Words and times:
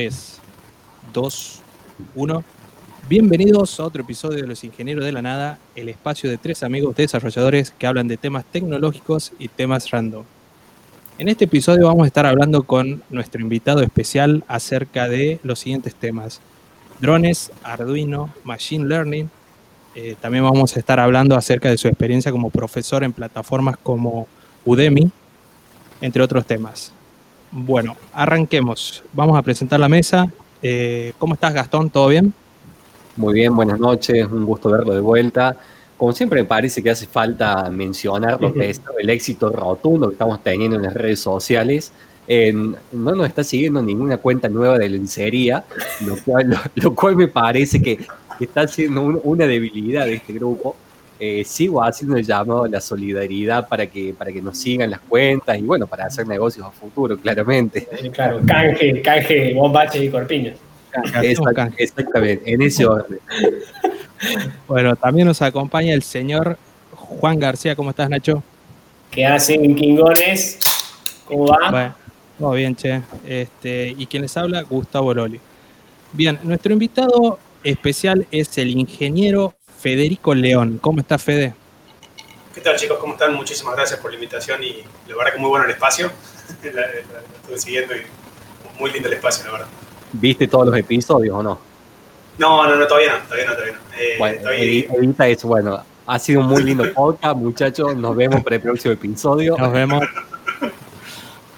3, 0.00 0.40
2, 1.12 1.60
1. 2.14 2.44
Bienvenidos 3.06 3.78
a 3.78 3.84
otro 3.84 4.00
episodio 4.00 4.40
de 4.40 4.46
Los 4.46 4.64
Ingenieros 4.64 5.04
de 5.04 5.12
la 5.12 5.20
Nada, 5.20 5.58
el 5.76 5.90
espacio 5.90 6.30
de 6.30 6.38
tres 6.38 6.62
amigos 6.62 6.96
desarrolladores 6.96 7.70
que 7.72 7.86
hablan 7.86 8.08
de 8.08 8.16
temas 8.16 8.46
tecnológicos 8.46 9.34
y 9.38 9.48
temas 9.48 9.90
random. 9.90 10.24
En 11.18 11.28
este 11.28 11.44
episodio 11.44 11.88
vamos 11.88 12.04
a 12.04 12.06
estar 12.06 12.24
hablando 12.24 12.62
con 12.62 13.02
nuestro 13.10 13.42
invitado 13.42 13.82
especial 13.82 14.42
acerca 14.48 15.06
de 15.06 15.38
los 15.42 15.58
siguientes 15.58 15.94
temas. 15.94 16.40
Drones, 16.98 17.52
Arduino, 17.62 18.32
Machine 18.42 18.86
Learning. 18.86 19.28
Eh, 19.94 20.16
también 20.18 20.44
vamos 20.44 20.74
a 20.76 20.78
estar 20.78 20.98
hablando 20.98 21.36
acerca 21.36 21.68
de 21.68 21.76
su 21.76 21.88
experiencia 21.88 22.32
como 22.32 22.48
profesor 22.48 23.04
en 23.04 23.12
plataformas 23.12 23.76
como 23.76 24.26
Udemy, 24.64 25.10
entre 26.00 26.22
otros 26.22 26.46
temas. 26.46 26.90
Bueno, 27.52 27.96
arranquemos. 28.12 29.02
Vamos 29.12 29.36
a 29.36 29.42
presentar 29.42 29.80
la 29.80 29.88
mesa. 29.88 30.30
Eh, 30.62 31.12
¿Cómo 31.18 31.34
estás, 31.34 31.52
Gastón? 31.52 31.90
¿Todo 31.90 32.08
bien? 32.08 32.32
Muy 33.16 33.34
bien, 33.34 33.54
buenas 33.56 33.80
noches. 33.80 34.26
Un 34.26 34.46
gusto 34.46 34.70
verlo 34.70 34.94
de 34.94 35.00
vuelta. 35.00 35.56
Como 35.96 36.12
siempre, 36.12 36.42
me 36.42 36.46
parece 36.46 36.82
que 36.82 36.90
hace 36.90 37.06
falta 37.06 37.68
mencionar 37.70 38.40
lo 38.40 38.54
que 38.54 38.70
es 38.70 38.80
el 38.98 39.10
éxito 39.10 39.50
rotundo 39.50 40.08
que 40.08 40.14
estamos 40.14 40.42
teniendo 40.42 40.76
en 40.76 40.84
las 40.84 40.94
redes 40.94 41.20
sociales. 41.20 41.92
no 42.28 43.14
nos 43.14 43.26
está 43.26 43.42
siguiendo 43.42 43.82
ninguna 43.82 44.16
cuenta 44.18 44.48
nueva 44.48 44.78
de 44.78 44.88
lencería, 44.88 45.64
lo 46.06 46.16
cual, 46.24 46.56
lo, 46.76 46.94
cual 46.94 47.16
me 47.16 47.28
parece 47.28 47.82
que, 47.82 47.98
está 48.38 48.66
siendo 48.66 49.02
una 49.02 49.46
debilidad 49.46 50.06
de 50.06 50.14
este 50.14 50.32
grupo. 50.32 50.76
Eh, 51.22 51.44
sigo 51.44 51.84
haciendo 51.84 52.16
el 52.16 52.24
llamado 52.24 52.64
a 52.64 52.68
la 52.68 52.80
solidaridad 52.80 53.68
para 53.68 53.86
que, 53.86 54.14
para 54.16 54.32
que 54.32 54.40
nos 54.40 54.56
sigan 54.56 54.90
las 54.90 55.00
cuentas 55.00 55.58
y 55.58 55.60
bueno, 55.60 55.86
para 55.86 56.06
hacer 56.06 56.26
negocios 56.26 56.66
a 56.66 56.70
futuro, 56.70 57.18
claramente. 57.18 57.86
Claro, 58.10 58.40
canje, 58.46 59.02
canje, 59.02 59.52
bombaches 59.52 60.02
y 60.02 60.08
corpiños. 60.08 60.56
Exactamente, 61.22 62.52
en 62.52 62.62
ese 62.62 62.86
orden. 62.86 63.18
Bueno, 64.68 64.94
también 64.96 65.26
nos 65.26 65.40
acompaña 65.40 65.94
el 65.94 66.02
señor 66.02 66.58
Juan 66.94 67.38
García. 67.38 67.74
¿Cómo 67.74 67.88
estás, 67.88 68.10
Nacho? 68.10 68.42
¿Qué 69.10 69.24
hacen, 69.24 69.74
Kingones? 69.74 70.58
¿Cómo 71.24 71.46
va? 71.46 71.70
Bueno, 71.70 71.94
todo 72.38 72.52
bien, 72.52 72.76
che. 72.76 73.00
Este, 73.26 73.94
y 73.96 74.04
quien 74.04 74.20
les 74.20 74.36
habla, 74.36 74.60
Gustavo 74.60 75.14
Loli. 75.14 75.40
Bien, 76.12 76.38
nuestro 76.42 76.74
invitado 76.74 77.38
especial 77.64 78.26
es 78.30 78.58
el 78.58 78.70
ingeniero 78.70 79.54
Federico 79.80 80.34
León. 80.34 80.78
¿Cómo 80.80 81.00
está 81.00 81.18
Fede? 81.18 81.54
¿Qué 82.54 82.60
tal 82.60 82.76
chicos? 82.76 82.98
¿Cómo 82.98 83.14
están? 83.14 83.34
Muchísimas 83.34 83.74
gracias 83.74 83.98
por 83.98 84.10
la 84.10 84.16
invitación 84.16 84.62
y 84.62 84.82
la 85.08 85.16
verdad 85.16 85.32
que 85.32 85.38
muy 85.38 85.48
bueno 85.48 85.64
el 85.64 85.70
espacio. 85.70 86.10
la, 86.74 86.82
estuve 86.82 87.58
siguiendo 87.58 87.94
y 87.94 88.02
muy 88.78 88.90
lindo 88.90 89.08
el 89.08 89.14
espacio, 89.14 89.46
la 89.46 89.52
verdad. 89.52 89.66
¿Viste 90.12 90.46
todos 90.48 90.66
los 90.66 90.76
episodios 90.76 91.34
o 91.34 91.42
no? 91.42 91.58
No, 92.36 92.66
no, 92.66 92.76
no, 92.76 92.86
todavía 92.86 93.18
no, 93.18 93.24
todavía 93.24 93.46
no, 93.46 93.52
todavía 93.52 93.74
no. 93.74 93.80
Eh, 93.98 94.16
bueno, 94.18 95.24
eso, 95.24 95.48
bueno. 95.48 95.84
Ha 96.06 96.18
sido 96.18 96.40
un 96.40 96.46
muy 96.46 96.62
lindo 96.62 96.92
podcast, 96.94 97.36
muchachos. 97.36 97.96
Nos 97.96 98.16
vemos 98.16 98.42
para 98.42 98.56
el 98.56 98.62
próximo 98.62 98.92
episodio. 98.92 99.56
Nos 99.56 99.72
vemos. 99.72 100.04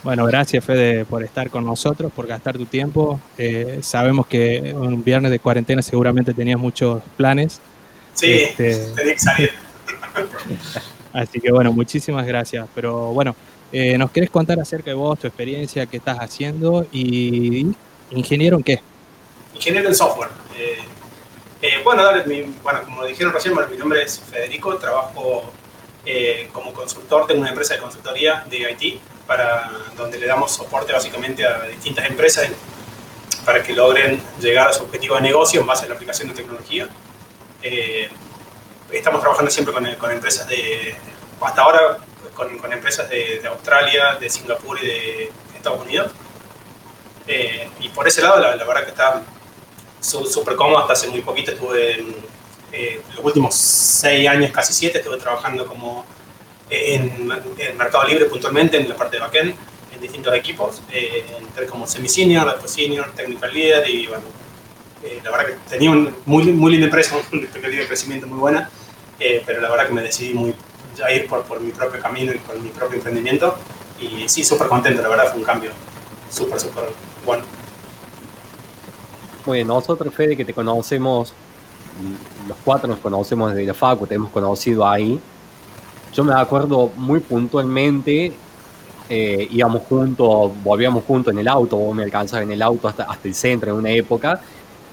Bueno, 0.04 0.26
gracias 0.26 0.64
Fede 0.64 1.04
por 1.04 1.22
estar 1.22 1.48
con 1.48 1.64
nosotros, 1.64 2.10
por 2.10 2.26
gastar 2.26 2.58
tu 2.58 2.66
tiempo. 2.66 3.20
Eh, 3.38 3.78
sabemos 3.82 4.26
que 4.26 4.74
un 4.76 5.04
viernes 5.04 5.30
de 5.30 5.38
cuarentena 5.38 5.80
seguramente 5.80 6.34
tenías 6.34 6.58
muchos 6.58 7.00
planes. 7.16 7.60
Sí, 8.14 8.32
este, 8.32 8.92
tenía 8.94 9.14
que 9.14 9.18
salir. 9.18 9.52
Así 11.12 11.40
que 11.40 11.52
bueno, 11.52 11.72
muchísimas 11.72 12.26
gracias. 12.26 12.66
Pero 12.74 13.12
bueno, 13.12 13.34
eh, 13.72 13.96
¿nos 13.98 14.10
querés 14.10 14.30
contar 14.30 14.60
acerca 14.60 14.90
de 14.90 14.94
vos, 14.94 15.18
tu 15.18 15.26
experiencia, 15.26 15.86
qué 15.86 15.98
estás 15.98 16.18
haciendo 16.18 16.86
y 16.92 17.74
ingeniero 18.10 18.56
en 18.56 18.62
qué? 18.62 18.80
Ingeniero 19.54 19.88
en 19.88 19.94
software. 19.94 20.30
Eh, 20.56 20.78
eh, 21.62 21.80
bueno, 21.84 22.02
bueno, 22.62 22.82
como 22.84 23.04
dijeron 23.04 23.32
recién, 23.32 23.54
mi 23.70 23.76
nombre 23.76 24.02
es 24.02 24.20
Federico, 24.20 24.76
trabajo 24.76 25.52
como 26.52 26.72
consultor, 26.72 27.28
tengo 27.28 27.42
una 27.42 27.50
empresa 27.50 27.74
de 27.74 27.80
consultoría 27.80 28.44
de 28.50 28.72
IT, 28.72 29.00
para, 29.26 29.70
donde 29.96 30.18
le 30.18 30.26
damos 30.26 30.52
soporte 30.52 30.92
básicamente 30.92 31.46
a 31.46 31.62
distintas 31.62 32.06
empresas 32.06 32.48
para 33.44 33.62
que 33.62 33.72
logren 33.72 34.20
llegar 34.40 34.68
a 34.68 34.72
su 34.72 34.82
objetivo 34.82 35.14
de 35.16 35.22
negocio 35.22 35.60
en 35.60 35.66
base 35.66 35.84
a 35.84 35.88
la 35.88 35.94
aplicación 35.94 36.28
de 36.28 36.34
tecnología. 36.34 36.88
Eh, 37.62 38.08
estamos 38.90 39.20
trabajando 39.20 39.50
siempre 39.50 39.72
con, 39.72 39.94
con, 39.94 40.10
empresas 40.10 40.46
de, 40.48 40.94
hasta 41.40 41.62
ahora, 41.62 41.98
con, 42.34 42.58
con 42.58 42.72
empresas 42.72 43.08
de, 43.08 43.40
de, 43.40 43.48
Australia, 43.48 44.16
de 44.20 44.28
Singapur 44.28 44.78
y 44.82 44.86
de 44.86 45.32
Estados 45.54 45.80
Unidos. 45.82 46.12
Eh, 47.26 47.68
y 47.80 47.88
por 47.90 48.06
ese 48.06 48.22
lado, 48.22 48.40
la, 48.40 48.56
verdad 48.56 48.84
que 48.84 48.90
está 48.90 49.22
súper 50.00 50.56
cómodo. 50.56 50.78
Hasta 50.78 50.94
hace 50.94 51.08
muy 51.08 51.22
poquito 51.22 51.52
estuve, 51.52 51.94
en, 51.94 52.16
eh, 52.72 53.00
los 53.14 53.24
últimos 53.24 53.54
seis 53.54 54.28
años, 54.28 54.50
casi 54.50 54.72
siete, 54.72 54.98
estuve 54.98 55.18
trabajando 55.18 55.66
como 55.66 56.04
en, 56.68 57.26
Mercado 57.76 58.04
Libre 58.04 58.26
puntualmente, 58.26 58.76
en 58.76 58.88
la 58.88 58.96
parte 58.96 59.16
de 59.16 59.22
backend, 59.22 59.54
en 59.94 60.00
distintos 60.00 60.34
equipos, 60.34 60.82
eh, 60.90 61.24
como 61.70 61.86
semi-senior, 61.86 62.46
después 62.50 62.72
senior, 62.72 63.12
technical 63.12 63.52
leader 63.52 63.88
y 63.88 64.06
bueno, 64.06 64.24
eh, 65.04 65.20
la 65.24 65.30
verdad 65.30 65.46
que 65.46 65.70
tenía 65.70 65.90
un 65.90 66.14
muy, 66.26 66.44
muy 66.52 66.72
linda 66.72 66.86
empresa, 66.86 67.16
una 67.32 67.42
expectativa 67.42 67.82
de 67.82 67.86
crecimiento 67.86 68.26
muy 68.26 68.38
buena, 68.38 68.70
eh, 69.18 69.42
pero 69.44 69.60
la 69.60 69.70
verdad 69.70 69.86
que 69.86 69.94
me 69.94 70.02
decidí 70.02 70.34
muy, 70.34 70.54
a 71.04 71.12
ir 71.12 71.26
por, 71.26 71.42
por, 71.44 71.60
mi 71.60 71.72
propio 71.72 72.00
camino 72.00 72.32
y 72.32 72.38
por 72.38 72.58
mi 72.58 72.68
propio 72.70 72.96
emprendimiento. 72.96 73.56
Y 74.00 74.28
sí, 74.28 74.44
súper 74.44 74.68
contento, 74.68 75.00
la 75.02 75.08
verdad 75.08 75.30
fue 75.30 75.38
un 75.38 75.44
cambio 75.44 75.70
súper, 76.30 76.58
súper 76.58 76.84
bueno. 77.24 77.44
Bien, 79.46 79.66
nosotros, 79.66 80.14
Fede, 80.14 80.36
que 80.36 80.44
te 80.44 80.54
conocemos, 80.54 81.32
los 82.48 82.56
cuatro 82.64 82.88
nos 82.88 82.98
conocemos 82.98 83.52
desde 83.52 83.66
la 83.66 83.74
facu, 83.74 84.06
te 84.06 84.14
hemos 84.14 84.30
conocido 84.30 84.86
ahí. 84.86 85.20
Yo 86.12 86.24
me 86.24 86.34
acuerdo 86.34 86.92
muy 86.96 87.20
puntualmente, 87.20 88.32
eh, 89.08 89.48
íbamos 89.50 89.82
juntos, 89.82 90.52
volvíamos 90.62 91.04
juntos 91.04 91.32
en 91.32 91.40
el 91.40 91.48
auto, 91.48 91.76
vos 91.76 91.94
me 91.94 92.04
alcanzabas 92.04 92.44
en 92.44 92.52
el 92.52 92.62
auto 92.62 92.88
hasta, 92.88 93.04
hasta 93.04 93.28
el 93.28 93.34
centro 93.34 93.70
en 93.70 93.76
una 93.76 93.90
época, 93.90 94.40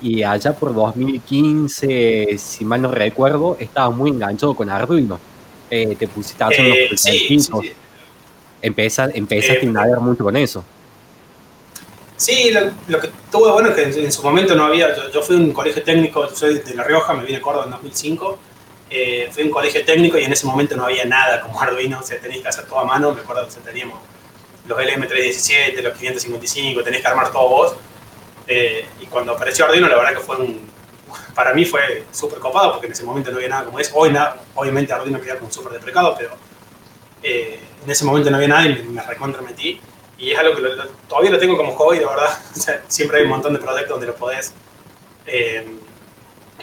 y 0.02 0.24
allá 0.24 0.54
por 0.54 0.74
2015, 0.74 2.38
si 2.38 2.66
mal 2.66 2.82
no 2.82 2.92
recuerdo, 2.92 3.58
estaba 3.60 3.90
muy 3.90 4.12
enganchado 4.12 4.54
con 4.54 4.70
Arduino. 4.70 5.20
Eh, 5.70 5.96
te 5.98 6.08
pusiste 6.08 6.44
a 6.44 6.48
hacer 6.48 6.66
eh, 6.66 6.88
los 6.92 7.02
sí, 7.02 7.40
sí, 7.40 7.52
Empezaste, 8.62 9.20
a 9.20 9.66
navegar 9.66 10.00
mucho 10.02 10.24
con 10.24 10.36
eso. 10.36 10.64
Sí, 12.18 12.52
lo, 12.52 13.00
que 13.00 13.10
tuvo 13.32 13.54
bueno 13.54 13.70
es 13.70 13.76
que 13.76 14.04
en, 14.04 14.12
su 14.12 14.22
momento 14.24 14.56
no 14.56 14.66
había. 14.66 14.90
Yo, 15.12 15.22
fui 15.22 15.38
a 15.38 15.40
un 15.40 15.54
colegio 15.54 15.82
técnico, 15.84 16.28
soy 16.36 16.60
de 16.60 16.74
La 16.74 16.84
Rioja, 16.84 17.14
me 17.14 17.24
vine 17.24 17.38
a 17.38 17.42
Córdoba 17.42 17.66
en 17.66 17.72
2005. 17.72 18.40
Eh, 18.90 19.30
fui 19.31 19.44
a 19.44 19.46
un 19.46 19.52
colegio 19.52 19.86
técnico 19.86 20.18
y 20.18 20.24
en 20.24 20.34
ese 20.34 20.46
momento 20.46 20.76
no 20.76 20.86
había 20.86 21.06
nada 21.06 21.40
como 21.42 21.62
Arduino, 21.62 22.00
o 22.00 22.04
sea, 22.04 22.20
tenéis 22.20 22.42
que 22.42 22.50
hacer 22.50 22.66
todo 22.66 22.80
a 22.80 22.86
mano. 22.86 23.14
Me 23.14 23.22
acuerdo 23.22 23.48
que 23.48 23.54
teníamos 23.62 24.00
los 24.68 24.78
LM317, 24.78 25.81
los 25.81 25.98
555, 25.98 26.84
tenéis 26.84 27.04
que 27.04 27.08
armar 27.08 27.31
todo 27.31 27.48
vos. 27.48 27.76
Eh, 28.52 28.84
y 29.00 29.06
cuando 29.06 29.34
apareció 29.34 29.66
Arduino, 29.66 29.88
la 29.88 29.96
verdad 29.96 30.14
que 30.14 30.20
fue 30.22 30.38
un. 30.38 30.68
Para 31.36 31.54
mí 31.54 31.66
fue 31.66 32.06
súper 32.12 32.40
copado 32.40 32.72
porque 32.74 32.88
en 32.88 32.94
ese 32.94 33.04
momento 33.04 33.30
no 33.30 33.38
había 33.38 33.50
nada 33.50 33.66
como 33.66 33.80
eso. 33.80 33.96
Hoy, 33.96 34.12
nada, 34.12 34.42
obviamente, 34.56 34.92
Arduino 34.92 35.22
queda 35.22 35.38
como 35.38 35.52
súper 35.52 35.74
deprecado, 35.74 36.16
pero 36.18 36.32
eh, 37.22 37.60
en 37.84 37.90
ese 37.90 38.06
momento 38.06 38.32
no 38.32 38.38
había 38.38 38.50
nada 38.50 38.66
y 38.66 38.74
me, 38.74 38.84
me 38.84 39.02
recontra 39.04 39.42
metí. 39.44 39.80
Y 40.18 40.32
es 40.32 40.40
algo 40.40 40.56
que 40.56 40.64
todavía 41.08 41.32
lo 41.32 41.38
tengo 41.38 41.56
como 41.56 41.74
hobby, 41.76 42.00
de 42.00 42.06
verdad. 42.08 42.40
siempre 42.88 43.20
hay 43.20 43.24
un 43.24 43.30
montón 43.30 43.54
de 43.54 43.60
proyectos 43.60 43.92
donde 43.92 44.08
lo 44.08 44.16
podés. 44.16 44.54
Eh, 45.28 45.66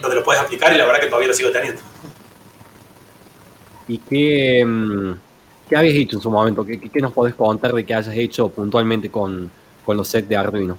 donde 0.01 0.17
lo 0.17 0.25
puedes 0.25 0.43
aplicar 0.43 0.75
y 0.75 0.79
la 0.79 0.87
verdad 0.87 1.01
que 1.01 1.07
todavía 1.07 1.29
lo 1.29 1.35
sigo 1.35 1.51
teniendo. 1.53 1.81
¿Y 3.87 3.99
qué, 3.99 4.65
mm, 4.67 5.13
qué 5.69 5.77
habéis 5.77 6.03
hecho 6.03 6.17
en 6.17 6.23
su 6.23 6.31
momento? 6.31 6.67
¿Qué, 6.67 6.81
qué 6.81 7.01
nos 7.01 7.13
podés 7.13 7.37
contar 7.37 7.73
de 7.73 7.87
que 7.87 7.95
hayas 7.95 8.15
hecho 8.15 8.49
puntualmente 8.49 9.09
con, 9.09 9.51
con 9.85 9.97
los 9.97 10.09
sets 10.09 10.29
de 10.29 10.37
Arduino? 10.37 10.77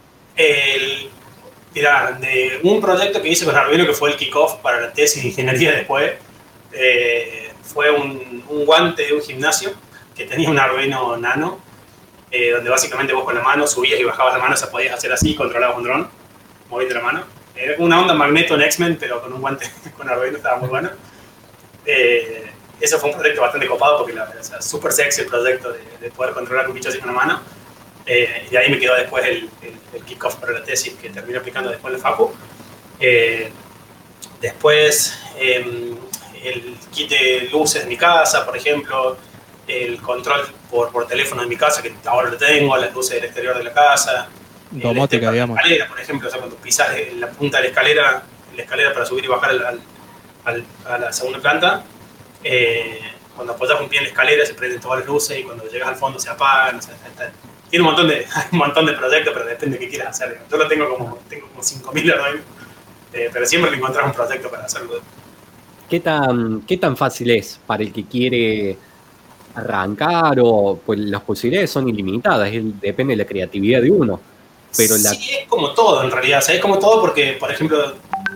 De 1.81 2.59
un 2.63 2.81
proyecto 2.81 3.21
que 3.21 3.29
hice 3.29 3.45
con 3.45 3.55
Arduino 3.55 3.85
que 3.85 3.93
fue 3.93 4.11
el 4.11 4.17
kickoff 4.17 4.55
para 4.55 4.81
la 4.81 4.93
tesis 4.93 5.23
de 5.23 5.29
ingeniería 5.29 5.71
después, 5.71 6.13
eh, 6.71 7.51
fue 7.63 7.91
un, 7.91 8.43
un, 8.47 8.65
guante 8.65 9.05
de 9.05 9.13
un 9.13 9.21
gimnasio 9.21 9.71
que 10.15 10.25
tenía 10.25 10.49
un 10.49 10.57
Arduino 10.57 11.17
Nano, 11.17 11.59
eh, 12.31 12.51
donde 12.51 12.69
básicamente 12.69 13.13
vos 13.13 13.23
con 13.23 13.35
la 13.35 13.41
mano 13.41 13.67
subías 13.67 13.99
y 13.99 14.03
bajabas 14.03 14.33
la 14.33 14.39
mano, 14.39 14.57
se 14.57 14.67
podías 14.67 14.93
hacer 14.93 15.11
así, 15.11 15.35
controlabas 15.35 15.77
un 15.77 15.83
dron, 15.83 16.09
moviendo 16.69 16.95
la 16.95 17.01
mano. 17.01 17.23
Era 17.55 17.75
una 17.79 17.99
onda 17.99 18.13
magneto 18.13 18.55
en 18.55 18.61
X-Men, 18.61 18.97
pero 18.99 19.21
con 19.21 19.33
un 19.33 19.41
guante 19.41 19.69
con 19.97 20.09
Arduino, 20.09 20.37
estaba 20.37 20.57
muy 20.57 20.69
bueno. 20.69 20.89
Eh, 21.85 22.51
ese 22.79 22.97
fue 22.97 23.09
un 23.09 23.17
proyecto 23.17 23.41
bastante 23.41 23.67
copado 23.67 23.97
porque 23.97 24.13
era 24.13 24.29
o 24.29 24.61
súper 24.61 24.91
sexy 24.91 25.21
el 25.21 25.27
proyecto 25.27 25.71
de, 25.71 25.79
de, 25.99 26.11
poder 26.11 26.33
controlar 26.33 26.67
un 26.67 26.75
bicho 26.75 26.89
así 26.89 26.99
con 26.99 27.07
la 27.07 27.13
mano. 27.13 27.41
Eh, 28.07 28.45
y 28.47 28.51
de 28.51 28.57
ahí 28.57 28.69
me 28.71 28.79
quedó 28.79 28.95
después 28.95 29.25
el, 29.25 29.49
el, 29.93 30.03
kickoff 30.05 30.35
para 30.35 30.53
la 30.53 30.63
tesis 30.63 30.93
que 30.93 31.09
terminé 31.09 31.37
aplicando 31.39 31.69
después 31.69 31.93
en 31.93 32.01
la 32.01 32.09
FACU. 32.09 32.33
Eh, 32.99 33.51
después 34.41 35.19
eh, 35.37 35.93
el 36.43 36.77
kit 36.91 37.09
de 37.09 37.49
luces 37.51 37.83
de 37.83 37.89
mi 37.89 37.97
casa, 37.97 38.45
por 38.45 38.55
ejemplo, 38.55 39.17
el 39.67 40.01
control 40.01 40.47
por, 40.71 40.91
por 40.91 41.07
teléfono 41.07 41.41
de 41.41 41.47
mi 41.47 41.57
casa, 41.57 41.81
que 41.81 41.93
ahora 42.05 42.29
lo 42.29 42.37
tengo, 42.37 42.77
las 42.77 42.93
luces 42.93 43.15
del 43.15 43.25
exterior 43.25 43.57
de 43.57 43.63
la 43.63 43.73
casa, 43.73 44.29
Domótica, 44.69 45.31
digamos. 45.31 45.55
La 45.55 45.61
escalera, 45.61 45.87
por 45.87 45.99
ejemplo, 45.99 46.27
o 46.27 46.31
sea, 46.31 46.39
cuando 46.39 46.57
pisas 46.57 46.89
en 46.97 47.21
la 47.21 47.29
punta 47.29 47.57
de 47.57 47.63
la 47.63 47.69
escalera, 47.69 48.23
la 48.55 48.61
escalera 48.63 48.93
para 48.93 49.05
subir 49.05 49.23
y 49.25 49.27
bajar 49.27 49.49
al, 49.51 49.65
al- 49.65 49.81
al- 50.45 50.65
a 50.85 50.97
la 50.97 51.13
segunda 51.13 51.39
planta, 51.39 51.83
eh, 52.43 52.99
cuando 53.35 53.53
apoyas 53.53 53.79
un 53.79 53.87
pie 53.87 53.99
en 53.99 54.05
la 54.05 54.09
escalera 54.09 54.45
se 54.45 54.53
prenden 54.55 54.79
todas 54.81 54.99
las 54.99 55.07
luces 55.07 55.37
y 55.39 55.43
cuando 55.43 55.65
llegas 55.69 55.87
al 55.89 55.95
fondo 55.95 56.19
se 56.19 56.29
apagan. 56.29 56.77
o 56.77 56.81
sea, 56.81 56.95
está- 56.95 57.31
tiene 57.69 57.83
un 57.83 57.91
montón, 57.91 58.07
de, 58.07 58.25
un 58.51 58.57
montón 58.57 58.85
de 58.85 58.93
proyectos, 58.93 59.33
pero 59.33 59.45
depende 59.45 59.77
de 59.77 59.85
qué 59.85 59.89
quieras 59.89 60.09
hacer. 60.09 60.39
Yo 60.49 60.57
lo 60.57 60.67
tengo 60.67 60.89
como, 60.89 61.19
tengo 61.29 61.47
como 61.47 61.61
5.000 61.61 62.13
Arduino, 62.13 62.43
eh, 63.13 63.29
pero 63.31 63.45
siempre 63.45 63.71
le 63.71 63.77
encontrás 63.77 64.05
un 64.05 64.13
proyecto 64.13 64.49
para 64.49 64.65
hacerlo. 64.65 65.01
¿Qué 65.89 65.99
tan, 65.99 66.61
¿Qué 66.61 66.77
tan 66.77 66.97
fácil 66.97 67.31
es 67.31 67.59
para 67.65 67.83
el 67.83 67.93
que 67.93 68.05
quiere 68.05 68.77
arrancar 69.55 70.37
o 70.41 70.79
pues 70.85 70.99
las 70.99 71.21
posibilidades 71.21 71.71
son 71.71 71.87
ilimitadas? 71.87 72.51
depende 72.51 73.13
de 73.13 73.17
la 73.17 73.25
creatividad 73.25 73.81
de 73.81 73.91
uno. 73.91 74.19
Pero 74.75 74.97
la, 74.97 75.09
Sí, 75.11 75.31
es 75.41 75.47
como 75.47 75.73
todo 75.73 76.03
en 76.03 76.11
realidad. 76.11 76.39
O 76.39 76.41
sea, 76.41 76.55
es 76.55 76.61
como 76.61 76.77
todo 76.77 76.99
porque, 76.99 77.37
por 77.39 77.49
ejemplo, 77.51 77.95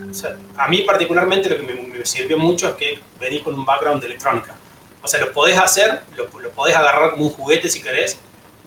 o 0.10 0.14
sea, 0.14 0.38
a 0.58 0.68
mí 0.70 0.82
particularmente 0.82 1.50
lo 1.50 1.58
que 1.58 1.64
me, 1.64 1.82
me 2.00 2.06
sirvió 2.06 2.38
mucho 2.38 2.70
es 2.70 2.76
que 2.76 3.00
venís 3.20 3.42
con 3.42 3.54
un 3.54 3.66
background 3.66 4.02
de 4.02 4.08
electrónica. 4.08 4.56
O 5.04 5.08
sea, 5.08 5.20
lo 5.20 5.34
podés 5.34 5.58
hacer, 5.58 6.04
lo, 6.16 6.40
lo 6.40 6.52
podés 6.52 6.76
agarrar 6.76 7.12
como 7.12 7.26
un 7.26 7.32
juguete 7.32 7.68
si 7.68 7.82
querés, 7.82 8.18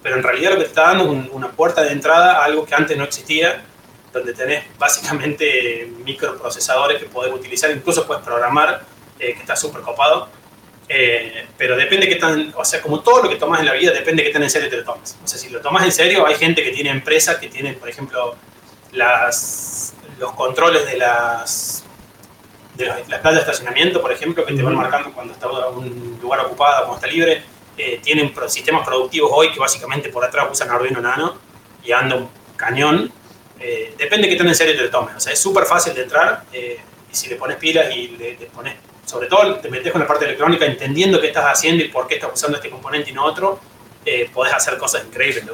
pero 0.05 0.17
en 0.17 0.23
realidad 0.23 0.51
lo 0.53 0.57
que 0.59 0.63
te 0.65 0.69
está 0.69 0.83
dando 0.83 1.05
es 1.05 1.11
un- 1.11 1.29
una 1.33 1.51
puerta 1.51 1.83
de 1.83 1.91
entrada 1.91 2.37
a 2.41 2.45
algo 2.45 2.65
que 2.65 2.75
antes 2.77 2.97
no 2.97 3.03
existía, 3.05 3.65
donde 4.13 4.33
tenés 4.35 4.65
básicamente 4.79 5.91
microprocesadores 6.05 7.01
que 7.03 7.07
podés 7.09 7.33
utilizar, 7.35 7.71
incluso 7.73 8.07
puedes 8.07 8.23
programar, 8.23 8.83
eh, 9.19 9.33
que 9.35 9.41
está 9.41 9.57
súper 9.57 9.81
copado. 9.83 10.29
Eh, 10.87 11.47
pero 11.57 11.77
depende 11.77 12.07
qué 12.07 12.17
tan, 12.17 12.53
o 12.55 12.63
sea, 12.65 12.83
como 12.83 13.01
todo 13.01 13.23
lo 13.23 13.29
que 13.31 13.37
tomas 13.37 13.59
en 13.61 13.67
la 13.67 13.73
vida, 13.73 13.91
depende 13.93 14.23
qué 14.23 14.31
tan 14.31 14.43
en 14.43 14.51
serio 14.51 14.69
te 14.69 14.77
lo 14.77 14.85
tomas. 14.85 15.17
O 15.25 15.27
sea, 15.27 15.39
si 15.39 15.49
lo 15.49 15.61
tomas 15.63 15.83
en 15.85 15.91
serio, 15.93 16.27
hay 16.27 16.35
gente 16.35 16.63
que 16.63 16.73
tiene 16.73 16.91
empresas 16.91 17.37
que 17.39 17.49
tienen, 17.49 17.77
por 17.77 17.89
ejemplo, 17.89 18.37
las, 18.93 19.95
los 20.19 20.33
controles 20.33 20.85
de 20.87 20.97
las, 20.99 21.85
de 22.75 22.87
las, 22.87 23.09
las 23.09 23.21
playas 23.21 23.37
de 23.37 23.41
estacionamiento, 23.51 24.01
por 24.03 24.13
ejemplo, 24.13 24.45
que 24.45 24.53
te 24.55 24.63
van 24.63 24.75
marcando 24.77 25.13
cuando 25.13 25.33
está 25.33 25.49
un 25.49 26.19
lugar 26.21 26.41
ocupado, 26.41 26.87
cuando 26.87 26.97
está 26.97 27.07
libre. 27.07 27.43
Eh, 27.77 28.01
tienen 28.03 28.33
sistemas 28.49 28.87
productivos 28.87 29.31
hoy 29.35 29.51
que 29.53 29.59
básicamente 29.59 30.09
por 30.09 30.25
atrás 30.25 30.47
usan 30.51 30.71
Arduino 30.71 31.01
Nano 31.01 31.37
y 31.83 31.93
anda 31.93 32.17
un 32.17 32.29
cañón. 32.57 33.11
Eh, 33.59 33.95
depende 33.99 34.29
qué 34.29 34.37
tan 34.37 34.49
en 34.49 34.55
serio 34.55 34.77
te 34.77 34.83
lo 34.83 34.91
tomes. 34.91 35.17
O 35.17 35.21
sea, 35.21 35.33
es 35.33 35.39
súper 35.39 35.65
fácil 35.65 35.95
de 35.95 36.03
entrar 36.03 36.45
eh, 36.53 36.79
y 37.11 37.15
si 37.15 37.29
le 37.29 37.37
pones 37.37 37.57
pilas 37.57 37.95
y 37.95 38.09
le, 38.09 38.35
pones, 38.55 38.75
sobre 39.05 39.27
todo 39.27 39.57
te 39.57 39.69
metes 39.71 39.91
con 39.91 40.01
la 40.01 40.07
parte 40.07 40.25
electrónica 40.25 40.67
entendiendo 40.67 41.21
qué 41.21 41.29
estás 41.29 41.47
haciendo 41.47 41.85
y 41.85 41.89
por 41.89 42.07
qué 42.07 42.15
estás 42.15 42.31
usando 42.33 42.59
este 42.59 42.71
componente 42.71 43.11
y 43.11 43.13
no 43.13 43.25
otro, 43.25 43.59
eh, 44.05 44.31
podés 44.33 44.55
hacer 44.55 44.79
cosas 44.79 45.05
increíbles. 45.05 45.45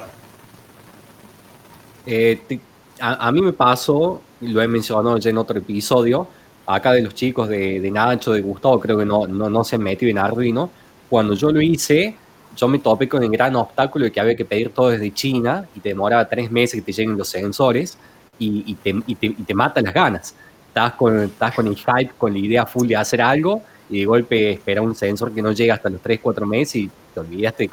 a, 3.00 3.28
a 3.28 3.32
mí 3.32 3.40
me 3.40 3.52
pasó, 3.52 4.20
lo 4.40 4.62
he 4.62 4.68
mencionado 4.68 5.16
ya 5.18 5.30
en 5.30 5.38
otro 5.38 5.58
episodio, 5.58 6.28
acá 6.74 6.92
de 6.92 7.02
los 7.02 7.14
chicos 7.14 7.48
de, 7.48 7.80
de 7.80 7.90
Nacho, 7.90 8.32
de 8.32 8.40
Gustavo, 8.40 8.80
creo 8.80 8.98
que 8.98 9.04
no, 9.04 9.26
no, 9.26 9.50
no 9.50 9.64
se 9.64 9.78
metido 9.78 10.10
en 10.10 10.18
Arduino. 10.18 10.70
Cuando 11.10 11.34
yo 11.34 11.50
lo 11.50 11.60
hice, 11.60 12.14
yo 12.56 12.68
me 12.68 12.78
topé 12.78 13.08
con 13.08 13.22
el 13.22 13.30
gran 13.30 13.56
obstáculo 13.56 14.04
de 14.04 14.12
que 14.12 14.20
había 14.20 14.36
que 14.36 14.44
pedir 14.44 14.70
todo 14.70 14.90
desde 14.90 15.12
China 15.12 15.68
y 15.74 15.80
te 15.80 15.90
demoraba 15.90 16.28
tres 16.28 16.50
meses 16.50 16.76
que 16.76 16.82
te 16.82 16.92
lleguen 16.92 17.18
los 17.18 17.28
sensores 17.28 17.98
y, 18.38 18.74
te, 18.76 18.90
y, 18.90 19.54
mata 19.54 19.82
las 19.82 19.92
ganas. 19.92 20.34
Estás 20.68 20.92
con, 20.92 21.24
estás 21.24 21.52
con 21.52 21.66
el 21.66 21.76
hype, 21.76 22.12
con 22.16 22.32
la 22.32 22.38
idea 22.38 22.64
full 22.64 22.86
de 22.86 22.96
hacer 22.96 23.20
algo 23.20 23.60
y 23.90 23.98
de 23.98 24.06
golpe 24.06 24.52
espera 24.52 24.80
un 24.80 24.94
sensor 24.94 25.34
que 25.34 25.42
no 25.42 25.50
llega 25.52 25.74
hasta 25.74 25.90
los 25.90 26.00
3, 26.00 26.20
4 26.22 26.46
meses 26.46 26.76
y 26.76 26.90
te 27.12 27.20
olvidaste 27.20 27.68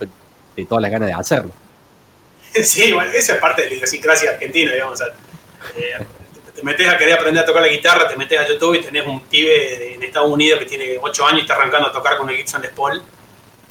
de, 0.56 0.66
todas 0.66 0.82
las 0.82 0.92
ganas 0.92 1.08
de 1.08 1.14
hacerlo. 1.14 1.52
Sí, 2.64 2.92
bueno, 2.92 3.12
esa 3.12 3.36
es 3.36 3.40
parte 3.40 3.62
de 3.62 3.70
la 3.70 3.76
idiosincrasia 3.76 4.32
argentina, 4.32 4.74
digamos. 4.74 5.00
eh, 5.02 6.06
te 6.56 6.64
metes 6.64 6.88
a 6.90 6.98
querer 6.98 7.14
aprender 7.14 7.44
a 7.44 7.46
tocar 7.46 7.62
la 7.62 7.68
guitarra, 7.68 8.08
te 8.08 8.16
metes 8.16 8.40
a 8.40 8.48
YouTube 8.48 8.74
y 8.80 8.82
tenés 8.82 9.06
un 9.06 9.22
pibe 9.22 9.94
en 9.94 10.02
Estados 10.02 10.32
Unidos 10.32 10.60
que 10.60 10.66
tiene 10.66 10.98
8 11.00 11.26
años 11.28 11.40
y 11.40 11.42
está 11.42 11.54
arrancando 11.54 11.90
a 11.90 11.92
tocar 11.92 12.18
con 12.18 12.28
el 12.32 12.36
Gibson 12.36 12.64
Les 12.64 12.72
Paul, 12.72 13.04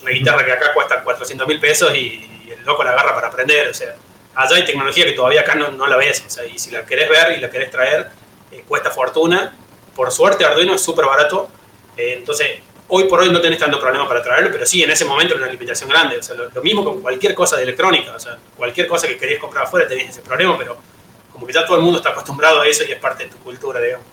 una 0.07 0.15
guitarra 0.15 0.45
que 0.45 0.53
acá 0.53 0.73
cuesta 0.73 1.03
400 1.03 1.49
mil 1.49 1.61
pesos 1.61 1.95
y, 1.95 2.33
el 2.49 2.65
loco 2.65 2.85
la 2.85 2.93
agarra 2.93 3.13
para 3.15 3.27
aprender. 3.27 3.69
O 3.69 3.75
sea, 3.75 3.97
allá 4.37 4.57
hay 4.57 4.65
tecnología 4.65 5.05
que 5.05 5.13
todavía 5.13 5.41
acá 5.41 5.57
no, 5.57 5.73
no 5.73 5.87
la 5.89 5.97
ves. 5.97 6.23
O 6.25 6.31
sea, 6.31 6.45
y 6.47 6.59
si 6.59 6.71
la 6.71 6.87
querés 6.87 7.09
ver 7.09 7.37
y 7.37 7.41
la 7.41 7.51
querés 7.51 7.73
traer, 7.73 8.09
eh, 8.53 8.63
cuesta 8.69 8.91
fortuna. 8.93 9.57
Por 9.97 10.13
suerte, 10.13 10.45
Arduino 10.45 10.75
es 10.75 10.81
súper 10.81 11.07
barato. 11.07 11.49
eh, 11.97 12.15
entonces, 12.19 12.61
hoy 12.89 13.05
por 13.05 13.19
hoy 13.19 13.31
no 13.31 13.41
tenés 13.41 13.59
tanto 13.59 13.81
problema 13.81 14.07
para 14.07 14.23
traerlo, 14.23 14.51
pero 14.53 14.65
sí, 14.65 14.81
en 14.85 14.91
ese 14.93 15.05
momento 15.05 15.35
era 15.35 15.43
una 15.43 15.53
limitación 15.53 15.91
grande. 15.91 16.19
O 16.19 16.23
sea, 16.23 16.37
lo, 16.37 16.49
lo 16.49 16.63
mismo 16.63 16.85
con 16.85 17.03
cualquier 17.03 17.35
cosa 17.35 17.57
de 17.57 17.65
electrónica. 17.65 18.15
O 18.15 18.21
sea, 18.21 18.39
cualquier 18.57 18.87
cosa 18.87 19.09
que 19.09 19.19
querías 19.19 19.41
comprar 19.41 19.65
afuera 19.65 19.89
tenías 19.89 20.11
ese 20.11 20.23
problema, 20.23 20.57
pero 20.57 20.79
como 21.33 21.47
que 21.49 21.53
ya 21.53 21.67
todo 21.67 21.79
el 21.79 21.83
mundo 21.83 21.99
está 21.99 22.11
acostumbrado 22.11 22.61
a 22.61 22.69
eso 22.69 22.85
y 22.85 22.93
es 22.93 23.01
parte 23.01 23.25
de 23.25 23.31
tu 23.31 23.39
cultura, 23.39 23.81
digamos. 23.81 24.07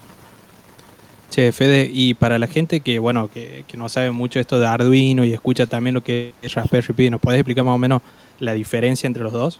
Che, 1.34 1.52
Fede, 1.52 1.90
y 1.92 2.14
para 2.14 2.38
la 2.38 2.46
gente 2.46 2.82
que, 2.82 3.00
bueno, 3.00 3.28
que, 3.34 3.66
que 3.68 3.76
no 3.76 3.90
sabe 3.90 4.12
mucho 4.12 4.40
esto 4.40 4.60
de 4.60 4.68
Arduino 4.68 5.26
y 5.26 5.34
escucha 5.34 5.66
también 5.66 5.96
lo 5.96 6.04
que 6.04 6.36
es 6.44 6.54
Raspberry 6.54 6.94
Pi, 6.94 7.10
¿nos 7.10 7.20
podés 7.20 7.40
explicar 7.40 7.64
más 7.64 7.74
o 7.74 7.80
menos 7.80 8.04
la 8.40 8.54
diferencia 8.54 9.08
entre 9.08 9.24
los 9.24 9.34
dos? 9.34 9.60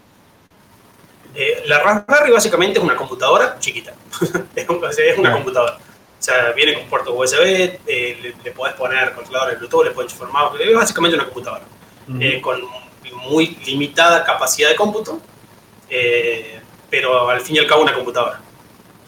Eh, 1.34 1.64
la 1.66 1.80
Raspberry 1.80 2.30
básicamente 2.30 2.78
es 2.78 2.84
una 2.84 2.94
computadora 2.94 3.56
chiquita. 3.58 3.92
es 4.54 4.68
un- 4.68 4.80
es 4.84 5.18
una 5.18 5.30
Ah. 5.30 5.32
computadora. 5.32 5.74
O 5.74 6.22
sea, 6.24 6.52
viene 6.52 6.74
con 6.74 6.84
puerto 6.84 7.12
USB, 7.12 7.42
eh, 7.88 8.18
le, 8.22 8.34
le 8.44 8.50
podés 8.52 8.74
poner 8.74 9.12
controladores 9.12 9.58
Bluetooth, 9.58 9.84
le 9.84 9.90
podés 9.90 10.14
mouse, 10.32 10.60
es 10.60 10.74
básicamente 10.76 11.16
una 11.16 11.24
computadora. 11.24 11.64
eh, 12.20 12.40
con 12.40 12.60
muy 13.28 13.56
limitada 13.66 14.22
capacidad 14.22 14.68
de 14.68 14.76
cómputo, 14.76 15.20
eh, 15.90 16.60
pero 16.88 17.28
al 17.30 17.40
fin 17.40 17.56
y 17.56 17.58
al 17.58 17.66
cabo 17.66 17.82
una 17.82 17.94
computadora. 17.94 18.40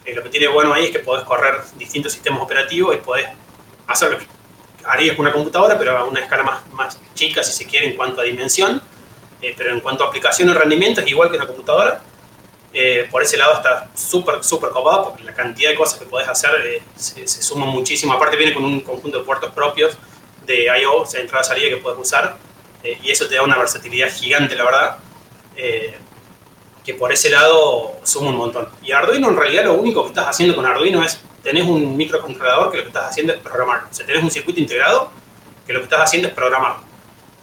Eh, 0.06 0.14
lo 0.14 0.22
que 0.22 0.28
tiene 0.30 0.46
bueno 0.46 0.72
ahí 0.72 0.86
es 0.86 0.90
que 0.92 1.00
podés 1.00 1.24
correr 1.24 1.56
distintos 1.76 2.12
sistemas 2.12 2.40
operativos 2.40 2.94
y 2.94 2.98
podés 2.98 3.26
hacer 3.88 4.12
lo 4.12 4.18
que 4.18 4.26
harías 4.84 5.16
con 5.16 5.26
una 5.26 5.34
computadora, 5.34 5.76
pero 5.76 5.98
a 5.98 6.04
una 6.04 6.20
escala 6.20 6.44
más, 6.44 6.66
más 6.72 6.98
chica, 7.14 7.42
si 7.42 7.52
se 7.52 7.66
quiere, 7.66 7.86
en 7.88 7.96
cuanto 7.96 8.20
a 8.20 8.24
dimensión. 8.24 8.80
Eh, 9.42 9.54
pero 9.56 9.70
en 9.70 9.80
cuanto 9.80 10.04
a 10.04 10.08
aplicación 10.08 10.48
y 10.48 10.54
rendimiento 10.54 11.00
es 11.00 11.08
igual 11.08 11.30
que 11.30 11.36
una 11.36 11.46
computadora. 11.46 12.00
Eh, 12.72 13.08
por 13.10 13.22
ese 13.22 13.36
lado 13.36 13.54
está 13.54 13.88
súper, 13.94 14.44
súper 14.44 14.70
copado 14.70 15.04
porque 15.08 15.24
la 15.24 15.34
cantidad 15.34 15.70
de 15.70 15.76
cosas 15.76 15.98
que 15.98 16.04
podés 16.04 16.28
hacer 16.28 16.50
eh, 16.66 16.82
se, 16.94 17.26
se 17.26 17.42
suma 17.42 17.66
muchísimo. 17.66 18.12
Aparte 18.12 18.36
viene 18.36 18.54
con 18.54 18.64
un 18.64 18.80
conjunto 18.80 19.18
de 19.18 19.24
puertos 19.24 19.50
propios 19.52 19.96
de 20.44 20.66
I.O., 20.82 21.02
o 21.02 21.06
sea, 21.06 21.20
entrada-salida 21.20 21.68
que 21.70 21.78
puedes 21.78 21.98
usar. 21.98 22.36
eh, 22.82 22.98
y 23.02 23.10
eso 23.10 23.26
te 23.28 23.34
da 23.34 23.42
una 23.42 23.58
versatilidad 23.58 24.10
gigante, 24.12 24.54
la 24.54 24.64
verdad. 24.64 24.98
Que 26.86 26.94
por 26.94 27.12
ese 27.12 27.28
lado 27.30 27.96
suma 28.04 28.30
un 28.30 28.36
montón. 28.36 28.68
Y 28.80 28.92
Arduino 28.92 29.28
en 29.28 29.36
realidad 29.36 29.64
lo 29.64 29.74
único 29.74 30.02
que 30.04 30.08
estás 30.10 30.28
haciendo 30.28 30.54
con 30.54 30.64
Arduino 30.64 31.02
es, 31.02 31.20
tenés 31.42 31.64
un 31.64 31.96
microcontrolador 31.96 32.70
que 32.70 32.76
lo 32.78 32.82
que 32.84 32.88
estás 32.90 33.10
haciendo 33.10 33.32
es 33.32 33.40
programar. 33.40 33.82
O 33.90 33.92
sea, 33.94 34.06
tenés 34.06 34.22
un 34.22 34.30
circuito 34.30 34.60
integrado 34.60 35.10
que 35.66 35.72
lo 35.72 35.80
que 35.80 35.84
estás 35.84 36.00
haciendo 36.02 36.28
es 36.28 36.34
programar. 36.34 36.76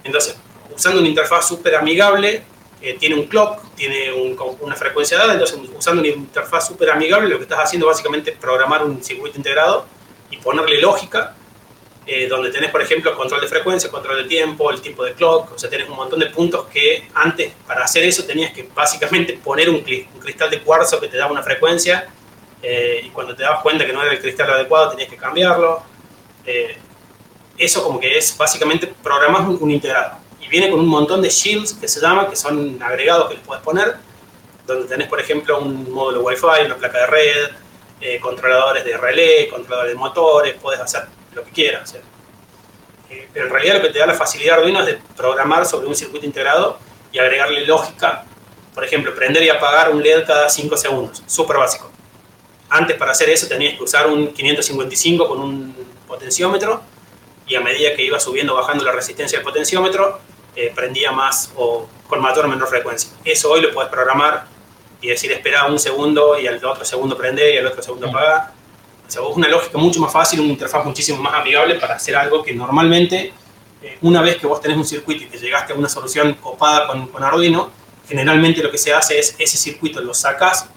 Entonces, 0.04 0.38
usando 0.74 1.00
una 1.02 1.10
interfaz 1.10 1.46
súper 1.48 1.76
amigable, 1.76 2.44
eh, 2.82 2.96
tiene 2.98 3.16
un 3.16 3.26
clock, 3.28 3.62
tiene 3.76 4.14
un- 4.14 4.38
una 4.62 4.76
frecuencia 4.76 5.18
dada, 5.18 5.34
entonces 5.34 5.58
usando 5.78 6.02
una 6.02 6.10
interfaz 6.10 6.68
súper 6.68 6.90
amigable, 6.92 7.28
lo 7.30 7.38
que 7.38 7.44
estás 7.44 7.60
haciendo 7.60 7.88
básicamente 7.88 8.32
es 8.32 8.38
programar 8.38 8.84
un 8.84 9.04
circuito 9.04 9.38
integrado 9.38 9.86
y 10.32 10.38
ponerle 10.38 10.80
lógica, 10.82 11.36
eh, 12.06 12.28
donde 12.28 12.52
tenés, 12.52 12.70
por 12.70 12.82
ejemplo, 12.82 13.16
control 13.16 13.42
de 13.42 13.48
frecuencia, 13.48 13.90
control 13.90 14.24
de 14.24 14.26
tiempo, 14.26 14.70
el 14.72 14.82
tipo 14.82 15.06
de 15.06 15.14
clock, 15.14 15.54
o 15.54 15.58
sea, 15.58 15.70
tenés 15.70 15.88
un 15.88 15.96
montón 15.96 16.20
de 16.20 16.26
puntos 16.28 16.66
que 16.68 17.08
antes, 17.14 17.54
para 17.66 17.86
hacer 17.86 18.04
eso, 18.04 18.26
tenías 18.26 18.52
que 18.52 18.68
básicamente 18.74 19.40
poner 19.42 19.70
un, 19.70 19.78
un 19.78 20.20
cristal 20.20 20.50
de 20.50 20.62
cuarzo 20.62 21.00
que 21.00 21.08
te 21.08 21.16
daba 21.16 21.32
una 21.32 21.44
frecuencia, 21.44 22.10
eh, 22.62 23.02
y 23.06 23.10
cuando 23.10 23.36
te 23.36 23.44
dabas 23.44 23.62
cuenta 23.62 23.86
que 23.86 23.94
no 23.94 24.02
era 24.02 24.12
el 24.12 24.20
cristal 24.20 24.52
adecuado, 24.52 24.92
tenías 24.92 25.10
que 25.10 25.18
cambiarlo. 25.18 25.84
Eh, 26.46 26.78
eso 27.58 27.84
como 27.84 28.00
que 28.00 28.18
es 28.18 28.36
básicamente 28.38 28.88
programas 29.02 29.42
un, 29.42 29.58
un 29.62 29.72
integrado. 29.72 30.18
Y 30.42 30.48
viene 30.48 30.70
con 30.70 30.80
un 30.80 30.88
montón 30.88 31.22
de 31.22 31.30
shields 31.30 31.74
que 31.74 31.88
se 31.88 32.02
llama, 32.02 32.30
que 32.30 32.36
son 32.36 32.82
agregados 32.82 33.30
que 33.30 33.36
les 33.36 33.44
puedes 33.46 33.64
poner, 33.64 33.96
donde 34.66 34.88
tenés, 34.88 35.08
por 35.08 35.20
ejemplo, 35.20 35.60
un 35.60 35.92
módulo 35.92 36.22
Wi-Fi, 36.22 36.66
una 36.66 36.76
placa 36.76 37.00
de 37.00 37.08
red, 37.08 38.20
controladores 38.22 38.84
de 38.84 38.98
relé, 38.98 39.48
controladores 39.50 39.94
de 39.94 40.00
motores, 40.00 40.56
puedes 40.62 40.82
hacer 40.82 41.06
lo 41.36 41.44
que 41.44 41.52
quieras. 41.52 41.90
o 41.90 41.94
sea. 41.94 42.02
Eh, 43.10 43.28
pero 43.34 43.46
en 43.46 43.52
realidad 43.52 43.75
lo 43.75 43.82
que 43.82 43.90
te 43.90 44.00
da 44.00 44.06
la 44.06 44.13
facilidad 44.13 44.58
Arduino 44.58 44.80
es 44.80 44.86
de 44.88 45.00
programar 45.16 45.66
sobre 45.66 45.88
un 45.88 45.96
circuito 45.96 46.25
integrado 46.25 46.80
y 47.12 47.20
agregarle 47.20 47.66
lógica. 47.66 48.25
Por 48.74 48.84
ejemplo, 48.84 49.13
prender 49.13 49.44
y 49.44 49.50
apagar 49.50 49.92
un 49.92 50.02
LED 50.02 50.25
cada 50.25 50.50
5 50.50 50.78
segundos. 50.78 51.24
Súper 51.28 51.58
básico. 51.58 51.92
Antes 52.70 52.98
para 52.98 53.12
hacer 53.12 53.30
eso 53.30 53.48
tenías 53.48 53.75
que 53.78 53.84
usar 53.84 54.08
un 54.08 54.34
555 54.34 55.28
con 55.28 55.40
un 55.40 55.75
potenciómetro 56.08 56.82
y 57.46 57.56
a 57.56 57.62
medida 57.62 57.96
que 57.96 58.04
iba 58.04 58.20
subiendo 58.20 58.54
o 58.54 58.56
bajando 58.56 58.84
la 58.84 58.92
resistencia 58.92 59.38
del 59.38 59.46
potenciómetro, 59.46 60.20
eh, 60.56 60.72
prendía 60.74 61.12
más 61.12 61.52
o 61.56 61.88
con 62.08 62.20
mayor 62.20 62.46
o 62.46 62.48
menor 62.48 62.68
frecuencia. 62.68 63.12
Eso 63.24 63.52
hoy 63.52 63.62
lo 63.62 63.72
puedes 63.72 63.92
programar 63.92 64.46
y 65.02 65.10
decir 65.10 65.32
espera 65.32 65.66
un 65.66 65.78
segundo 65.78 66.40
y 66.40 66.48
al 66.48 66.63
otro 66.63 66.86
segundo 66.86 67.18
prender 67.18 67.54
y 67.54 67.58
al 67.58 67.68
otro 67.68 67.84
segundo 67.84 68.08
apagar. 68.08 68.53
Sea, 69.13 69.22
una 69.22 69.48
lógica 69.48 69.77
mucho 69.77 70.00
más 70.00 70.12
fácil, 70.12 70.39
una 70.39 70.50
interfaz 70.50 70.84
muchísimo 70.84 71.22
más 71.22 71.36
amigable 71.36 71.75
para 71.75 71.93
hacer 71.93 72.15
algo 72.15 72.41
que 72.41 72.51
normalmente, 72.51 73.32
eh, 73.84 73.98
una 74.01 74.24
vez 74.24 74.38
que 74.38 74.48
vos 74.48 74.60
tenés 74.60 74.75
un 74.75 74.86
circuito 74.86 75.25
y 75.25 75.27
que 75.27 75.38
llegaste 75.38 75.72
a 75.72 75.75
una 75.75 75.88
solución 75.88 76.34
copada 76.34 76.88
con, 76.88 77.10
con 77.10 77.24
Arduino, 77.24 77.70
generalmente 78.08 78.63
lo 78.63 78.72
que 78.72 78.79
se 78.79 78.91
hace 78.91 79.20
es 79.20 79.36
ese 79.38 79.55
circuito 79.55 80.01
lo 80.01 80.15
sacas, 80.15 80.67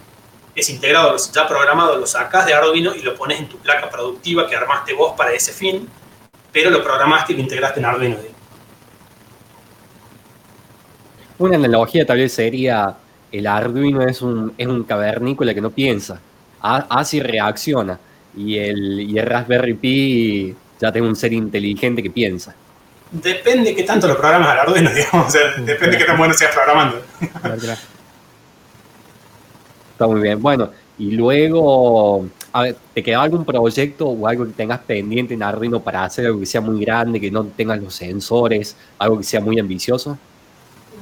es 0.55 0.69
integrado, 0.69 1.17
ya 1.33 1.49
programado, 1.49 1.97
lo 1.97 2.07
sacas 2.07 2.45
de 2.45 2.53
Arduino 2.53 2.95
y 2.95 3.01
lo 3.01 3.15
pones 3.15 3.41
en 3.41 3.49
tu 3.49 3.57
placa 3.57 3.89
productiva 3.89 4.47
que 4.47 4.55
armaste 4.55 4.93
vos 4.93 5.15
para 5.17 5.33
ese 5.33 5.55
fin, 5.55 5.89
pero 6.53 6.69
lo 6.69 6.85
programaste 6.85 7.33
y 7.33 7.37
lo 7.37 7.43
integraste 7.43 7.81
en 7.81 7.87
Arduino. 7.87 8.17
Una 11.39 11.57
analogía 11.57 12.05
tal 12.05 12.19
vez 12.19 12.35
sería, 12.35 12.99
el 13.33 13.47
Arduino 13.47 14.03
es 14.03 14.21
un, 14.21 14.53
es 14.59 14.67
un 14.67 14.85
cavernícola 14.85 15.55
que 15.55 15.63
no 15.63 15.71
piensa, 15.71 16.21
hace 16.61 17.17
y 17.17 17.21
reacciona, 17.21 17.99
y 18.37 18.59
el, 18.59 19.01
y 19.01 19.19
el 19.19 19.27
Raspberry 19.27 19.75
Pi 19.75 20.55
ya 20.81 20.93
tengo 20.93 21.09
un 21.09 21.17
ser 21.17 21.33
inteligente 21.33 22.03
que 22.03 22.11
piensa. 22.11 22.55
Depende 23.11 23.71
de 23.71 23.77
qué 23.77 23.83
tanto 23.83 24.07
lo 24.09 24.17
programas 24.17 24.49
al 24.51 24.59
Arduino, 24.61 24.91
digamos. 24.95 25.29
O 25.29 25.31
sea, 25.31 25.53
depende 25.59 25.97
de 25.97 25.99
qué 25.99 26.05
tan 26.05 26.19
bueno 26.19 26.35
seas 26.35 26.55
programando. 26.55 27.01
Está 29.93 30.07
muy 30.07 30.21
bien. 30.21 30.43
Bueno, 30.43 30.71
y 30.99 31.13
luego, 31.13 32.27
a 32.53 32.63
ver, 32.63 32.77
¿te 32.95 33.03
queda 33.03 33.23
algún 33.23 33.45
proyecto 33.45 34.07
o 34.07 34.27
algo 34.27 34.45
que 34.45 34.53
tengas 34.53 34.81
pendiente 34.81 35.35
en 35.35 35.43
Arduino 35.43 35.81
para 35.83 36.05
hacer 36.05 36.27
algo 36.27 36.41
que 36.41 36.47
sea 36.47 36.61
muy 36.61 36.85
grande, 36.85 37.21
que 37.21 37.31
no 37.31 37.45
tengas 37.45 37.81
los 37.81 37.95
sensores, 37.95 38.77
algo 38.99 39.19
que 39.19 39.25
sea 39.25 39.41
muy 39.41 39.59
ambicioso? 39.59 40.19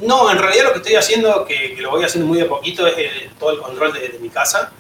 No, 0.03 0.31
en 0.31 0.39
realidad 0.39 0.65
lo 0.65 0.73
que 0.73 0.79
estoy 0.79 0.97
haciendo, 0.97 1.45
que, 1.45 1.77
lo 1.81 1.91
voy 1.91 2.05
haciendo 2.05 2.29
muy 2.29 2.39
de 2.39 2.45
poquito, 2.47 2.87
es 2.87 2.95
todo 3.39 3.53
el 3.53 3.59
control 3.59 3.93
de, 3.93 4.19
mi 4.21 4.29
casa. 4.29 4.73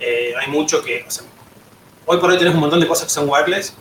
Eh, 0.00 0.32
hay 0.38 0.50
mucho 0.50 0.82
que, 0.82 1.04
o 1.06 1.10
sea, 1.10 1.24
hoy 2.06 2.18
por 2.18 2.30
hoy 2.30 2.38
tenés 2.38 2.54
un 2.54 2.60
montón 2.60 2.80
de 2.80 2.86
cosas 2.86 3.04
que 3.04 3.10
son 3.10 3.28
wireless, 3.28 3.74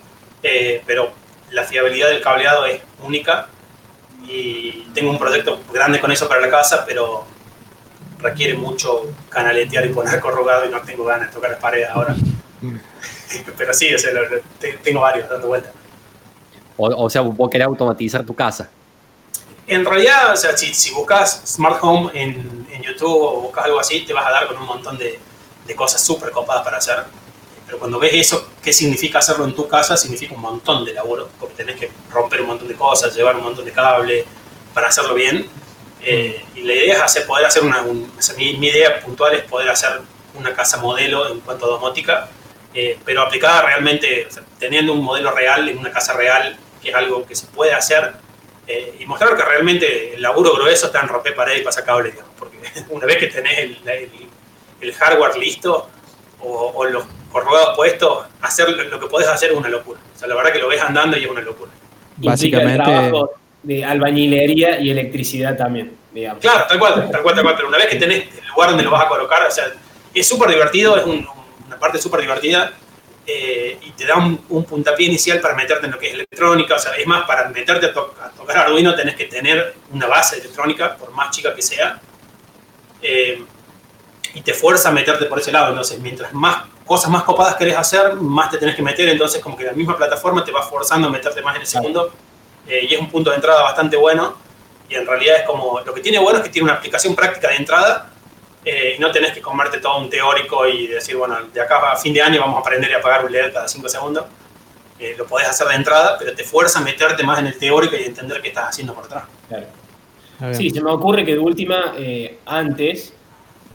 eh, 0.44 0.82
pero 0.86 1.12
la 1.52 1.64
fiabilidad 1.64 2.10
del 2.10 2.22
cableado 2.22 2.66
es 2.66 2.82
única 3.04 3.48
y 4.24 4.88
tengo 4.94 5.12
un 5.12 5.18
proyecto 5.18 5.60
grande 5.74 6.00
con 6.00 6.12
eso 6.12 6.28
para 6.28 6.42
la 6.42 6.50
casa, 6.50 6.86
pero 6.86 7.26
requiere 8.20 8.54
mucho 8.54 9.08
canaletear 9.30 9.86
y 9.86 9.90
poner 9.90 10.20
corrugado 10.20 10.66
y 10.66 10.70
no 10.70 10.82
tengo 10.82 11.06
ganas 11.06 11.30
de 11.30 11.34
tocar 11.34 11.52
las 11.52 11.60
paredes 11.60 11.90
ahora. 11.90 12.16
pero 13.58 13.74
sí, 13.74 13.90
tengo 14.84 15.02
varios 15.02 15.30
dando 15.30 15.48
vueltas. 15.48 15.74
O, 16.78 17.10
sea, 17.10 17.22
vos 17.22 17.50
querés 17.50 17.68
automatizar 17.68 18.26
tu 18.26 18.34
casa. 18.34 18.70
En 19.68 19.86
realidad, 19.86 20.34
o 20.34 20.36
sea, 20.36 20.58
si, 20.58 20.92
buscas 20.92 21.44
Smart 21.46 21.78
Home 21.82 22.12
en, 22.14 22.62
YouTube 22.82 23.22
o 23.22 23.42
buscas 23.42 23.66
algo 23.66 23.80
así, 23.80 24.02
te 24.02 24.12
vas 24.12 24.26
a 24.26 24.32
dar 24.32 24.48
con 24.48 24.58
un 24.58 24.66
montón 24.66 24.98
de, 24.98 25.20
de 25.68 25.76
cosas 25.76 26.04
súper 26.04 26.32
copadas 26.32 26.64
para 26.64 26.78
hacer 26.78 27.06
pero 27.72 27.80
cuando 27.80 28.00
ves 28.00 28.12
eso, 28.14 28.50
¿qué 28.62 28.74
significa 28.74 29.20
hacerlo 29.20 29.46
en 29.46 29.56
tu 29.56 29.66
casa? 29.66 29.96
Significa 29.96 30.36
un 30.36 30.42
montón 30.42 30.84
de 30.84 30.94
laburo, 30.94 31.30
porque 31.40 31.56
tenés 31.56 31.80
que 31.80 31.90
romper 32.12 32.42
un 32.42 32.48
montón 32.48 32.68
de 32.68 32.76
cosas, 32.76 33.16
llevar 33.16 33.38
un 33.38 33.44
montón 33.44 33.64
de 33.64 33.72
cable 33.72 34.26
para 34.74 34.90
hacerlo 34.90 35.14
bien. 35.14 35.48
Eh, 36.02 36.44
y 36.54 36.64
la 36.64 36.74
idea 36.74 36.96
es 36.96 37.02
hacer, 37.02 37.26
poder 37.26 37.46
hacer 37.46 37.64
una, 37.64 37.82
mi, 38.36 38.68
idea 38.68 39.00
puntual 39.00 39.36
es 39.36 39.44
poder 39.46 39.70
hacer 39.70 40.02
una 40.34 40.54
casa 40.54 40.80
modelo 40.80 41.32
en 41.32 41.40
cuanto 41.40 41.66
a 41.66 41.70
domótica, 41.70 42.28
eh, 42.74 43.00
pero 43.06 43.22
aplicada 43.22 43.62
realmente, 43.62 44.28
teniendo 44.60 44.92
un 44.92 45.02
modelo 45.02 45.32
real 45.32 45.70
en 45.70 45.78
una 45.78 45.94
casa 45.94 46.12
real, 46.12 46.58
que 46.82 46.90
es 46.90 46.96
algo 46.96 47.26
que 47.26 47.38
se 47.38 47.46
puede 47.46 47.72
hacer, 47.72 48.16
eh, 48.68 48.98
y 49.00 49.06
mostrar 49.06 49.38
que 49.38 49.46
realmente 49.46 50.16
el 50.16 50.22
laburo 50.22 50.56
grueso 50.56 50.88
está 50.88 51.00
en 51.00 51.08
romper 51.08 51.34
paredes 51.36 51.62
y 51.62 51.64
pasar 51.64 51.86
cable, 51.86 52.12
digamos, 52.12 52.34
porque 52.38 52.58
una 52.90 53.06
vez 53.06 53.16
que 53.16 53.28
tenés 53.28 53.60
el, 53.60 53.78
el, 54.82 54.94
hardware 54.94 55.38
listo 55.38 55.88
o, 56.42 56.74
o 56.76 56.86
los 56.86 57.06
por 57.32 57.46
puesto, 57.76 58.26
hacer 58.42 58.70
lo 58.70 59.00
que 59.00 59.08
podés 59.08 59.28
hacer 59.28 59.52
es 59.52 59.58
una 59.58 59.70
locura. 59.70 60.00
O 60.16 60.20
sea, 60.20 60.28
la 60.28 60.36
verdad 60.36 60.52
que 60.52 60.60
lo 60.60 60.68
ves 60.68 60.82
andando 60.82 61.18
y 61.18 61.24
es 61.24 61.30
una 61.30 61.42
locura. 61.42 61.72
Básicamente. 62.18 62.74
El 62.74 62.84
trabajo 62.84 63.32
de 63.64 63.86
albañilería 63.86 64.80
y 64.80 64.90
electricidad 64.90 65.56
también, 65.56 65.96
digamos. 66.12 66.42
Claro, 66.42 66.66
tal 66.68 66.80
cual, 66.80 67.10
tal 67.12 67.22
cual, 67.22 67.36
tal 67.36 67.44
cual. 67.44 67.56
Pero 67.56 67.68
una 67.68 67.78
vez 67.78 67.88
que 67.88 67.96
tenés 67.96 68.24
el 68.24 68.48
lugar 68.50 68.70
donde 68.70 68.84
lo 68.84 68.92
vas 68.92 69.06
a 69.06 69.08
colocar, 69.08 69.46
o 69.46 69.52
sea, 69.52 69.66
es 70.14 70.28
súper 70.28 70.50
divertido, 70.50 70.98
es 70.98 71.06
una 71.06 71.80
parte 71.80 71.98
súper 71.98 72.22
divertida. 72.22 72.74
Eh, 73.26 73.78
y 73.82 73.92
te 73.92 74.06
da 74.06 74.18
un, 74.18 74.66
puntapié 74.66 75.08
inicial 75.08 75.40
para 75.40 75.54
meterte 75.56 75.86
en 75.86 75.92
lo 75.92 76.00
que 76.00 76.08
es 76.08 76.14
electrónica. 76.16 76.76
O 76.76 76.80
sea, 76.80 76.94
es 76.94 77.06
más, 77.06 77.26
para 77.26 77.50
meterte 77.50 77.86
a, 77.86 77.94
tocar 77.94 78.58
Arduino 78.58 78.96
tenés 78.96 79.16
que 79.16 79.26
tener 79.26 79.76
una 79.92 80.08
base 80.08 80.40
electrónica, 80.40 80.98
por 80.98 81.12
más 81.12 81.30
chica 81.30 81.54
que 81.54 81.62
sea. 81.62 82.00
Eh, 83.02 83.44
y 84.34 84.42
te 84.42 84.54
fuerza 84.54 84.90
a 84.90 84.92
meterte 84.92 85.26
por 85.26 85.40
ese 85.40 85.52
lado. 85.52 85.70
Entonces, 85.70 86.00
mientras 86.00 86.34
más 86.34 86.64
cosas 86.92 87.10
más 87.10 87.24
copadas 87.24 87.56
querés 87.56 87.78
hacer, 87.78 88.16
más 88.16 88.52
te 88.52 88.58
tenés 88.58 88.76
que 88.76 88.82
meter, 88.82 89.08
entonces 89.08 89.42
como 89.42 89.56
que 89.56 89.64
la 89.64 89.72
misma 89.72 89.96
plataforma 89.96 90.44
te 90.44 90.52
va 90.52 90.62
forzando 90.62 91.08
a 91.08 91.10
meterte 91.10 91.42
más 91.42 91.56
en 91.56 91.62
el 91.62 91.68
segundo, 91.68 92.12
eh, 92.68 92.86
y 92.90 92.94
es 92.94 93.00
un 93.00 93.10
punto 93.10 93.30
de 93.30 93.38
entrada 93.38 93.64
bastante 93.64 93.96
bueno, 93.96 94.36
y 94.90 94.96
en 94.96 95.08
realidad 95.08 95.38
es 95.38 95.44
como, 95.44 95.80
lo 95.80 95.94
que 95.94 96.02
tiene 96.02 96.20
bueno 96.20 96.40
es 96.40 96.44
que 96.44 96.50
tiene 96.50 96.66
una 96.66 96.74
aplicación 96.74 97.16
práctica 97.16 97.48
de 97.48 97.56
entrada, 97.56 98.12
eh, 98.66 98.96
y 98.98 99.00
no 99.00 99.10
tenés 99.10 99.32
que 99.32 99.42
comerte 99.42 99.78
todo 99.78 100.00
un 100.00 100.10
teórico 100.10 100.68
y 100.68 100.88
decir, 100.88 101.16
bueno, 101.16 101.38
de 101.54 101.62
acá 101.62 101.94
a 101.94 101.96
fin 101.96 102.14
de 102.14 102.22
año 102.22 102.42
vamos 102.42 102.58
a 102.58 102.60
aprender 102.60 102.94
a 102.94 102.98
apagar 102.98 103.24
un 103.24 103.32
LED 103.32 103.54
cada 103.54 103.70
5 103.70 103.88
segundos, 103.88 104.26
eh, 105.00 105.16
lo 105.18 105.26
podés 105.26 105.48
hacer 105.48 105.68
de 105.68 105.76
entrada, 105.76 106.18
pero 106.20 106.36
te 106.36 106.44
fuerza 106.44 106.80
a 106.80 106.82
meterte 106.82 107.24
más 107.24 107.40
en 107.40 107.48
el 107.48 107.58
teórico 107.58 107.96
y 107.96 108.04
entender 108.04 108.42
qué 108.42 108.50
estás 108.50 108.68
haciendo 108.68 108.94
por 108.94 109.06
atrás. 109.06 109.24
Claro. 109.48 109.68
Sí, 110.54 110.72
se 110.72 110.82
me 110.82 110.92
ocurre 110.92 111.24
que 111.24 111.34
de 111.34 111.40
última, 111.40 111.94
antes, 112.46 113.14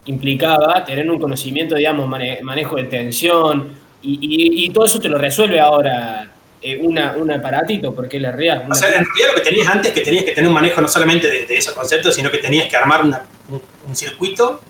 implicaba 0.07 0.85
tener 0.85 1.11
un 1.11 1.19
conocimiento, 1.19 1.75
digamos, 1.75 2.09
manejo 2.09 2.77
de 2.77 2.85
tensión, 2.85 3.87
y, 4.03 4.71
todo 4.71 4.85
eso 4.85 5.01
te 5.01 5.09
lo 5.09 5.19
resuelve 5.19 5.59
ahora 5.59 6.31
eh, 6.63 6.79
una, 6.81 7.15
un 7.17 7.31
aparatito, 7.31 7.95
porque 7.95 8.21
la 8.21 8.31
realidad... 8.31 8.71
O 8.71 8.75
sea, 8.75 8.89
en 8.89 9.05
realidad 9.05 9.29
lo 9.29 9.35
que 9.35 9.41
tenías 9.41 9.69
antes 9.69 9.93
que 9.93 10.01
tenías 10.01 10.25
que 10.25 10.33
tener 10.33 10.49
un 10.49 10.55
manejo 10.55 10.81
no 10.81 10.89
solamente 10.89 11.29
de, 11.29 11.57
esos 11.57 11.75
conceptos, 11.75 12.15
sino 12.15 12.31
que 12.31 12.39
tenías 12.39 12.69
que 12.69 12.77
armar 12.77 13.03
un, 13.03 13.97
circuito 13.97 14.61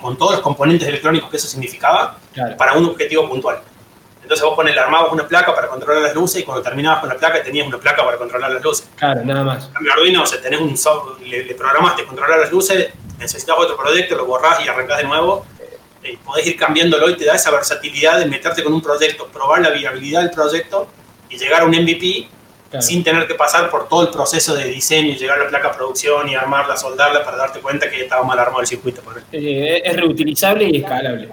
con, 0.00 0.16
todos 0.16 0.32
los 0.32 0.40
componentes 0.40 0.86
electrónicos 0.86 1.30
que 1.30 1.36
eso 1.36 1.48
significaba 1.48 2.18
para 2.56 2.74
un 2.74 2.84
objetivo 2.86 3.28
puntual. 3.28 3.58
Entonces 4.22 4.44
vos 4.44 4.54
pones, 4.54 4.76
armabas 4.78 5.12
una 5.12 5.28
placa 5.28 5.54
para 5.54 5.68
controlar 5.68 6.02
las 6.02 6.14
luces 6.14 6.40
y 6.40 6.44
cuando 6.44 6.62
terminabas 6.62 7.00
con 7.00 7.10
la 7.10 7.16
placa 7.16 7.42
tenías 7.42 7.66
una 7.66 7.78
placa 7.78 8.02
para 8.04 8.16
controlar 8.16 8.52
las 8.52 8.62
luces. 8.62 8.88
Claro, 8.96 9.22
nada 9.22 9.44
más. 9.44 9.70
En 9.78 9.90
Arduino, 9.90 10.22
o 10.22 10.26
sea, 10.26 10.40
tenés 10.40 10.60
un 10.60 10.74
software, 10.76 11.26
le, 11.26 11.44
le 11.44 11.54
programaste 11.54 12.06
controlar 12.06 12.40
las 12.40 12.50
luces, 12.50 12.88
necesitas 13.24 13.56
otro 13.58 13.76
proyecto, 13.76 14.16
lo 14.16 14.26
borrás 14.26 14.64
y 14.64 14.68
arrancás 14.68 14.98
de 14.98 15.04
nuevo. 15.04 15.46
Eh, 16.02 16.18
podés 16.24 16.46
ir 16.46 16.56
cambiándolo 16.56 17.08
y 17.08 17.16
te 17.16 17.24
da 17.24 17.34
esa 17.34 17.50
versatilidad 17.50 18.18
de 18.18 18.26
meterte 18.26 18.62
con 18.62 18.72
un 18.72 18.82
proyecto, 18.82 19.26
probar 19.28 19.62
la 19.62 19.70
viabilidad 19.70 20.20
del 20.20 20.30
proyecto 20.30 20.88
y 21.30 21.38
llegar 21.38 21.62
a 21.62 21.64
un 21.64 21.70
MVP 21.70 22.28
sin 22.80 23.04
tener 23.04 23.28
que 23.28 23.34
pasar 23.34 23.70
por 23.70 23.88
todo 23.88 24.02
el 24.02 24.08
proceso 24.08 24.52
de 24.54 24.64
diseño 24.64 25.12
y 25.12 25.16
llegar 25.16 25.38
a 25.38 25.44
la 25.44 25.48
placa 25.48 25.70
producción 25.70 26.28
y 26.28 26.34
armarla, 26.34 26.76
soldarla 26.76 27.24
para 27.24 27.36
darte 27.36 27.60
cuenta 27.60 27.88
que 27.88 28.02
estaba 28.02 28.24
mal 28.24 28.36
armado 28.38 28.60
el 28.62 28.66
circuito. 28.66 29.00
Eh, 29.30 29.80
es 29.84 29.96
reutilizable 29.96 30.64
y 30.64 30.78
escalable. 30.78 31.28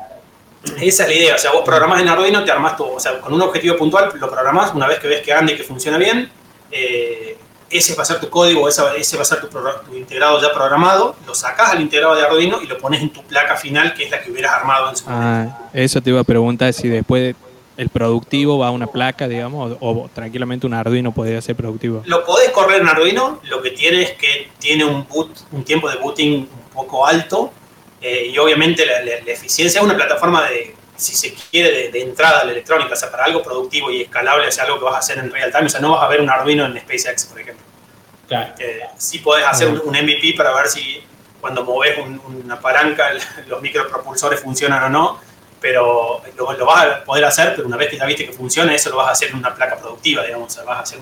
Esa 0.79 1.03
es 1.03 1.09
la 1.09 1.15
idea, 1.15 1.35
o 1.35 1.37
sea, 1.39 1.51
vos 1.51 1.63
programás 1.65 1.99
en 1.99 2.09
Arduino, 2.09 2.43
te 2.43 2.51
armás 2.51 2.77
todo, 2.77 2.93
o 2.93 2.99
sea, 2.99 3.19
con 3.19 3.33
un 3.33 3.41
objetivo 3.41 3.75
puntual 3.75 4.11
lo 4.13 4.29
programás, 4.29 4.71
una 4.75 4.87
vez 4.87 4.99
que 4.99 5.07
ves 5.07 5.21
que 5.21 5.33
anda 5.33 5.51
y 5.51 5.57
que 5.57 5.63
funciona 5.63 5.97
bien, 5.97 6.29
eh, 6.69 7.35
ese 7.71 7.95
va 7.95 8.03
a 8.03 8.05
ser 8.05 8.19
tu 8.19 8.29
código, 8.29 8.67
ese, 8.67 8.81
va 8.81 9.21
a 9.21 9.25
ser 9.25 9.41
tu, 9.41 9.95
integrado 9.95 10.41
ya 10.41 10.53
programado, 10.53 11.15
lo 11.25 11.33
sacas 11.33 11.71
al 11.71 11.81
integrado 11.81 12.15
de 12.15 12.23
Arduino 12.23 12.61
y 12.61 12.67
lo 12.67 12.77
pones 12.77 13.01
en 13.01 13.11
tu 13.11 13.23
placa 13.23 13.55
final, 13.55 13.93
que 13.93 14.05
es 14.05 14.11
la 14.11 14.21
que 14.21 14.31
hubieras 14.31 14.53
armado 14.53 14.89
en 14.89 14.95
su 14.95 15.09
momento. 15.09 15.55
Ah, 15.57 15.69
eso 15.73 16.01
te 16.01 16.09
iba 16.09 16.19
a 16.19 16.23
preguntar 16.23 16.73
si 16.73 16.89
después 16.89 17.35
el 17.77 17.89
productivo 17.89 18.59
va 18.59 18.67
a 18.67 18.71
una 18.71 18.87
placa, 18.87 19.27
digamos, 19.27 19.77
o, 19.79 20.09
tranquilamente 20.13 20.67
un 20.67 20.73
Arduino 20.73 21.11
podría 21.13 21.41
ser 21.41 21.55
productivo. 21.55 22.03
Lo 22.05 22.23
podés 22.25 22.49
correr 22.51 22.81
en 22.81 22.89
Arduino, 22.89 23.39
lo 23.43 23.61
que 23.61 23.71
tiene 23.71 24.03
es 24.03 24.11
que 24.11 24.49
tiene 24.59 24.85
un 24.85 25.07
boot, 25.07 25.29
un 25.51 25.63
tiempo 25.63 25.89
de 25.89 25.97
booting 25.97 26.41
un 26.41 26.69
poco 26.73 27.07
alto, 27.07 27.51
eh, 28.01 28.31
y 28.33 28.37
obviamente 28.37 28.85
la, 28.85 28.99
eficiencia 29.31 29.79
es 29.79 29.85
una 29.85 29.95
plataforma 29.95 30.43
de, 30.49 30.75
si 31.01 31.15
se 31.15 31.33
quiere, 31.33 31.89
de, 31.89 32.01
entrada 32.01 32.41
a 32.41 32.45
la 32.45 32.51
electrónica, 32.51 32.93
o 32.93 32.95
sea, 32.95 33.09
para 33.09 33.25
algo 33.25 33.41
productivo 33.41 33.89
y 33.89 34.03
escalable, 34.03 34.47
o 34.47 34.51
sea, 34.51 34.65
algo 34.65 34.77
que 34.77 34.85
vas 34.85 34.95
a 34.95 34.99
hacer 34.99 35.17
en 35.17 35.31
real 35.31 35.51
time, 35.51 35.65
o 35.65 35.69
sea, 35.69 35.79
no 35.79 35.93
vas 35.93 36.03
a 36.03 36.07
ver 36.07 36.21
un 36.21 36.29
Arduino 36.29 36.65
en 36.65 36.79
SpaceX, 36.79 37.25
por 37.25 37.39
ejemplo. 37.39 37.65
Claro. 38.27 38.53
Eh, 38.59 38.83
sí 38.97 39.19
podés 39.19 39.45
hacer 39.45 39.67
un, 39.67 39.89
MVP 39.89 40.35
para 40.37 40.53
ver 40.53 40.67
si 40.67 41.03
cuando 41.41 41.65
moves 41.65 41.97
una 41.99 42.59
palanca 42.59 43.09
los 43.47 43.61
micropropulsores 43.61 44.39
funcionan 44.39 44.83
o 44.83 44.89
no, 44.89 45.19
pero 45.59 46.21
lo, 46.37 46.65
vas 46.65 46.85
a 46.85 47.03
poder 47.03 47.25
hacer, 47.25 47.55
pero 47.55 47.67
una 47.67 47.77
vez 47.77 47.89
que 47.89 47.97
ya 47.97 48.05
viste 48.05 48.27
que 48.27 48.33
funciona, 48.33 48.73
eso 48.73 48.91
lo 48.91 48.97
vas 48.97 49.07
a 49.07 49.11
hacer 49.11 49.29
en 49.29 49.37
una 49.37 49.53
placa 49.53 49.77
productiva, 49.77 50.23
digamos, 50.23 50.51
o 50.51 50.55
sea, 50.55 50.63
vas 50.63 50.77
a 50.77 50.81
hacer 50.81 50.99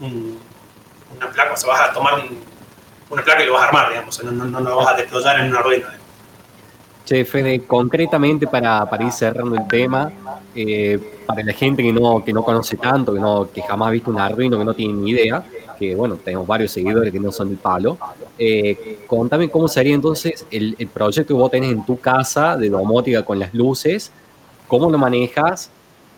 una 0.00 1.30
placa, 1.30 1.52
o 1.52 1.56
sea, 1.56 1.68
vas 1.68 1.90
a 1.90 1.92
tomar 1.92 2.14
una 3.10 3.22
placa 3.22 3.42
y 3.42 3.46
lo 3.46 3.52
vas 3.52 3.62
a 3.62 3.66
armar, 3.66 3.90
digamos, 3.90 4.24
no, 4.24 4.32
no, 4.32 4.44
no 4.46 4.60
lo 4.60 4.76
vas 4.76 4.88
a 4.88 4.94
desplotar 4.94 5.40
en 5.40 5.50
un 5.50 5.56
Arduino. 5.56 6.05
Che, 7.06 7.24
Fede, 7.24 7.64
concretamente 7.64 8.48
para, 8.48 8.84
para 8.90 9.04
ir 9.04 9.12
cerrando 9.12 9.54
el 9.54 9.68
tema, 9.68 10.10
eh, 10.56 10.98
para 11.24 11.44
la 11.44 11.52
gente 11.52 11.80
que 11.80 11.92
no, 11.92 12.24
que 12.24 12.32
no 12.32 12.42
conoce 12.42 12.76
tanto, 12.76 13.14
que, 13.14 13.20
no, 13.20 13.48
que 13.48 13.62
jamás 13.62 13.88
ha 13.88 13.90
visto 13.92 14.10
un 14.10 14.18
Arduino, 14.18 14.58
que 14.58 14.64
no 14.64 14.74
tiene 14.74 14.94
ni 14.94 15.10
idea, 15.12 15.44
que 15.78 15.94
bueno, 15.94 16.16
tenemos 16.16 16.48
varios 16.48 16.72
seguidores 16.72 17.12
que 17.12 17.20
no 17.20 17.30
son 17.30 17.50
del 17.50 17.58
palo, 17.58 17.96
eh, 18.36 18.98
contame 19.06 19.48
cómo 19.48 19.68
sería 19.68 19.94
entonces 19.94 20.44
el, 20.50 20.74
el, 20.80 20.88
proyecto 20.88 21.28
que 21.32 21.40
vos 21.40 21.48
tenés 21.48 21.70
en 21.70 21.86
tu 21.86 21.96
casa 22.00 22.56
de 22.56 22.68
domótica 22.68 23.24
con 23.24 23.38
las 23.38 23.54
luces, 23.54 24.10
cómo 24.66 24.90
lo 24.90 24.98
manejas, 24.98 25.70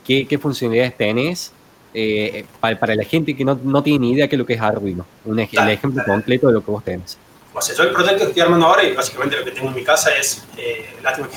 qué, 0.06 0.26
qué 0.26 0.38
funcionalidades 0.38 0.96
tenés, 0.96 1.52
eh, 1.92 2.46
para, 2.60 2.80
para, 2.80 2.94
la 2.94 3.04
gente 3.04 3.36
que 3.36 3.44
no, 3.44 3.60
no, 3.62 3.82
tiene 3.82 3.98
ni 4.06 4.12
idea 4.12 4.26
qué 4.26 4.36
es 4.36 4.38
lo 4.38 4.46
que 4.46 4.54
es 4.54 4.60
Arduino, 4.62 5.04
un, 5.26 5.38
el 5.38 5.68
ejemplo 5.68 6.02
completo 6.06 6.46
de 6.46 6.54
lo 6.54 6.64
que 6.64 6.70
vos 6.70 6.82
tenés. 6.82 7.18
O 7.58 7.62
sea, 7.62 7.74
yo 7.74 7.82
el 7.84 7.92
proyecto 7.92 8.24
que 8.24 8.28
estoy 8.28 8.42
armando 8.42 8.66
ahora 8.66 8.84
y 8.84 8.92
básicamente 8.94 9.36
lo 9.36 9.44
que 9.44 9.50
tengo 9.50 9.68
en 9.68 9.74
mi 9.74 9.84
casa 9.84 10.10
es, 10.16 10.44
eh, 10.56 10.96
lástima 11.02 11.28
que 11.28 11.36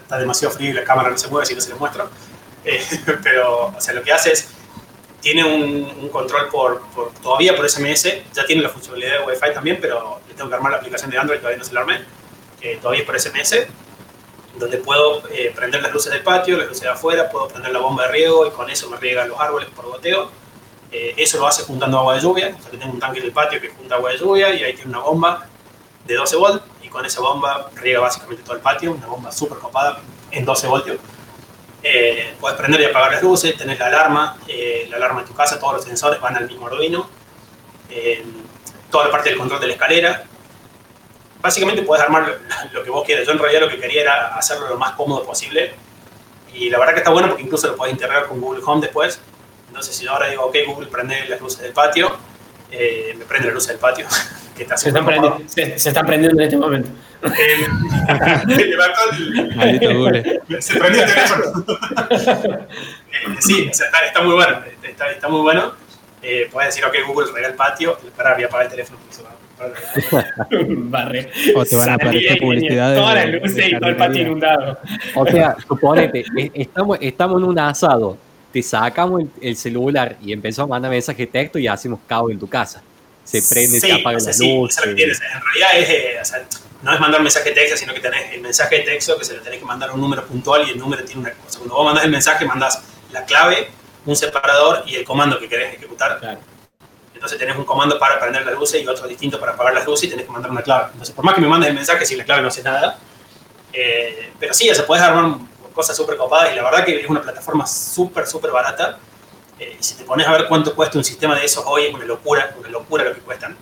está 0.00 0.18
demasiado 0.18 0.54
frío 0.54 0.70
y 0.70 0.72
la 0.74 0.84
cámara 0.84 1.10
no 1.10 1.18
se 1.18 1.28
mueve, 1.28 1.44
así 1.44 1.54
no 1.54 1.60
se 1.60 1.70
les 1.70 1.78
muestro, 1.78 2.10
eh, 2.64 2.84
pero, 3.22 3.66
o 3.66 3.80
sea, 3.80 3.94
lo 3.94 4.02
que 4.02 4.12
hace 4.12 4.32
es, 4.32 4.48
tiene 5.20 5.44
un, 5.44 6.08
control 6.08 6.48
por, 6.48 6.82
todavía 7.22 7.54
por 7.54 7.68
SMS, 7.68 8.08
ya 8.32 8.44
tiene 8.46 8.62
la 8.62 8.70
funcionalidad 8.70 9.20
de 9.20 9.26
Wi-Fi 9.26 9.54
también, 9.54 9.78
pero 9.80 10.20
le 10.26 10.34
tengo 10.34 10.48
que 10.48 10.56
armar 10.56 10.72
la 10.72 10.78
aplicación 10.78 11.10
de 11.10 11.18
Android, 11.18 11.38
todavía 11.38 11.58
no 11.58 11.64
se 11.64 11.74
la 11.74 11.80
armé, 11.80 12.04
todavía 12.80 13.00
es 13.02 13.06
por 13.06 13.20
SMS, 13.20 13.66
donde 14.60 14.78
puedo 14.78 15.22
eh, 15.30 15.52
prender 15.54 15.82
las 15.82 15.92
luces 15.92 16.12
del 16.12 16.22
patio, 16.22 16.56
las 16.56 16.68
luces 16.68 16.82
de 16.82 16.88
afuera, 16.88 17.28
puedo 17.28 17.48
prender 17.48 17.72
la 17.72 17.80
bomba 17.80 18.06
de 18.06 18.12
riego 18.12 18.46
y 18.46 18.50
con 18.50 18.68
eso 18.70 18.88
me 18.90 18.96
riegan 18.96 19.28
los 19.28 19.40
árboles 19.40 19.68
por 19.70 19.86
goteo. 19.86 20.30
Eh, 20.92 21.14
eso 21.16 21.38
lo 21.38 21.46
hace 21.46 21.62
juntando 21.62 21.98
agua 21.98 22.14
de 22.14 22.20
lluvia, 22.20 22.54
o 22.58 22.62
sea 22.62 22.70
que 22.70 22.76
tengo 22.76 22.92
un 22.92 22.98
tanque 22.98 23.20
en 23.20 23.26
el 23.26 23.32
patio 23.32 23.60
que 23.60 23.68
junta 23.68 23.94
agua 23.94 24.10
de 24.10 24.18
lluvia 24.18 24.52
y 24.54 24.64
ahí 24.64 24.74
tiene 24.74 24.90
una 24.90 25.00
bomba 25.00 25.46
de 26.04 26.14
12 26.14 26.36
volts 26.36 26.64
y 26.82 26.88
con 26.88 27.04
esa 27.04 27.20
bomba 27.20 27.70
riega 27.76 28.00
básicamente 28.00 28.42
todo 28.42 28.56
el 28.56 28.62
patio, 28.62 28.92
una 28.92 29.06
bomba 29.06 29.32
súper 29.32 29.58
copada 29.58 30.00
en 30.30 30.44
12 30.44 30.66
voltios. 30.66 30.98
Eh, 31.82 32.34
puedes 32.38 32.58
prender 32.58 32.80
y 32.80 32.84
apagar 32.84 33.12
las 33.12 33.22
luces, 33.22 33.56
tenés 33.56 33.78
la 33.78 33.86
alarma, 33.86 34.36
eh, 34.46 34.86
la 34.90 34.96
alarma 34.96 35.22
de 35.22 35.28
tu 35.28 35.34
casa, 35.34 35.58
todos 35.58 35.74
los 35.74 35.84
sensores 35.84 36.20
van 36.20 36.36
al 36.36 36.46
mismo 36.46 36.66
Arduino, 36.66 37.08
toda 38.90 39.06
la 39.06 39.10
parte 39.10 39.30
del 39.30 39.38
control 39.38 39.60
de 39.60 39.66
la 39.68 39.72
escalera, 39.72 40.24
básicamente 41.40 41.82
puedes 41.82 42.04
armar 42.04 42.38
lo 42.72 42.82
que 42.82 42.90
vos 42.90 43.04
quieras. 43.04 43.26
Yo 43.26 43.32
en 43.32 43.38
realidad 43.38 43.62
lo 43.62 43.68
que 43.68 43.78
quería 43.78 44.02
era 44.02 44.36
hacerlo 44.36 44.68
lo 44.68 44.78
más 44.78 44.92
cómodo 44.92 45.24
posible. 45.24 45.74
Y 46.52 46.68
la 46.68 46.78
verdad 46.78 46.94
que 46.94 47.00
está 47.00 47.10
bueno 47.10 47.28
porque 47.28 47.42
incluso 47.44 47.68
lo 47.68 47.76
puedes 47.76 47.92
integrar 47.92 48.26
con 48.26 48.40
Google 48.40 48.62
Home 48.64 48.80
después. 48.80 49.20
Entonces, 49.68 49.94
si 49.94 50.06
ahora 50.06 50.28
digo, 50.28 50.44
ok, 50.46 50.56
Google, 50.66 50.88
prende 50.88 51.26
las 51.28 51.40
luces 51.40 51.60
del 51.60 51.72
patio, 51.72 52.16
eh, 52.70 53.14
me 53.18 53.24
prende 53.24 53.46
las 53.48 53.54
luces 53.54 53.68
del 53.68 53.78
patio. 53.78 54.06
Que 54.56 54.64
está 54.64 54.76
se, 54.76 54.88
están 54.88 55.06
prendiendo, 55.06 55.42
se, 55.46 55.62
están 55.74 56.04
prendiendo 56.04 56.38
en 56.38 56.44
este 56.44 56.58
momento. 56.58 56.90
Eh, 57.24 57.66
Google. 59.94 60.42
Se 60.60 60.78
prendió 60.78 61.02
el 61.02 61.08
teléfono. 61.08 61.44
Eh, 62.10 63.36
sí, 63.38 63.70
está, 63.70 64.20
muy 64.22 64.34
bueno. 64.34 64.58
Está, 64.82 65.10
está 65.10 65.28
muy 65.30 65.40
bueno. 65.40 65.72
puedes 66.52 66.74
decir, 66.74 66.84
ok, 66.84 66.94
Google, 67.06 67.32
rega 67.32 67.48
el 67.48 67.54
patio. 67.54 67.96
Espera, 68.04 68.34
voy 68.34 68.42
a 68.42 68.46
apagar 68.48 68.66
el 68.66 68.72
teléfono. 68.72 68.98
Barre. 70.68 71.30
O 71.54 71.64
te 71.64 71.76
van 71.76 71.88
a 71.90 71.94
aparecer 71.94 72.38
publicidades. 72.38 72.98
Todas 72.98 73.14
las 73.14 73.42
luces 73.42 73.68
y 73.68 73.78
todo 73.78 73.88
el 73.88 73.96
patio 73.96 74.22
inundado. 74.22 74.78
O 75.14 75.26
sea, 75.26 75.56
suponete, 75.66 76.24
estamos, 76.54 76.98
estamos 77.00 77.42
en 77.42 77.48
un 77.48 77.58
asado, 77.58 78.16
te 78.52 78.62
sacamos 78.62 79.22
el, 79.40 79.56
celular 79.56 80.16
y 80.22 80.32
empezamos 80.32 80.68
a 80.68 80.70
mandar 80.70 80.90
mensaje 80.90 81.26
de 81.26 81.26
texto 81.26 81.58
y 81.58 81.68
hacemos 81.68 82.00
cabo 82.06 82.30
en 82.30 82.38
tu 82.38 82.48
casa. 82.48 82.82
Se 83.24 83.42
prende, 83.42 83.78
se 83.78 83.92
apaga 83.92 84.18
la 84.18 84.32
luz. 84.32 84.76
En 84.78 84.96
realidad 84.96 85.78
es, 85.78 85.88
eh, 85.90 86.18
o 86.20 86.24
sea, 86.24 86.44
no 86.82 86.92
es 86.92 87.00
mandar 87.00 87.22
mensaje 87.22 87.50
de 87.50 87.54
texto, 87.54 87.76
sino 87.76 87.94
que 87.94 88.00
tenés 88.00 88.32
el 88.32 88.40
mensaje 88.40 88.76
de 88.76 88.82
texto 88.82 89.16
que 89.18 89.24
se 89.24 89.34
le 89.34 89.40
tenés 89.40 89.58
que 89.58 89.64
mandar 89.64 89.90
un 89.92 90.00
número 90.00 90.26
puntual 90.26 90.66
y 90.66 90.72
el 90.72 90.78
número 90.78 91.04
tiene 91.04 91.20
una 91.20 91.32
cosa. 91.32 91.58
Cuando 91.58 91.74
vos 91.74 91.84
mandás 91.84 92.04
el 92.04 92.10
mensaje, 92.10 92.44
mandás 92.44 92.82
la 93.12 93.24
clave, 93.24 93.68
un 94.06 94.16
separador 94.16 94.82
y 94.86 94.96
el 94.96 95.04
comando 95.04 95.38
que 95.38 95.48
querés 95.48 95.74
ejecutar. 95.74 96.18
Claro. 96.18 96.40
Entonces 97.14 97.38
tenés 97.38 97.56
un 97.56 97.64
comando 97.64 97.98
para 97.98 98.18
prender 98.18 98.46
las 98.46 98.54
luces 98.54 98.82
y 98.82 98.86
otro 98.86 99.06
distinto 99.06 99.38
para 99.38 99.52
apagar 99.52 99.74
las 99.74 99.84
luces 99.84 100.04
y 100.04 100.10
tenés 100.10 100.24
que 100.24 100.32
mandar 100.32 100.50
una 100.50 100.62
clave. 100.62 100.86
Entonces, 100.92 101.14
por 101.14 101.24
más 101.24 101.34
que 101.34 101.42
me 101.42 101.48
mandes 101.48 101.68
el 101.68 101.74
mensaje, 101.74 102.06
si 102.06 102.16
la 102.16 102.24
clave 102.24 102.40
no 102.40 102.48
hace 102.48 102.62
nada. 102.62 102.98
Eh, 103.72 104.32
pero 104.40 104.54
sí, 104.54 104.70
se 104.74 104.82
puedes 104.84 105.04
armar 105.04 105.38
cosas 105.80 105.96
súper 105.96 106.18
copadas 106.18 106.52
y 106.52 106.56
la 106.56 106.62
verdad 106.62 106.84
que 106.84 107.00
es 107.00 107.08
una 107.08 107.22
plataforma 107.22 107.66
súper, 107.66 108.26
súper 108.26 108.50
barata. 108.50 108.98
Eh, 109.58 109.78
y 109.80 109.82
si 109.82 109.94
te 109.94 110.04
pones 110.04 110.26
a 110.26 110.32
ver 110.32 110.46
cuánto 110.46 110.74
cuesta 110.74 110.98
un 110.98 111.04
sistema 111.04 111.34
de 111.34 111.44
esos 111.46 111.64
hoy, 111.66 111.84
es 111.84 111.94
una 111.94 112.04
locura, 112.04 112.54
una 112.58 112.68
locura 112.68 113.04
lo 113.04 113.14
que 113.14 113.20
cuestan. 113.20 113.56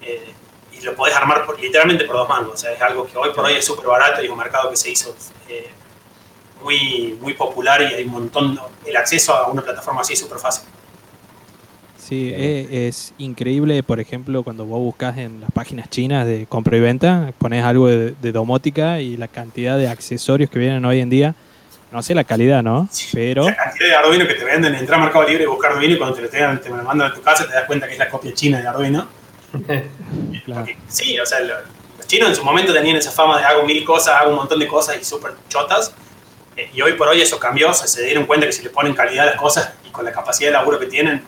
Eh, 0.00 0.32
y 0.72 0.80
lo 0.80 0.94
podés 0.94 1.14
armar 1.14 1.46
literalmente 1.60 2.04
por 2.04 2.16
dos 2.16 2.28
mangos. 2.28 2.54
O 2.54 2.56
sea, 2.56 2.72
es 2.72 2.80
algo 2.80 3.06
que 3.06 3.18
hoy 3.18 3.30
por 3.34 3.44
hoy 3.44 3.52
es 3.52 3.64
súper 3.64 3.86
barato 3.86 4.22
y 4.22 4.24
es 4.24 4.30
un 4.30 4.38
mercado 4.38 4.70
que 4.70 4.76
se 4.76 4.90
hizo 4.90 5.14
muy, 6.62 7.18
muy 7.20 7.34
popular 7.34 7.82
y 7.82 7.94
hay 7.94 8.04
un 8.04 8.12
montón, 8.12 8.58
el 8.86 8.96
acceso 8.96 9.34
a 9.34 9.48
una 9.48 9.60
plataforma 9.60 10.00
así 10.00 10.14
es 10.14 10.20
súper 10.20 10.38
fácil. 10.38 10.64
Sí, 12.12 12.32
eh, 12.34 12.88
es, 12.88 13.14
increíble, 13.18 13.82
por 13.84 14.00
ejemplo, 14.00 14.42
cuando 14.42 14.66
vos 14.66 14.80
buscas 14.80 15.16
en 15.18 15.40
las 15.40 15.52
páginas 15.52 15.88
chinas 15.88 16.26
de 16.26 16.46
compra 16.46 16.76
y 16.76 16.80
venta, 16.80 17.32
pones 17.38 17.64
algo 17.64 17.86
de, 17.86 18.32
domótica 18.32 19.00
y 19.00 19.16
la 19.16 19.28
cantidad 19.28 19.78
de 19.78 19.88
accesorios 19.88 20.50
que 20.50 20.58
vienen 20.58 20.84
hoy 20.84 21.00
en 21.00 21.08
día, 21.10 21.34
no 21.92 22.02
sé 22.02 22.14
la 22.14 22.24
calidad, 22.24 22.62
¿no? 22.62 22.88
Pero... 23.12 23.44
La 23.44 23.54
cantidad 23.54 23.88
de 23.88 23.94
Arduino 23.94 24.26
que 24.26 24.34
te 24.34 24.44
venden, 24.44 24.74
entrar 24.74 24.98
a 24.98 25.04
Mercado 25.04 25.28
Libre 25.28 25.44
y 25.44 25.46
buscar 25.46 25.72
Arduino 25.72 25.94
y 25.94 25.98
cuando 25.98 26.16
te 26.16 26.22
lo, 26.22 26.28
tengan, 26.28 26.58
te 26.60 26.70
lo 26.70 26.76
mandan 26.76 27.10
a 27.10 27.14
tu 27.14 27.20
casa 27.20 27.46
te 27.46 27.52
das 27.52 27.66
cuenta 27.66 27.86
que 27.86 27.92
es 27.92 27.98
la 27.98 28.08
copia 28.08 28.32
china 28.32 28.60
de 28.60 28.66
Arduino. 28.66 29.08
sí, 30.88 31.20
o 31.20 31.26
sea, 31.26 31.40
los 31.40 32.06
chinos 32.06 32.30
en 32.30 32.36
su 32.36 32.44
momento 32.44 32.72
tenían 32.72 32.96
esa 32.96 33.10
fama 33.10 33.38
de 33.38 33.44
hago 33.44 33.64
mil 33.64 33.84
cosas, 33.84 34.14
hago 34.20 34.30
un 34.30 34.36
montón 34.36 34.58
de 34.58 34.66
cosas 34.66 34.96
y 35.00 35.04
súper 35.04 35.32
chotas. 35.48 35.94
Eh, 36.56 36.70
y 36.72 36.80
hoy 36.80 36.94
por 36.94 37.08
hoy 37.08 37.20
eso 37.20 37.38
cambió, 37.38 37.72
se 37.74 38.02
dieron 38.04 38.24
cuenta 38.24 38.46
que 38.46 38.52
si 38.52 38.62
le 38.62 38.70
ponen 38.70 38.94
calidad 38.94 39.28
a 39.28 39.30
las 39.32 39.40
cosas 39.40 39.72
y 39.86 39.90
con 39.90 40.04
la 40.04 40.12
capacidad 40.12 40.48
de 40.48 40.52
laburo 40.54 40.78
que 40.78 40.86
tienen, 40.86 41.22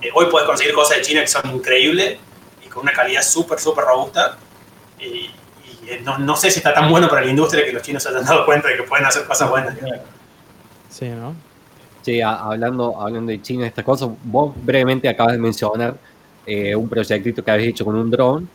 eh, 0.00 0.10
hoy 0.14 0.26
puedes 0.26 0.46
conseguir 0.46 0.72
cosas 0.72 0.98
de 0.98 1.02
China 1.02 1.20
que 1.20 1.28
son 1.28 1.50
increíbles 1.52 2.18
y 2.64 2.68
con 2.68 2.82
una 2.82 2.92
calidad 2.92 3.22
súper, 3.22 3.58
súper 3.58 3.84
robusta. 3.84 4.38
Y, 5.00 5.04
eh, 5.04 5.30
no, 6.04 6.18
no, 6.18 6.36
sé 6.36 6.50
si 6.50 6.58
está 6.58 6.74
tan 6.74 6.90
bueno 6.90 7.08
para 7.08 7.22
la 7.22 7.30
industria 7.30 7.64
que 7.64 7.72
los 7.72 7.82
chinos 7.82 8.02
se 8.02 8.08
hayan 8.08 8.24
dado 8.24 8.44
cuenta 8.44 8.68
de 8.68 8.76
que 8.76 8.82
pueden 8.82 9.04
hacer 9.04 9.24
cosas 9.24 9.48
buenas. 9.50 9.76
Sí, 10.90 11.08
¿no? 11.08 11.34
Sí, 12.02 12.20
hablando, 12.20 13.00
hablando 13.00 13.32
de 13.32 13.42
China, 13.42 13.66
estas 13.66 13.84
cosas, 13.84 14.08
vos 14.24 14.54
brevemente 14.56 15.08
acabas 15.08 15.32
de 15.32 15.38
mencionar 15.38 15.96
eh, 16.46 16.74
un 16.74 16.88
proyectito 16.88 17.44
que 17.44 17.50
habéis 17.50 17.70
hecho 17.70 17.84
con 17.84 17.96
un 17.96 18.10
dron. 18.10 18.48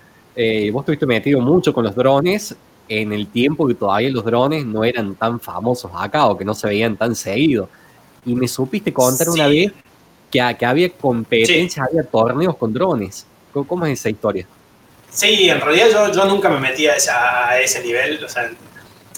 vos 0.71 0.81
estuviste 0.81 1.05
metido 1.05 1.41
mucho 1.41 1.73
con 1.73 1.83
los 1.83 1.95
drones 1.95 2.55
en 2.87 3.13
el 3.13 3.27
tiempo 3.27 3.67
que 3.67 3.75
todavía 3.75 4.09
los 4.09 4.25
drones 4.25 4.65
no 4.65 4.83
eran 4.83 5.15
tan 5.15 5.39
famosos 5.39 5.89
acá 5.95 6.25
o 6.27 6.37
que 6.37 6.43
no 6.43 6.53
se 6.53 6.67
veían 6.67 6.97
tan 6.97 7.15
seguido. 7.15 7.69
Y 8.25 8.35
me 8.35 8.47
supiste 8.47 8.91
contar 8.91 9.29
una 9.29 9.47
vez 9.47 9.71
que, 10.29 10.41
había 10.41 10.89
competencias, 10.89 11.87
había 11.87 12.03
torneos 12.03 12.55
con 12.57 12.73
drones. 12.73 13.25
¿Cómo, 13.53 13.85
es 13.85 13.99
esa 13.99 14.09
historia? 14.09 14.45
Sí, 15.11 15.49
en 15.49 15.59
realidad 15.59 15.89
yo, 15.91 16.11
yo 16.13 16.25
nunca 16.25 16.49
me 16.49 16.59
metí 16.59 16.87
a, 16.87 17.59
ese 17.59 17.83
nivel. 17.83 18.23
O 18.23 18.29
sea, 18.29 18.49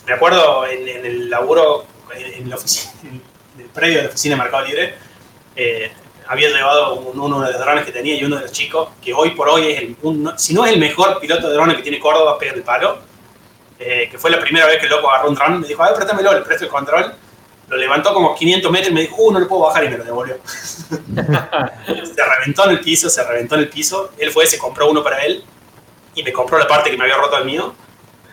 me 0.08 0.14
acuerdo 0.14 0.66
en, 0.66 0.88
el 0.88 1.30
laburo, 1.30 1.86
en, 2.16 2.50
la 2.50 2.56
oficina, 2.56 2.92
en 3.04 3.62
el 3.62 3.68
predio 3.68 3.98
de 3.98 4.04
la 4.04 4.10
oficina 4.10 4.36
de 4.36 4.42
Mercado 4.42 4.66
Libre, 4.66 4.96
eh, 5.56 5.92
había 6.28 6.50
llevado 6.50 6.96
uno 6.96 7.42
de 7.42 7.52
los 7.52 7.62
drones 7.62 7.86
que 7.86 7.92
tenía 7.92 8.16
y 8.16 8.24
uno 8.24 8.38
de 8.38 8.44
los 8.44 8.52
chicos, 8.52 8.90
que 9.02 9.14
hoy 9.14 9.32
por 9.32 9.50
hoy 9.50 9.72
es 9.72 9.82
el, 9.82 9.98
si 10.38 10.54
no 10.56 10.66
es 10.66 10.74
el 10.74 10.80
mejor 10.80 11.20
piloto 11.20 11.48
de 11.48 11.54
drones 11.54 11.78
que 11.78 11.84
tiene 11.84 12.00
Córdoba, 12.00 12.40
pega 12.40 12.54
el 12.54 12.64
palo, 12.64 12.98
eh, 13.78 14.08
que 14.10 14.18
fue 14.18 14.32
la 14.32 14.40
primera 14.40 14.66
vez 14.66 14.80
que 14.80 14.86
el 14.86 14.92
loco 14.92 15.12
agarró 15.12 15.30
un 15.30 15.36
dron, 15.36 15.60
me 15.60 15.68
dijo, 15.68 15.84
a 15.84 15.88
ver, 15.88 15.96
préstamelo, 15.96 16.34
le 16.34 16.42
presto 16.42 16.66
el 16.66 16.72
control, 16.72 17.14
lo 17.68 17.78
levantó 17.78 18.14
como 18.14 18.34
500 18.36 18.72
metros 18.72 18.90
y 18.90 18.94
me 18.94 19.02
dijo, 19.02 19.16
uh, 19.20 19.32
no 19.32 19.40
lo 19.40 19.48
puedo 19.48 19.64
bajar 19.64 19.84
y 19.84 19.90
me 19.90 19.98
lo 19.98 20.04
devolvió. 20.06 20.38
se 20.48 22.26
reventó 22.26 22.66
en 22.66 22.72
el 22.72 22.80
piso, 22.80 23.10
se 23.10 23.24
reventó 23.24 23.56
en 23.56 23.62
el 23.62 23.70
piso. 23.70 24.12
Él 24.18 24.32
fue, 24.32 24.46
se 24.48 24.58
compró 24.58 24.90
uno 24.90 25.04
para 25.04 25.20
él 25.20 25.44
y 26.16 26.24
me 26.24 26.32
compró 26.32 26.58
la 26.58 26.68
parte 26.68 26.90
que 26.90 26.98
me 26.98 27.04
había 27.04 27.18
roto 27.18 27.38
el 27.38 27.46
mío. 27.46 27.74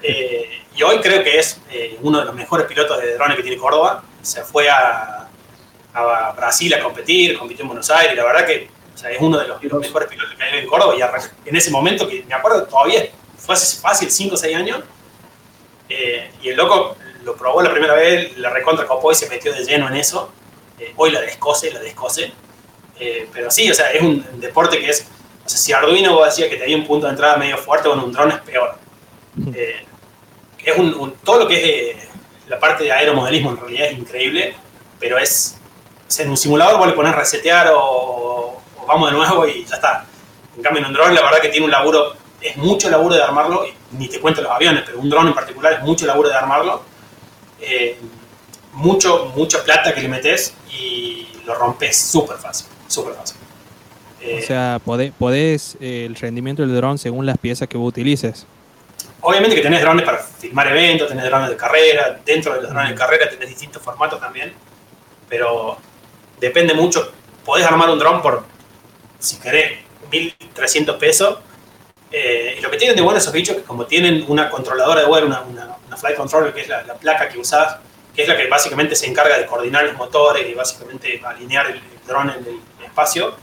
Eh, 0.02 0.62
y 0.74 0.82
hoy 0.82 1.00
creo 1.00 1.22
que 1.22 1.38
es 1.38 1.60
eh, 1.70 1.98
uno 2.02 2.20
de 2.20 2.24
los 2.24 2.34
mejores 2.34 2.66
pilotos 2.66 3.00
de 3.00 3.14
drones 3.14 3.36
que 3.36 3.42
tiene 3.42 3.56
Córdoba. 3.56 4.02
Se 4.22 4.42
fue 4.42 4.68
a, 4.68 5.28
a, 5.94 6.32
Brasil 6.32 6.72
a 6.74 6.80
competir, 6.80 7.38
compitió 7.38 7.62
en 7.62 7.68
Buenos 7.68 7.90
Aires. 7.90 8.16
La 8.16 8.24
verdad 8.24 8.46
que 8.46 8.68
es 9.08 9.20
uno 9.20 9.38
de 9.38 9.48
los, 9.48 9.62
mejores 9.62 10.08
pilotos 10.08 10.34
que 10.34 10.42
hay 10.42 10.58
en 10.58 10.66
Córdoba. 10.66 10.94
Y 10.96 11.48
en 11.48 11.56
ese 11.56 11.70
momento, 11.70 12.08
que 12.08 12.24
me 12.26 12.34
acuerdo 12.34 12.64
todavía, 12.64 13.08
fue 13.36 13.54
hace 13.54 13.80
fácil 13.80 14.10
5 14.10 14.34
o 14.34 14.38
6 14.38 14.56
años. 14.56 14.80
Eh, 15.88 16.30
y 16.42 16.48
el 16.50 16.56
loco 16.56 16.96
lo 17.24 17.34
probó 17.36 17.62
la 17.62 17.72
primera 17.72 17.94
vez, 17.94 18.36
la 18.38 18.50
recontra 18.50 18.86
copó 18.86 19.12
y 19.12 19.14
se 19.14 19.28
metió 19.28 19.52
de 19.52 19.64
lleno 19.64 19.88
en 19.88 19.96
eso. 19.96 20.32
Eh, 20.78 20.92
hoy 20.96 21.10
la 21.10 21.20
descose, 21.20 21.72
la 21.72 21.80
descose. 21.80 22.32
Eh, 22.98 23.28
pero 23.32 23.50
sí, 23.50 23.70
o 23.70 23.74
sea, 23.74 23.90
es 23.92 24.02
un 24.02 24.40
deporte 24.40 24.78
que 24.78 24.90
es. 24.90 25.06
Sea, 25.50 25.58
si 25.58 25.72
Arduino 25.72 26.14
vos 26.14 26.26
decías 26.26 26.48
que 26.48 26.56
tenía 26.56 26.76
un 26.76 26.86
punto 26.86 27.06
de 27.06 27.12
entrada 27.12 27.36
medio 27.36 27.56
fuerte, 27.58 27.88
con 27.88 27.98
un 27.98 28.12
dron 28.12 28.30
es 28.30 28.38
peor. 28.38 28.76
Eh, 29.54 29.84
es 30.64 30.76
un, 30.76 31.14
todo 31.24 31.40
lo 31.40 31.48
que 31.48 31.90
es 31.90 31.96
la 32.48 32.58
parte 32.58 32.84
de 32.84 32.92
aeromodelismo 32.92 33.50
en 33.50 33.56
realidad 33.56 33.86
es 33.86 33.98
increíble, 33.98 34.54
pero 34.98 35.18
es. 35.18 35.56
En 36.18 36.30
un 36.30 36.36
simulador 36.36 36.76
vos 36.78 36.88
le 36.88 36.92
pones 36.92 37.14
resetear 37.14 37.72
o, 37.72 38.60
o 38.76 38.86
vamos 38.86 39.10
de 39.10 39.16
nuevo 39.16 39.46
y 39.46 39.64
ya 39.64 39.76
está. 39.76 40.04
En 40.56 40.62
cambio, 40.62 40.82
en 40.82 40.88
un 40.88 40.94
dron, 40.94 41.14
la 41.14 41.22
verdad 41.22 41.40
que 41.40 41.48
tiene 41.48 41.64
un 41.64 41.70
laburo, 41.70 42.14
es 42.40 42.56
mucho 42.56 42.90
laburo 42.90 43.14
de 43.14 43.22
armarlo, 43.22 43.64
ni 43.92 44.08
te 44.08 44.20
cuento 44.20 44.42
los 44.42 44.50
aviones, 44.50 44.82
pero 44.84 44.98
un 44.98 45.08
dron 45.08 45.28
en 45.28 45.34
particular 45.34 45.74
es 45.74 45.82
mucho 45.82 46.06
laburo 46.06 46.28
de 46.28 46.34
armarlo 46.34 46.82
eh, 47.60 47.98
mucho, 48.72 49.32
mucha 49.36 49.62
plata 49.62 49.94
que 49.94 50.00
le 50.00 50.08
metes 50.08 50.54
y 50.70 51.28
lo 51.44 51.54
rompes 51.54 51.96
súper 51.96 52.38
fácil, 52.38 52.66
súper 52.86 53.14
fácil. 53.14 53.36
O 54.20 54.28
eh, 54.28 54.42
sea, 54.42 54.80
podés, 54.84 55.76
eh, 55.80 56.04
el 56.06 56.14
rendimiento 56.14 56.62
del 56.62 56.76
dron 56.76 56.98
según 56.98 57.24
las 57.24 57.38
piezas 57.38 57.68
que 57.68 57.78
vos 57.78 57.88
utilices. 57.88 58.46
Obviamente 59.22 59.56
que 59.56 59.62
tenés 59.62 59.80
drones 59.80 60.04
para 60.04 60.18
filmar 60.18 60.68
eventos, 60.68 61.08
tenés 61.08 61.24
drones 61.24 61.50
de 61.50 61.56
carrera, 61.56 62.20
dentro 62.24 62.54
de 62.54 62.62
los 62.62 62.70
drones 62.70 62.90
de 62.90 62.96
carrera 62.96 63.28
tenés 63.28 63.48
distintos 63.48 63.82
formatos 63.82 64.20
también, 64.20 64.52
pero 65.28 65.78
depende 66.38 66.74
mucho. 66.74 67.12
Podés 67.44 67.66
armar 67.66 67.88
un 67.90 67.98
dron 67.98 68.20
por, 68.20 68.44
si 69.18 69.38
querés, 69.38 69.78
1.300 70.10 70.98
pesos 70.98 71.38
Eh, 72.12 72.56
y 72.58 72.60
lo 72.60 72.68
que 72.72 72.76
tienen 72.76 72.96
de 72.96 73.02
bueno 73.02 73.18
esos 73.18 73.32
bichos 73.32 73.54
es 73.54 73.62
que 73.62 73.68
como 73.68 73.86
tienen 73.86 74.24
una 74.26 74.50
controladora 74.50 75.02
de 75.02 75.06
vuelo, 75.06 75.28
una, 75.28 75.42
una, 75.42 75.76
una 75.86 75.96
flight 75.96 76.16
controller, 76.16 76.52
que 76.52 76.62
es 76.62 76.68
la, 76.68 76.82
la, 76.82 76.94
placa 76.94 77.28
que 77.28 77.38
usás, 77.38 77.76
que 78.12 78.22
es 78.22 78.28
la 78.28 78.36
que 78.36 78.48
básicamente 78.48 78.96
se 78.96 79.06
encarga 79.06 79.38
de 79.38 79.46
coordinar 79.46 79.84
los 79.84 79.96
motores 79.96 80.44
y 80.48 80.52
básicamente 80.52 81.22
alinear 81.24 81.66
el, 81.66 81.76
el 81.76 82.00
dron 82.04 82.30
en 82.30 82.44
el 82.44 82.84
espacio, 82.84 83.36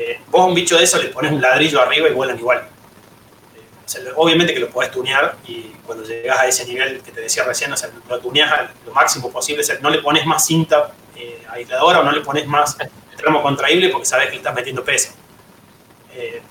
eh, 0.00 0.20
vos 0.28 0.42
a 0.42 0.44
un 0.44 0.54
bicho 0.54 0.78
de 0.78 0.84
eso 0.84 0.96
le 1.02 1.08
pones 1.08 1.32
un 1.32 1.40
ladrillo 1.40 1.82
arriba 1.82 2.08
y 2.08 2.12
vuelan 2.12 2.38
igual. 2.38 2.68
Eh, 3.56 4.12
obviamente 4.14 4.54
que 4.54 4.60
lo 4.60 4.70
podés 4.70 4.92
tunear 4.92 5.34
y 5.44 5.72
cuando 5.84 6.04
llegas 6.04 6.38
a 6.38 6.46
ese 6.46 6.66
nivel 6.66 7.02
que 7.02 7.10
te 7.10 7.20
decía 7.20 7.42
recién, 7.42 7.72
o 7.72 7.76
sea, 7.76 7.90
lo 8.08 8.20
tuneas 8.20 8.70
lo 8.86 8.92
máximo 8.92 9.28
posible, 9.32 9.62
o 9.62 9.66
sea, 9.66 9.78
no 9.80 9.90
le 9.90 9.98
pones 9.98 10.24
más 10.24 10.46
cinta 10.46 10.92
eh, 11.16 11.44
aisladora 11.50 11.98
o 11.98 12.04
no 12.04 12.12
le 12.12 12.20
pones 12.20 12.46
más 12.46 12.76
tramo 13.16 13.42
contraíble 13.42 13.88
porque 13.88 14.06
sabes 14.06 14.30
que 14.30 14.36
estás 14.36 14.54
metiendo 14.54 14.84
peso. 14.84 15.10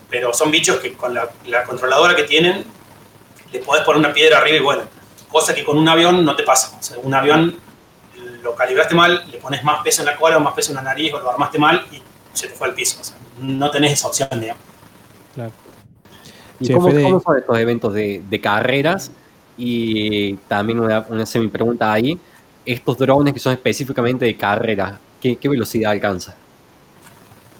Pero 0.10 0.34
son 0.34 0.50
bichos 0.50 0.78
que 0.80 0.94
con 0.94 1.14
la, 1.14 1.30
la, 1.46 1.66
controladora 1.66 2.16
que 2.16 2.24
tienen 2.24 2.66
le 3.52 3.60
podés 3.60 3.84
poner 3.84 4.00
una 4.00 4.14
piedra 4.14 4.38
arriba 4.38 4.58
y 4.58 4.62
vuelan. 4.62 4.90
Cosa 5.30 5.54
que 5.54 5.66
con 5.66 5.78
un 5.78 5.88
avión 5.90 6.24
no 6.24 6.38
te 6.38 6.44
pasa. 6.44 6.78
O 6.80 6.82
sea, 6.82 6.98
un 7.00 7.14
avión 7.14 7.60
lo 8.42 8.56
calibraste 8.56 8.96
mal, 8.96 9.30
le 9.30 9.40
pones 9.40 9.66
más 9.66 9.84
peso 9.84 10.04
en 10.04 10.06
la 10.06 10.16
cola 10.16 10.38
o 10.38 10.40
más 10.40 10.54
peso 10.54 10.72
en 10.72 10.78
la 10.78 10.84
nariz 10.84 11.14
o 11.14 11.20
lo 11.20 11.30
armaste 11.30 11.60
mal 11.60 11.86
y 11.92 12.02
se 12.34 12.48
te 12.48 12.56
fue 12.56 12.68
al 12.68 12.74
piso. 12.74 13.02
No 13.40 13.72
tenés 13.72 13.94
esa 13.94 14.08
opción, 14.08 14.30
digamos. 14.40 14.64
Claro. 15.36 15.52
¿Y 16.60 16.74
cómo, 16.74 16.90
cómo, 16.90 17.20
son 17.20 17.38
estos 17.38 17.60
eventos 17.60 17.94
de, 17.94 18.22
de 18.28 18.42
carreras? 18.42 19.12
Y 19.58 20.34
también 20.48 20.80
una, 20.80 21.06
una 21.10 21.26
semi 21.26 21.48
pregunta 21.48 21.92
ahí, 21.92 22.20
estos 22.66 22.98
drones 22.98 23.34
que 23.34 23.40
son 23.40 23.54
específicamente 23.54 24.26
de 24.26 24.36
carrera, 24.36 25.00
¿qué, 25.22 25.36
qué 25.36 25.50
velocidad 25.50 25.92
alcanza? 25.92 26.36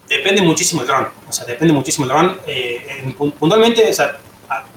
Depende 0.08 0.40
muchísimo 0.42 0.82
el 0.82 0.86
dron, 0.86 1.08
o 1.28 1.32
sea, 1.32 1.44
depende 1.44 1.72
muchísimo 1.74 2.04
el 2.06 2.10
dron. 2.10 2.38
Eh, 2.46 3.02
en, 3.04 3.12
puntualmente, 3.12 3.90
o 3.90 3.92
sea, 3.92 4.16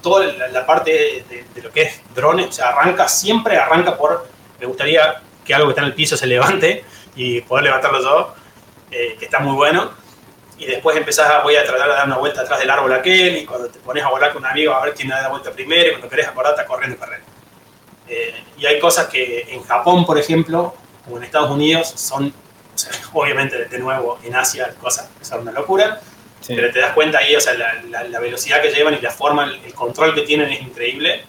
toda 0.02 0.26
la, 0.26 0.48
la 0.48 0.66
parte 0.66 0.90
de, 0.90 1.44
de, 1.54 1.62
lo 1.62 1.70
que 1.70 1.82
es 1.82 2.00
drones, 2.14 2.48
o 2.48 2.52
sea, 2.52 2.68
arranca, 2.70 3.08
siempre 3.08 3.56
arranca 3.56 3.96
por, 3.96 4.26
me 4.60 4.66
gustaría 4.66 5.22
que 5.44 5.54
algo 5.54 5.68
que 5.68 5.72
está 5.72 5.82
en 5.82 5.88
el 5.88 5.94
piso 5.94 6.16
se 6.16 6.26
levante 6.26 6.84
y 7.16 7.40
poder 7.42 7.64
levantarlo 7.64 8.02
yo, 8.02 8.34
eh, 8.90 9.16
que 9.18 9.24
está 9.24 9.40
muy 9.40 9.54
bueno 9.54 10.01
y 10.62 10.66
después 10.66 10.96
empezás 10.96 11.28
a, 11.28 11.42
voy 11.42 11.56
a 11.56 11.64
tratar 11.64 11.88
de 11.88 11.94
dar 11.94 12.06
una 12.06 12.18
vuelta 12.18 12.42
atrás 12.42 12.60
del 12.60 12.70
árbol 12.70 12.92
aquel, 12.92 13.38
y 13.38 13.44
cuando 13.44 13.68
te 13.68 13.80
pones 13.80 14.04
a 14.04 14.08
volar 14.08 14.32
con 14.32 14.44
un 14.44 14.48
amigo 14.48 14.72
a 14.72 14.84
ver 14.84 14.94
quién 14.94 15.08
da 15.08 15.20
la 15.20 15.28
vuelta 15.28 15.50
primero, 15.50 15.88
y 15.88 15.90
cuando 15.90 16.08
querés 16.08 16.28
acordar, 16.28 16.52
estás 16.52 16.66
corriendo 16.66 16.96
corriendo. 16.96 17.26
Eh, 18.06 18.44
y 18.58 18.66
hay 18.66 18.78
cosas 18.78 19.08
que 19.08 19.46
en 19.48 19.64
Japón, 19.64 20.06
por 20.06 20.18
ejemplo, 20.18 20.72
o 21.10 21.16
en 21.16 21.24
Estados 21.24 21.50
Unidos, 21.50 21.92
son, 21.96 22.28
o 22.28 22.78
sea, 22.78 22.92
obviamente, 23.12 23.64
de 23.64 23.78
nuevo, 23.80 24.20
en 24.22 24.36
Asia, 24.36 24.72
cosas 24.80 25.10
que 25.18 25.24
son 25.24 25.40
una 25.40 25.50
locura, 25.50 26.00
sí. 26.40 26.54
pero 26.54 26.72
te 26.72 26.78
das 26.78 26.92
cuenta 26.92 27.18
ahí, 27.18 27.34
o 27.34 27.40
sea, 27.40 27.54
la, 27.54 27.82
la, 27.90 28.04
la, 28.04 28.20
velocidad 28.20 28.62
que 28.62 28.70
llevan 28.70 28.94
y 28.94 29.00
la 29.00 29.10
forma, 29.10 29.44
el, 29.44 29.74
control 29.74 30.14
que 30.14 30.22
tienen 30.22 30.48
es 30.48 30.60
increíble. 30.60 31.24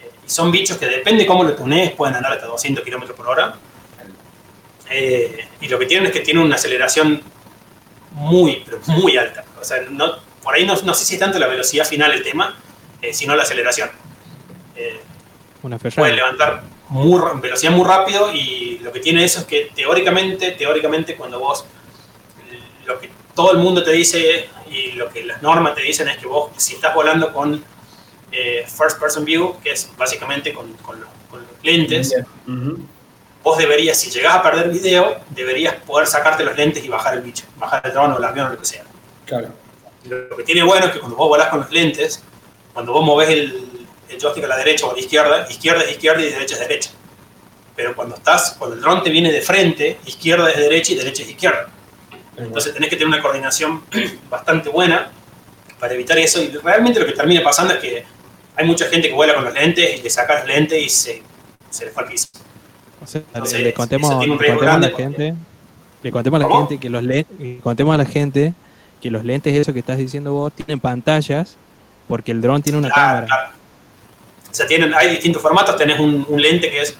Eh, 0.00 0.10
y 0.26 0.30
son 0.30 0.50
bichos 0.50 0.78
que 0.78 0.86
depende 0.86 1.26
cómo 1.26 1.44
lo 1.44 1.54
tunees, 1.54 1.92
pueden 1.92 2.14
andar 2.14 2.32
hasta 2.32 2.46
200 2.46 2.82
km 2.82 3.12
por 3.12 3.28
hora. 3.28 3.56
Eh, 4.88 5.48
y 5.60 5.68
lo 5.68 5.78
que 5.78 5.84
tienen 5.84 6.06
es 6.06 6.12
que 6.12 6.20
tienen 6.20 6.44
una 6.44 6.54
aceleración 6.54 7.22
muy, 8.14 8.62
pero 8.64 8.80
muy 8.86 9.16
alta. 9.16 9.44
O 9.60 9.64
sea, 9.64 9.82
no, 9.90 10.16
por 10.42 10.54
ahí 10.54 10.64
no, 10.64 10.74
no, 10.82 10.94
sé 10.94 11.04
si 11.04 11.14
es 11.14 11.20
tanto 11.20 11.38
la 11.38 11.46
velocidad 11.46 11.84
final 11.84 12.12
el 12.12 12.22
tema, 12.22 12.56
eh, 13.02 13.12
sino 13.12 13.36
la 13.36 13.42
aceleración. 13.42 13.90
Eh, 14.76 15.00
Una 15.62 15.78
puede 15.78 16.12
levantar 16.14 16.62
muy, 16.88 17.20
velocidad 17.40 17.72
muy 17.72 17.86
rápido 17.86 18.32
y 18.32 18.78
lo 18.78 18.92
que 18.92 19.00
tiene 19.00 19.24
eso 19.24 19.40
es 19.40 19.46
que 19.46 19.70
teóricamente, 19.74 20.52
teóricamente 20.52 21.16
cuando 21.16 21.40
vos, 21.40 21.64
lo 22.86 22.98
que 22.98 23.10
todo 23.34 23.52
el 23.52 23.58
mundo 23.58 23.82
te 23.82 23.92
dice 23.92 24.48
y 24.70 24.92
lo 24.92 25.08
que 25.08 25.24
las 25.24 25.42
normas 25.42 25.74
te 25.74 25.82
dicen 25.82 26.08
es 26.08 26.18
que 26.18 26.26
vos, 26.26 26.50
si 26.56 26.74
estás 26.74 26.94
volando 26.94 27.32
con 27.32 27.64
eh, 28.30 28.64
first 28.66 29.00
person 29.00 29.24
view, 29.24 29.56
que 29.62 29.72
es 29.72 29.90
básicamente 29.96 30.52
con, 30.52 30.72
con, 30.74 31.00
los, 31.00 31.08
con 31.30 31.40
los, 31.40 31.50
lentes, 31.62 32.10
yeah. 32.10 32.26
uh 32.46 32.50
-huh 32.50 32.93
vos 33.44 33.58
deberías, 33.58 34.00
si 34.00 34.10
llegás 34.10 34.36
a 34.36 34.42
perder 34.42 34.70
video, 34.70 35.20
deberías 35.28 35.74
poder 35.82 36.08
sacarte 36.08 36.42
los 36.42 36.56
lentes 36.56 36.82
y 36.82 36.88
bajar 36.88 37.14
el 37.14 37.20
bicho, 37.20 37.44
bajar 37.56 37.82
el 37.84 37.92
dron 37.92 38.12
o 38.12 38.18
el 38.18 38.24
avión 38.24 38.46
o 38.46 38.50
lo 38.50 38.58
que 38.58 38.64
sea. 38.64 38.82
Claro. 39.26 39.48
Lo 40.04 40.36
que 40.36 40.42
tiene 40.42 40.62
bueno 40.62 40.86
es 40.86 40.92
que 40.92 40.98
cuando 40.98 41.16
vos 41.16 41.28
volás 41.28 41.48
con 41.48 41.60
los 41.60 41.70
lentes, 41.70 42.22
cuando 42.72 42.92
vos 42.92 43.04
movés 43.04 43.28
el, 43.28 43.86
el 44.08 44.20
joystick 44.20 44.44
a 44.44 44.48
la 44.48 44.56
derecha 44.56 44.86
o 44.86 44.90
a 44.90 44.94
la 44.94 45.00
izquierda, 45.00 45.46
izquierda 45.48 45.84
es 45.84 45.90
izquierda 45.92 46.22
y 46.22 46.30
derecha 46.30 46.54
es 46.54 46.60
derecha. 46.60 46.90
Pero 47.76 47.94
cuando 47.94 48.16
estás, 48.16 48.56
cuando 48.58 48.76
el 48.76 48.82
dron 48.82 49.02
te 49.02 49.10
viene 49.10 49.30
de 49.30 49.42
frente, 49.42 49.98
izquierda 50.06 50.50
es 50.50 50.56
derecha 50.56 50.92
y 50.92 50.96
derecha 50.96 51.22
es 51.22 51.28
izquierda. 51.28 51.68
Entonces 52.36 52.72
tenés 52.72 52.88
que 52.88 52.96
tener 52.96 53.08
una 53.08 53.22
coordinación 53.22 53.84
bastante 54.30 54.70
buena 54.70 55.10
para 55.78 55.92
evitar 55.94 56.18
eso. 56.18 56.42
Y 56.42 56.48
realmente 56.48 56.98
lo 56.98 57.06
que 57.06 57.12
termina 57.12 57.42
pasando 57.42 57.74
es 57.74 57.80
que 57.80 58.04
hay 58.56 58.66
mucha 58.66 58.86
gente 58.86 59.08
que 59.08 59.14
vuela 59.14 59.34
con 59.34 59.44
los 59.44 59.52
lentes 59.52 59.98
y 59.98 60.02
le 60.02 60.10
saca 60.10 60.40
los 60.40 60.48
lentes 60.48 60.82
y 60.82 60.88
se, 60.88 61.22
se 61.68 61.84
les 61.84 61.92
fue 61.92 62.04
al 62.04 62.08
piso. 62.08 62.28
O 63.04 63.06
sea, 63.06 63.22
Entonces, 63.34 63.60
le, 63.60 63.74
contemos, 63.74 64.26
le 64.26 64.36
contemos 64.36 64.66
a 64.66 64.78
la 64.78 64.90
gente, 64.90 65.34
le 66.02 66.10
contemos 66.10 66.40
a 66.40 66.48
la 66.48 66.56
gente 66.56 66.78
que 66.78 66.88
los 66.88 67.02
lentes, 67.02 67.38
le 67.38 67.58
contemos 67.58 67.94
a 67.94 67.98
la 67.98 68.06
gente 68.06 68.54
que 69.00 69.10
los 69.10 69.24
lentes, 69.24 69.54
eso 69.54 69.72
que 69.74 69.80
estás 69.80 69.98
diciendo 69.98 70.32
vos, 70.32 70.52
tienen 70.52 70.80
pantallas 70.80 71.56
porque 72.08 72.32
el 72.32 72.40
dron 72.40 72.62
tiene 72.62 72.78
una 72.78 72.88
claro, 72.88 73.02
cámara. 73.02 73.26
Claro. 73.26 73.50
O 74.50 74.54
sea, 74.54 74.66
tienen, 74.66 74.94
hay 74.94 75.10
distintos 75.10 75.42
formatos, 75.42 75.76
tenés 75.76 76.00
un, 76.00 76.24
un, 76.28 76.40
lente 76.40 76.70
que 76.70 76.80
es 76.80 76.96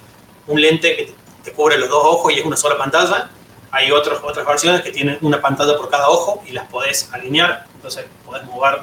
un 0.47 0.61
lente 0.61 0.97
que 0.97 1.15
te 1.43 1.53
cubre 1.53 1.79
los 1.79 1.89
dos 1.89 2.03
ojos 2.05 2.33
y 2.33 2.39
es 2.39 2.45
una 2.45 2.57
sola 2.57 2.77
pantalla. 2.77 3.31
Hay 3.71 3.91
otros, 3.91 4.21
otras 4.23 4.47
versiones 4.47 4.83
que 4.83 4.91
tienen 4.91 5.19
una 5.23 5.41
pantalla 5.41 5.77
por 5.77 5.89
cada 5.89 6.09
ojo 6.09 6.43
y 6.47 6.53
las 6.53 6.69
podés 6.69 7.09
alinear, 7.13 7.67
entonces 7.75 8.05
podés 8.25 8.45
mover 8.45 8.81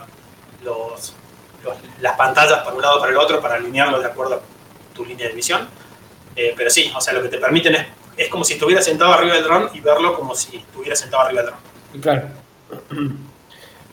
los, 0.64 1.14
los, 1.64 1.76
las 2.00 2.18
pantallas 2.18 2.60
para 2.60 2.76
un 2.76 2.82
lado 2.82 3.00
para 3.00 3.12
el 3.12 3.18
otro 3.18 3.40
para 3.40 3.56
alinearlo 3.56 4.00
de 4.00 4.08
acuerdo 4.08 4.36
a 4.36 4.96
tu 4.96 5.06
línea 5.06 5.28
de 5.28 5.34
visión 5.34 5.68
eh, 6.36 6.54
pero 6.56 6.70
sí, 6.70 6.92
o 6.96 7.02
sea, 7.02 7.14
lo 7.14 7.22
que 7.22 7.30
te 7.30 7.38
permiten 7.38 7.76
es, 7.76 7.86
es 8.18 8.30
como 8.30 8.44
si 8.44 8.54
estuvieras 8.54 8.86
sentado 8.86 9.14
arriba 9.14 9.36
del 9.36 9.44
dron 9.44 9.70
y 9.74 9.80
verlo 9.80 10.14
como 10.16 10.36
si 10.36 10.58
estuvieras 10.58 11.00
sentado 11.00 11.24
arriba 11.24 11.42
del 11.42 11.52
dron. 11.52 12.02
Claro. 12.02 12.28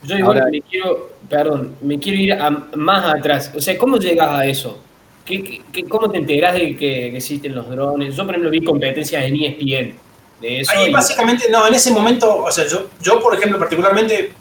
Yo 0.03 0.17
igual 0.17 0.39
Ahora, 0.39 0.51
me 0.51 0.63
quiero, 0.63 1.11
perdón, 1.29 1.77
me 1.81 1.99
quiero 1.99 2.19
ir 2.19 2.33
a, 2.33 2.51
más 2.51 3.05
atrás. 3.05 3.53
O 3.57 3.61
sea, 3.61 3.77
¿cómo 3.77 3.97
llegas 3.97 4.31
a 4.31 4.47
eso? 4.47 4.79
¿Qué, 5.25 5.63
qué, 5.73 5.85
cómo 5.85 6.09
te 6.11 6.19
enteras 6.19 6.55
de 6.55 6.77
que, 6.77 6.77
que, 6.77 7.17
existen 7.17 7.55
los 7.55 7.69
drones? 7.69 8.15
Yo, 8.15 8.25
por 8.25 8.35
ejemplo, 8.35 8.51
vi 8.51 8.63
competencias 8.63 9.25
en 9.25 9.35
ESPN 9.35 9.99
de 10.41 10.61
eso. 10.61 10.73
Ahí, 10.73 10.89
y... 10.89 10.93
básicamente, 10.93 11.51
no, 11.51 11.67
en 11.67 11.75
ese 11.75 11.91
momento, 11.91 12.45
o 12.45 12.51
sea, 12.51 12.67
yo, 12.67 12.89
yo, 13.01 13.21
por 13.21 13.35
ejemplo, 13.35 13.59
particularmente 13.59 14.33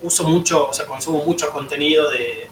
uso 0.00 0.24
mucho, 0.24 0.68
o 0.68 0.72
sea, 0.72 0.86
consumo 0.86 1.24
mucho 1.24 1.50
contenido 1.50 2.08
de, 2.10 2.48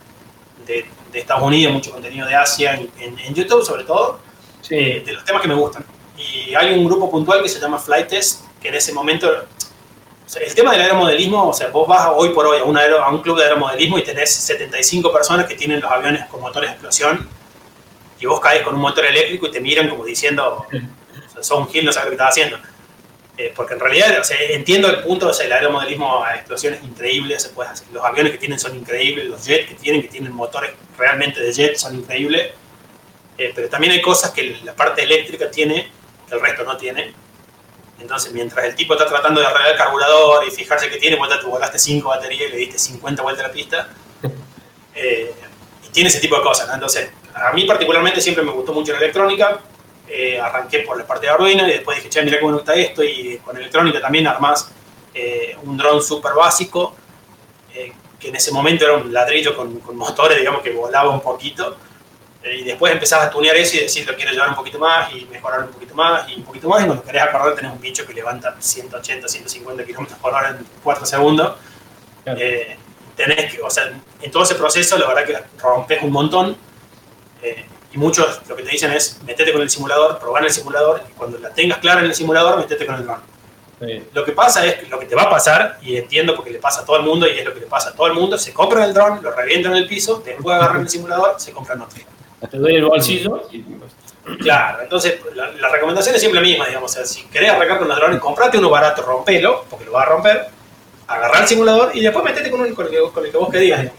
de, 0.66 0.84
de 1.12 1.18
Estados 1.18 1.44
Unidos, 1.44 1.72
mucho 1.72 1.92
contenido 1.92 2.26
de 2.26 2.34
Asia, 2.34 2.74
en, 2.74 2.90
en, 2.98 3.18
en 3.18 3.34
YouTube 3.34 3.64
sobre 3.64 3.84
todo 3.84 4.18
sí. 4.62 4.74
eh, 4.74 5.02
de 5.04 5.12
los 5.12 5.24
temas 5.24 5.42
que 5.42 5.48
me 5.48 5.54
gustan. 5.54 5.84
Y 6.16 6.54
hay 6.54 6.72
un 6.72 6.86
grupo 6.86 7.10
puntual 7.10 7.42
que 7.42 7.48
se 7.48 7.60
llama 7.60 7.78
Flight 7.78 8.08
Test, 8.08 8.44
que 8.60 8.68
en 8.68 8.74
ese 8.74 8.92
momento, 8.92 9.28
o 9.28 10.28
sea, 10.28 10.42
el 10.42 10.54
tema 10.54 10.72
del 10.72 10.82
aeromodelismo, 10.82 11.48
o 11.48 11.52
sea, 11.52 11.68
vos 11.68 11.86
vas 11.86 12.08
hoy 12.14 12.30
por 12.30 12.46
hoy 12.46 12.60
a 12.60 12.64
un, 12.64 12.76
aero, 12.76 13.02
a 13.02 13.10
un 13.10 13.20
club 13.20 13.36
de 13.36 13.44
aeromodelismo 13.44 13.98
y 13.98 14.02
tenés 14.02 14.34
75 14.34 15.12
personas 15.12 15.46
que 15.46 15.54
tienen 15.54 15.80
los 15.80 15.90
aviones 15.90 16.26
con 16.26 16.40
motores 16.40 16.70
de 16.70 16.74
explosión 16.74 17.28
y 18.20 18.26
vos 18.26 18.40
caes 18.40 18.62
con 18.62 18.74
un 18.74 18.80
motor 18.80 19.04
eléctrico 19.04 19.48
y 19.48 19.50
te 19.50 19.60
miran 19.60 19.88
como 19.88 20.04
diciendo, 20.04 20.64
un 20.70 21.68
gil, 21.68 21.84
no 21.84 21.92
sabes 21.92 22.06
lo 22.06 22.10
que 22.10 22.14
estás 22.14 22.30
haciendo. 22.30 22.58
Eh, 23.36 23.52
porque 23.56 23.74
en 23.74 23.80
realidad, 23.80 24.20
o 24.20 24.24
sea, 24.24 24.36
entiendo 24.40 24.88
el 24.88 25.02
punto, 25.02 25.28
o 25.28 25.32
sea, 25.32 25.46
el 25.46 25.52
aeromodelismo 25.52 26.22
a 26.22 26.36
explosiones 26.36 26.80
es 26.80 26.84
increíble, 26.84 27.38
se 27.40 27.48
puede 27.48 27.70
hacer, 27.70 27.88
los 27.92 28.04
aviones 28.04 28.32
que 28.32 28.38
tienen 28.38 28.58
son 28.58 28.76
increíbles, 28.76 29.26
los 29.26 29.44
jets 29.44 29.68
que 29.68 29.74
tienen, 29.74 30.02
que 30.02 30.08
tienen 30.08 30.32
motores 30.32 30.70
realmente 30.96 31.40
de 31.40 31.52
jet 31.52 31.76
son 31.76 31.96
increíbles, 31.96 32.52
eh, 33.38 33.52
pero 33.54 33.68
también 33.68 33.92
hay 33.92 34.02
cosas 34.02 34.30
que 34.32 34.58
la 34.64 34.74
parte 34.74 35.02
eléctrica 35.02 35.50
tiene 35.50 35.90
que 36.28 36.34
el 36.34 36.40
resto 36.40 36.64
no 36.64 36.76
tiene. 36.76 37.12
Entonces, 38.00 38.32
mientras 38.32 38.64
el 38.64 38.74
tipo 38.74 38.94
está 38.94 39.06
tratando 39.06 39.40
de 39.40 39.46
arreglar 39.46 39.72
el 39.72 39.76
carburador 39.76 40.46
y 40.46 40.50
fijarse 40.50 40.90
que 40.90 40.96
tiene, 40.96 41.16
vuelta, 41.16 41.40
tú 41.40 41.48
volaste 41.48 41.78
5 41.78 42.08
baterías 42.08 42.48
y 42.48 42.52
le 42.52 42.58
diste 42.58 42.78
50 42.78 43.22
vueltas 43.22 43.44
a 43.44 43.48
la 43.48 43.54
pista. 43.54 43.88
Eh, 44.94 45.32
y 45.86 45.88
tiene 45.88 46.10
ese 46.10 46.20
tipo 46.20 46.36
de 46.36 46.42
cosas. 46.42 46.68
¿no? 46.68 46.74
Entonces, 46.74 47.10
a 47.34 47.50
mí 47.54 47.64
particularmente 47.64 48.20
siempre 48.20 48.44
me 48.44 48.52
gustó 48.52 48.74
mucho 48.74 48.92
la 48.92 48.98
electrónica. 48.98 49.58
Eh, 50.06 50.38
arranqué 50.38 50.80
por 50.80 50.98
la 50.98 51.06
parte 51.06 51.24
de 51.24 51.32
Arduino 51.32 51.66
y 51.66 51.70
después 51.70 51.96
dije, 51.96 52.10
che, 52.10 52.22
mira 52.22 52.38
cómo 52.38 52.52
me 52.52 52.58
gusta 52.58 52.74
esto. 52.74 53.02
Y 53.02 53.38
con 53.38 53.56
electrónica 53.56 54.02
también 54.02 54.26
armás 54.26 54.70
eh, 55.14 55.56
un 55.62 55.78
dron 55.78 56.02
súper 56.02 56.34
básico, 56.34 56.94
eh, 57.74 57.90
que 58.20 58.28
en 58.28 58.36
ese 58.36 58.52
momento 58.52 58.84
era 58.84 58.98
un 58.98 59.10
ladrillo 59.10 59.56
con, 59.56 59.80
con 59.80 59.96
motores, 59.96 60.36
digamos, 60.38 60.60
que 60.60 60.72
volaba 60.72 61.08
un 61.08 61.22
poquito 61.22 61.78
y 62.44 62.64
después 62.64 62.92
empezás 62.92 63.24
a 63.24 63.30
tunear 63.30 63.54
eso 63.56 63.76
y 63.76 63.80
decir 63.80 64.06
lo 64.06 64.16
quiero 64.16 64.32
llevar 64.32 64.48
un 64.48 64.56
poquito 64.56 64.78
más 64.78 65.12
y 65.14 65.26
mejorar 65.26 65.64
un 65.64 65.68
poquito 65.68 65.94
más 65.94 66.28
y 66.28 66.34
un 66.34 66.44
poquito 66.44 66.68
más 66.68 66.82
y 66.82 66.86
cuando 66.86 67.04
querés 67.04 67.22
acordar 67.22 67.54
tenés 67.54 67.72
un 67.72 67.80
bicho 67.80 68.04
que 68.04 68.14
levanta 68.14 68.56
180, 68.58 69.28
150 69.28 69.84
kilómetros 69.84 70.18
por 70.18 70.34
hora 70.34 70.50
en 70.50 70.66
4 70.82 71.06
segundos 71.06 71.56
claro. 72.24 72.40
eh, 72.40 72.76
tenés 73.16 73.54
que, 73.54 73.62
o 73.62 73.70
sea, 73.70 73.92
en 74.20 74.30
todo 74.30 74.42
ese 74.42 74.56
proceso 74.56 74.98
la 74.98 75.06
verdad 75.06 75.24
que 75.24 75.38
rompes 75.60 76.02
un 76.02 76.10
montón 76.10 76.56
eh, 77.42 77.66
y 77.92 77.98
muchos 77.98 78.40
lo 78.48 78.56
que 78.56 78.62
te 78.62 78.70
dicen 78.70 78.92
es 78.92 79.20
metete 79.24 79.52
con 79.52 79.62
el 79.62 79.70
simulador, 79.70 80.18
probar 80.18 80.44
el 80.44 80.50
simulador 80.50 81.02
y 81.08 81.12
cuando 81.12 81.38
la 81.38 81.50
tengas 81.50 81.78
clara 81.78 82.00
en 82.00 82.06
el 82.06 82.14
simulador 82.14 82.58
metete 82.58 82.86
con 82.86 82.96
el 82.96 83.04
drone 83.04 83.22
Lo 84.14 84.24
que 84.24 84.32
pasa 84.32 84.64
es 84.64 84.88
lo 84.88 84.98
que 84.98 85.06
te 85.06 85.14
va 85.14 85.22
a 85.22 85.30
pasar, 85.30 85.78
y 85.82 85.96
entiendo 85.96 86.34
porque 86.34 86.50
le 86.50 86.58
pasa 86.58 86.80
a 86.80 86.84
todo 86.84 86.96
el 86.96 87.02
mundo 87.02 87.26
y 87.26 87.38
es 87.38 87.44
lo 87.44 87.52
que 87.52 87.60
le 87.60 87.66
pasa 87.66 87.90
a 87.90 87.92
todo 87.92 88.06
el 88.06 88.14
mundo, 88.14 88.38
se 88.38 88.52
compran 88.52 88.84
el 88.84 88.94
dron, 88.94 89.22
lo 89.22 89.32
revientan 89.32 89.72
en 89.72 89.78
el 89.78 89.88
piso, 89.88 90.22
después 90.24 90.56
agarran 90.56 90.82
el 90.82 90.88
simulador, 90.88 91.34
se 91.38 91.52
compran 91.52 91.82
otro. 91.82 92.00
Te 92.50 92.58
doy 92.58 92.76
el 92.76 92.84
bolsillo 92.84 93.48
y 93.52 93.64
Claro, 94.38 94.82
entonces 94.82 95.18
la, 95.34 95.50
la 95.52 95.68
recomendación 95.68 96.14
es 96.14 96.20
siempre 96.20 96.40
la 96.40 96.46
misma, 96.46 96.66
digamos. 96.66 96.90
O 96.90 96.94
sea, 96.94 97.04
si 97.04 97.24
querés 97.24 97.50
arrancar 97.50 97.78
con 97.78 97.88
los 97.88 97.96
drones, 97.96 98.20
comprate 98.20 98.56
uno 98.58 98.70
barato, 98.70 99.02
rompelo, 99.02 99.64
porque 99.68 99.84
lo 99.84 99.92
vas 99.92 100.06
a 100.06 100.10
romper, 100.10 100.46
agarrar 101.08 101.42
el 101.42 101.48
simulador 101.48 101.90
y 101.94 102.00
después 102.02 102.24
metete 102.24 102.48
con, 102.50 102.60
un, 102.60 102.72
con, 102.74 102.86
el, 102.86 102.92
que, 102.92 102.98
con 103.12 103.24
el 103.26 103.32
que 103.32 103.36
vos 103.36 103.50
querías. 103.50 103.90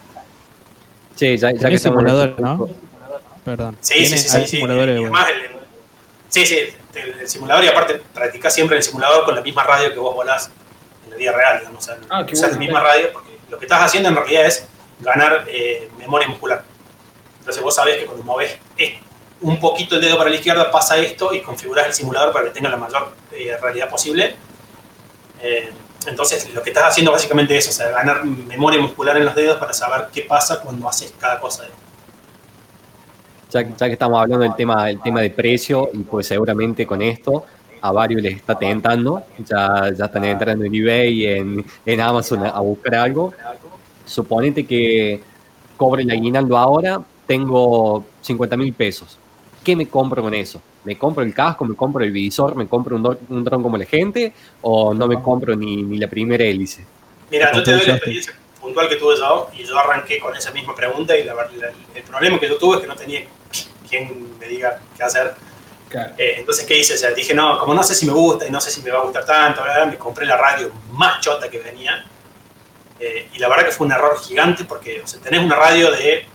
Sí, 1.15 1.37
ya, 1.37 1.51
ya 1.51 1.69
que 1.69 1.77
simulador, 1.77 2.39
¿no? 2.39 2.69
Perdón. 3.43 3.77
Sí, 3.81 4.05
sí, 4.05 4.17
sí, 4.17 4.29
sí, 4.29 4.39
sí. 4.41 4.47
simuladores 4.47 4.95
de 4.95 5.01
además, 5.01 5.27
el- 5.29 5.51
sí, 6.29 6.45
sí, 6.45 6.57
el, 6.95 7.19
el 7.19 7.27
simulador 7.29 7.63
y 7.65 7.67
aparte 7.67 8.01
practicás 8.13 8.53
siempre 8.53 8.75
en 8.75 8.79
el 8.79 8.83
simulador 8.83 9.25
con 9.25 9.35
la 9.35 9.41
misma 9.41 9.63
radio 9.63 9.91
que 9.93 9.99
vos 9.99 10.15
volás 10.15 10.49
en 11.03 11.11
la 11.11 11.17
vida 11.17 11.33
real, 11.33 11.59
digamos. 11.59 11.83
O 11.83 11.85
sea, 11.85 11.97
Ah, 12.09 12.21
usás 12.23 12.39
bueno. 12.39 12.53
la 12.53 12.59
misma 12.59 12.79
radio 12.79 13.09
porque 13.11 13.31
lo 13.49 13.59
que 13.59 13.65
estás 13.65 13.81
haciendo 13.83 14.07
en 14.09 14.15
realidad 14.15 14.45
es 14.45 14.65
ganar 15.01 15.43
eh, 15.47 15.89
memoria 15.99 16.29
muscular. 16.29 16.63
Entonces 17.43 17.61
vos 17.61 17.75
sabés 17.75 17.97
que 17.97 18.05
cuando 18.05 18.23
movés 18.23 18.57
eh, 18.77 18.97
un 19.41 19.59
poquito 19.59 19.95
el 19.95 20.01
dedo 20.01 20.17
para 20.17 20.29
la 20.29 20.37
izquierda 20.37 20.71
pasa 20.71 20.97
esto 20.97 21.33
y 21.33 21.41
configurás 21.41 21.87
el 21.87 21.93
simulador 21.93 22.31
para 22.31 22.45
que 22.45 22.51
tenga 22.51 22.69
la 22.69 22.77
mayor 22.77 23.09
eh, 23.33 23.57
realidad 23.61 23.89
posible. 23.89 24.33
Eh, 25.41 25.69
entonces 26.07 26.53
lo 26.53 26.63
que 26.63 26.69
estás 26.69 26.85
haciendo 26.85 27.11
básicamente 27.11 27.57
es, 27.57 27.67
o 27.67 27.73
sea, 27.73 27.89
ganar 27.89 28.23
memoria 28.23 28.79
muscular 28.79 29.17
en 29.17 29.25
los 29.25 29.35
dedos 29.35 29.57
para 29.57 29.73
saber 29.73 30.07
qué 30.13 30.21
pasa 30.21 30.61
cuando 30.61 30.87
haces 30.87 31.13
cada 31.19 31.37
cosa. 31.41 31.65
Ya, 33.51 33.61
ya 33.61 33.87
que 33.87 33.93
estamos 33.93 34.21
hablando 34.21 34.43
del 34.43 34.55
tema, 34.55 34.85
del 34.85 35.01
tema 35.01 35.19
de 35.19 35.29
precio, 35.29 35.89
y 35.91 35.99
pues 35.99 36.27
seguramente 36.27 36.87
con 36.87 37.01
esto 37.01 37.45
a 37.81 37.91
varios 37.91 38.21
les 38.21 38.37
está 38.37 38.57
tentando, 38.57 39.23
ya, 39.39 39.91
ya 39.93 40.05
están 40.05 40.23
entrando 40.23 40.63
en 40.63 40.73
eBay 40.73 41.13
y 41.13 41.25
en, 41.27 41.65
en 41.85 41.99
Amazon 41.99 42.45
a, 42.45 42.49
a 42.51 42.61
buscar 42.61 42.95
algo. 42.95 43.33
Suponete 44.05 44.65
que 44.65 45.21
cobre 45.75 46.03
el 46.03 46.11
aguinaldo 46.11 46.57
ahora, 46.57 47.01
tengo 47.27 48.05
50 48.21 48.57
mil 48.57 48.73
pesos. 48.73 49.17
¿Qué 49.63 49.75
me 49.75 49.87
compro 49.87 50.21
con 50.21 50.33
eso? 50.33 50.61
¿Me 50.83 50.97
compro 50.97 51.23
el 51.23 51.33
casco, 51.33 51.63
me 51.65 51.75
compro 51.75 52.03
el 52.03 52.11
visor, 52.11 52.55
me 52.55 52.67
compro 52.67 52.97
un, 52.97 53.03
dron- 53.03 53.19
un 53.29 53.43
dron 53.43 53.63
como 53.63 53.77
la 53.77 53.85
gente 53.85 54.33
o 54.61 54.93
no 54.93 55.07
me 55.07 55.21
compro 55.21 55.55
ni, 55.55 55.81
ni 55.83 55.97
la 55.97 56.07
primera 56.09 56.43
hélice? 56.43 56.85
Mira, 57.31 57.51
yo 57.53 57.63
te 57.63 57.71
doy 57.71 57.85
la 57.85 57.93
experiencia 57.95 58.33
puntual 58.59 58.89
que 58.89 58.95
tuve 58.97 59.15
yo 59.17 59.49
y 59.57 59.63
yo 59.63 59.77
arranqué 59.77 60.19
con 60.19 60.35
esa 60.35 60.51
misma 60.51 60.75
pregunta 60.75 61.17
y 61.17 61.23
la 61.23 61.33
la- 61.33 61.47
el 61.95 62.03
problema 62.03 62.39
que 62.39 62.49
yo 62.49 62.57
tuve 62.57 62.75
es 62.75 62.81
que 62.81 62.87
no 62.87 62.95
tenía 62.95 63.21
quien 63.89 64.37
me 64.39 64.47
diga 64.47 64.79
qué 64.97 65.03
hacer. 65.03 65.33
Claro. 65.89 66.13
Eh, 66.17 66.35
entonces, 66.39 66.65
¿qué 66.65 66.77
hice? 66.79 66.95
O 66.95 66.97
sea, 66.97 67.11
dije, 67.11 67.33
no, 67.33 67.59
como 67.59 67.73
no 67.73 67.83
sé 67.83 67.93
si 67.95 68.05
me 68.05 68.13
gusta 68.13 68.47
y 68.47 68.51
no 68.51 68.59
sé 68.59 68.71
si 68.71 68.81
me 68.81 68.89
va 68.91 68.99
a 68.99 69.03
gustar 69.03 69.25
tanto, 69.25 69.61
me 69.87 69.97
compré 69.97 70.25
la 70.25 70.35
radio 70.37 70.71
más 70.91 71.21
chota 71.21 71.49
que 71.49 71.59
venía. 71.59 72.03
Eh, 72.99 73.29
y 73.33 73.39
la 73.39 73.47
verdad 73.47 73.65
que 73.65 73.71
fue 73.71 73.85
un 73.87 73.93
error 73.93 74.17
gigante 74.19 74.65
porque 74.65 75.01
o 75.01 75.07
sea, 75.07 75.19
tenés 75.21 75.41
una 75.43 75.55
radio 75.55 75.91
de, 75.91 76.25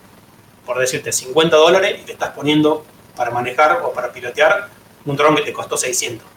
por 0.68 0.78
decirte, 0.78 1.12
50 1.12 1.56
dólares 1.56 1.96
y 1.98 2.04
te 2.04 2.12
estás 2.12 2.28
poniendo 2.32 2.84
para 3.16 3.30
manejar 3.30 3.80
o 3.82 3.90
para 3.90 4.12
pilotear 4.12 4.68
un 5.06 5.16
dron 5.16 5.34
que 5.34 5.40
te 5.40 5.50
costó 5.50 5.78
600. 5.78 6.28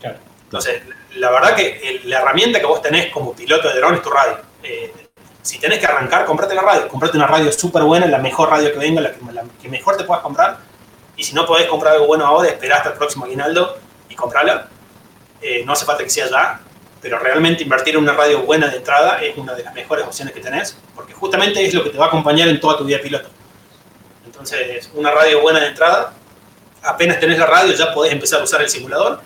Claro. 0.00 0.16
Entonces, 0.44 0.82
la 1.16 1.30
verdad 1.30 1.54
que 1.54 2.00
la 2.04 2.20
herramienta 2.20 2.58
que 2.58 2.64
vos 2.64 2.80
tenés 2.80 3.12
como 3.12 3.34
piloto 3.34 3.68
de 3.68 3.74
dron 3.74 3.96
es 3.96 4.02
tu 4.02 4.08
radio. 4.08 4.38
Eh, 4.62 4.90
si 5.42 5.58
tenés 5.58 5.78
que 5.78 5.84
arrancar, 5.84 6.24
comprate 6.24 6.54
la 6.54 6.62
radio. 6.62 6.88
Comprate 6.88 7.18
una 7.18 7.26
radio 7.26 7.52
súper 7.52 7.82
buena, 7.82 8.06
la 8.06 8.16
mejor 8.16 8.48
radio 8.48 8.72
que 8.72 8.78
venga, 8.78 9.02
la 9.02 9.12
que, 9.12 9.18
la 9.30 9.44
que 9.60 9.68
mejor 9.68 9.98
te 9.98 10.04
puedas 10.04 10.22
comprar. 10.22 10.60
Y 11.14 11.22
si 11.22 11.34
no 11.34 11.44
podés 11.44 11.66
comprar 11.66 11.92
algo 11.92 12.06
bueno 12.06 12.24
ahora, 12.24 12.48
esperá 12.48 12.78
hasta 12.78 12.88
el 12.88 12.94
próximo 12.96 13.26
aguinaldo 13.26 13.76
y 14.08 14.14
comprala. 14.14 14.68
Eh, 15.42 15.64
no 15.66 15.74
hace 15.74 15.84
falta 15.84 16.02
que 16.02 16.08
sea 16.08 16.30
ya, 16.30 16.60
pero 17.02 17.18
realmente 17.18 17.64
invertir 17.64 17.96
en 17.96 18.02
una 18.02 18.12
radio 18.12 18.42
buena 18.42 18.68
de 18.68 18.76
entrada 18.76 19.20
es 19.20 19.36
una 19.36 19.54
de 19.54 19.64
las 19.64 19.74
mejores 19.74 20.06
opciones 20.06 20.32
que 20.32 20.40
tenés, 20.40 20.76
porque 20.94 21.12
justamente 21.12 21.62
es 21.62 21.74
lo 21.74 21.82
que 21.82 21.90
te 21.90 21.98
va 21.98 22.04
a 22.04 22.08
acompañar 22.08 22.46
en 22.48 22.60
toda 22.60 22.78
tu 22.78 22.84
vida 22.84 23.00
piloto. 23.02 23.28
Entonces, 24.24 24.88
una 24.94 25.10
radio 25.10 25.40
buena 25.40 25.58
de 25.58 25.66
entrada, 25.66 26.14
apenas 26.82 27.18
tenés 27.18 27.38
la 27.38 27.46
radio 27.46 27.74
ya 27.74 27.92
podés 27.92 28.12
empezar 28.12 28.40
a 28.40 28.44
usar 28.44 28.62
el 28.62 28.68
simulador. 28.68 29.20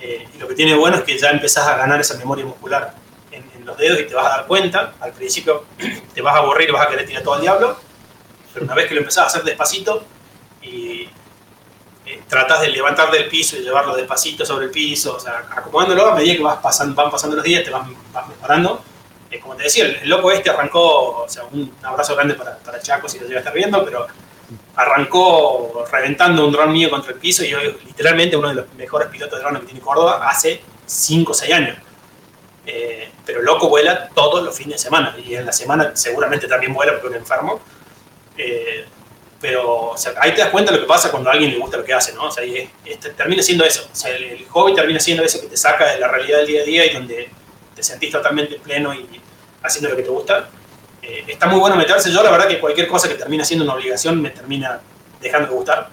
Eh, 0.00 0.26
y 0.34 0.38
lo 0.38 0.48
que 0.48 0.54
tiene 0.54 0.74
bueno 0.74 0.96
es 0.96 1.04
que 1.04 1.16
ya 1.16 1.30
empezás 1.30 1.68
a 1.68 1.76
ganar 1.76 2.00
esa 2.00 2.16
memoria 2.16 2.44
muscular 2.44 2.94
en, 3.30 3.44
los 3.64 3.76
dedos 3.76 4.00
y 4.00 4.04
te 4.04 4.14
vas 4.14 4.26
a 4.26 4.30
dar 4.30 4.46
cuenta. 4.46 4.94
Al 4.98 5.12
principio 5.12 5.66
te 6.14 6.20
vas 6.20 6.34
a 6.34 6.38
aburrir 6.38 6.68
y 6.68 6.72
vas 6.72 6.86
a 6.86 6.90
querer 6.90 7.06
tirar 7.06 7.22
todo 7.22 7.34
al 7.34 7.42
diablo, 7.42 7.78
pero 8.52 8.64
una 8.64 8.74
vez 8.74 8.86
que 8.86 8.94
lo 8.94 9.00
empezás 9.00 9.24
a 9.24 9.26
hacer 9.26 9.44
despacito 9.44 10.04
eh, 12.08 12.22
tratás 12.26 12.62
de 12.62 12.68
levantar 12.68 13.10
del 13.10 13.28
piso 13.28 13.56
y 13.56 13.60
llevarlo 13.60 13.94
despacito 13.94 14.46
sobre 14.46 14.66
el 14.66 14.70
piso, 14.70 15.16
o 15.16 15.20
sea, 15.20 15.44
acomodándolo 15.50 16.06
a 16.06 16.14
medida 16.14 16.36
que 16.36 16.42
vas 16.42 16.58
pasando, 16.58 16.94
van 16.94 17.10
pasando 17.10 17.36
los 17.36 17.44
días, 17.44 17.62
te 17.62 17.70
vas, 17.70 17.86
vas 18.12 18.28
mejorando. 18.28 18.82
Eh, 19.30 19.38
como 19.38 19.54
te 19.56 19.64
decía, 19.64 19.84
el, 19.84 20.08
loco 20.08 20.32
este 20.32 20.48
arrancó, 20.48 21.24
o 21.24 21.28
sea, 21.28 21.44
un 21.44 21.70
abrazo 21.82 22.16
grande 22.16 22.34
para, 22.34 22.56
para 22.56 22.80
Chaco 22.80 23.08
si 23.08 23.18
lo 23.18 23.26
llega 23.26 23.36
a 23.36 23.40
estar 23.40 23.52
viendo, 23.52 23.84
pero 23.84 24.06
arrancó 24.74 25.84
reventando 25.92 26.46
un 26.46 26.52
dron 26.52 26.72
mío 26.72 26.88
contra 26.88 27.12
el 27.12 27.18
piso 27.18 27.44
y 27.44 27.52
hoy 27.52 27.76
literalmente 27.84 28.36
uno 28.36 28.48
de 28.48 28.54
los 28.54 28.72
mejores 28.74 29.08
pilotos 29.08 29.38
de 29.38 29.42
drones 29.42 29.60
que 29.60 29.66
tiene 29.66 29.80
Córdoba 29.80 30.26
hace 30.26 30.62
5 30.86 31.30
o 31.30 31.34
6 31.34 31.52
años. 31.52 31.76
Eh, 32.64 33.10
pero 33.26 33.42
loco 33.42 33.68
vuela 33.68 34.08
todos 34.14 34.42
los 34.42 34.56
fines 34.56 34.74
de 34.74 34.78
semana 34.78 35.14
y 35.22 35.34
en 35.34 35.46
la 35.46 35.52
semana 35.52 35.92
seguramente 35.94 36.46
también 36.46 36.72
vuela 36.72 36.92
porque 36.92 37.08
es 37.08 37.10
un 37.10 37.18
enfermo. 37.18 37.60
Eh, 38.38 38.86
pero 39.40 39.90
o 39.90 39.96
sea, 39.96 40.14
ahí 40.20 40.32
te 40.34 40.40
das 40.40 40.50
cuenta 40.50 40.72
de 40.72 40.78
lo 40.78 40.84
que 40.84 40.88
pasa 40.88 41.10
cuando 41.10 41.30
a 41.30 41.32
alguien 41.32 41.52
le 41.52 41.58
gusta 41.58 41.76
lo 41.76 41.84
que 41.84 41.94
hace, 41.94 42.12
¿no? 42.12 42.24
O 42.24 42.30
sea, 42.30 42.44
y 42.44 42.68
termina 43.16 43.42
siendo 43.42 43.64
eso. 43.64 43.88
O 43.92 43.94
sea, 43.94 44.14
el, 44.14 44.24
el 44.24 44.48
hobby 44.48 44.74
termina 44.74 44.98
siendo 44.98 45.22
eso 45.22 45.40
que 45.40 45.46
te 45.46 45.56
saca 45.56 45.92
de 45.92 46.00
la 46.00 46.08
realidad 46.08 46.38
del 46.38 46.46
día 46.46 46.62
a 46.62 46.64
día 46.64 46.86
y 46.86 46.94
donde 46.94 47.30
te 47.74 47.82
sentís 47.82 48.10
totalmente 48.10 48.56
pleno 48.56 48.92
y 48.92 49.20
haciendo 49.62 49.90
lo 49.90 49.96
que 49.96 50.02
te 50.02 50.08
gusta. 50.08 50.48
Eh, 51.00 51.24
está 51.28 51.46
muy 51.46 51.60
bueno 51.60 51.76
meterse. 51.76 52.10
Yo, 52.12 52.22
la 52.22 52.30
verdad, 52.30 52.48
que 52.48 52.58
cualquier 52.58 52.88
cosa 52.88 53.08
que 53.08 53.14
termina 53.14 53.44
siendo 53.44 53.64
una 53.64 53.74
obligación 53.74 54.20
me 54.20 54.30
termina 54.30 54.80
dejando 55.20 55.48
de 55.48 55.54
gustar. 55.54 55.88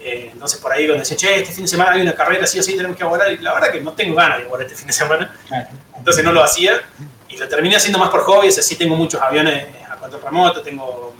Eh, 0.00 0.30
entonces, 0.32 0.58
por 0.60 0.72
ahí, 0.72 0.86
donde 0.86 1.02
dice, 1.02 1.16
che, 1.16 1.40
este 1.40 1.52
fin 1.52 1.64
de 1.64 1.68
semana 1.68 1.92
hay 1.92 2.00
una 2.00 2.14
carrera, 2.14 2.46
sí 2.46 2.58
o 2.58 2.62
sí, 2.62 2.76
tenemos 2.76 2.96
que 2.96 3.04
volar. 3.04 3.30
Y 3.30 3.38
la 3.38 3.52
verdad 3.52 3.70
que 3.70 3.80
no 3.80 3.92
tengo 3.92 4.14
ganas 4.14 4.38
de 4.38 4.44
volar 4.44 4.66
este 4.66 4.76
fin 4.76 4.86
de 4.86 4.92
semana. 4.92 5.36
Entonces, 5.96 6.24
no 6.24 6.32
lo 6.32 6.42
hacía. 6.42 6.80
Y 7.28 7.36
lo 7.36 7.46
terminé 7.46 7.76
haciendo 7.76 7.98
más 7.98 8.08
por 8.08 8.22
hobby. 8.22 8.48
O 8.48 8.52
sea, 8.52 8.62
sí 8.62 8.76
tengo 8.76 8.96
muchos 8.96 9.20
aviones 9.20 9.66
a 9.88 9.96
control 9.96 10.22
remoto, 10.22 10.62
tengo 10.62 11.14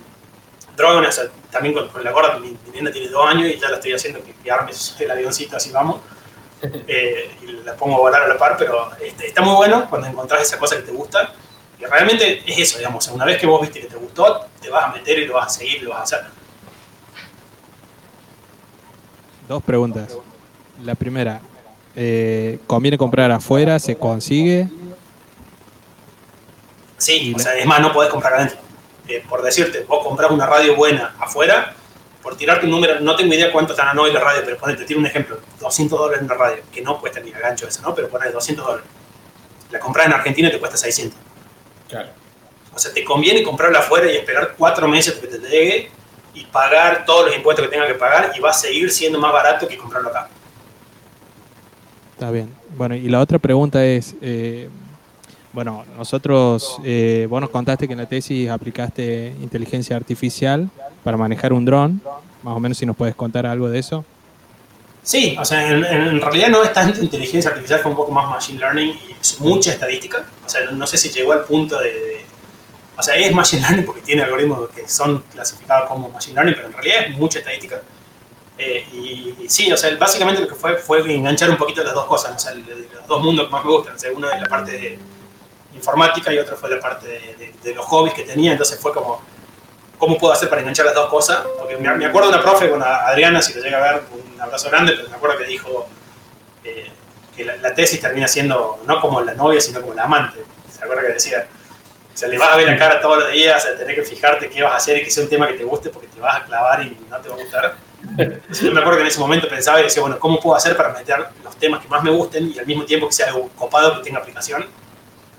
drones. 0.79 1.19
O 1.19 1.23
sea, 1.23 1.31
también 1.51 1.75
con, 1.75 1.89
con 1.89 2.03
la 2.03 2.13
gorda, 2.13 2.39
mi, 2.39 2.49
mi 2.49 2.71
nena 2.73 2.91
tiene 2.91 3.09
dos 3.09 3.29
años 3.29 3.51
y 3.51 3.59
ya 3.59 3.69
la 3.69 3.77
estoy 3.77 3.93
haciendo 3.93 4.23
que, 4.23 4.33
que 4.33 4.51
arme 4.51 4.73
el 4.99 5.11
avioncito, 5.11 5.57
así 5.57 5.71
vamos. 5.71 6.01
Eh, 6.61 7.31
y 7.43 7.53
la 7.65 7.77
pongo 7.77 7.95
a 7.95 7.99
volar 7.99 8.23
a 8.23 8.27
la 8.27 8.37
par, 8.37 8.57
pero 8.59 8.91
este, 9.01 9.29
está 9.29 9.43
muy 9.43 9.55
bueno 9.55 9.89
cuando 9.89 10.09
encontrás 10.09 10.43
esa 10.43 10.59
cosa 10.59 10.75
que 10.75 10.83
te 10.83 10.91
gusta. 10.91 11.33
Y 11.79 11.85
realmente 11.85 12.43
es 12.45 12.59
eso, 12.59 12.79
digamos. 12.79 13.05
o 13.05 13.07
sea, 13.07 13.15
Una 13.15 13.25
vez 13.25 13.39
que 13.39 13.47
vos 13.47 13.61
viste 13.61 13.81
que 13.81 13.87
te 13.87 13.95
gustó, 13.95 14.47
te 14.61 14.69
vas 14.69 14.87
a 14.87 14.89
meter 14.89 15.21
y 15.21 15.27
lo 15.27 15.35
vas 15.35 15.47
a 15.47 15.59
seguir, 15.61 15.83
lo 15.85 15.91
vas 15.91 16.01
a 16.01 16.03
hacer. 16.03 16.31
Dos 19.47 19.63
preguntas. 19.63 20.17
La 20.83 20.97
primera, 20.97 21.41
eh, 21.95 22.59
¿conviene 22.67 22.99
comprar 22.99 23.31
afuera? 23.31 23.79
¿Se 23.79 23.97
consigue? 23.97 24.69
Sí, 26.97 27.31
Y 27.31 27.35
o 27.35 27.39
sea, 27.39 27.55
es 27.55 27.67
más, 27.67 27.81
no 27.81 27.93
podés 27.93 28.11
comprar 28.11 28.35
adentro. 28.35 28.59
Eh, 29.09 29.25
por 29.27 29.43
decirte, 29.43 29.85
vos 29.89 30.05
comprás 30.05 30.31
una 30.31 30.47
radio 30.47 30.77
buena 30.77 31.15
afuera, 31.19 31.75
por 32.23 32.37
tirarte 32.37 32.67
un 32.67 32.73
número, 32.73 33.01
no 33.01 33.17
tengo 33.17 33.33
idea 33.33 33.51
cuánto 33.51 33.73
están 33.73 33.99
hoy 33.99 34.13
la 34.13 34.21
radio, 34.21 34.43
pero 34.45 34.59
ponete, 34.59 34.85
tiro 34.85 35.01
un 35.01 35.07
ejemplo, 35.07 35.41
200 35.61 35.99
dólares 35.99 36.21
en 36.21 36.27
una 36.27 36.35
radio, 36.35 36.63
que 36.71 36.83
no 36.83 37.01
cuesta 37.01 37.21
ni 37.21 37.33
a 37.33 37.39
gancho 37.39 37.67
eso, 37.67 37.81
¿no? 37.81 37.95
Pero 37.95 38.09
ponete 38.09 38.33
200 38.33 38.65
dólares. 38.67 38.87
La 39.71 39.79
compras 39.79 40.07
en 40.07 40.13
Argentina 40.13 40.49
y 40.49 40.53
te 40.53 40.59
cuesta 40.59 40.77
600. 40.77 41.19
Claro. 41.89 42.09
O 42.75 42.79
sea, 42.79 42.93
te 42.93 43.03
conviene 43.03 43.43
comprarla 43.43 43.79
afuera 43.79 44.13
y 44.13 44.17
esperar 44.17 44.55
cuatro 44.59 44.87
meses 44.87 45.15
para 45.15 45.33
que 45.33 45.39
te 45.39 45.49
llegue 45.49 45.91
y 46.35 46.45
pagar 46.45 47.05
todos 47.07 47.27
los 47.27 47.35
impuestos 47.35 47.65
que 47.65 47.71
tenga 47.71 47.87
que 47.87 47.95
pagar 47.95 48.33
y 48.37 48.41
va 48.41 48.51
a 48.51 48.55
seguir 48.55 48.91
siendo 48.91 49.19
más 49.19 49.33
barato 49.33 49.67
que 49.67 49.79
comprarlo 49.79 50.11
acá. 50.11 50.29
Está 52.13 52.31
bien. 52.31 52.55
Bueno, 52.77 52.95
y 52.95 53.09
la 53.09 53.21
otra 53.21 53.39
pregunta 53.39 53.85
es, 53.85 54.15
eh, 54.21 54.69
bueno, 55.59 55.85
nosotros, 55.97 56.79
eh, 56.85 57.27
vos 57.29 57.41
nos 57.41 57.51
contaste 57.51 57.89
que 57.89 57.93
en 57.93 57.99
la 57.99 58.07
tesis 58.07 58.49
aplicaste 58.49 59.35
inteligencia 59.43 59.97
artificial 59.97 60.71
para 61.03 61.17
manejar 61.17 61.53
un 61.53 61.65
dron, 61.65 62.01
más 62.45 62.55
o 62.55 62.61
menos 62.61 62.79
si 62.79 62.87
nos 62.87 62.95
puedes 62.95 63.17
contar 63.17 63.45
algo 63.45 63.69
de 63.69 63.81
eso. 63.81 64.05
Sí, 65.03 65.37
o 65.37 65.45
sea, 65.45 65.69
en, 65.69 66.21
realidad 66.21 66.51
no 66.51 66.63
es 66.63 66.73
tanto 66.73 67.03
inteligencia 67.03 67.51
artificial, 67.51 67.81
fue 67.81 67.91
un 67.91 67.97
poco 67.97 68.13
más 68.13 68.31
machine 68.31 68.61
learning 68.61 68.91
y 69.09 69.17
es 69.21 69.41
mucha 69.41 69.73
estadística. 69.73 70.25
O 70.47 70.49
sea, 70.49 70.61
no 70.71 70.87
sé 70.87 70.97
si 70.97 71.09
llegó 71.09 71.33
al 71.33 71.43
punto 71.43 71.77
de, 71.81 72.25
O 72.97 73.03
sea, 73.03 73.17
es 73.17 73.35
machine 73.35 73.63
learning 73.63 73.85
porque 73.85 74.03
tiene 74.03 74.23
algoritmos 74.23 74.69
que 74.69 74.87
son 74.87 75.25
clasificados 75.33 75.89
como 75.89 76.09
machine 76.09 76.37
learning, 76.37 76.55
pero 76.55 76.69
en 76.69 76.73
realidad 76.73 76.97
es 77.09 77.19
mucha 77.19 77.41
estadística. 77.41 77.83
Eh, 78.57 78.87
y, 78.93 79.35
y 79.43 79.49
sí, 79.49 79.73
o 79.73 79.77
sea, 79.77 79.93
básicamente 79.97 80.41
lo 80.41 80.47
que 80.47 80.55
fue 80.55 80.77
fue 80.77 81.01
enganchar 81.13 81.51
un 81.51 81.57
poquito 81.57 81.83
las 81.83 81.95
dos 81.95 82.07
cosas, 82.07 82.37
o 82.37 82.39
sea, 82.39 82.55
los 82.55 83.09
dos 83.09 83.25
mundos 83.25 83.47
que 83.47 83.53
más 83.53 83.65
me 83.65 83.73
gustan. 83.73 83.97
O 83.97 83.99
sea, 83.99 84.13
uno 84.15 84.31
es 84.31 84.41
la 84.41 84.49
parte 84.49 84.71
de 84.71 85.18
informática 85.79 86.33
y 86.33 86.39
otro 86.39 86.57
fue 86.57 86.71
la 86.71 86.81
parte 86.81 87.07
de, 87.09 87.19
de- 87.37 87.55
de 87.63 87.75
los 87.75 87.85
hobbies 87.87 88.15
que 88.15 88.23
tenía, 88.25 88.53
entonces 88.53 88.79
fue 88.81 88.93
como, 88.93 89.23
¿cómo 89.99 90.19
puedo 90.19 90.33
hacer 90.33 90.49
para 90.49 90.61
enganchar 90.61 90.87
las 90.87 90.95
dos 90.95 91.09
cosas? 91.09 91.41
Porque 91.59 91.77
me, 91.77 91.93
me 91.95 92.07
acuerdo 92.07 92.31
de 92.31 92.35
una 92.37 92.43
profe 92.43 92.69
con 92.71 92.83
Adriana, 92.83 93.41
si 93.43 93.55
lo 93.55 93.63
llega 93.63 93.79
a 93.79 93.93
ver, 93.93 94.03
un 94.35 94.41
abrazo 94.41 94.69
grande, 94.71 94.93
pero 94.97 95.09
me 95.09 95.17
acuerdo 95.17 95.39
que 95.39 95.45
dijo 95.45 95.89
eh, 96.65 96.91
que 97.37 97.45
la, 97.45 97.57
la 97.57 97.75
tesis 97.75 98.01
termina 98.01 98.29
siendo 98.29 98.81
no 98.87 99.01
como 99.01 99.21
la 99.23 99.35
novia, 99.35 99.61
sino 99.61 99.81
como 99.81 99.95
la 99.95 100.05
amante. 100.05 100.39
¿Se 100.71 100.85
acuerda 100.85 101.03
que 101.03 101.13
decía? 101.15 101.47
O 102.15 102.17
sea, 102.19 102.29
le 102.29 102.37
vas 102.39 102.51
a 102.53 102.57
ver 102.57 102.67
la 102.67 102.77
cara 102.77 103.01
todos 103.01 103.19
los 103.19 103.33
días, 103.33 103.65
a 103.65 103.77
tener 103.79 103.95
que 103.95 104.03
fijarte 104.03 104.49
qué 104.51 104.63
vas 104.63 104.73
a 104.73 104.77
hacer 104.77 104.99
y 104.99 105.05
que 105.05 105.11
sea 105.11 105.23
un 105.23 105.29
tema 105.31 105.47
que 105.47 105.55
te 105.55 105.63
guste 105.65 105.89
porque 105.91 106.09
te 106.09 106.21
vas 106.21 106.37
a 106.37 106.45
clavar 106.45 106.83
y 106.83 106.99
no 107.09 107.17
te 107.19 107.29
va 107.29 107.35
a 107.37 107.39
gustar. 107.39 107.77
Entonces, 108.17 108.61
yo 108.61 108.73
me 108.73 108.81
acuerdo 108.81 108.99
que 108.99 109.03
en 109.03 109.09
ese 109.09 109.21
momento 109.21 109.49
pensaba 109.49 109.81
y 109.81 109.85
decía, 109.85 110.01
bueno, 110.03 110.19
¿cómo 110.19 110.41
puedo 110.41 110.57
hacer 110.57 110.77
para 110.77 110.91
meter 110.91 111.27
los 111.45 111.57
temas 111.57 111.81
que 111.81 111.89
más 111.89 112.03
me 112.03 112.11
gusten 112.11 112.53
y 112.55 112.59
al 112.59 112.67
mismo 112.67 112.85
tiempo 112.85 113.07
que 113.09 113.13
sea 113.13 113.27
algo 113.29 113.49
copado 113.57 113.97
que 113.99 114.05
tenga 114.05 114.19
aplicación? 114.21 114.67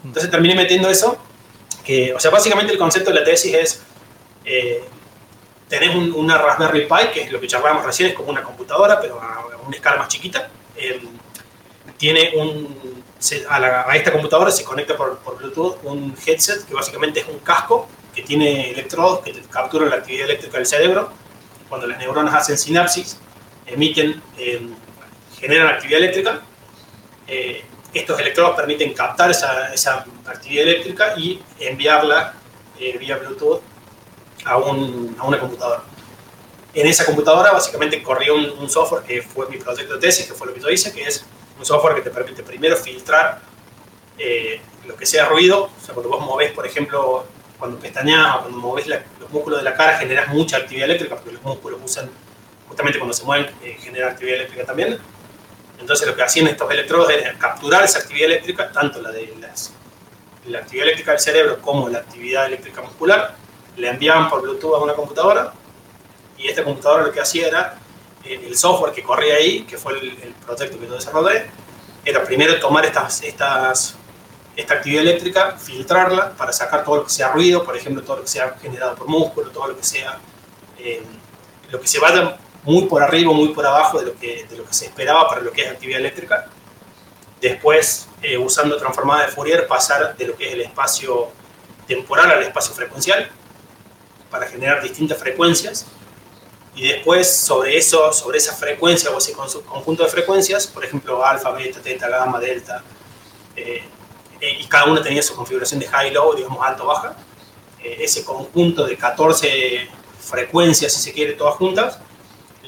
Entonces 0.04 0.30
terminé 0.32 0.56
metiendo 0.56 0.90
eso, 0.90 1.18
que, 1.84 2.14
o 2.14 2.20
sea, 2.20 2.32
básicamente 2.32 2.72
el 2.74 2.80
concepto 2.80 3.12
de 3.12 3.20
la 3.20 3.26
tesis 3.26 3.54
es, 3.54 3.82
eh, 4.46 4.84
tenés 5.68 5.94
un- 5.96 6.12
una 6.14 6.38
Raspberry 6.38 6.86
Pi, 6.88 7.08
que 7.14 7.22
es 7.24 7.32
lo 7.32 7.40
que 7.40 7.48
charlábamos 7.48 7.86
recién, 7.86 8.10
es 8.10 8.16
como 8.16 8.30
una 8.30 8.42
computadora, 8.44 9.00
pero 9.00 9.22
a, 9.22 9.34
a 9.36 9.58
una 9.66 9.76
escala 9.76 9.98
más 9.98 10.08
chiquita. 10.08 10.50
Eh, 10.76 11.02
tiene 11.98 12.32
un, 12.36 13.04
se- 13.20 13.46
a, 13.50 13.60
la- 13.60 13.86
a 13.88 13.96
esta 13.96 14.12
computadora 14.12 14.52
se 14.52 14.64
conecta 14.64 14.96
por, 14.96 15.18
por 15.20 15.38
Bluetooth 15.38 15.78
un 15.84 16.16
headset, 16.26 16.66
que 16.66 16.74
básicamente 16.74 17.20
es 17.22 17.28
un 17.28 17.40
casco 17.40 17.88
que 18.16 18.22
tiene 18.24 18.72
electrodos 18.72 19.20
que 19.20 19.34
capturan 19.50 19.90
la 19.90 19.98
actividad 19.98 20.26
eléctrica 20.26 20.58
del 20.58 20.66
cerebro. 20.66 21.12
Cuando 21.68 21.86
las 21.88 22.00
neuronas 22.00 22.34
hacen 22.34 22.58
sinapsis, 22.58 23.18
emiten, 23.68 24.22
eh, 24.38 24.68
generan 25.40 25.68
actividad 25.68 26.00
eléctrica. 26.00 26.42
Eh, 27.28 27.64
estos 27.94 28.20
electrodos 28.20 28.56
permiten 28.56 28.94
captar 28.94 29.32
esa, 29.32 29.74
esa 29.74 30.06
actividad 30.26 30.64
eléctrica 30.68 31.14
y 31.18 31.42
enviarla 31.60 32.34
eh, 32.80 32.98
vía 32.98 33.18
Bluetooth 33.18 33.62
a, 34.46 34.58
un- 34.58 35.16
a 35.20 35.24
una 35.26 35.40
computadora. 35.40 35.82
En 36.74 36.86
esa 36.88 37.06
computadora 37.06 37.52
básicamente 37.52 38.02
corría 38.04 38.32
un, 38.34 38.48
un 38.60 38.70
software 38.70 39.04
que 39.04 39.22
fue 39.24 39.50
mi 39.50 39.58
proyecto 39.58 39.96
de 39.96 40.00
tesis, 40.00 40.28
que 40.28 40.34
fue 40.34 40.48
lo 40.48 40.54
que 40.54 40.60
yo 40.62 40.70
hice, 40.70 40.94
que 40.94 41.04
es 41.04 41.26
un 41.58 41.66
software 41.66 41.96
que 41.96 42.02
te 42.02 42.12
permite 42.12 42.44
primero 42.44 42.76
filtrar 42.78 43.42
eh, 44.18 44.62
lo 44.86 44.96
que 44.96 45.06
sea 45.06 45.26
ruido. 45.26 45.64
O 45.64 45.86
sea, 45.86 45.94
cuando 45.96 46.10
vos 46.10 46.24
movés, 46.24 46.52
por 46.52 46.66
ejemplo, 46.68 47.26
cuando 47.58 47.80
pestañas 47.80 48.36
o 48.36 48.40
cuando 48.42 48.58
movés 48.60 48.88
la- 48.88 49.04
los 49.20 49.30
músculos 49.32 49.60
de 49.60 49.66
la 49.66 49.74
cara, 49.76 49.98
generas 49.98 50.28
mucha 50.30 50.58
actividad 50.58 50.86
eléctrica, 50.86 51.16
porque 51.16 51.32
los 51.32 51.42
músculos 51.42 51.80
usan, 51.84 52.10
justamente 52.68 53.00
cuando 53.00 53.14
se 53.14 53.24
mueven, 53.26 53.48
eh, 53.64 53.78
genera 53.82 54.10
actividad 54.12 54.36
eléctrica 54.38 54.66
también. 54.66 55.00
Entonces 55.80 56.08
lo 56.08 56.16
que 56.16 56.24
hacían 56.24 56.48
estos 56.48 56.70
electrodos 56.72 57.10
era 57.10 57.34
capturar 57.38 57.84
esa 57.84 58.00
actividad 58.00 58.28
eléctrica, 58.28 58.72
tanto 58.72 59.02
la 59.02 59.12
de 59.12 59.34
las- 59.40 59.72
la 60.46 60.60
actividad 60.60 60.86
eléctrica 60.88 61.12
del 61.12 61.20
cerebro 61.20 61.62
como 61.62 61.90
la 61.90 62.00
actividad 62.00 62.46
eléctrica 62.46 62.82
muscular, 62.82 63.36
le 63.78 63.90
enviaban 63.90 64.30
por 64.30 64.42
Bluetooth 64.42 64.76
a 64.76 64.78
una 64.80 64.94
computadora 64.94 65.54
y 66.38 66.48
esta 66.48 66.64
computadora 66.64 67.04
lo 67.04 67.12
que 67.12 67.22
hacía 67.22 67.48
era 67.48 67.76
eh, 68.26 68.42
el 68.46 68.58
software 68.58 68.92
que 68.94 69.02
corría 69.02 69.36
ahí, 69.36 69.62
que 69.64 69.78
fue 69.78 69.94
el, 69.94 70.10
el 70.22 70.34
proyecto 70.46 70.78
que 70.78 70.86
yo 70.88 70.94
desarrollé, 70.96 71.46
era 72.04 72.22
primero 72.24 72.60
tomar 72.60 72.86
estas, 72.86 73.24
estas, 73.24 73.96
esta 74.58 74.74
actividad 74.74 75.04
eléctrica, 75.04 75.56
filtrarla 75.58 76.32
para 76.36 76.52
sacar 76.52 76.84
todo 76.84 76.98
lo 76.98 77.04
que 77.06 77.10
sea 77.12 77.30
ruido, 77.30 77.64
por 77.64 77.78
ejemplo, 77.78 78.04
todo 78.04 78.18
lo 78.18 78.24
que 78.24 78.28
sea 78.28 78.58
generado 78.62 78.96
por 78.96 79.08
músculo, 79.08 79.50
todo 79.52 79.70
lo 79.70 79.78
que 79.78 79.84
sea, 79.84 80.18
eh, 80.78 81.02
lo 81.70 81.80
que 81.80 81.88
se 81.88 82.00
vaya 82.00 82.38
muy 82.64 82.86
por 82.86 83.02
arriba, 83.02 83.32
muy 83.32 83.50
por 83.50 83.66
abajo 83.66 84.00
de 84.00 84.08
lo 84.08 84.16
que, 84.18 84.46
de 84.50 84.58
lo 84.58 84.66
que 84.66 84.74
se 84.74 84.86
esperaba 84.86 85.28
para 85.28 85.42
lo 85.42 85.52
que 85.52 85.62
es 85.64 85.72
actividad 85.72 86.00
eléctrica. 86.00 86.48
Después, 87.42 88.08
eh, 88.22 88.38
usando 88.38 88.78
transformada 88.78 89.26
de 89.26 89.32
Fourier, 89.32 89.68
pasar 89.68 90.16
de 90.16 90.28
lo 90.28 90.36
que 90.36 90.48
es 90.48 90.54
el 90.54 90.62
espacio 90.62 91.32
temporal 91.88 92.30
al 92.32 92.44
espacio 92.44 92.74
frecuencial 92.74 93.30
para 94.30 94.46
generar 94.48 94.84
distintas 94.84 95.18
frecuencias 95.18 95.86
y 96.76 96.88
después 96.88 97.34
sobre 97.34 97.78
eso, 97.78 98.12
sobre 98.14 98.38
esa 98.38 98.54
frecuencia 98.56 99.10
o 99.10 99.18
ese 99.18 99.34
conjunto 99.34 100.04
de 100.04 100.10
frecuencias, 100.10 100.68
por 100.68 100.86
ejemplo, 100.86 101.26
alfa, 101.26 101.52
beta, 101.52 101.82
teta, 101.82 102.08
gamma, 102.10 102.40
delta, 102.40 102.84
eh, 103.56 103.84
eh, 104.40 104.58
y 104.60 104.66
cada 104.66 104.86
una 104.86 105.02
tenía 105.02 105.24
su 105.24 105.36
configuración 105.36 105.80
de 105.80 105.88
high-low, 105.88 106.36
digamos 106.36 106.66
alto-baja, 106.66 107.16
ese 107.82 108.26
conjunto 108.26 108.86
de 108.86 108.98
14 108.98 109.90
frecuencias, 110.20 110.94
si 110.94 111.02
se 111.02 111.14
quiere, 111.14 111.34
todas 111.34 111.56
juntas, 111.56 112.00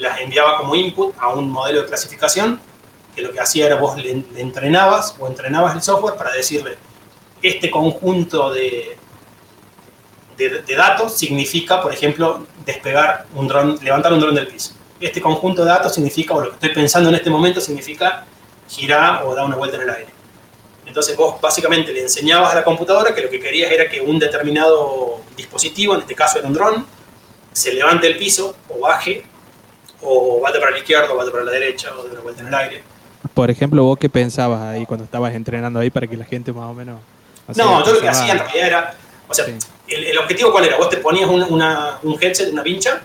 las 0.01 0.19
enviaba 0.19 0.57
como 0.57 0.75
input 0.75 1.15
a 1.19 1.29
un 1.29 1.49
modelo 1.49 1.81
de 1.81 1.87
clasificación, 1.87 2.59
que 3.15 3.21
lo 3.21 3.31
que 3.31 3.39
hacía 3.39 3.67
era 3.67 3.75
vos 3.75 3.97
le, 3.97 4.11
entrenabas 4.35 5.15
o 5.19 5.27
entrenabas 5.27 5.75
el 5.75 5.81
software 5.81 6.15
para 6.15 6.31
decirle, 6.33 6.77
este 7.41 7.69
conjunto 7.69 8.51
de, 8.51 8.97
de, 10.37 10.61
de 10.61 10.75
datos 10.75 11.17
significa, 11.17 11.81
por 11.81 11.93
ejemplo, 11.93 12.47
despegar 12.65 13.27
un 13.35 13.47
dron, 13.47 13.79
levantar 13.81 14.13
un 14.13 14.19
dron 14.19 14.35
del 14.35 14.47
piso. 14.47 14.73
Este 14.99 15.21
conjunto 15.21 15.63
de 15.63 15.69
datos 15.69 15.93
significa, 15.93 16.33
o 16.33 16.41
lo 16.41 16.49
que 16.49 16.55
estoy 16.55 16.69
pensando 16.69 17.09
en 17.09 17.15
este 17.15 17.29
momento, 17.29 17.61
significa 17.61 18.25
girar 18.67 19.23
o 19.25 19.35
dar 19.35 19.45
una 19.45 19.55
vuelta 19.55 19.77
en 19.77 19.83
el 19.83 19.89
aire. 19.89 20.11
Entonces 20.85 21.15
vos 21.15 21.39
básicamente 21.39 21.93
le 21.93 22.01
enseñabas 22.01 22.51
a 22.51 22.55
la 22.55 22.63
computadora 22.63 23.13
que 23.13 23.21
lo 23.21 23.29
que 23.29 23.39
querías 23.39 23.71
era 23.71 23.87
que 23.89 24.01
un 24.01 24.17
determinado 24.19 25.21
dispositivo, 25.37 25.93
en 25.93 26.01
este 26.01 26.15
caso 26.15 26.39
era 26.39 26.47
un 26.47 26.53
dron, 26.53 26.85
se 27.53 27.73
levante 27.73 28.07
del 28.07 28.17
piso 28.17 28.55
o 28.69 28.79
baje, 28.79 29.25
o 30.01 30.39
vaya 30.41 30.59
para 30.59 30.71
la 30.71 30.77
izquierda 30.79 31.11
o 31.11 31.15
vaya 31.17 31.31
para 31.31 31.43
la 31.43 31.51
derecha, 31.51 31.89
o 31.97 32.03
dé 32.03 32.11
una 32.11 32.21
vuelta 32.21 32.41
en 32.41 32.47
el 32.47 32.53
aire. 32.55 32.83
Por 33.33 33.49
ejemplo, 33.51 33.83
vos 33.83 33.97
qué 33.99 34.09
pensabas 34.09 34.61
ahí 34.61 34.85
cuando 34.85 35.03
estabas 35.05 35.33
entrenando 35.35 35.79
ahí 35.79 35.89
para 35.89 36.07
que 36.07 36.17
la 36.17 36.25
gente 36.25 36.51
más 36.51 36.69
o 36.69 36.73
menos... 36.73 36.99
No, 37.55 37.85
yo 37.85 37.93
lo 37.93 37.99
que 38.01 38.09
hacía 38.09 38.31
en 38.33 38.39
realidad 38.39 38.67
era, 38.67 38.93
o 39.27 39.33
sea, 39.33 39.45
Sí. 39.45 39.53
el, 39.87 40.03
el 40.05 40.17
objetivo 40.17 40.51
cuál 40.51 40.65
era, 40.65 40.77
vos 40.77 40.89
te 40.89 40.97
ponías 40.97 41.29
un, 41.29 41.43
una- 41.43 41.99
un 42.03 42.17
headset, 42.21 42.51
una 42.51 42.63
vincha, 42.63 43.01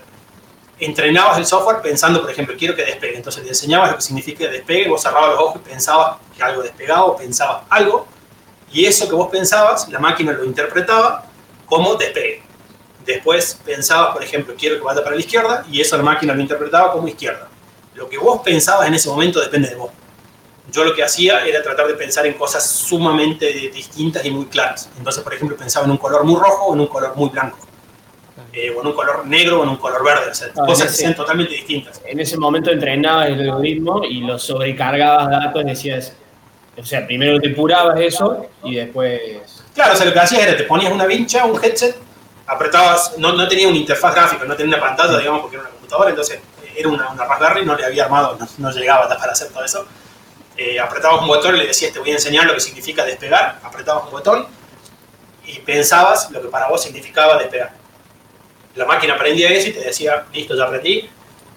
entrenabas 0.79 1.37
el 1.37 1.45
software 1.45 1.81
pensando, 1.81 2.21
por 2.21 2.29
ejemplo, 2.31 2.55
quiero 2.57 2.75
que 2.75 2.83
despegue, 2.85 3.17
entonces 3.17 3.43
le 3.43 3.49
enseñabas 3.49 3.91
lo 3.91 3.95
que 3.97 4.01
significa 4.03 4.47
despegue, 4.47 4.87
vos 4.89 5.01
cerrabas 5.01 5.31
los 5.31 5.39
ojos 5.39 5.61
y 5.65 5.69
pensabas 5.69 6.17
que 6.35 6.43
algo 6.43 6.61
despegaba 6.61 7.05
o 7.05 7.17
pensabas 7.17 7.63
algo, 7.69 8.07
y 8.71 8.85
eso 8.85 9.07
que 9.09 9.15
vos 9.15 9.29
pensabas, 9.29 9.87
la 9.89 9.99
máquina 9.99 10.31
lo 10.33 10.43
interpretaba 10.45 11.25
como 11.65 11.95
despegue. 11.95 12.43
Después 13.07 13.59
pensabas, 13.65 14.13
por 14.13 14.21
ejemplo, 14.23 14.53
quiero 14.57 14.75
que 14.75 14.81
vaya 14.83 15.01
para 15.01 15.15
la 15.15 15.21
izquierda, 15.21 15.65
y 15.71 15.79
eso 15.81 15.95
la 15.97 16.03
máquina 16.03 16.33
lo 16.35 16.41
interpretaba 16.41 16.91
como 16.91 17.07
izquierda. 17.07 17.47
Lo 17.95 18.07
que 18.09 18.17
vos 18.17 18.41
pensabas 18.43 18.85
en 18.87 18.93
ese 18.93 19.09
momento 19.09 19.39
depende 19.39 19.69
de 19.69 19.75
vos. 19.75 19.91
Yo 20.69 20.83
lo 20.83 20.93
que 20.93 21.01
hacía 21.01 21.45
era 21.45 21.63
tratar 21.63 21.87
de 21.87 21.93
pensar 21.93 22.25
en 22.27 22.33
cosas 22.33 22.69
sumamente 22.69 23.45
distintas 23.73 24.25
y 24.25 24.29
muy 24.31 24.45
claras. 24.47 24.89
Entonces, 24.97 25.23
por 25.23 25.33
ejemplo, 25.33 25.55
pensaba 25.55 25.85
en 25.85 25.91
un 25.91 25.97
color 25.97 26.25
muy 26.25 26.35
rojo 26.35 26.65
o 26.65 26.73
en 26.73 26.81
un 26.81 26.87
color 26.87 27.15
muy 27.15 27.29
blanco. 27.29 27.57
Eh, 28.51 28.71
o 28.75 28.81
en 28.81 28.87
un 28.87 28.93
color 28.93 29.25
negro 29.25 29.61
o 29.61 29.63
en 29.63 29.69
un 29.69 29.77
color 29.77 30.03
verde. 30.03 30.31
O 30.31 30.33
sea, 30.35 30.49
Ah, 30.57 30.65
cosas 30.65 30.87
que 30.87 30.93
sí. 30.93 31.01
sean 31.03 31.15
totalmente 31.15 31.53
distintas. 31.53 32.01
En 32.05 32.19
ese 32.19 32.37
momento 32.37 32.69
entrenabas 32.71 33.29
el 33.29 33.39
algoritmo 33.49 34.03
y 34.03 34.19
lo 34.21 34.37
sobrecargabas 34.37 35.29
datos, 35.29 35.63
decías, 35.65 36.13
o 36.77 36.83
sea, 36.85 37.05
primero 37.07 37.39
te 37.39 37.47
depurabas 37.49 37.99
eso 38.01 38.47
y 38.65 38.75
después... 38.75 39.63
Claro, 39.73 39.93
o 39.93 39.95
sea, 39.95 40.05
lo 40.05 40.13
que 40.13 40.19
hacías 40.19 40.43
era 40.43 40.57
te 40.57 40.63
ponías 40.63 40.91
una 40.91 41.05
vincha, 41.05 41.45
un 41.45 41.63
headset, 41.63 41.95
apretabas, 42.47 43.17
no, 43.17 43.33
no 43.33 43.47
tenía 43.47 43.67
una 43.67 43.77
interfaz 43.77 44.15
gráfica, 44.15 44.45
no 44.45 44.55
tenía 44.55 44.77
una 44.77 44.85
pantalla, 44.85 45.17
digamos, 45.17 45.41
porque 45.41 45.57
era 45.57 45.63
una 45.63 45.73
computadora, 45.73 46.09
entonces 46.09 46.39
eh, 46.63 46.73
era 46.77 46.89
una, 46.89 47.09
una 47.09 47.25
Raspberry, 47.25 47.65
no 47.65 47.75
le 47.75 47.85
había 47.85 48.05
armado, 48.05 48.37
no, 48.39 48.47
no 48.57 48.71
llegaba 48.71 49.07
para 49.07 49.33
hacer 49.33 49.49
todo 49.49 49.63
eso. 49.63 49.85
Eh, 50.55 50.79
apretabas 50.79 51.21
un 51.21 51.27
botón 51.27 51.55
y 51.55 51.59
le 51.59 51.67
decías, 51.67 51.93
te 51.93 51.99
voy 51.99 52.09
a 52.09 52.13
enseñar 52.13 52.45
lo 52.45 52.53
que 52.53 52.61
significa 52.61 53.05
despegar, 53.05 53.59
apretabas 53.61 54.05
un 54.05 54.11
botón 54.11 54.47
y 55.45 55.59
pensabas 55.59 56.31
lo 56.31 56.41
que 56.41 56.47
para 56.47 56.67
vos 56.67 56.81
significaba 56.81 57.37
despegar. 57.37 57.73
La 58.75 58.85
máquina 58.85 59.15
aprendía 59.15 59.49
eso 59.49 59.69
y 59.69 59.73
te 59.73 59.81
decía, 59.81 60.25
listo, 60.33 60.55
ya 60.55 60.63
aprendí. 60.63 61.09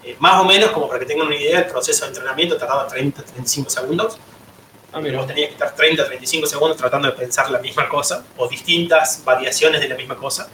Eh, 0.03 0.15
más 0.19 0.41
o 0.41 0.43
menos, 0.43 0.71
como 0.71 0.87
para 0.87 0.99
que 0.99 1.05
tengan 1.05 1.27
una 1.27 1.35
idea, 1.35 1.59
el 1.59 1.67
proceso 1.67 2.05
de 2.05 2.09
entrenamiento 2.09 2.57
tardaba 2.57 2.87
30, 2.87 3.23
35 3.23 3.69
segundos. 3.69 4.17
Ah, 4.93 4.99
mira. 4.99 5.17
vos 5.17 5.27
tenías 5.27 5.47
que 5.47 5.53
estar 5.53 5.73
30, 5.73 6.05
35 6.05 6.47
segundos 6.47 6.77
tratando 6.77 7.07
de 7.07 7.13
pensar 7.13 7.49
la 7.49 7.59
misma 7.59 7.87
cosa 7.87 8.25
o 8.35 8.47
distintas 8.47 9.23
variaciones 9.23 9.79
de 9.79 9.87
la 9.87 9.95
misma 9.95 10.17
cosa. 10.17 10.49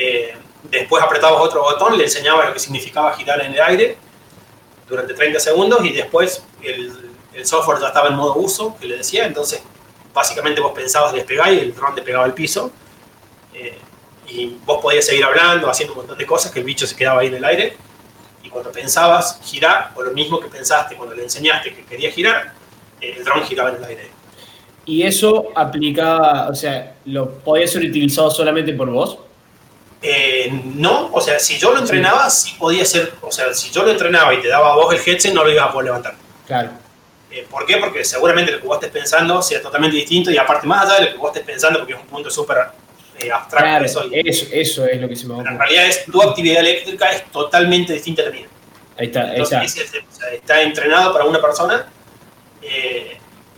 Eh, 0.00 0.32
después 0.62 1.02
apretabas 1.02 1.40
otro 1.40 1.62
botón, 1.62 1.98
le 1.98 2.04
enseñaba 2.04 2.46
lo 2.46 2.52
que 2.52 2.60
significaba 2.60 3.16
girar 3.16 3.40
en 3.40 3.52
el 3.52 3.60
aire 3.60 3.96
durante 4.88 5.12
30 5.12 5.40
segundos 5.40 5.84
y 5.84 5.92
después 5.92 6.44
el, 6.62 7.08
software 7.44 7.80
ya 7.80 7.88
estaba 7.88 8.08
en 8.08 8.14
modo 8.14 8.36
uso, 8.36 8.76
que 8.80 8.86
le 8.86 8.98
decía, 8.98 9.26
entonces 9.26 9.60
básicamente 10.14 10.60
vos 10.60 10.72
pensabas 10.72 11.12
despegar 11.12 11.52
y 11.52 11.58
el 11.58 11.74
dron 11.74 11.96
despegaba 11.96 12.26
el 12.26 12.32
piso. 12.32 12.70
Eh, 13.54 13.78
y 14.28 14.56
vos 14.64 14.80
podías 14.80 15.04
seguir 15.04 15.24
hablando, 15.24 15.68
haciendo 15.68 15.94
un 15.94 16.00
montón 16.00 16.18
de 16.18 16.26
cosas, 16.26 16.52
que 16.52 16.60
el 16.60 16.64
bicho 16.64 16.86
se 16.86 16.94
quedaba 16.94 17.20
ahí 17.20 17.28
en 17.28 17.34
el 17.34 17.44
aire. 17.44 17.76
Y 18.42 18.50
cuando 18.50 18.70
pensabas 18.70 19.40
girar, 19.42 19.92
o 19.96 20.02
lo 20.02 20.12
mismo 20.12 20.38
que 20.38 20.48
pensaste 20.48 20.96
cuando 20.96 21.14
le 21.14 21.24
enseñaste 21.24 21.74
que 21.74 21.84
quería 21.84 22.10
girar, 22.10 22.54
eh, 23.00 23.14
el 23.18 23.24
dron 23.24 23.44
giraba 23.44 23.70
en 23.70 23.76
el 23.76 23.84
aire. 23.84 24.10
Y 24.84 25.02
eso 25.02 25.48
aplicaba, 25.54 26.48
o 26.48 26.54
sea, 26.54 26.96
¿lo 27.04 27.30
podía 27.38 27.66
ser 27.66 27.84
utilizado 27.84 28.30
solamente 28.30 28.72
por 28.72 28.90
vos? 28.90 29.18
Eh, 30.00 30.48
no, 30.74 31.10
o 31.12 31.20
sea, 31.20 31.38
si 31.40 31.58
yo 31.58 31.72
lo 31.72 31.80
entrenaba, 31.80 32.30
sí 32.30 32.54
podía 32.58 32.84
ser, 32.84 33.14
o 33.20 33.32
sea, 33.32 33.52
si 33.52 33.70
yo 33.70 33.82
lo 33.82 33.90
entrenaba 33.90 34.32
y 34.32 34.40
te 34.40 34.46
daba 34.48 34.72
a 34.72 34.76
vos 34.76 34.94
el 34.94 35.00
headset, 35.04 35.32
no 35.34 35.42
lo 35.42 35.50
ibas 35.50 35.66
a 35.68 35.72
poder 35.72 35.86
levantar. 35.86 36.14
Claro. 36.46 36.70
Eh, 37.30 37.46
¿Por 37.50 37.66
qué? 37.66 37.76
Porque 37.78 38.04
seguramente 38.04 38.52
lo 38.52 38.60
que 38.60 38.66
vos 38.66 38.76
estés 38.76 38.90
pensando 38.92 39.42
sea 39.42 39.60
totalmente 39.60 39.96
distinto 39.96 40.30
y 40.30 40.38
aparte 40.38 40.66
más 40.66 40.86
allá 40.88 41.00
de 41.00 41.06
lo 41.06 41.12
que 41.12 41.18
vos 41.18 41.28
estés 41.30 41.42
pensando, 41.44 41.80
porque 41.80 41.94
es 41.94 42.00
un 42.00 42.06
punto 42.06 42.30
súper 42.30 42.58
eh, 43.18 43.30
abstracto 43.32 43.66
Claro, 43.68 43.84
eso, 43.84 44.04
y- 44.10 44.28
eso, 44.28 44.46
eso 44.52 44.86
es 44.86 45.00
lo 45.00 45.08
que 45.08 45.16
se 45.16 45.26
me 45.26 45.34
pero 45.34 45.40
en 45.40 45.54
ocurre. 45.56 45.58
realidad 45.66 45.86
es, 45.86 46.04
tu 46.04 46.22
actividad 46.22 46.60
eléctrica 46.60 47.10
es 47.10 47.24
totalmente 47.32 47.92
distinta 47.92 48.22
a 48.22 48.26
la 48.26 48.30
mía. 48.30 48.46
Ahí 48.96 49.06
está, 49.06 49.22
ahí 49.22 49.30
Entonces, 49.36 49.76
está. 49.76 49.98
o 49.98 50.12
sea, 50.16 50.28
está 50.30 50.62
entrenado 50.62 51.12
para 51.12 51.24
una 51.24 51.40
persona 51.40 51.86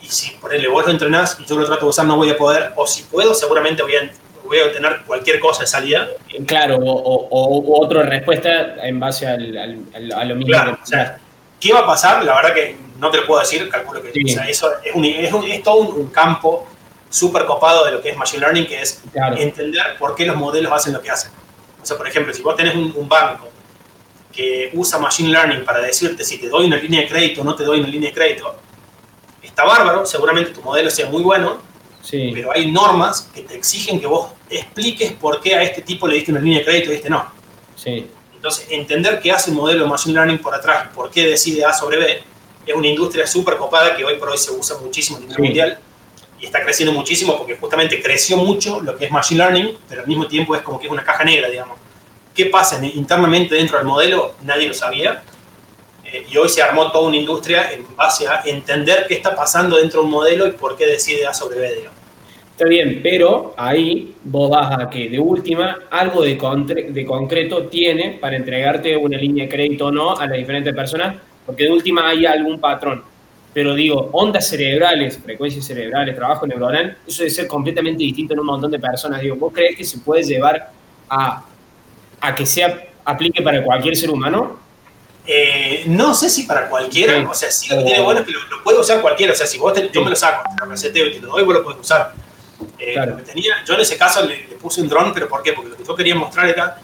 y 0.02 0.06
si 0.08 0.30
ponele 0.32 0.66
vos 0.68 0.84
lo 0.86 0.90
entrenás 0.92 1.36
y 1.40 1.44
yo 1.44 1.56
lo 1.58 1.66
trato 1.66 1.84
de 1.84 1.90
usar, 1.90 2.06
no 2.06 2.16
voy 2.16 2.30
a 2.30 2.36
poder, 2.36 2.72
o 2.76 2.86
si 2.86 3.02
puedo, 3.04 3.34
seguramente 3.34 3.82
voy 3.82 3.94
a, 3.96 4.10
voy 4.50 4.58
a 4.58 4.66
obtener 4.66 5.02
cualquier 5.06 5.38
cosa 5.38 5.60
de 5.60 5.68
salida. 5.68 6.08
Claro, 6.44 6.76
o, 6.78 6.90
o- 6.90 7.28
o- 7.30 7.84
otra 7.84 8.02
respuesta 8.02 8.84
en 8.84 8.98
base 8.98 9.24
al, 9.24 9.56
al- 9.94 10.12
a 10.12 10.24
lo 10.24 10.34
mismo. 10.34 10.48
Claro, 10.52 10.74
que- 10.76 10.82
o 10.82 10.86
sea, 10.86 11.18
¿qué 11.60 11.72
va 11.72 11.80
a 11.80 11.86
pasar? 11.86 12.24
La 12.24 12.34
verdad 12.34 12.52
que 12.54 12.76
no 12.98 13.12
te 13.12 13.18
lo 13.18 13.26
puedo 13.28 13.38
decir, 13.40 13.68
calculo 13.68 14.02
que 14.02 14.10
Sí. 14.12 14.24
o 14.24 14.28
sea, 14.28 14.48
eso 14.48 14.68
es, 14.84 14.92
un- 14.92 15.04
es 15.04 15.32
un- 15.32 15.44
es 15.44 15.62
todo 15.62 15.76
un, 15.76 16.00
un 16.00 16.08
campo 16.08 16.66
súper 17.08 17.44
copado 17.44 17.84
de 17.84 17.92
lo 17.92 18.02
que 18.02 18.10
es 18.10 18.16
Machine 18.16 18.40
Learning, 18.40 18.66
que 18.66 18.82
es 18.82 19.00
Claro. 19.12 19.36
entender 19.36 19.84
por 20.00 20.16
qué 20.16 20.26
los 20.26 20.34
modelos 20.36 20.72
hacen 20.72 20.92
lo 20.94 21.00
que 21.00 21.10
hacen. 21.10 21.30
O 21.80 21.86
sea, 21.86 21.96
por 21.96 22.08
ejemplo, 22.08 22.34
si 22.34 22.42
vos 22.42 22.56
tenés 22.56 22.74
un, 22.74 22.92
un 22.96 23.08
banco 23.08 23.48
que 24.32 24.70
usa 24.74 24.98
Machine 24.98 25.28
Learning 25.30 25.64
para 25.64 25.78
decirte 25.80 26.24
si 26.24 26.38
te 26.38 26.48
doy 26.48 26.66
una 26.66 26.76
línea 26.76 27.02
de 27.02 27.08
crédito 27.08 27.42
o 27.42 27.44
no 27.44 27.54
te 27.54 27.62
doy 27.62 27.78
una 27.78 27.88
línea 27.88 28.10
de 28.10 28.14
crédito, 28.14 28.56
está 29.42 29.64
bárbaro, 29.64 30.04
seguramente 30.04 30.50
tu 30.50 30.60
modelo 30.62 30.90
sea 30.90 31.08
muy 31.08 31.22
bueno, 31.22 31.70
Sí, 32.02 32.30
pero 32.32 32.50
hay 32.50 32.72
normas 32.72 33.28
que 33.34 33.42
te 33.42 33.54
exigen 33.54 34.00
que 34.00 34.06
vos 34.06 34.30
expliques 34.50 35.12
por 35.12 35.40
qué 35.40 35.54
a 35.54 35.62
este 35.62 35.82
tipo 35.82 36.06
le 36.08 36.16
diste 36.16 36.30
una 36.32 36.40
línea 36.40 36.58
de 36.60 36.64
crédito 36.64 36.90
y 36.90 36.94
a 36.94 36.96
este 36.96 37.10
no. 37.10 37.32
sí. 37.76 38.06
Entonces, 38.34 38.68
entender 38.70 39.20
qué 39.20 39.30
hace 39.32 39.50
un 39.50 39.58
modelo 39.58 39.82
de 39.84 39.90
Machine 39.90 40.14
Learning 40.14 40.38
por 40.38 40.54
atrás, 40.54 40.88
por 40.94 41.10
qué 41.10 41.26
decide 41.26 41.62
A 41.62 41.74
sobre 41.74 41.98
B, 41.98 42.22
es 42.64 42.74
una 42.74 42.86
industria 42.86 43.26
súper 43.26 43.58
copada 43.58 43.94
que 43.94 44.02
hoy 44.02 44.16
por 44.16 44.30
hoy 44.30 44.38
se 44.38 44.50
usa 44.50 44.78
muchísimo 44.78 45.18
a 45.18 45.20
nivel 45.20 45.36
Sí. 45.36 45.42
mundial 45.42 45.78
y 46.40 46.46
está 46.46 46.62
creciendo 46.62 46.94
muchísimo 46.94 47.36
porque 47.36 47.56
justamente 47.58 48.00
creció 48.02 48.38
mucho 48.38 48.80
lo 48.80 48.96
que 48.96 49.04
es 49.04 49.10
Machine 49.10 49.36
Learning, 49.44 49.76
pero 49.86 50.00
al 50.00 50.06
mismo 50.08 50.26
tiempo 50.26 50.56
es 50.56 50.62
como 50.62 50.80
que 50.80 50.86
es 50.86 50.90
una 50.92 51.04
caja 51.04 51.22
negra, 51.22 51.50
digamos. 51.50 51.76
¿Qué 52.34 52.46
pasa 52.46 52.78
en- 52.78 52.86
internamente 52.86 53.54
dentro 53.54 53.76
del 53.76 53.86
modelo? 53.86 54.34
Nadie 54.40 54.68
lo 54.68 54.72
sabía. 54.74 55.22
Eh, 56.06 56.24
y 56.30 56.36
hoy 56.38 56.48
se 56.48 56.62
armó 56.62 56.90
toda 56.90 57.08
una 57.08 57.18
industria 57.18 57.70
en 57.72 57.94
base 57.94 58.26
a 58.26 58.40
entender 58.46 59.04
qué 59.06 59.16
está 59.16 59.36
pasando 59.36 59.76
dentro 59.76 60.00
de 60.00 60.06
un 60.06 60.12
modelo 60.12 60.46
y 60.46 60.52
por 60.52 60.78
qué 60.78 60.86
decide 60.86 61.26
A 61.26 61.34
sobre 61.34 61.58
B, 61.58 61.74
digamos. 61.74 61.98
Está 62.60 62.68
bien, 62.68 63.00
pero 63.02 63.54
ahí 63.56 64.14
vos 64.22 64.50
vas 64.50 64.78
a 64.78 64.90
que 64.90 65.08
de 65.08 65.18
última 65.18 65.78
algo 65.90 66.20
de, 66.22 66.34
de 66.90 67.06
concreto 67.06 67.62
tiene 67.68 68.18
para 68.20 68.36
entregarte 68.36 68.94
una 68.98 69.16
línea 69.16 69.44
de 69.44 69.48
crédito 69.48 69.86
o 69.86 69.90
no 69.90 70.14
a 70.14 70.26
las 70.26 70.36
diferentes 70.36 70.74
personas, 70.74 71.16
porque 71.46 71.64
de 71.64 71.72
última 71.72 72.06
hay 72.06 72.26
algún 72.26 72.60
patrón. 72.60 73.02
Pero 73.54 73.74
digo, 73.74 74.10
ondas 74.12 74.46
cerebrales, 74.46 75.18
frecuencias 75.24 75.64
cerebrales, 75.64 76.14
trabajo 76.14 76.46
neuronal, 76.46 76.98
eso 77.08 77.22
debe 77.22 77.30
ser 77.30 77.46
completamente 77.46 78.02
distinto 78.04 78.34
en 78.34 78.40
un 78.40 78.46
montón 78.46 78.70
de 78.70 78.78
personas. 78.78 79.22
Digo, 79.22 79.36
¿vos 79.36 79.54
crees 79.54 79.74
que 79.74 79.84
se 79.84 79.96
puede 80.00 80.22
llevar 80.22 80.70
a, 81.08 81.42
a 82.20 82.34
que 82.34 82.44
sea 82.44 82.78
aplique 83.06 83.40
para 83.40 83.64
cualquier 83.64 83.96
ser 83.96 84.10
humano? 84.10 84.58
Eh, 85.26 85.84
no 85.86 86.12
sé 86.12 86.28
si 86.28 86.42
para 86.42 86.68
cualquiera, 86.68 87.14
Sí. 87.20 87.26
o 87.26 87.32
sea, 87.32 87.50
sí 87.50 87.70
lo 87.70 87.78
que 87.78 87.84
tiene 87.84 88.02
bueno 88.02 88.20
es 88.20 88.26
que 88.26 88.32
lo, 88.32 88.40
lo 88.50 88.62
puede 88.62 88.78
usar 88.80 89.00
cualquiera, 89.00 89.32
o 89.32 89.36
sea, 89.36 89.46
si 89.46 89.56
vos 89.56 89.72
te- 89.72 89.88
yo 89.90 90.04
me 90.04 90.10
lo 90.10 90.16
saco, 90.16 90.42
te 90.54 90.62
lo 90.62 90.70
receteo 90.70 91.06
y 91.06 91.12
te 91.14 91.20
lo 91.20 91.28
doy, 91.28 91.42
vos 91.44 91.54
lo 91.54 91.64
puedes 91.64 91.80
usar. 91.80 92.12
Eh, 92.78 92.92
Claro. 92.94 93.16
que 93.16 93.22
tenía, 93.22 93.54
yo 93.66 93.74
en 93.74 93.80
ese 93.80 93.96
caso 93.96 94.22
le, 94.24 94.36
le 94.48 94.56
puse 94.56 94.80
un 94.80 94.88
dron, 94.88 95.12
pero 95.12 95.28
¿por 95.28 95.42
qué? 95.42 95.52
Porque 95.52 95.70
lo 95.70 95.76
que 95.76 95.84
yo 95.84 95.94
quería 95.94 96.14
mostrar 96.14 96.48
era 96.48 96.78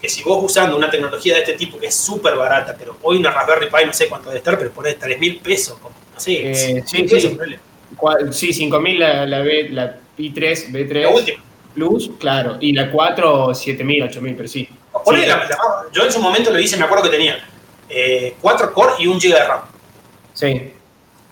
que 0.00 0.08
si 0.08 0.22
vos 0.22 0.42
usando 0.42 0.76
una 0.76 0.90
tecnología 0.90 1.34
de 1.34 1.40
este 1.40 1.52
tipo 1.54 1.78
que 1.78 1.86
es 1.86 1.94
súper 1.94 2.34
barata, 2.36 2.74
pero 2.78 2.96
hoy 3.02 3.18
una 3.18 3.30
Raspberry 3.30 3.66
Pi 3.70 3.86
no 3.86 3.92
sé 3.92 4.08
cuánto 4.08 4.28
debe 4.30 4.38
estar, 4.38 4.58
pero 4.58 4.70
pones 4.72 4.98
3 4.98 5.18
mil 5.18 5.38
pesos, 5.38 5.78
como, 5.78 5.94
no 6.14 6.20
sé, 6.20 6.50
Eh, 6.50 6.82
5.000 6.84 6.86
sí, 6.86 7.02
pesos, 7.04 7.32
sí. 7.32 7.56
Sí, 8.32 8.52
5000 8.52 8.98
la, 8.98 9.26
la, 9.26 9.40
B, 9.40 9.68
la 9.70 9.96
I3, 10.18 10.70
B3 10.72 11.02
la 11.02 11.08
última. 11.10 11.42
Plus, 11.74 12.10
claro, 12.18 12.56
y 12.60 12.72
la 12.72 12.90
4, 12.90 13.54
7000, 13.54 14.02
8000, 14.04 14.34
pero 14.36 14.48
sí. 14.48 14.68
Sí. 14.68 15.16
la- 15.26 15.36
la- 15.36 15.58
yo 15.92 16.04
en 16.04 16.12
su 16.12 16.20
momento 16.20 16.50
lo 16.50 16.58
hice, 16.58 16.76
me 16.76 16.84
acuerdo 16.84 17.04
que 17.04 17.10
tenía 17.10 17.38
4 18.40 18.72
core 18.72 18.92
y 18.98 19.06
1 19.06 19.18
GB 19.20 19.34
de 19.34 19.44
RAM. 19.44 19.60
Sí, 20.34 20.72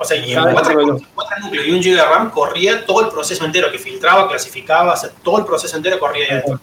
O 0.02 0.04
sea, 0.04 0.16
y 0.16 0.32
en 0.32 0.52
cuatro, 0.52 0.72
núcleo. 0.72 1.08
cuatro 1.14 1.38
núcleos 1.40 1.66
y 1.66 1.70
un 1.72 1.80
GB 1.80 1.94
de 1.94 2.02
RAM 2.02 2.30
corría 2.30 2.86
todo 2.86 3.02
el 3.02 3.08
proceso 3.08 3.44
entero, 3.44 3.70
que 3.70 3.78
filtraba, 3.78 4.26
clasificaba, 4.28 4.94
o 4.94 4.96
sea, 4.96 5.10
todo 5.22 5.40
el 5.40 5.44
proceso 5.44 5.76
entero 5.76 5.98
corría 5.98 6.24
ahí 6.24 6.30
adentro. 6.30 6.58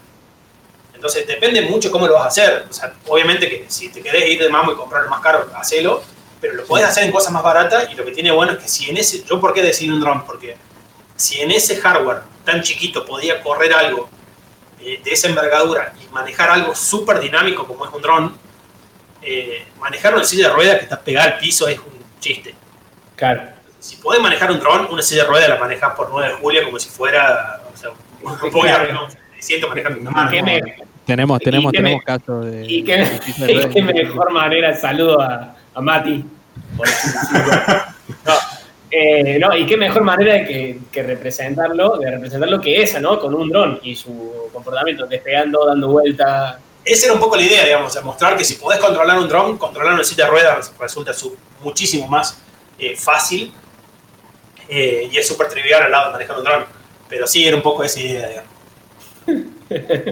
Entonces, 0.96 1.28
depende 1.28 1.62
mucho 1.62 1.92
cómo 1.92 2.08
lo 2.08 2.16
vas 2.16 2.24
a 2.24 2.28
hacer. 2.30 2.66
O 2.68 2.74
sea, 2.74 2.96
obviamente 3.06 3.48
que 3.48 3.66
si 3.68 3.90
te 3.90 4.02
querés 4.02 4.28
ir 4.28 4.42
de 4.42 4.50
mamo 4.50 4.72
y 4.72 4.76
comprar 4.76 5.04
el 5.04 5.10
más 5.10 5.22
caro, 5.22 5.48
hacelo, 5.56 6.02
pero 6.42 6.56
lo 6.56 6.66
podés 6.66 6.86
hacer 6.86 7.04
en 7.04 7.12
cosas 7.12 7.32
más 7.32 7.44
baratas 7.44 7.88
y 7.92 7.96
lo 7.96 8.04
que 8.04 8.12
tiene 8.12 8.32
bueno 8.32 8.54
es 8.54 8.58
que 8.58 8.68
si 8.68 8.90
en 8.90 8.98
ese, 8.98 9.24
yo 9.24 9.40
por 9.40 9.54
qué 9.54 9.62
decidí 9.62 9.92
un 9.92 10.00
drone, 10.00 10.24
porque 10.26 10.58
si 11.16 11.40
en 11.40 11.52
ese 11.52 11.78
hardware 11.78 12.24
tan 12.44 12.64
chiquito 12.64 13.06
podía 13.06 13.44
correr 13.44 13.72
algo 13.74 14.10
eh, 14.82 15.00
de 15.04 15.12
esa 15.12 15.28
envergadura 15.28 15.94
y 16.04 16.12
manejar 16.12 16.50
algo 16.50 16.74
súper 16.74 17.20
dinámico 17.20 17.68
como 17.68 17.86
es 17.86 17.94
un 17.94 18.02
dron, 18.02 18.38
eh, 19.22 19.68
manejar 19.80 20.16
una 20.16 20.24
silla 20.24 20.48
de 20.48 20.56
ruedas 20.56 20.78
que 20.78 20.84
está 20.86 21.00
pegada 21.00 21.34
al 21.34 21.38
piso 21.38 21.68
es 21.68 21.78
un 21.78 22.04
chiste. 22.20 22.56
Claro. 23.18 23.42
Si 23.80 23.98
podés 23.98 24.22
manejar 24.22 24.50
un 24.52 24.60
dron, 24.60 24.88
una 24.90 25.02
silla 25.02 25.24
de 25.24 25.30
ruedas 25.30 25.50
la 25.50 25.58
manejas 25.58 25.94
por 25.96 26.10
9 26.10 26.30
de 26.30 26.34
julio 26.36 26.64
como 26.64 26.80
si 26.80 26.88
fuera, 26.90 27.62
o 27.74 27.78
sea, 27.78 27.90
voy 28.52 28.70
a, 28.70 28.84
no, 28.94 29.08
siento 29.40 29.68
manejar 29.68 29.98
una 29.98 30.10
mano. 30.12 30.32
¿Qué 30.32 30.42
me- 30.42 30.62
Tenemos, 31.06 31.40
¿Y 31.40 31.44
tenemos, 31.46 31.72
tenemos 31.72 32.00
me- 32.00 32.04
casos 32.04 32.46
de. 32.46 32.66
Y 32.66 32.84
qué, 32.84 32.98
de 33.38 33.82
mejor 33.94 34.32
manera, 34.32 34.76
saludo 34.76 35.22
a, 35.22 35.56
a 35.74 35.82
Mati. 35.82 36.26
No, 38.26 38.34
eh, 38.92 39.38
no, 39.40 39.56
y 39.56 39.66
qué 39.66 39.78
mejor 39.78 40.04
manera 40.04 40.34
de 40.34 40.46
que, 40.46 40.80
que 40.92 41.04
representarlo, 41.04 41.98
de 41.98 42.12
representarlo 42.12 42.60
que 42.62 42.82
esa, 42.82 43.00
¿no? 43.00 43.20
Con 43.20 43.34
un 43.36 43.50
dron 43.50 43.80
y 43.84 43.96
su 43.96 44.50
comportamiento, 44.54 45.06
despegando, 45.08 45.66
dando 45.66 45.90
vuelta. 45.90 46.60
Esa 46.84 47.06
era 47.08 47.14
un 47.14 47.20
poco 47.20 47.36
la 47.36 47.42
idea, 47.44 47.64
digamos, 47.66 47.94
de 47.94 48.02
mostrar 48.02 48.38
que 48.38 48.46
si 48.46 48.56
podés 48.56 48.80
controlar 48.80 49.18
un 49.20 49.28
dron, 49.28 49.58
controlar 49.58 49.94
una 49.94 50.04
silla 50.04 50.26
de 50.26 50.32
ruedas 50.32 50.74
resulta 50.80 51.14
su- 51.14 51.36
muchísimo 51.62 52.08
más 52.08 52.42
eh, 52.80 52.96
fácil 52.96 53.54
eh, 54.70 55.10
y 55.12 55.18
es 55.18 55.28
súper 55.28 55.48
trivial 55.48 55.84
al 55.84 55.92
lado 55.92 56.06
de 56.08 56.12
manejar 56.14 56.38
un 56.38 56.44
dron. 56.44 56.66
Pero 57.10 57.26
sí, 57.28 57.46
era 57.48 57.56
un 57.56 57.64
poco 57.64 57.84
esa 57.84 58.00
idea, 58.00 58.28
digamos. 58.28 58.52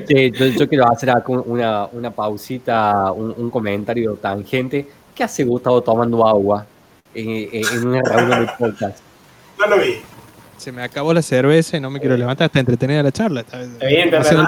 Sí, 0.07 0.32
yo, 0.32 0.45
yo 0.47 0.68
quiero 0.68 0.91
hacer 0.91 1.09
acá 1.09 1.32
una, 1.32 1.86
una 1.86 2.11
pausita, 2.11 3.09
un, 3.13 3.34
un 3.38 3.49
comentario 3.49 4.16
tangente. 4.16 4.86
¿Qué 5.16 5.24
hace 5.24 5.45
Gustavo 5.45 5.82
tomando 5.82 6.28
agua 6.28 6.66
en, 7.13 7.47
en- 7.53 7.88
una 7.88 8.01
reunión 8.01 8.45
de 8.45 8.51
podcast? 8.59 8.99
No 9.57 9.68
lo 9.68 9.78
vi. 9.80 10.01
Se 10.57 10.74
me 10.74 10.84
acabó 10.84 11.13
la 11.13 11.22
cerveza 11.22 11.78
y 11.78 11.80
no 11.80 11.89
me 11.89 12.01
quiero 12.01 12.18
levantar. 12.18 12.47
Está 12.47 12.59
entretenida 12.59 13.01
la 13.01 13.11
charla. 13.13 13.39
Está, 13.41 13.61
Está 13.61 13.86
bien, 13.86 14.13
está 14.13 14.30
bien. 14.32 14.45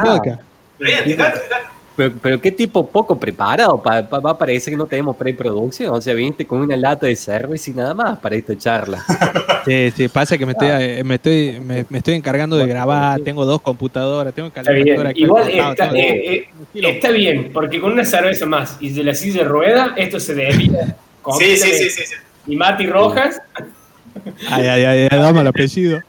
Pero, 1.98 2.14
pero 2.22 2.40
qué 2.40 2.52
tipo 2.52 2.88
poco 2.88 3.20
preparado, 3.20 3.82
pa- 3.82 4.08
pa- 4.08 4.20
va 4.20 4.32
a 4.32 4.38
parecer 4.38 4.72
que 4.72 4.78
no 4.78 4.86
tenemos 4.86 5.18
preproducción, 5.18 5.94
o 5.94 6.00
sea, 6.00 6.14
viniste 6.14 6.46
con 6.46 6.60
una 6.62 6.78
lata 6.78 7.08
de 7.08 7.16
cerveza 7.16 7.72
y 7.72 7.74
nada 7.74 7.94
más 7.96 8.20
para 8.20 8.36
esta 8.36 8.56
charla. 8.58 9.04
Sí, 9.68 9.92
sí, 9.94 10.08
pasa 10.08 10.38
que 10.38 10.46
me 10.46 10.54
estoy, 10.54 10.70
eh, 10.72 11.04
me 11.04 11.16
estoy, 11.16 11.60
me, 11.60 11.86
me 11.90 11.98
estoy 11.98 12.14
encargando 12.14 12.56
de 12.56 12.66
grabar. 12.68 13.20
Tengo 13.20 13.44
dos 13.46 13.60
computadoras, 13.62 14.34
tengo 14.34 14.48
Está 14.48 14.62
aquí. 14.62 15.24
Igual 15.24 15.50
está, 15.50 15.90
tengo- 15.90 15.96
eh, 15.98 16.48
eh, 16.74 16.90
está 16.90 17.12
bien, 17.12 17.50
porque 17.54 17.82
con 17.82 17.92
una 17.92 18.06
cerveza 18.06 18.46
más 18.46 18.78
y 18.80 18.92
de 18.92 19.04
la 19.04 19.14
silla 19.14 19.42
de 19.44 19.50
rueda, 19.50 19.94
esto 19.98 20.20
se 20.22 20.36
debía. 20.36 20.96
Sí, 21.38 21.58
sí, 21.58 21.72
sí, 21.74 21.90
sí, 21.90 22.04
sí. 22.06 22.16
Y 22.46 22.56
Mati 22.56 22.86
Rojas, 22.88 23.42
Ay, 24.50 24.68
ay, 24.68 24.86
ay, 24.86 25.08
dame 25.12 25.42
el 25.42 25.48
apellido. 25.48 26.00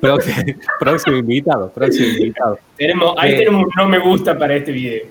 Próximo, 0.00 0.36
próximo 0.80 1.16
invitado, 1.16 1.70
próximo 1.72 2.08
invitado. 2.08 2.58
tenemos, 2.76 3.14
ahí 3.16 3.30
Sí. 3.32 3.36
tenemos 3.38 3.62
un 3.66 3.70
no 3.76 3.88
me 3.88 3.98
gusta 4.00 4.36
para 4.36 4.56
este 4.56 4.72
video. 4.72 5.04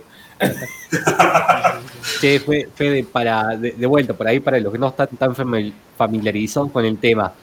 Che, 2.21 2.39
Fe- 2.39 2.67
Fede, 2.75 3.03
para, 3.03 3.55
de, 3.57 3.71
de 3.71 3.85
vuelta, 3.85 4.13
por 4.13 4.27
ahí, 4.27 4.39
para 4.39 4.59
los 4.59 4.71
que 4.71 4.79
no 4.79 4.87
están 4.89 5.07
tan 5.17 5.35
famil- 5.35 5.73
familiarizados 5.97 6.71
con 6.71 6.85
el 6.85 6.97
tema, 6.97 7.33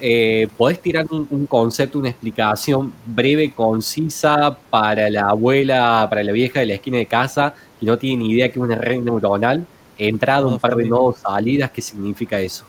eh, 0.00 0.48
¿podés 0.56 0.80
tirar 0.80 1.06
un, 1.10 1.26
un 1.30 1.46
concepto, 1.46 1.98
una 1.98 2.08
explicación 2.10 2.92
breve, 3.04 3.52
concisa 3.52 4.56
para 4.70 5.10
la 5.10 5.22
abuela, 5.28 6.06
para 6.08 6.22
la 6.22 6.32
vieja 6.32 6.60
de 6.60 6.66
la 6.66 6.74
esquina 6.74 6.98
de 6.98 7.06
casa 7.06 7.54
que 7.78 7.86
no 7.86 7.98
tiene 7.98 8.22
ni 8.24 8.30
idea 8.32 8.46
que 8.48 8.58
es 8.58 8.64
una 8.64 8.76
red 8.76 8.98
neuronal? 9.00 9.66
Entrada, 9.98 10.46
un 10.46 10.58
par 10.60 10.76
de 10.76 10.84
nodos, 10.84 11.18
salidas, 11.18 11.70
¿qué 11.72 11.82
significa 11.82 12.38
eso? 12.40 12.64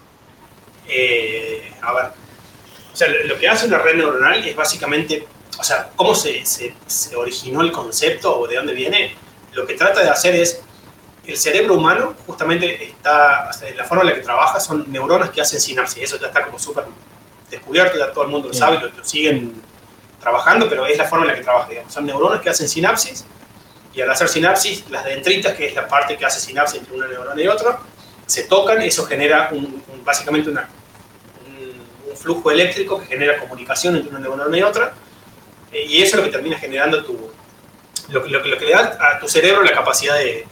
Eh, 0.88 1.72
a 1.82 1.94
ver, 1.94 2.06
o 2.92 2.96
sea, 2.96 3.08
lo, 3.08 3.28
lo 3.28 3.38
que 3.40 3.48
hace 3.48 3.68
una 3.68 3.78
red 3.78 3.96
neuronal 3.96 4.44
es 4.44 4.56
básicamente, 4.56 5.26
o 5.60 5.64
sea, 5.64 5.90
cómo 5.96 6.16
se, 6.16 6.44
se- 6.46 6.74
se 6.88 7.16
originó 7.16 7.62
el 7.62 7.72
concepto 7.72 8.40
o 8.40 8.48
de 8.48 8.56
dónde 8.56 8.74
viene. 8.74 9.12
Lo 9.54 9.66
que 9.66 9.74
trata 9.76 10.02
de 10.02 10.10
hacer 10.10 10.36
es, 10.36 10.62
el 11.26 11.38
cerebro 11.38 11.76
humano 11.76 12.16
justamente 12.26 12.84
está, 12.84 13.48
o 13.50 13.54
sea, 13.54 13.74
la 13.76 13.84
forma 13.86 14.04
en 14.04 14.10
la 14.10 14.16
que 14.16 14.22
trabaja 14.22 14.60
son 14.60 14.86
neuronas 14.92 15.30
que 15.30 15.42
hacen 15.42 15.60
sinapsis. 15.60 16.04
Eso 16.04 16.20
ya 16.20 16.28
está 16.28 16.44
como 16.46 16.58
súper 16.60 16.86
descubierto, 17.50 17.98
ya 17.98 18.12
todo 18.12 18.24
el 18.26 18.30
mundo 18.32 18.48
lo 18.50 18.54
sabe, 18.54 18.80
lo, 18.80 18.88
lo 18.90 19.04
siguen 19.04 19.62
trabajando, 20.20 20.68
pero 20.70 20.86
es 20.86 20.98
la 20.98 21.06
forma 21.06 21.26
en 21.26 21.32
la 21.32 21.38
que 21.38 21.44
trabaja. 21.44 21.70
digamos. 21.70 21.94
Son 21.94 22.06
neuronas 22.06 22.42
que 22.42 22.50
hacen 22.50 22.68
sinapsis 22.68 23.26
y 23.94 24.02
al 24.02 24.10
hacer 24.12 24.28
sinapsis, 24.30 24.86
las 24.90 25.04
dendritas, 25.06 25.54
que 25.56 25.68
es 25.68 25.76
la 25.76 25.88
parte 25.88 26.16
que 26.18 26.26
hace 26.26 26.40
sinapsis 26.40 26.80
entre 26.80 26.96
una 26.96 27.08
neurona 27.08 27.42
y 27.42 27.48
otra, 27.48 27.80
se 28.26 28.44
tocan, 28.44 28.82
eso 28.84 29.06
genera 29.06 29.50
un- 29.52 29.84
un- 29.92 30.06
básicamente 30.06 30.50
una, 30.52 30.70
un, 31.48 32.12
un 32.12 32.18
flujo 32.18 32.52
eléctrico 32.52 33.00
que 33.00 33.08
genera 33.08 33.40
comunicación 33.40 33.96
entre 33.96 34.10
una 34.12 34.20
neurona 34.20 34.56
y 34.58 34.62
otra, 34.62 34.94
eh, 35.72 35.86
y 35.88 36.02
eso 36.04 36.16
es 36.18 36.24
lo 36.24 36.24
que 36.26 36.32
termina 36.32 36.58
generando 36.60 37.04
tu, 37.04 37.32
lo, 38.10 38.24
que- 38.24 38.30
que- 38.32 38.58
que 38.58 38.66
le 38.66 38.72
da 38.72 38.98
a 39.00 39.20
tu 39.20 39.28
cerebro 39.28 39.62
la 39.64 39.72
capacidad 39.72 40.16
de, 40.16 40.48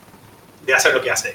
hacer 0.76 0.94
lo 0.94 1.02
que 1.02 1.10
hace. 1.10 1.34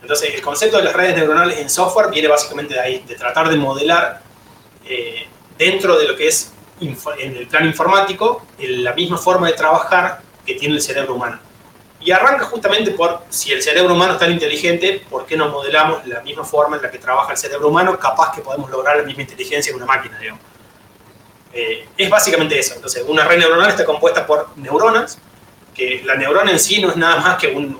Entonces, 0.00 0.34
el 0.34 0.40
concepto 0.40 0.76
de 0.76 0.84
las 0.84 0.94
redes 0.94 1.16
neuronales 1.16 1.58
en 1.58 1.68
software 1.68 2.10
viene 2.10 2.28
básicamente 2.28 2.74
de 2.74 2.80
ahí, 2.80 3.04
de 3.06 3.16
tratar 3.16 3.48
de 3.48 3.56
modelar 3.56 4.22
eh, 4.84 5.26
dentro 5.58 5.98
de 5.98 6.06
lo 6.06 6.14
que 6.16 6.28
es 6.28 6.52
en 6.80 7.36
el 7.36 7.48
plano 7.48 7.66
informático 7.66 8.46
la 8.58 8.92
misma 8.92 9.18
forma 9.18 9.48
de 9.48 9.54
trabajar 9.54 10.20
que 10.44 10.54
tiene 10.54 10.74
el 10.76 10.80
cerebro 10.82 11.14
humano. 11.14 11.40
Y 11.98 12.12
arranca 12.12 12.44
justamente 12.44 12.92
por, 12.92 13.22
si 13.30 13.50
el 13.50 13.62
cerebro 13.62 13.94
humano 13.94 14.12
es 14.12 14.18
tan 14.20 14.30
inteligente, 14.30 15.02
¿por 15.10 15.26
qué 15.26 15.36
no 15.36 15.48
modelamos 15.48 16.06
la 16.06 16.20
misma 16.20 16.44
forma 16.44 16.76
en 16.76 16.82
la 16.82 16.90
que 16.90 16.98
trabaja 16.98 17.32
el 17.32 17.38
cerebro 17.38 17.68
humano? 17.68 17.98
Capaz 17.98 18.32
que 18.34 18.42
podemos 18.42 18.70
lograr 18.70 18.98
la 18.98 19.02
misma 19.02 19.22
inteligencia 19.22 19.70
en 19.70 19.76
una 19.76 19.86
máquina, 19.86 20.18
digamos. 20.18 20.42
Eh, 21.52 21.88
es 21.96 22.10
básicamente 22.10 22.58
eso. 22.58 22.74
Entonces, 22.74 23.02
una 23.08 23.24
red 23.24 23.38
neuronal 23.38 23.70
está 23.70 23.84
compuesta 23.84 24.26
por 24.26 24.50
neuronas, 24.56 25.18
que 25.76 26.02
la 26.04 26.14
neurona 26.16 26.50
en 26.50 26.58
sí 26.58 26.80
no 26.80 26.90
es 26.90 26.96
nada 26.96 27.20
más 27.20 27.38
que 27.38 27.48
un, 27.48 27.78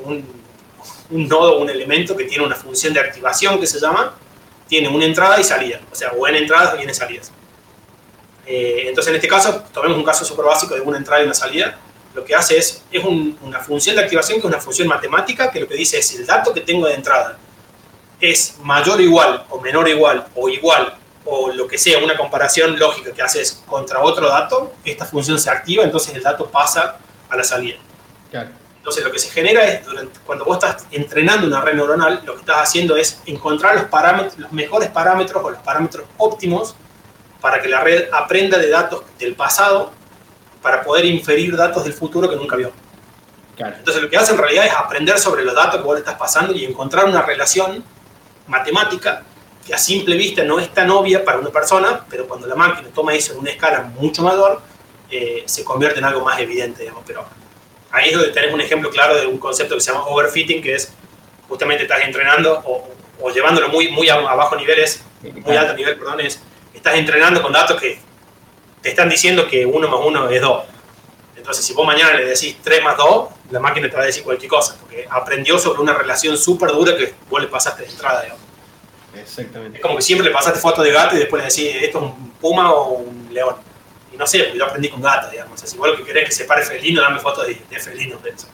un, 1.10 1.28
nodo, 1.28 1.58
un 1.58 1.70
elemento 1.70 2.16
que 2.16 2.24
tiene 2.24 2.44
una 2.44 2.56
función 2.56 2.92
de 2.92 3.00
activación 3.00 3.58
que 3.58 3.66
se 3.66 3.80
llama, 3.80 4.14
tiene 4.68 4.88
una 4.88 5.04
entrada 5.04 5.40
y 5.40 5.44
salida. 5.44 5.80
O 5.90 5.94
sea, 5.94 6.12
o 6.12 6.26
en 6.28 6.36
entradas 6.36 6.74
o 6.74 6.78
en 6.78 6.94
salidas. 6.94 7.32
Eh, 8.44 8.84
entonces, 8.88 9.10
en 9.10 9.16
este 9.16 9.28
caso, 9.28 9.64
tomemos 9.72 9.96
un 9.96 10.04
caso 10.04 10.24
súper 10.24 10.44
básico 10.44 10.74
de 10.74 10.80
una 10.80 10.98
entrada 10.98 11.22
y 11.22 11.24
una 11.24 11.34
salida. 11.34 11.78
Lo 12.14 12.24
que 12.24 12.34
hace 12.34 12.58
es, 12.58 12.82
es 12.90 13.04
una 13.04 13.60
función 13.60 13.96
de 13.96 14.02
activación 14.02 14.40
que 14.40 14.46
es 14.46 14.52
una 14.52 14.60
función 14.60 14.88
matemática 14.88 15.50
que 15.50 15.60
lo 15.60 15.68
que 15.68 15.74
dice 15.74 15.98
es 15.98 16.14
el 16.14 16.26
dato 16.26 16.52
que 16.52 16.60
tengo 16.60 16.86
de 16.86 16.94
entrada 16.94 17.38
es 18.20 18.56
mayor 18.62 18.98
o 18.98 19.02
igual, 19.02 19.44
o 19.50 19.60
menor 19.60 19.84
o 19.84 19.88
igual, 19.88 20.26
o 20.34 20.48
igual, 20.48 20.94
o 21.24 21.50
lo 21.52 21.66
que 21.66 21.76
sea, 21.76 21.98
una 21.98 22.16
comparación 22.16 22.78
lógica 22.78 23.12
que 23.12 23.22
haces 23.22 23.62
contra 23.66 24.00
otro 24.00 24.28
dato, 24.28 24.74
esta 24.84 25.04
función 25.04 25.38
se 25.38 25.50
activa, 25.50 25.84
entonces 25.84 26.14
el 26.14 26.22
dato 26.22 26.48
pasa 26.48 26.98
a 27.28 27.36
la 27.36 27.44
salida. 27.44 27.76
Entonces 28.86 29.04
lo 29.04 29.10
que 29.10 29.18
se 29.18 29.30
genera 29.30 29.64
es, 29.64 29.80
cuando 30.24 30.44
vos 30.44 30.62
estás 30.62 30.86
entrenando 30.92 31.46
una 31.46 31.60
red 31.60 31.74
neuronal, 31.74 32.22
lo 32.24 32.34
que 32.34 32.40
estás 32.40 32.58
haciendo 32.58 32.96
es 32.96 33.20
encontrar 33.26 33.74
los, 33.74 33.84
parámetros, 33.86 34.38
los 34.38 34.52
mejores 34.52 34.90
parámetros 34.90 35.42
o 35.44 35.50
los 35.50 35.60
parámetros 35.60 36.06
óptimos 36.18 36.76
para 37.40 37.60
que 37.60 37.68
la 37.68 37.80
red 37.80 38.08
aprenda 38.12 38.58
de 38.58 38.68
datos 38.70 39.02
del 39.18 39.34
pasado 39.34 39.92
para 40.62 40.82
poder 40.82 41.04
inferir 41.04 41.56
datos 41.56 41.84
del 41.84 41.92
futuro 41.92 42.28
que 42.28 42.36
nunca 42.36 42.56
vio. 42.56 42.72
Entonces 43.58 44.02
lo 44.02 44.10
que 44.10 44.16
hace 44.16 44.32
en 44.32 44.38
realidad 44.38 44.66
es 44.66 44.72
aprender 44.72 45.18
sobre 45.18 45.42
los 45.42 45.54
datos 45.54 45.80
que 45.80 45.86
vos 45.86 45.94
le 45.94 46.00
estás 46.00 46.16
pasando 46.16 46.52
y 46.52 46.64
encontrar 46.64 47.06
una 47.06 47.22
relación 47.22 47.82
matemática 48.46 49.22
que 49.66 49.74
a 49.74 49.78
simple 49.78 50.16
vista 50.16 50.44
no 50.44 50.60
es 50.60 50.72
tan 50.72 50.90
obvia 50.90 51.24
para 51.24 51.38
una 51.38 51.50
persona, 51.50 52.04
pero 52.08 52.28
cuando 52.28 52.46
la 52.46 52.54
máquina 52.54 52.88
toma 52.94 53.14
eso 53.14 53.32
en 53.32 53.40
una 53.40 53.50
escala 53.50 53.82
mucho 53.82 54.22
mayor, 54.22 54.60
eh, 55.10 55.42
se 55.46 55.64
convierte 55.64 55.98
en 55.98 56.04
algo 56.04 56.24
más 56.24 56.38
evidente, 56.38 56.82
digamos. 56.82 57.02
Pero 57.06 57.26
ahí 57.96 58.10
es 58.10 58.14
donde 58.14 58.32
tenés 58.32 58.52
un 58.52 58.60
ejemplo 58.60 58.90
claro 58.90 59.16
de 59.16 59.26
un 59.26 59.38
concepto 59.38 59.74
que 59.74 59.80
se 59.80 59.90
llama 59.90 60.06
overfitting, 60.06 60.62
que 60.62 60.74
es 60.74 60.92
justamente 61.48 61.84
estás 61.84 62.02
entrenando 62.02 62.62
o, 62.64 62.88
o 63.20 63.30
llevándolo 63.30 63.68
muy, 63.68 63.90
muy 63.90 64.08
a, 64.08 64.18
bajo 64.18 64.54
niveles, 64.56 65.02
muy 65.22 65.56
alto 65.56 65.74
nivel, 65.74 65.96
perdón, 65.96 66.20
es 66.20 66.40
estás 66.74 66.94
entrenando 66.96 67.42
con 67.42 67.52
datos 67.52 67.80
que 67.80 67.98
te 68.82 68.90
están 68.90 69.08
diciendo 69.08 69.48
que 69.48 69.64
1 69.64 69.88
más 69.88 70.00
1 70.04 70.30
es 70.30 70.40
2. 70.40 70.64
Entonces, 71.36 71.64
si 71.64 71.72
vos 71.72 71.86
mañana 71.86 72.14
le 72.14 72.26
decís 72.26 72.56
3 72.62 72.82
más 72.82 72.96
2, 72.96 73.28
la 73.50 73.60
máquina 73.60 73.88
te 73.88 73.96
va 73.96 74.02
a 74.02 74.06
decir 74.06 74.22
cualquier 74.22 74.50
cosa, 74.50 74.76
porque 74.78 75.06
aprendió 75.08 75.58
sobre 75.58 75.80
una 75.80 75.94
relación 75.94 76.36
súper 76.36 76.70
dura 76.70 76.96
que 76.96 77.14
vos 77.28 77.40
le 77.40 77.48
pasaste 77.48 77.82
de 77.82 77.88
entrada, 77.88 78.22
digamos. 78.22 78.42
Exactamente. 79.14 79.78
Es 79.78 79.82
como 79.82 79.96
que 79.96 80.02
siempre 80.02 80.28
le 80.28 80.34
pasaste 80.34 80.60
foto 80.60 80.82
de 80.82 80.92
gato 80.92 81.16
y 81.16 81.20
después 81.20 81.42
le 81.42 81.48
decís, 81.48 81.82
esto 81.82 81.98
es 81.98 82.04
un 82.04 82.30
puma 82.32 82.72
o 82.72 82.90
un 82.98 83.28
león. 83.32 83.56
No 84.18 84.26
sé, 84.26 84.52
yo 84.56 84.64
aprendí 84.64 84.88
con 84.88 85.02
gato, 85.02 85.30
digamos. 85.30 85.62
Vos 85.76 85.88
lo 85.88 85.96
que 85.96 86.04
querés 86.04 86.24
que 86.26 86.32
se 86.32 86.44
pare 86.44 86.62
felino, 86.62 87.02
dame 87.02 87.20
fotos 87.20 87.46
de, 87.46 87.60
de 87.68 87.78
felinos 87.78 88.22
de 88.22 88.30
eso. 88.30 88.46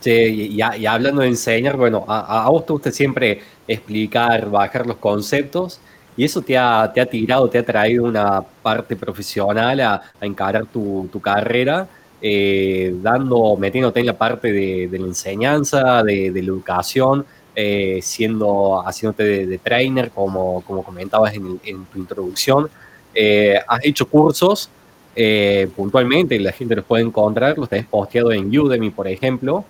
Sí, 0.00 0.10
y, 0.56 0.86
hablando 0.86 1.20
de 1.20 1.28
enseñar, 1.28 1.76
bueno, 1.76 2.04
a, 2.08 2.48
vos 2.48 2.64
te 2.64 2.72
gusta 2.72 2.90
siempre 2.90 3.42
explicar, 3.68 4.48
bajar 4.50 4.86
los 4.86 4.96
conceptos, 4.96 5.78
y 6.16 6.24
eso 6.24 6.40
te 6.40 6.56
ha, 6.56 6.90
te 6.92 7.02
ha 7.02 7.06
tirado, 7.06 7.48
te 7.50 7.58
ha 7.58 7.64
traído 7.64 8.04
una 8.04 8.40
parte 8.40 8.96
profesional 8.96 9.78
a, 9.80 10.02
a 10.18 10.26
encarar 10.26 10.66
tu, 10.66 11.08
tu 11.12 11.20
carrera, 11.20 11.86
eh, 12.22 12.94
dando, 13.02 13.56
metiéndote 13.56 14.00
en 14.00 14.06
la 14.06 14.16
parte 14.16 14.52
de, 14.52 14.88
la 14.90 15.06
enseñanza, 15.06 16.02
de, 16.02 16.30
de 16.30 16.42
la 16.42 16.48
educación, 16.48 17.26
eh, 17.54 18.00
siendo, 18.02 18.82
haciéndote 18.86 19.46
de, 19.46 19.58
trainer, 19.58 20.10
como, 20.10 20.62
como 20.62 20.82
comentabas 20.82 21.34
en, 21.34 21.60
en 21.64 21.84
tu 21.86 21.98
introducción. 21.98 22.70
Eh, 23.14 23.60
has 23.66 23.84
hecho 23.84 24.06
cursos 24.06 24.70
eh, 25.16 25.68
puntualmente, 25.74 26.38
la 26.38 26.52
gente 26.52 26.76
los 26.76 26.84
puede 26.84 27.02
encontrar, 27.02 27.58
los 27.58 27.68
tenés 27.68 27.86
posteado 27.86 28.32
en 28.32 28.56
Udemy, 28.56 28.90
por 28.90 29.08
ejemplo. 29.08 29.64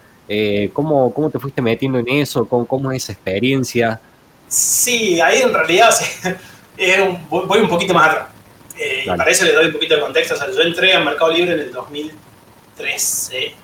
¿cómo, 0.73 1.13
¿Cómo 1.13 1.29
te 1.29 1.41
fuiste 1.41 1.61
metiendo 1.61 1.99
en 1.99 2.09
eso? 2.09 2.47
¿Cómo, 2.47 2.65
cómo 2.65 2.93
es 2.93 3.03
esa 3.03 3.13
experiencia? 3.15 4.01
Sí, 4.47 5.21
ahí 5.21 5.43
en 5.43 5.53
realidad 5.53 5.91
un, 7.03 7.29
voy 7.29 7.59
un 7.59 7.69
poquito 7.69 7.93
más 7.95 8.11
atrás. 8.11 8.29
y 9.05 9.09
para 9.09 9.29
eso 9.29 9.45
le 9.45 9.53
doy 9.55 9.67
un 9.67 9.73
poquito 9.73 9.97
de 9.97 10.01
contexto. 10.01 10.35
O 10.35 10.37
sea, 10.37 10.49
yo 10.51 10.61
entré 10.61 10.93
al 10.93 11.05
Mercado 11.05 11.33
Libre 11.33 11.55
en 11.55 11.61
el 11.61 11.73
2013, 11.73 13.55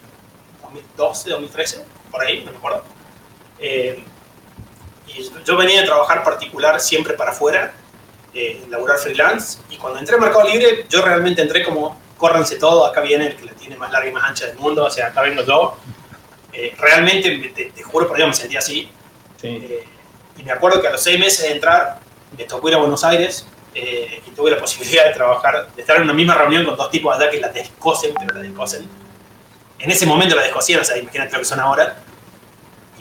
2012, 0.63 1.31
2013, 1.31 1.85
por 2.11 2.23
ahí, 2.23 2.43
no 2.45 2.51
me 2.51 2.59
acuerdo. 2.59 2.83
Eh, 3.59 4.03
y 5.09 5.31
yo 5.45 5.57
venía 5.57 5.83
a 5.83 5.85
trabajar 5.85 6.23
particular 6.23 6.81
siempre 6.81 7.15
para 7.15 7.31
afuera, 7.31 7.73
eh, 8.39 8.67
laburar 8.69 8.99
freelance, 8.99 9.61
y 9.71 9.79
cuando 9.79 9.99
entré 9.99 10.15
al 10.15 10.21
Mercado 10.21 10.47
Libre, 10.47 10.85
yo 10.91 11.01
realmente 11.01 11.41
entré 11.41 11.65
como, 11.65 11.99
córranse 12.19 12.57
todo, 12.57 12.85
acá 12.85 13.01
viene 13.01 13.29
el 13.29 13.37
que 13.37 13.47
la 13.47 13.53
tiene 13.53 13.77
más 13.77 13.91
larga 13.91 14.11
y 14.11 14.13
más 14.13 14.25
ancha 14.25 14.47
del 14.47 14.59
mundo, 14.59 14.85
o 14.85 14.91
sea, 14.91 15.07
acá 15.07 15.23
vengo 15.23 15.43
yo. 15.43 15.79
Eh, 16.53 16.75
realmente, 16.79 17.53
te, 17.55 17.71
te, 17.71 17.83
juro 17.83 18.07
por 18.07 18.17
Dios, 18.17 18.29
me 18.29 18.35
sentí 18.35 18.57
así. 18.57 18.91
Sí. 19.41 19.49
Eh, 19.49 19.85
y 20.37 20.43
me 20.43 20.53
acuerdo 20.53 20.83
que 20.83 20.89
a 20.89 20.91
los 20.91 21.03
seis 21.03 21.19
meses 21.19 21.49
de 21.49 21.55
entrar, 21.55 22.01
me 22.37 22.45
tocó 22.45 22.69
ir 22.69 22.75
a 22.75 22.79
Buenos 22.79 23.03
Aires 23.05 23.47
eh, 23.75 24.23
y 24.27 24.31
tuve 24.33 24.51
la 24.51 24.59
posibilidad 24.59 25.07
de 25.07 25.13
trabajar, 25.13 25.69
de 25.75 25.81
estar 25.81 25.97
en 25.97 26.03
una 26.03 26.13
misma 26.13 26.35
reunión 26.35 26.65
con 26.67 26.77
dos 26.77 26.91
tipos 26.91 27.17
allá 27.17 27.31
que 27.31 27.41
la 27.41 27.49
descosen, 27.49 28.13
pero 28.19 28.35
la 28.35 28.41
descosen. 28.41 28.87
En 29.79 29.91
ese 29.91 30.05
momento 30.05 30.37
la 30.37 30.43
descosían, 30.43 30.81
o 30.81 30.85
sea, 30.85 30.99
imagínate 30.99 31.33
lo 31.33 31.39
que 31.39 31.45
son 31.45 31.61
ahora 31.61 31.97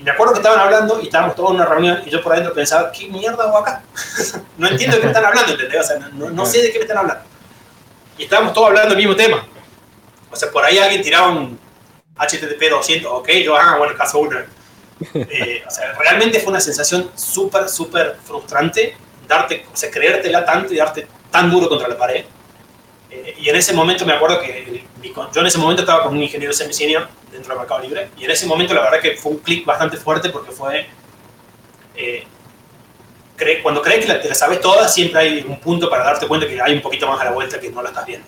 me 0.05 0.11
acuerdo 0.11 0.33
que 0.33 0.39
estaban 0.39 0.59
hablando 0.59 1.01
y 1.01 1.05
estábamos 1.05 1.35
todos 1.35 1.49
en 1.49 1.55
una 1.55 1.65
reunión 1.65 2.03
y 2.05 2.11
yo 2.11 2.21
por 2.21 2.33
adentro 2.33 2.53
pensaba, 2.53 2.91
¿qué 2.91 3.07
mierda 3.07 3.43
hago 3.43 3.57
acá? 3.57 3.81
no 4.57 4.67
entiendo 4.67 4.97
de 4.97 5.01
qué 5.01 5.07
me 5.07 5.11
están 5.11 5.25
hablando, 5.25 5.51
¿entendés? 5.51 5.81
O 5.81 5.83
sea, 5.83 5.97
no, 5.97 6.29
no, 6.29 6.45
sé 6.45 6.61
de 6.61 6.71
qué 6.71 6.77
me 6.77 6.83
están 6.83 6.99
hablando. 6.99 7.23
Y 8.15 8.25
estábamos 8.25 8.53
todos 8.53 8.67
hablando 8.67 8.89
del 8.89 8.99
mismo 8.99 9.15
tema. 9.15 9.43
O 10.29 10.35
sea, 10.35 10.51
por 10.51 10.63
ahí 10.63 10.77
alguien 10.77 11.01
tiraba 11.01 11.29
un 11.31 11.59
HTTP 12.17 12.69
200, 12.69 13.11
ok, 13.11 13.29
yo, 13.43 13.57
ah, 13.57 13.77
bueno, 13.79 13.95
caso 13.97 14.19
uno. 14.19 14.37
Eh, 15.13 15.61
o 15.67 15.69
sea, 15.69 15.91
realmente 15.99 16.39
fue 16.39 16.51
una 16.51 16.61
sensación 16.61 17.11
súper, 17.15 17.67
súper 17.67 18.15
frustrante 18.23 18.95
darte, 19.27 19.65
o 19.71 19.75
sea, 19.75 19.91
creértela 19.91 20.45
tanto 20.45 20.73
y 20.73 20.77
darte 20.77 21.05
tan 21.31 21.49
duro 21.49 21.67
contra 21.67 21.87
la 21.87 21.97
pared. 21.97 22.23
Eh, 23.15 23.35
y 23.39 23.49
en 23.49 23.55
ese 23.55 23.73
momento 23.73 24.05
me 24.05 24.13
acuerdo 24.13 24.41
que 24.41 24.83
yo 25.33 25.41
en 25.41 25.47
ese 25.47 25.57
momento 25.57 25.83
estaba 25.83 26.03
con 26.03 26.15
un 26.15 26.21
ingeniero 26.21 26.51
semi-senior 26.51 27.07
dentro 27.31 27.49
del 27.49 27.59
mercado 27.59 27.81
libre 27.81 28.09
y 28.17 28.25
en 28.25 28.31
ese 28.31 28.45
momento 28.45 28.73
la 28.73 28.81
verdad 28.81 28.99
que 28.99 29.15
fue 29.15 29.33
un 29.33 29.37
clic 29.37 29.65
bastante 29.65 29.97
fuerte 29.97 30.29
porque 30.29 30.51
fue... 30.51 30.87
Eh, 31.95 32.27
cuando 33.61 33.81
crees 33.81 34.05
que 34.05 34.13
la, 34.13 34.21
te 34.21 34.29
la 34.29 34.35
sabes 34.35 34.61
toda, 34.61 34.87
siempre 34.87 35.19
hay 35.19 35.45
un 35.47 35.59
punto 35.59 35.89
para 35.89 36.05
darte 36.05 36.25
cuenta 36.25 36.47
que 36.47 36.59
hay 36.61 36.73
un 36.73 36.81
poquito 36.81 37.05
más 37.05 37.19
a 37.19 37.25
la 37.25 37.31
vuelta 37.31 37.59
que 37.59 37.69
no 37.69 37.81
la 37.81 37.89
estás 37.89 38.05
viendo. 38.05 38.25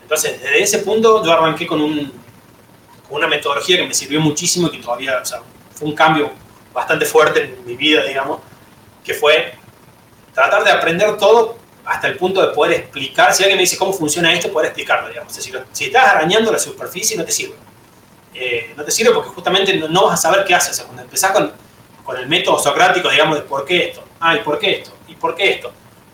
Entonces, 0.00 0.40
desde 0.40 0.62
ese 0.62 0.78
punto 0.78 1.22
yo 1.22 1.32
arranqué 1.32 1.66
con, 1.66 1.80
un, 1.82 2.10
con 3.06 3.18
una 3.18 3.26
metodología 3.26 3.76
que 3.76 3.86
me 3.86 3.92
sirvió 3.92 4.20
muchísimo 4.20 4.68
y 4.68 4.70
que 4.70 4.78
todavía, 4.78 5.20
o 5.22 5.24
sea, 5.24 5.42
fue 5.74 5.88
un 5.88 5.94
cambio 5.94 6.30
bastante 6.72 7.04
fuerte 7.04 7.42
en 7.42 7.66
mi 7.66 7.76
vida, 7.76 8.02
digamos, 8.02 8.40
que 9.04 9.12
fue 9.12 9.54
tratar 10.32 10.64
de 10.64 10.70
aprender 10.70 11.18
todo 11.18 11.58
hasta 11.84 12.08
el 12.08 12.16
punto 12.16 12.40
de 12.40 12.54
poder 12.54 12.80
explicar, 12.80 13.34
si 13.34 13.42
alguien 13.42 13.58
me 13.58 13.62
dice 13.62 13.76
cómo 13.76 13.92
funciona 13.92 14.32
esto, 14.32 14.50
poder 14.50 14.68
explicarlo, 14.68 15.08
digamos. 15.08 15.32
Si 15.72 15.84
estás 15.84 16.06
arañando 16.06 16.50
la 16.50 16.58
superficie, 16.58 17.16
no 17.16 17.24
te 17.24 17.32
sirve. 17.32 17.54
Eh, 18.34 18.74
no 18.76 18.84
te 18.84 18.90
sirve 18.90 19.12
porque 19.12 19.30
justamente 19.30 19.76
no, 19.76 20.06
vas 20.06 20.14
a 20.14 20.22
saber 20.22 20.44
qué 20.44 20.54
haces. 20.54 20.80
Cuando 20.80 21.02
empezás 21.02 21.30
con, 21.32 21.52
con, 22.02 22.16
el 22.16 22.26
método 22.26 22.58
socrático, 22.58 23.08
digamos, 23.08 23.36
de 23.36 23.42
por 23.42 23.64
qué 23.64 23.88
esto, 23.88 24.02
ah, 24.20 24.34
y 24.34 24.40
por 24.40 24.58
qué 24.58 24.78
esto, 24.78 24.92
y 25.06 25.14
por 25.14 25.34
qué 25.34 25.50
esto, 25.50 25.72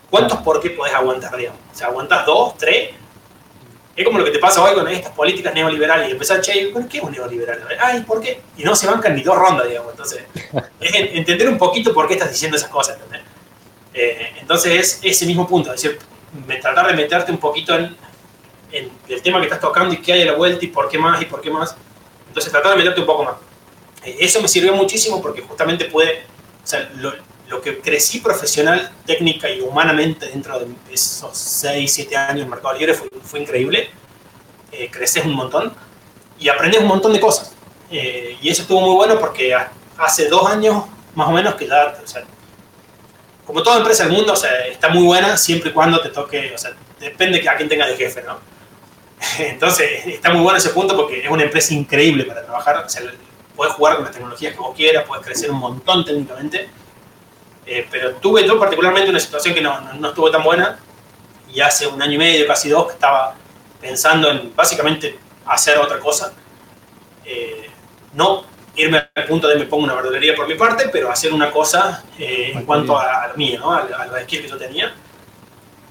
¿cuántos 0.09 0.39
por 0.41 0.61
qué 0.61 0.69
podés 0.71 0.93
aguantar, 0.93 1.35
digamos? 1.35 1.59
O 1.73 1.75
sea, 1.75 1.87
aguantas 1.87 2.25
dos, 2.25 2.57
tres. 2.57 2.91
Es 3.95 4.05
como 4.05 4.19
lo 4.19 4.25
que 4.25 4.31
te 4.31 4.39
pasa 4.39 4.63
hoy 4.63 4.73
con 4.73 4.87
estas 4.87 5.11
políticas 5.11 5.53
neoliberales 5.53 6.07
y 6.09 6.11
empezar, 6.11 6.39
che, 6.41 6.71
¿qué 6.89 6.97
es 6.97 7.03
un 7.03 7.11
neoliberal? 7.11 7.61
Ay, 7.79 8.01
¿por 8.01 8.21
qué? 8.21 8.41
Y 8.57 8.63
no 8.63 8.75
se 8.75 8.87
bancan 8.87 9.15
ni 9.15 9.21
dos 9.21 9.37
rondas, 9.37 9.67
digamos. 9.67 9.91
Entonces, 9.91 10.23
es 10.79 10.93
entender 10.93 11.49
un 11.49 11.57
poquito 11.57 11.93
por 11.93 12.07
qué 12.07 12.13
estás 12.13 12.31
diciendo 12.31 12.57
esas 12.57 12.69
cosas, 12.69 12.95
¿entendés? 12.95 13.30
Eh, 13.93 14.33
entonces 14.39 14.71
es 14.73 14.99
ese 15.03 15.25
mismo 15.25 15.47
punto, 15.47 15.73
es 15.73 15.81
decir, 15.81 15.99
tratar 16.61 16.87
de 16.87 16.93
meterte 16.93 17.31
un 17.31 17.37
poquito 17.37 17.75
en, 17.75 17.95
en, 18.71 18.89
el 19.09 19.21
tema 19.21 19.39
que 19.39 19.45
estás 19.45 19.59
tocando 19.59 19.93
y 19.93 19.97
qué 19.97 20.13
hay 20.13 20.21
a 20.21 20.25
la 20.27 20.33
vuelta 20.33 20.63
y 20.63 20.69
por 20.69 20.89
qué 20.89 20.97
más 20.97 21.21
y 21.21 21.25
por 21.25 21.41
qué 21.41 21.49
más. 21.49 21.75
Entonces 22.27 22.51
tratar 22.51 22.71
de 22.71 22.77
meterte 22.77 23.01
un 23.01 23.05
poco 23.05 23.25
más. 23.25 23.35
Eh, 24.03 24.17
eso 24.19 24.41
me 24.41 24.47
sirvió 24.47 24.73
muchísimo 24.73 25.21
porque 25.21 25.41
justamente 25.41 25.85
puede, 25.85 26.23
o 26.63 26.67
sea, 26.67 26.89
lo, 26.95 27.13
lo, 27.49 27.61
que 27.61 27.79
crecí 27.79 28.19
profesional, 28.19 28.91
técnica 29.05 29.49
y 29.49 29.61
humanamente 29.61 30.27
dentro 30.27 30.59
de 30.59 30.67
esos 30.91 31.37
6, 31.37 31.91
7 31.91 32.15
años 32.15 32.43
en 32.43 32.49
Mercado 32.49 32.77
Libre 32.77 32.93
fue, 32.93 33.09
fue 33.23 33.41
increíble. 33.41 33.89
Eh, 34.71 34.89
creces 34.89 35.25
un 35.25 35.33
montón 35.33 35.73
y 36.39 36.47
aprendes 36.47 36.79
un 36.81 36.87
montón 36.87 37.11
de 37.11 37.19
cosas. 37.19 37.53
Eh, 37.91 38.37
y 38.41 38.49
eso 38.49 38.61
estuvo 38.61 38.79
muy 38.79 38.95
bueno 38.95 39.19
porque 39.19 39.53
hace 39.97 40.29
dos 40.29 40.49
años 40.49 40.85
más 41.13 41.27
o 41.27 41.31
menos 41.31 41.55
que 41.55 41.67
ya, 41.67 41.93
o 42.01 42.07
sea, 42.07 42.23
como 43.51 43.63
toda 43.63 43.79
empresa 43.79 44.05
del 44.05 44.13
mundo, 44.13 44.31
o 44.31 44.35
sea, 44.37 44.65
está 44.67 44.87
muy 44.87 45.03
buena 45.03 45.35
siempre 45.35 45.71
y 45.71 45.73
cuando 45.73 45.99
te 45.99 46.07
toque, 46.07 46.53
o 46.55 46.57
sea, 46.57 46.71
depende 46.97 47.45
a 47.49 47.57
quién 47.57 47.67
tengas 47.67 47.89
de 47.89 47.97
jefe, 47.97 48.23
¿no? 48.23 48.39
Entonces, 49.39 50.05
está 50.05 50.29
muy 50.31 50.41
bueno 50.41 50.57
ese 50.57 50.69
punto 50.69 50.95
porque 50.95 51.25
es 51.25 51.29
una 51.29 51.43
empresa 51.43 51.73
increíble 51.73 52.23
para 52.23 52.43
trabajar, 52.45 52.77
o 52.77 52.87
sea, 52.87 53.01
puedes 53.53 53.73
jugar 53.73 53.95
con 53.95 54.05
las 54.05 54.13
tecnologías 54.13 54.53
que 54.53 54.59
vos 54.59 54.73
quieras, 54.73 55.03
puedes 55.05 55.25
crecer 55.25 55.51
un 55.51 55.57
montón 55.57 56.05
técnicamente, 56.05 56.69
eh, 57.65 57.85
pero 57.91 58.13
tuve 58.15 58.47
yo 58.47 58.57
particularmente 58.57 59.09
una 59.09 59.19
situación 59.19 59.53
que 59.53 59.59
no, 59.59 59.81
no, 59.95 60.07
estuvo 60.07 60.31
tan 60.31 60.43
buena 60.43 60.79
y 61.53 61.59
hace 61.59 61.87
un 61.87 62.01
año 62.01 62.13
y 62.13 62.19
medio, 62.19 62.47
casi 62.47 62.69
dos, 62.69 62.87
que 62.87 62.93
estaba 62.93 63.35
pensando 63.81 64.31
en 64.31 64.55
básicamente 64.55 65.19
hacer 65.45 65.77
otra 65.77 65.99
cosa. 65.99 66.31
Eh, 67.25 67.69
no 68.13 68.45
irme 68.75 69.09
al 69.13 69.25
punto 69.25 69.47
de 69.47 69.55
me 69.55 69.65
pongo 69.65 69.83
una 69.83 69.95
verdulería 69.95 70.35
por 70.35 70.47
mi 70.47 70.55
parte, 70.55 70.89
pero 70.91 71.11
hacer 71.11 71.33
una 71.33 71.51
cosa 71.51 72.03
eh, 72.17 72.51
en 72.53 72.65
cuanto 72.65 72.97
a, 72.97 73.27
lo 73.27 73.35
mío, 73.35 73.59
¿no? 73.59 73.73
a, 73.73 73.79
a 73.79 74.05
los 74.07 74.21
skills 74.21 74.43
que 74.43 74.49
yo 74.49 74.57
tenía. 74.57 74.93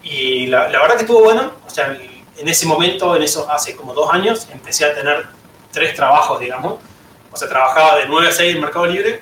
Y 0.03 0.47
la, 0.47 0.68
la, 0.68 0.81
verdad 0.81 0.97
que 0.97 1.03
estuvo 1.03 1.22
bueno, 1.22 1.53
o 1.66 1.70
sea, 1.70 1.97
en 2.37 2.49
ese 2.49 2.66
momento, 2.66 3.14
en 3.14 3.22
eso 3.22 3.51
hace 3.51 3.76
como 3.76 3.93
dos 3.93 4.11
años, 4.12 4.49
empecé 4.51 4.87
a 4.87 4.95
tener 4.95 5.26
tres 5.70 5.95
trabajos, 5.95 6.41
digamos. 6.41 6.81
O 7.31 7.37
sea, 7.37 7.49
trabajaba 7.49 7.99
de 7.99 8.07
9 8.07 8.28
a 8.28 8.33
6 8.33 8.55
en 8.55 8.61
Mercado 8.61 8.87
Libre, 8.87 9.20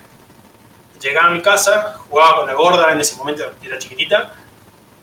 llegaba 1.01 1.29
a 1.29 1.31
mi 1.31 1.43
casa, 1.43 1.97
jugaba 2.09 2.37
con 2.37 2.47
la 2.47 2.55
gorda, 2.55 2.93
en 2.93 3.01
ese 3.01 3.17
momento 3.17 3.45
era 3.63 3.79
chiquitita, 3.79 4.33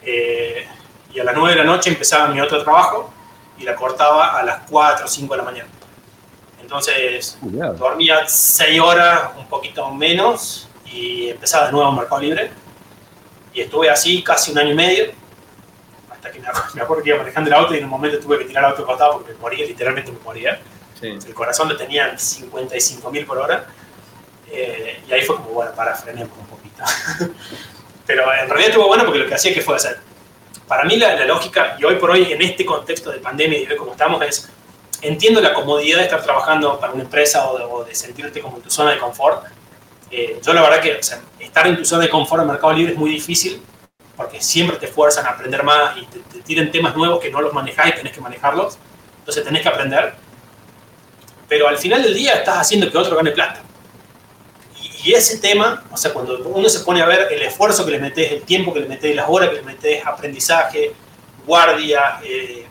eh, 0.02 0.68
y 1.14 1.20
a 1.20 1.24
las 1.24 1.36
9 1.36 1.52
de 1.52 1.56
la 1.58 1.66
noche 1.66 1.90
empezaba 1.90 2.28
mi 2.30 2.42
otro 2.42 2.64
trabajo 2.64 3.14
y 3.58 3.64
la 3.64 3.76
cortaba 3.76 4.38
a 4.38 4.44
las 4.44 4.62
4 4.70 5.06
o 5.06 5.08
5 5.08 5.34
de 5.34 5.38
la 5.38 5.44
mañana. 5.44 5.70
Entonces 6.66 7.38
dormía 7.78 8.28
6 8.28 8.82
horas, 8.82 9.30
un 9.38 9.48
poquito 9.48 9.92
menos, 9.92 10.68
y 10.92 11.30
empezaba 11.30 11.68
de 11.68 11.74
nuevo 11.74 11.90
en 11.92 11.96
Mercado 11.96 12.22
Libre. 12.22 12.52
Y 13.54 13.62
estuve 13.62 13.88
así 13.88 14.24
casi 14.24 14.52
un 14.52 14.58
año 14.58 14.72
y 14.72 14.74
medio, 14.74 15.12
hasta 16.10 16.32
que 16.32 16.40
me 16.40 16.48
acuerdo 16.82 17.04
que 17.04 17.10
iba 17.10 17.20
manejando 17.20 17.50
el 17.50 17.54
auto 17.54 17.76
y 17.76 17.78
en 17.78 17.84
un 17.84 17.92
momento 17.92 18.20
tuve 18.20 18.40
que 18.40 18.46
tirar 18.46 18.64
el 18.64 18.72
auto 18.72 18.84
costado 18.84 19.14
porque 19.14 19.34
me 19.34 19.40
moría, 19.40 19.66
literalmente 19.68 20.12
me 20.12 20.20
moría. 20.20 20.60
Sí. 21.00 21.08
El 21.08 21.34
corazón 21.36 21.70
lo 21.70 21.78
tenía 21.78 22.18
55 22.18 23.12
mil 23.12 23.26
por 23.28 23.38
hora. 23.38 23.68
Eh, 24.52 25.04
y 25.08 25.14
ahí 25.14 25.22
fue 25.22 25.36
como, 25.36 25.50
bueno, 25.50 25.72
para, 25.76 25.94
frenemos 25.94 26.36
un 26.36 26.48
poquito. 26.48 26.84
Pero 28.08 28.24
en 28.34 28.50
realidad 28.50 28.70
estuvo 28.70 28.88
bueno 28.88 29.06
porque 29.06 29.20
lo 29.20 29.28
que 29.28 29.36
hacía 29.36 29.54
que 29.54 29.62
fue 29.62 29.76
hacer. 29.76 30.00
Para 30.68 30.84
mí 30.84 30.98
la, 30.98 31.16
la, 31.16 31.26
lógica, 31.26 31.78
y 31.80 31.84
hoy 31.84 31.98
por 31.98 32.10
hoy 32.10 32.32
en 32.34 32.42
este 32.42 32.66
contexto 32.66 33.12
de 33.12 33.20
pandemia 33.20 33.60
y 33.60 33.66
de 33.68 33.76
cómo 33.76 33.92
estamos, 33.92 34.20
es 34.24 34.50
entiendo 35.08 35.42
la 35.42 35.54
comodidad 35.54 36.00
de 36.00 36.06
estar 36.06 36.22
trabajando 36.24 36.80
para 36.80 36.94
una 36.94 37.04
empresa 37.04 37.50
o 37.50 37.84
de, 37.84 37.96
sentirte 37.96 38.42
como 38.42 38.58
en 38.58 38.64
tu 38.64 38.70
zona 38.70 38.92
de 38.92 38.98
confort. 38.98 39.46
Eh, 40.12 40.40
yo 40.44 40.54
la 40.54 40.62
verdad 40.62 40.82
que 40.82 40.96
o 40.96 41.04
sea, 41.04 41.22
estar 41.40 41.68
en 41.68 41.78
tu 41.78 41.86
zona 41.86 42.04
de 42.04 42.10
confort 42.10 42.42
en 42.42 42.48
Mercado 42.48 42.74
Libre 42.74 42.94
es 42.94 42.98
muy 42.98 43.10
difícil 43.10 43.62
porque 44.16 44.42
siempre 44.42 44.78
te 44.78 44.88
fuerzan 44.88 45.26
a 45.26 45.32
aprender 45.32 45.64
más 45.64 45.98
y 45.98 46.06
te, 46.06 46.20
te 46.20 46.42
tiran 46.42 46.72
temas 46.72 46.96
nuevos 46.96 47.20
que 47.20 47.30
no 47.30 47.42
los 47.42 47.54
manejáis 47.54 47.96
y 47.96 47.98
tenés 47.98 48.14
que 48.14 48.22
manejarlos. 48.22 48.78
Entonces 49.20 49.44
tenés 49.44 49.62
que 49.62 49.70
aprender. 49.70 50.14
Pero 51.48 51.68
al 51.68 51.78
final 51.78 52.02
del 52.02 52.14
día 52.14 52.34
estás 52.36 52.58
haciendo 52.58 52.90
que 52.90 52.98
otro 52.98 53.16
gane 53.16 53.32
plata. 53.32 53.62
Y, 54.82 55.10
y 55.10 55.14
ese 55.14 55.38
tema, 55.40 55.84
o 55.92 55.98
sea, 55.98 56.14
cuando 56.14 56.38
uno 56.40 56.70
se 56.70 56.80
pone 56.80 57.02
a 57.02 57.06
ver 57.06 57.28
el 57.32 57.42
esfuerzo 57.42 57.86
que 57.86 57.92
le 57.92 58.00
metes, 58.00 58.32
el 58.32 58.44
tiempo 58.44 58.74
que 58.74 58.80
le 58.80 58.88
metes, 58.88 59.16
las 59.16 59.28
horas 59.28 59.50
que 59.50 59.56
le 59.56 59.62
metes, 59.64 60.06
aprendizaje, 60.06 60.94
guardia, 61.46 62.20
eh, 62.24 62.66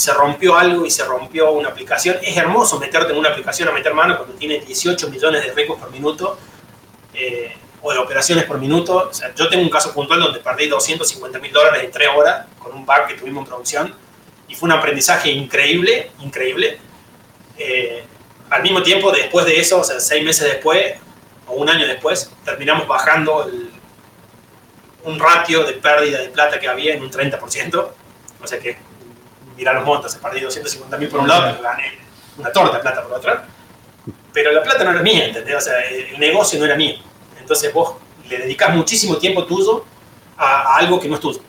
se 0.00 0.14
rompió 0.14 0.56
algo 0.56 0.86
y 0.86 0.90
se 0.90 1.04
rompió 1.04 1.50
una 1.52 1.68
aplicación. 1.68 2.16
Es 2.22 2.34
hermoso 2.34 2.80
meterte 2.80 3.12
en 3.12 3.18
una 3.18 3.28
aplicación 3.28 3.68
a 3.68 3.72
meter 3.72 3.92
mano 3.92 4.16
cuando 4.16 4.34
tiene 4.34 4.58
18 4.58 5.10
millones 5.10 5.44
de 5.44 5.52
récords 5.52 5.78
por 5.78 5.90
minuto 5.90 6.38
eh, 7.12 7.54
o 7.82 7.92
de 7.92 7.98
operaciones 7.98 8.44
por 8.44 8.58
minuto. 8.58 9.08
O 9.10 9.12
sea, 9.12 9.34
yo 9.34 9.48
tengo 9.50 9.62
un 9.62 9.68
caso 9.68 9.92
puntual 9.92 10.20
donde 10.20 10.40
perdí 10.40 10.68
250 10.68 11.38
mil 11.38 11.52
dólares 11.52 11.84
en 11.84 11.90
3 11.90 12.08
horas 12.16 12.46
con 12.58 12.72
un 12.72 12.86
bug 12.86 13.08
que 13.08 13.14
tuvimos 13.14 13.42
en 13.42 13.48
producción 13.48 13.94
y 14.48 14.54
fue 14.54 14.68
un 14.68 14.72
aprendizaje 14.72 15.30
increíble, 15.30 16.12
increíble. 16.20 16.78
Eh, 17.58 18.02
al 18.48 18.62
mismo 18.62 18.82
tiempo, 18.82 19.12
después 19.12 19.44
de 19.44 19.60
eso, 19.60 19.80
o 19.80 19.84
sea, 19.84 20.00
seis 20.00 20.24
meses 20.24 20.44
después 20.44 20.94
o 21.46 21.52
un 21.52 21.68
año 21.68 21.86
después, 21.86 22.32
terminamos 22.42 22.88
bajando 22.88 23.46
el, 23.46 23.70
un 25.04 25.18
ratio 25.18 25.64
de 25.64 25.74
pérdida 25.74 26.20
de 26.20 26.30
plata 26.30 26.58
que 26.58 26.68
había 26.68 26.94
en 26.94 27.02
un 27.02 27.10
30%. 27.10 27.90
O 28.42 28.46
sea 28.46 28.58
que 28.58 28.78
mira 29.60 29.74
los 29.74 29.84
montos, 29.84 30.14
he 30.14 30.18
perdido 30.18 30.46
250 30.46 30.96
mil 30.96 31.08
por 31.10 31.20
un 31.20 31.28
lado, 31.28 31.50
pero 31.50 31.62
gané 31.62 31.98
una 32.38 32.50
torta 32.50 32.76
de 32.78 32.82
plata 32.82 33.02
por 33.02 33.12
otra. 33.12 33.44
Pero 34.32 34.52
la 34.52 34.62
plata 34.62 34.84
no 34.84 34.92
era 34.92 35.02
mía, 35.02 35.26
¿entendés? 35.26 35.54
O 35.54 35.60
sea, 35.60 35.78
el 35.82 36.18
negocio 36.18 36.58
no 36.58 36.64
era 36.64 36.76
mío. 36.76 36.96
Entonces 37.38 37.70
vos 37.72 37.96
le 38.26 38.38
dedicas 38.38 38.74
muchísimo 38.74 39.18
tiempo 39.18 39.44
tuyo 39.44 39.84
a, 40.38 40.62
a 40.62 40.76
algo 40.78 40.98
que 40.98 41.08
no 41.08 41.16
es 41.16 41.20
tuyo. 41.20 41.40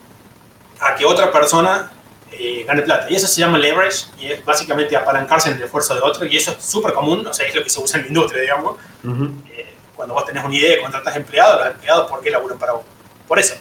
A 0.82 0.94
que 0.96 1.06
otra 1.06 1.32
persona 1.32 1.90
eh, 2.34 2.66
gane 2.68 2.82
plata. 2.82 3.08
Y 3.10 3.16
eso 3.16 3.28
se 3.28 3.40
llama 3.40 3.58
leverage 3.58 4.08
y 4.20 4.32
es 4.32 4.44
básicamente 4.44 4.98
apalancarse 4.98 5.50
en 5.50 5.56
el 5.56 5.64
esfuerzo 5.64 5.96
de 5.96 6.02
otro. 6.02 6.26
Y 6.26 6.36
eso 6.36 6.52
es 6.52 6.66
súper 6.66 6.92
común, 6.92 7.26
o 7.26 7.34
sea, 7.34 7.48
es 7.48 7.56
lo 7.56 7.64
que 7.64 7.70
se 7.70 7.80
usa 7.80 7.98
en 7.98 8.04
la 8.04 8.08
industria, 8.10 8.42
digamos. 8.42 8.76
Uh 9.06 9.08
-huh. 9.08 9.52
eh, 9.52 9.74
cuando 9.96 10.16
vos 10.16 10.26
tenés 10.26 10.44
una 10.44 10.56
idea 10.56 10.82
contratas 10.82 11.16
empleados, 11.16 11.60
los 11.60 11.76
empleados, 11.76 12.10
¿por 12.10 12.22
qué 12.22 12.30
laburan 12.30 12.60
para 12.60 12.74
vos? 12.74 12.84
Por 13.26 13.40
eso. 13.40 13.56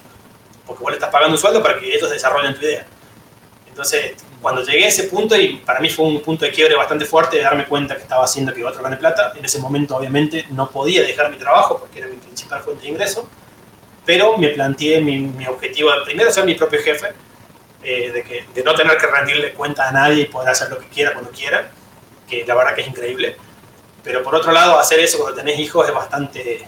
Porque 0.66 0.82
vos 0.82 0.90
le 0.90 0.96
estás 0.96 1.10
pagando 1.10 1.34
un 1.36 1.40
sueldo 1.40 1.62
para 1.62 1.78
que 1.78 1.94
ellos 1.94 2.10
desarrollen 2.10 2.54
tu 2.54 2.62
idea. 2.62 2.84
Entonces, 3.68 4.14
cuando 4.40 4.62
llegué 4.62 4.84
a 4.84 4.88
ese 4.88 5.04
punto, 5.04 5.36
y 5.36 5.56
para 5.56 5.80
mí 5.80 5.90
fue 5.90 6.06
un 6.06 6.20
punto 6.22 6.44
de 6.44 6.50
quiebre 6.50 6.74
bastante 6.74 7.04
fuerte, 7.04 7.36
de 7.36 7.42
darme 7.42 7.66
cuenta 7.66 7.94
que 7.94 8.02
estaba 8.02 8.24
haciendo 8.24 8.54
que 8.54 8.64
otro 8.64 8.82
gane 8.82 8.96
plata, 8.96 9.32
en 9.36 9.44
ese 9.44 9.58
momento 9.58 9.96
obviamente 9.96 10.46
no 10.50 10.70
podía 10.70 11.02
dejar 11.02 11.30
mi 11.30 11.36
trabajo 11.36 11.78
porque 11.78 11.98
era 11.98 12.08
mi 12.08 12.16
principal 12.16 12.62
fuente 12.62 12.82
de 12.82 12.88
ingreso, 12.88 13.28
pero 14.04 14.38
me 14.38 14.48
planteé 14.48 15.00
mi, 15.00 15.18
mi 15.18 15.46
objetivo 15.46 15.90
de 15.92 16.00
primero 16.04 16.32
ser 16.32 16.44
mi 16.44 16.54
propio 16.54 16.80
jefe, 16.82 17.12
eh, 17.82 18.10
de, 18.12 18.22
que, 18.22 18.44
de 18.54 18.62
no 18.62 18.74
tener 18.74 18.96
que 18.98 19.06
rendirle 19.06 19.52
cuenta 19.52 19.88
a 19.88 19.92
nadie 19.92 20.22
y 20.22 20.26
poder 20.26 20.50
hacer 20.50 20.70
lo 20.70 20.78
que 20.78 20.88
quiera 20.88 21.12
cuando 21.12 21.30
quiera, 21.30 21.70
que 22.28 22.44
la 22.46 22.54
verdad 22.54 22.74
que 22.74 22.82
es 22.82 22.88
increíble. 22.88 23.36
Pero 24.02 24.22
por 24.22 24.34
otro 24.34 24.52
lado, 24.52 24.78
hacer 24.78 25.00
eso 25.00 25.18
cuando 25.18 25.36
tenés 25.36 25.58
hijos 25.58 25.86
es 25.86 25.94
bastante 25.94 26.66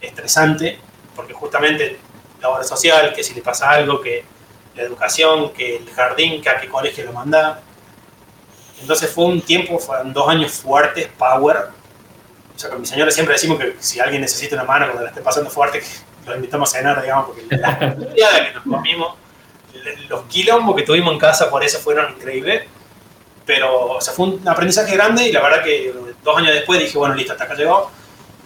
estresante, 0.00 0.78
porque 1.16 1.32
justamente 1.32 1.98
la 2.40 2.50
obra 2.50 2.64
social, 2.64 3.12
que 3.12 3.22
si 3.22 3.34
le 3.34 3.42
pasa 3.42 3.70
algo, 3.70 4.00
que 4.00 4.24
la 4.78 4.84
educación, 4.84 5.52
que 5.52 5.76
el 5.76 5.90
jardín, 5.90 6.40
que 6.40 6.48
a 6.48 6.60
qué 6.60 6.68
colegio 6.68 7.04
lo 7.04 7.12
manda. 7.12 7.60
Entonces 8.80 9.10
fue 9.10 9.24
un 9.24 9.40
tiempo, 9.42 9.78
fueron 9.78 10.12
dos 10.12 10.28
años 10.28 10.52
fuertes, 10.52 11.08
power. 11.18 11.56
O 12.54 12.58
sea, 12.58 12.70
con 12.70 12.80
mi 12.80 12.86
señora 12.86 13.10
siempre 13.10 13.34
decimos 13.34 13.58
que 13.58 13.74
si 13.80 13.98
alguien 13.98 14.22
necesita 14.22 14.54
una 14.54 14.64
mano 14.64 14.86
cuando 14.86 15.02
la 15.02 15.08
esté 15.08 15.20
pasando 15.20 15.50
fuerte, 15.50 15.80
que 15.80 16.30
lo 16.30 16.36
invitamos 16.36 16.72
a 16.72 16.78
cenar, 16.78 17.02
digamos, 17.02 17.26
porque 17.26 17.56
la 17.56 17.78
cantidad 17.78 18.46
que 18.46 18.54
nos 18.54 18.62
comimos, 18.62 19.14
los 20.08 20.22
quilombos 20.26 20.76
que 20.76 20.82
tuvimos 20.82 21.12
en 21.12 21.18
casa 21.18 21.50
por 21.50 21.64
eso 21.64 21.78
fueron 21.80 22.12
increíbles. 22.12 22.64
Pero, 23.44 23.92
o 23.92 24.00
sea, 24.00 24.12
fue 24.12 24.26
un 24.26 24.48
aprendizaje 24.48 24.94
grande 24.94 25.26
y 25.26 25.32
la 25.32 25.40
verdad 25.40 25.64
que 25.64 25.92
dos 26.22 26.36
años 26.36 26.52
después 26.52 26.78
dije, 26.78 26.96
bueno, 26.98 27.14
listo, 27.14 27.32
hasta 27.32 27.44
acá 27.44 27.54
llegó. 27.54 27.90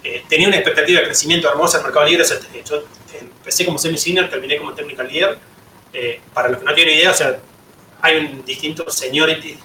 Eh, 0.03 0.23
tenía 0.27 0.47
una 0.47 0.57
expectativa 0.57 0.99
de 0.99 1.05
crecimiento 1.07 1.49
hermosa 1.49 1.77
en 1.77 1.83
Mercado 1.83 2.05
Libre. 2.05 2.23
O 2.23 2.25
sea, 2.25 2.37
yo 2.65 2.83
empecé 3.19 3.65
como 3.65 3.77
semi-senior, 3.77 4.29
terminé 4.29 4.57
como 4.57 4.73
technical 4.73 5.07
leader 5.07 5.37
eh, 5.93 6.21
para 6.33 6.49
los 6.49 6.59
que 6.59 6.65
no 6.65 6.73
tienen 6.73 6.95
idea, 6.95 7.11
o 7.11 7.13
sea, 7.13 7.39
hay 8.01 8.17
un 8.17 8.43
distinto 8.43 8.89
seniority 8.89 9.57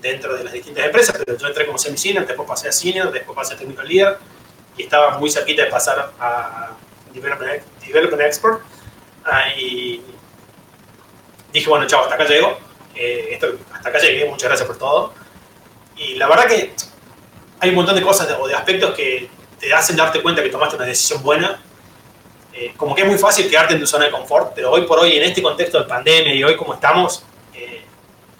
dentro 0.00 0.36
de 0.36 0.44
las 0.44 0.52
distintas 0.52 0.84
empresas, 0.84 1.16
pero 1.18 1.38
yo 1.38 1.46
entré 1.46 1.66
como 1.66 1.78
semi-senior, 1.78 2.26
después 2.26 2.48
pasé 2.48 2.68
a 2.68 2.72
senior, 2.72 3.10
después 3.10 3.34
pasé 3.34 3.54
a 3.54 3.56
technical 3.56 3.88
leader 3.88 4.18
y 4.76 4.82
estaba 4.82 5.18
muy 5.18 5.30
cerquita 5.30 5.64
de 5.64 5.70
pasar 5.70 6.12
a 6.18 6.76
development, 7.14 7.62
development 7.84 8.22
expert. 8.22 8.60
Uh, 9.24 9.58
y 9.58 10.02
dije, 11.52 11.68
bueno, 11.68 11.86
chao, 11.86 12.02
hasta 12.02 12.14
acá 12.14 12.24
llego. 12.24 12.58
Eh, 12.94 13.28
esto, 13.32 13.58
hasta 13.72 13.88
acá 13.88 13.98
llegué, 13.98 14.26
muchas 14.26 14.48
gracias 14.48 14.66
por 14.66 14.78
todo. 14.78 15.14
Y 15.96 16.14
la 16.14 16.28
verdad 16.28 16.46
que 16.46 16.74
hay 17.60 17.70
un 17.70 17.76
montón 17.76 17.94
de 17.94 18.02
cosas 18.02 18.28
o 18.38 18.46
de 18.46 18.54
aspectos 18.54 18.94
que 18.94 19.28
te 19.58 19.72
hacen 19.72 19.96
darte 19.96 20.22
cuenta 20.22 20.42
que 20.42 20.50
tomaste 20.50 20.76
una 20.76 20.84
decisión 20.84 21.22
buena 21.22 21.60
eh, 22.58 22.72
como 22.74 22.94
que 22.94 23.02
es 23.02 23.06
muy 23.06 23.18
fácil 23.18 23.50
quedarte 23.50 23.74
en 23.74 23.80
tu 23.80 23.86
zona 23.86 24.06
de 24.06 24.10
confort, 24.10 24.52
pero 24.54 24.70
hoy 24.70 24.82
por 24.86 24.98
hoy, 24.98 25.14
en 25.14 25.24
este 25.24 25.42
contexto 25.42 25.78
de 25.78 25.84
pandemia 25.84 26.34
y 26.34 26.42
hoy 26.42 26.56
como 26.56 26.72
estamos, 26.72 27.22
eh, 27.54 27.82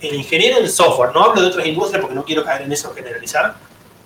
el 0.01 0.15
ingeniero 0.15 0.59
en 0.59 0.71
software, 0.71 1.11
no 1.13 1.23
hablo 1.23 1.43
de 1.43 1.49
otras 1.49 1.67
industrias 1.67 2.01
porque 2.01 2.15
no 2.15 2.25
quiero 2.25 2.43
caer 2.43 2.63
en 2.63 2.73
eso 2.73 2.95
generalizar, 2.95 3.55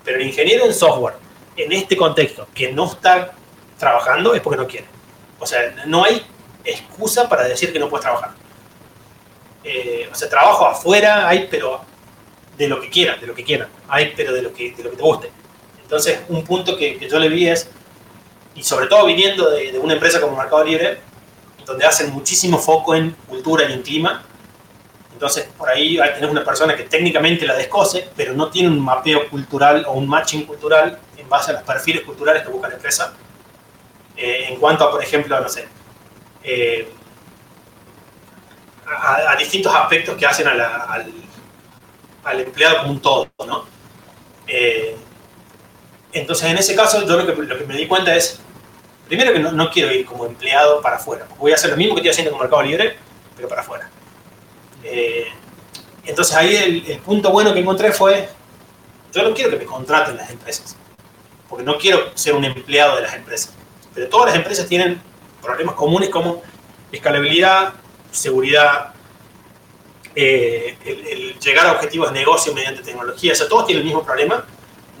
pero 0.03 0.17
el 0.17 0.27
ingeniero 0.27 0.65
en 0.65 0.73
software, 0.73 1.13
en 1.55 1.71
este 1.71 1.95
contexto, 1.95 2.45
que 2.53 2.73
no 2.73 2.87
está 2.87 3.31
trabajando 3.79 4.33
es 4.35 4.41
porque 4.41 4.57
no 4.57 4.67
quiere. 4.67 4.85
O 5.39 5.45
sea, 5.45 5.73
no 5.85 6.03
hay 6.03 6.21
excusa 6.65 7.29
para 7.29 7.45
decir 7.45 7.71
que 7.71 7.79
no 7.79 7.87
puedes 7.87 8.03
trabajar. 8.03 8.31
Eh, 9.63 10.09
o 10.11 10.15
sea, 10.15 10.27
trabajo 10.27 10.65
afuera 10.65 11.29
hay, 11.29 11.47
pero 11.49 11.85
de 12.57 12.67
lo 12.67 12.81
que 12.81 12.89
quieran, 12.89 13.17
de 13.21 13.27
lo 13.27 13.33
que 13.33 13.45
quieran. 13.45 13.69
Hay, 13.87 14.11
pero 14.17 14.33
de 14.33 14.41
lo 14.41 14.53
que, 14.53 14.73
de 14.73 14.83
lo 14.83 14.91
que 14.91 14.97
te 14.97 15.03
guste. 15.03 15.31
Entonces, 15.81 16.19
un 16.27 16.43
punto 16.43 16.75
que, 16.75 16.97
que 16.97 17.07
yo 17.07 17.17
le 17.17 17.29
vi 17.29 17.47
es, 17.47 17.69
y 18.55 18.63
sobre 18.63 18.87
todo 18.87 19.05
viniendo 19.05 19.49
de, 19.49 19.77
una 19.79 19.93
empresa 19.93 20.19
como 20.19 20.35
Mercado 20.35 20.63
Libre, 20.63 20.99
donde 21.65 21.85
hacen 21.85 22.11
muchísimo 22.11 22.57
foco 22.57 22.95
en 22.95 23.11
cultura 23.27 23.69
y 23.69 23.73
en 23.73 23.81
clima. 23.81 24.23
Entonces, 25.13 25.47
por 25.57 25.69
ahí 25.69 25.99
tenés 26.15 26.29
una 26.29 26.43
persona 26.43 26.75
que 26.75 26.83
técnicamente 26.83 27.45
la 27.45 27.55
descose, 27.55 28.09
pero 28.15 28.33
no 28.33 28.49
tiene 28.49 28.69
un 28.69 28.79
mapeo 28.79 29.29
cultural 29.29 29.85
o 29.87 29.93
un 29.93 30.07
matching 30.07 30.45
cultural 30.45 30.99
en 31.17 31.29
base 31.29 31.51
a 31.51 31.53
los 31.53 31.63
perfiles 31.63 32.03
culturales 32.03 32.43
que 32.43 32.49
busca 32.49 32.67
la 32.67 32.75
empresa. 32.75 33.13
eh, 34.17 34.47
en 34.49 34.59
cuanto 34.59 34.83
a, 34.83 34.91
por 34.91 35.03
ejemplo, 35.03 35.39
no 35.39 35.49
sé, 35.49 35.67
eh, 36.43 36.91
a, 38.87 39.35
distintos 39.37 39.73
aspectos 39.73 40.17
que 40.17 40.25
hacen 40.25 40.47
al, 40.47 40.61
al, 42.23 42.39
empleado 42.39 42.79
como 42.79 42.91
un 42.91 43.01
todo, 43.01 43.31
¿no? 43.45 43.65
Eh, 44.47 44.95
entonces, 46.13 46.49
en 46.49 46.57
ese 46.57 46.75
caso, 46.75 47.05
yo 47.05 47.17
lo 47.17 47.25
que, 47.57 47.65
me 47.65 47.75
di 47.75 47.87
cuenta 47.87 48.15
es, 48.15 48.39
primero 49.07 49.33
que 49.33 49.39
no, 49.39 49.69
quiero 49.69 49.91
ir 49.91 50.05
como 50.05 50.25
empleado 50.25 50.81
para 50.81 50.97
afuera, 50.97 51.27
voy 51.37 51.51
a 51.51 51.55
hacer 51.55 51.69
lo 51.71 51.77
mismo 51.77 51.95
que 51.95 52.01
estoy 52.01 52.11
haciendo 52.11 52.31
con 52.31 52.41
Mercado 52.41 52.63
Libre, 52.63 52.97
pero 53.35 53.47
para 53.47 53.61
afuera. 53.61 53.89
entonces 56.05 56.35
ahí 56.35 56.83
el, 56.87 56.99
punto 56.99 57.31
bueno 57.31 57.53
que 57.53 57.59
encontré 57.59 57.91
fue, 57.91 58.29
yo 59.13 59.23
no 59.23 59.33
quiero 59.33 59.51
que 59.51 59.57
me 59.57 59.65
contraten 59.65 60.17
las 60.17 60.29
empresas, 60.29 60.75
porque 61.49 61.63
no 61.63 61.77
quiero 61.77 62.11
ser 62.15 62.33
un 62.33 62.45
empleado 62.45 62.95
de 62.95 63.03
las 63.03 63.13
empresas. 63.13 63.53
Pero 63.93 64.07
todas 64.07 64.27
las 64.27 64.35
empresas 64.35 64.67
tienen 64.67 65.01
problemas 65.41 65.75
comunes 65.75 66.09
como 66.09 66.41
escalabilidad, 66.91 67.73
seguridad, 68.11 68.93
eh, 70.15 70.77
el, 70.85 71.39
llegar 71.39 71.65
a 71.67 71.71
objetivos 71.73 72.11
de 72.11 72.19
negocio 72.19 72.53
mediante 72.53 72.81
tecnología. 72.81 73.33
Todos 73.49 73.65
tienen 73.65 73.81
el 73.81 73.85
mismo 73.85 74.03
problema. 74.03 74.45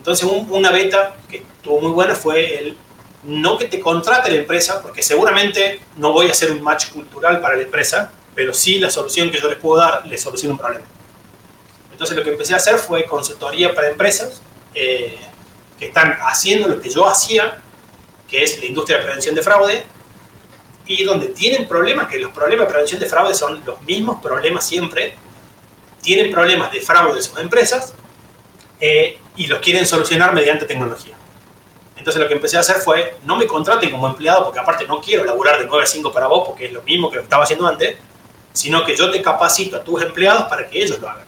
Entonces, 0.01 0.27
una 0.49 0.71
beta 0.71 1.15
que 1.29 1.37
estuvo 1.37 1.79
muy 1.79 1.91
buena 1.91 2.15
fue 2.15 2.57
el 2.57 2.77
no 3.21 3.55
que 3.59 3.65
te 3.65 3.79
contrate 3.79 4.31
la 4.31 4.37
empresa, 4.37 4.81
porque 4.81 5.03
seguramente 5.03 5.79
no 5.97 6.11
voy 6.11 6.27
a 6.27 6.31
hacer 6.31 6.49
un 6.51 6.59
match 6.59 6.89
cultural 6.89 7.39
para 7.39 7.55
la 7.55 7.61
empresa, 7.61 8.11
pero 8.33 8.51
sí 8.51 8.79
la 8.79 8.89
solución 8.89 9.29
que 9.29 9.39
yo 9.39 9.47
les 9.47 9.59
puedo 9.59 9.79
dar 9.79 10.07
les 10.07 10.19
soluciona 10.19 10.53
un 10.53 10.57
problema. 10.57 10.85
Entonces, 11.91 12.17
lo 12.17 12.23
que 12.23 12.31
empecé 12.31 12.55
a 12.55 12.57
hacer 12.57 12.79
fue 12.79 13.05
consultoría 13.05 13.75
para 13.75 13.89
empresas 13.89 14.41
eh, 14.73 15.19
que 15.77 15.85
están 15.85 16.17
haciendo 16.23 16.67
lo 16.67 16.81
que 16.81 16.89
yo 16.89 17.07
hacía, 17.07 17.61
que 18.27 18.41
es 18.41 18.57
la 18.57 18.65
industria 18.65 18.97
de 18.97 19.03
prevención 19.03 19.35
de 19.35 19.43
fraude, 19.43 19.85
y 20.87 21.03
donde 21.03 21.27
tienen 21.27 21.67
problemas, 21.67 22.07
que 22.07 22.17
los 22.17 22.31
problemas 22.31 22.65
de 22.65 22.71
prevención 22.71 22.99
de 22.99 23.05
fraude 23.05 23.35
son 23.35 23.61
los 23.63 23.79
mismos 23.83 24.19
problemas 24.19 24.65
siempre, 24.65 25.13
tienen 26.01 26.31
problemas 26.31 26.71
de 26.71 26.81
fraude 26.81 27.17
en 27.17 27.23
sus 27.23 27.37
empresas 27.37 27.93
eh, 28.83 29.19
y 29.41 29.47
los 29.47 29.59
quieren 29.59 29.87
solucionar 29.87 30.35
mediante 30.35 30.65
tecnología. 30.65 31.15
Entonces 31.97 32.21
lo 32.21 32.27
que 32.27 32.35
empecé 32.35 32.57
a 32.57 32.59
hacer 32.59 32.75
fue, 32.75 33.17
no 33.23 33.35
me 33.35 33.47
contraten 33.47 33.89
como 33.89 34.07
empleado, 34.07 34.43
porque 34.43 34.59
aparte 34.59 34.85
no 34.85 35.01
quiero 35.01 35.25
laburar 35.25 35.57
de 35.59 35.65
9 35.65 35.83
a 35.83 35.87
5 35.87 36.11
para 36.11 36.27
vos, 36.27 36.47
porque 36.47 36.65
es 36.65 36.71
lo 36.71 36.83
mismo 36.83 37.09
que 37.09 37.17
estaba 37.17 37.43
haciendo 37.43 37.67
antes, 37.67 37.97
sino 38.53 38.85
que 38.85 38.95
yo 38.95 39.09
te 39.09 39.19
capacito 39.19 39.77
a 39.77 39.83
tus 39.83 39.99
empleados 40.03 40.43
para 40.43 40.69
que 40.69 40.83
ellos 40.83 40.99
lo 40.99 41.09
hagan. 41.09 41.25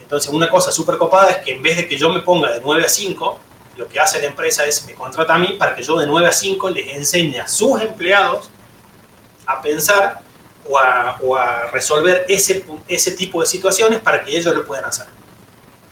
Entonces 0.00 0.28
una 0.32 0.48
cosa 0.50 0.72
súper 0.72 0.98
copada 0.98 1.30
es 1.30 1.36
que 1.38 1.52
en 1.52 1.62
vez 1.62 1.76
de 1.76 1.86
que 1.86 1.96
yo 1.96 2.08
me 2.08 2.20
ponga 2.20 2.50
de 2.50 2.60
9 2.60 2.84
a 2.84 2.88
5, 2.88 3.40
lo 3.76 3.86
que 3.86 4.00
hace 4.00 4.18
la 4.18 4.26
empresa 4.26 4.66
es 4.66 4.84
me 4.84 4.94
contrata 4.94 5.34
a 5.36 5.38
mí 5.38 5.54
para 5.56 5.76
que 5.76 5.84
yo 5.84 5.96
de 5.98 6.06
9 6.06 6.26
a 6.26 6.32
5 6.32 6.70
les 6.70 6.96
enseñe 6.96 7.38
a 7.38 7.46
sus 7.46 7.80
empleados 7.80 8.50
a 9.46 9.62
pensar 9.62 10.20
o 11.20 11.36
a, 11.36 11.70
resolver 11.70 12.26
ese, 12.28 12.64
ese 12.88 13.12
tipo 13.12 13.40
de 13.40 13.46
situaciones 13.46 14.00
para 14.00 14.24
que 14.24 14.36
ellos 14.36 14.52
lo 14.52 14.66
puedan 14.66 14.84
hacer. 14.84 15.17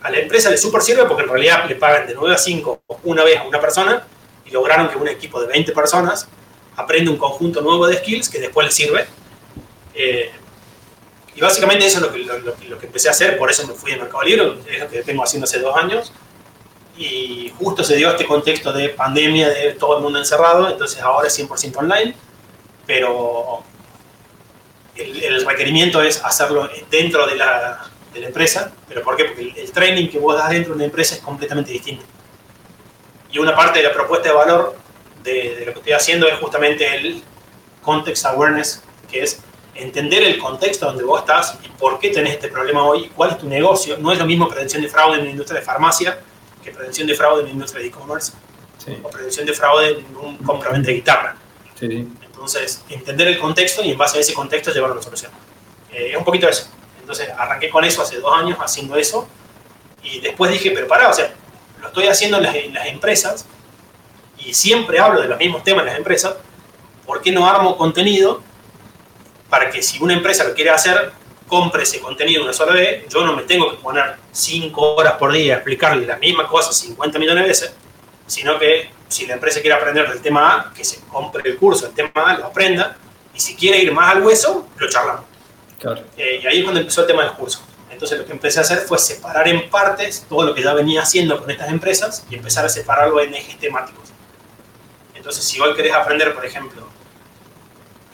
A 0.02 0.10
la 0.10 0.18
empresa 0.18 0.50
le 0.50 0.56
super 0.56 0.82
sirve 0.82 1.04
porque 1.04 1.22
en 1.22 1.28
realidad 1.28 1.68
le 1.68 1.74
pagan 1.76 2.06
de 2.06 2.14
9 2.14 2.34
a 2.34 2.38
5 2.38 2.82
una 3.04 3.24
vez 3.24 3.38
a 3.38 3.44
una 3.44 3.60
persona 3.60 4.06
y 4.44 4.50
lograron 4.50 4.88
que 4.88 4.96
un 4.96 5.08
equipo 5.08 5.40
de 5.40 5.48
20 5.48 5.72
personas 5.72 6.28
aprenda 6.76 7.10
un 7.10 7.16
conjunto 7.16 7.60
nuevo 7.60 7.86
de 7.86 7.96
skills 7.96 8.28
que 8.28 8.38
después 8.38 8.66
les 8.66 8.74
sirve. 8.74 9.06
Eh, 9.94 10.30
y 11.34 11.40
básicamente 11.40 11.86
eso 11.86 11.98
es 11.98 12.02
lo 12.02 12.12
que, 12.12 12.18
lo, 12.68 12.78
que 12.78 12.86
empecé 12.86 13.08
a 13.08 13.10
hacer, 13.10 13.36
por 13.36 13.50
eso 13.50 13.66
me 13.66 13.74
fui 13.74 13.92
al 13.92 14.00
Mercado 14.00 14.22
Libre, 14.22 14.54
es 14.70 14.80
lo 14.80 14.88
que 14.88 15.02
tengo 15.02 15.22
haciendo 15.22 15.44
hace 15.44 15.58
dos 15.58 15.76
años 15.76 16.12
y 16.96 17.52
justo 17.58 17.84
se 17.84 17.96
dio 17.96 18.10
este 18.10 18.26
contexto 18.26 18.72
de 18.72 18.88
pandemia, 18.90 19.50
de 19.50 19.72
todo 19.74 19.98
el 19.98 20.02
mundo 20.02 20.18
encerrado, 20.18 20.70
entonces 20.70 21.00
ahora 21.02 21.28
es 21.28 21.38
100% 21.38 21.76
online, 21.76 22.14
pero 22.86 23.62
el, 24.94 25.44
requerimiento 25.44 26.00
es 26.00 26.24
hacerlo 26.24 26.70
dentro 26.90 27.26
de 27.26 27.36
la, 27.36 27.90
de 28.16 28.22
la, 28.22 28.26
empresa, 28.28 28.72
pero 28.88 29.02
¿por 29.02 29.16
qué? 29.16 29.24
Porque 29.24 29.52
el, 29.56 29.70
training 29.72 30.08
que 30.08 30.18
vos 30.18 30.36
das 30.36 30.50
dentro 30.50 30.70
de 30.72 30.76
una 30.76 30.84
empresa 30.84 31.14
es 31.14 31.20
completamente 31.20 31.72
distinto. 31.72 32.04
Y 33.30 33.38
una 33.38 33.54
parte 33.54 33.80
de 33.80 33.84
la 33.84 33.92
propuesta 33.92 34.28
de 34.28 34.34
valor 34.34 34.76
de, 35.22 35.56
de 35.56 35.66
lo 35.66 35.72
que 35.72 35.78
estoy 35.80 35.92
haciendo 35.92 36.26
es 36.28 36.38
justamente 36.38 36.96
el 36.96 37.22
context 37.82 38.26
awareness, 38.26 38.82
que 39.10 39.22
es 39.22 39.40
entender 39.74 40.22
el 40.22 40.38
contexto 40.38 40.86
donde 40.86 41.04
vos 41.04 41.20
estás 41.20 41.58
y 41.64 41.68
por 41.78 41.98
qué 41.98 42.10
tenés 42.10 42.34
este 42.34 42.48
problema 42.48 42.84
hoy, 42.84 43.10
cuál 43.14 43.30
es 43.30 43.38
tu 43.38 43.48
negocio. 43.48 43.96
No 43.98 44.12
es 44.12 44.18
lo 44.18 44.26
mismo 44.26 44.48
prevención 44.48 44.82
de 44.82 44.88
fraude 44.88 45.18
en 45.18 45.24
la 45.24 45.30
industria 45.30 45.60
de 45.60 45.66
farmacia 45.66 46.18
que 46.62 46.72
prevención 46.72 47.06
de 47.06 47.14
fraude 47.14 47.40
en 47.40 47.46
la 47.46 47.52
industria 47.52 47.82
de 47.82 47.88
e-commerce 47.88 48.32
o 49.02 49.08
prevención 49.08 49.46
de 49.46 49.52
fraude 49.52 49.98
en 49.98 50.16
un 50.16 50.36
compraventa 50.38 50.88
de 50.88 50.94
guitarra. 50.94 51.36
Entonces, 51.80 52.84
entender 52.88 53.28
el 53.28 53.38
contexto 53.38 53.82
y 53.82 53.90
en 53.90 53.98
base 53.98 54.18
a 54.18 54.20
ese 54.20 54.32
contexto 54.32 54.72
llevar 54.72 54.92
una 54.92 55.02
solución. 55.02 55.32
Eh, 55.92 56.10
es 56.12 56.16
un 56.16 56.24
poquito 56.24 56.48
eso. 56.48 56.68
Entonces, 57.06 57.28
arranqué 57.38 57.70
con 57.70 57.84
eso 57.84 58.02
hace 58.02 58.18
dos 58.18 58.34
años 58.36 58.58
haciendo 58.60 58.96
eso. 58.96 59.28
Y 60.02 60.18
después 60.18 60.50
dije, 60.50 60.72
pero 60.72 60.88
pará, 60.88 61.08
o 61.08 61.12
sea, 61.12 61.32
lo 61.80 61.86
estoy 61.86 62.08
haciendo 62.08 62.38
en 62.38 62.74
las, 62.74 62.86
empresas. 62.88 63.46
Y 64.38 64.52
siempre 64.52 64.98
hablo 64.98 65.20
de 65.20 65.28
los 65.28 65.38
mismos 65.38 65.62
temas 65.62 65.82
en 65.82 65.86
las 65.86 65.98
empresas, 65.98 66.34
¿por 67.06 67.22
qué 67.22 67.30
no 67.30 67.48
armo 67.48 67.76
contenido 67.76 68.42
para 69.48 69.70
que 69.70 69.84
si 69.84 70.02
una 70.02 70.14
empresa 70.14 70.42
lo 70.42 70.52
quiere 70.52 70.70
hacer, 70.70 71.12
compre 71.46 71.84
ese 71.84 72.00
contenido 72.00 72.42
una 72.42 72.52
sola 72.52 72.72
vez, 72.72 73.06
yo 73.08 73.24
no 73.24 73.36
me 73.36 73.44
tengo 73.44 73.70
que 73.70 73.76
poner 73.76 74.16
5 74.32 74.94
horas 74.96 75.12
por 75.12 75.32
día 75.32 75.54
a 75.54 75.56
explicarle 75.58 76.04
la 76.06 76.16
misma 76.16 76.48
cosa 76.48 76.72
50 76.72 77.20
millones 77.20 77.44
de 77.44 77.48
veces, 77.48 77.74
sino 78.26 78.58
que 78.58 78.90
si 79.06 79.28
la 79.28 79.34
empresa 79.34 79.60
quiere 79.60 79.76
aprender 79.76 80.08
del 80.08 80.20
tema 80.20 80.56
A, 80.56 80.74
que 80.74 80.84
se 80.84 81.02
compre 81.02 81.48
el 81.48 81.56
curso 81.56 81.86
del 81.86 81.94
tema 81.94 82.10
A, 82.14 82.36
lo 82.36 82.46
aprenda, 82.46 82.96
y 83.32 83.38
si 83.38 83.54
quiere 83.54 83.78
ir 83.78 83.92
más 83.92 84.16
al 84.16 84.24
hueso, 84.24 84.66
lo 84.76 84.88
charlamos. 84.88 85.25
Eh, 86.16 86.40
y 86.42 86.46
ahí 86.46 86.58
es 86.58 86.64
cuando 86.64 86.80
empezó 86.80 87.02
el 87.02 87.06
tema 87.06 87.22
del 87.22 87.32
curso. 87.32 87.60
Entonces 87.90 88.18
lo 88.18 88.26
que 88.26 88.32
empecé 88.32 88.58
a 88.58 88.62
hacer 88.62 88.78
fue 88.78 88.98
separar 88.98 89.48
en 89.48 89.70
partes 89.70 90.26
todo 90.28 90.44
lo 90.44 90.54
que 90.54 90.62
ya 90.62 90.74
venía 90.74 91.02
haciendo 91.02 91.40
con 91.40 91.50
estas 91.50 91.70
empresas 91.70 92.26
y 92.28 92.34
empezar 92.34 92.64
a 92.64 92.68
separarlo 92.68 93.20
en 93.20 93.34
ejes 93.34 93.58
temáticos. 93.58 94.10
Entonces 95.14 95.44
si 95.44 95.60
hoy 95.60 95.74
querés 95.74 95.94
aprender, 95.94 96.34
por 96.34 96.44
ejemplo, 96.44 96.88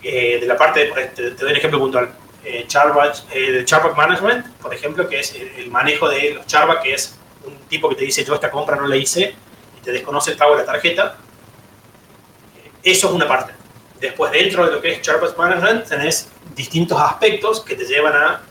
eh, 0.02 0.38
de 0.40 0.46
la 0.46 0.56
parte, 0.56 0.86
de, 0.86 1.06
te, 1.06 1.30
te 1.30 1.42
doy 1.42 1.50
un 1.50 1.56
ejemplo 1.56 1.78
puntual, 1.78 2.12
eh, 2.44 2.66
eh 2.68 3.64
Charback 3.64 3.96
Management, 3.96 4.46
por 4.58 4.74
ejemplo, 4.74 5.08
que 5.08 5.20
es 5.20 5.34
el, 5.34 5.70
manejo 5.70 6.08
de 6.08 6.34
los 6.34 6.46
Charback, 6.46 6.82
que 6.82 6.94
es 6.94 7.16
un 7.44 7.56
tipo 7.68 7.88
que 7.88 7.96
te 7.96 8.04
dice 8.04 8.24
yo 8.24 8.34
esta 8.34 8.50
compra 8.50 8.76
no 8.76 8.86
la 8.86 8.96
hice 8.96 9.34
y 9.78 9.80
te 9.82 9.92
desconoce 9.92 10.32
el 10.32 10.36
pago 10.36 10.52
de 10.52 10.60
la 10.60 10.66
tarjeta. 10.66 11.16
Eso 12.82 13.08
es 13.08 13.12
una 13.12 13.28
parte. 13.28 13.52
Después, 14.02 14.32
dentro 14.32 14.66
de 14.66 14.72
lo 14.72 14.80
que 14.80 14.94
es 14.94 15.00
Charback 15.00 15.38
Management, 15.38 15.88
tenés 15.88 16.28
distintos 16.56 17.00
aspectos 17.00 17.60
que 17.60 17.76
te 17.76 17.84
llevan 17.84 18.12
a 18.16 18.42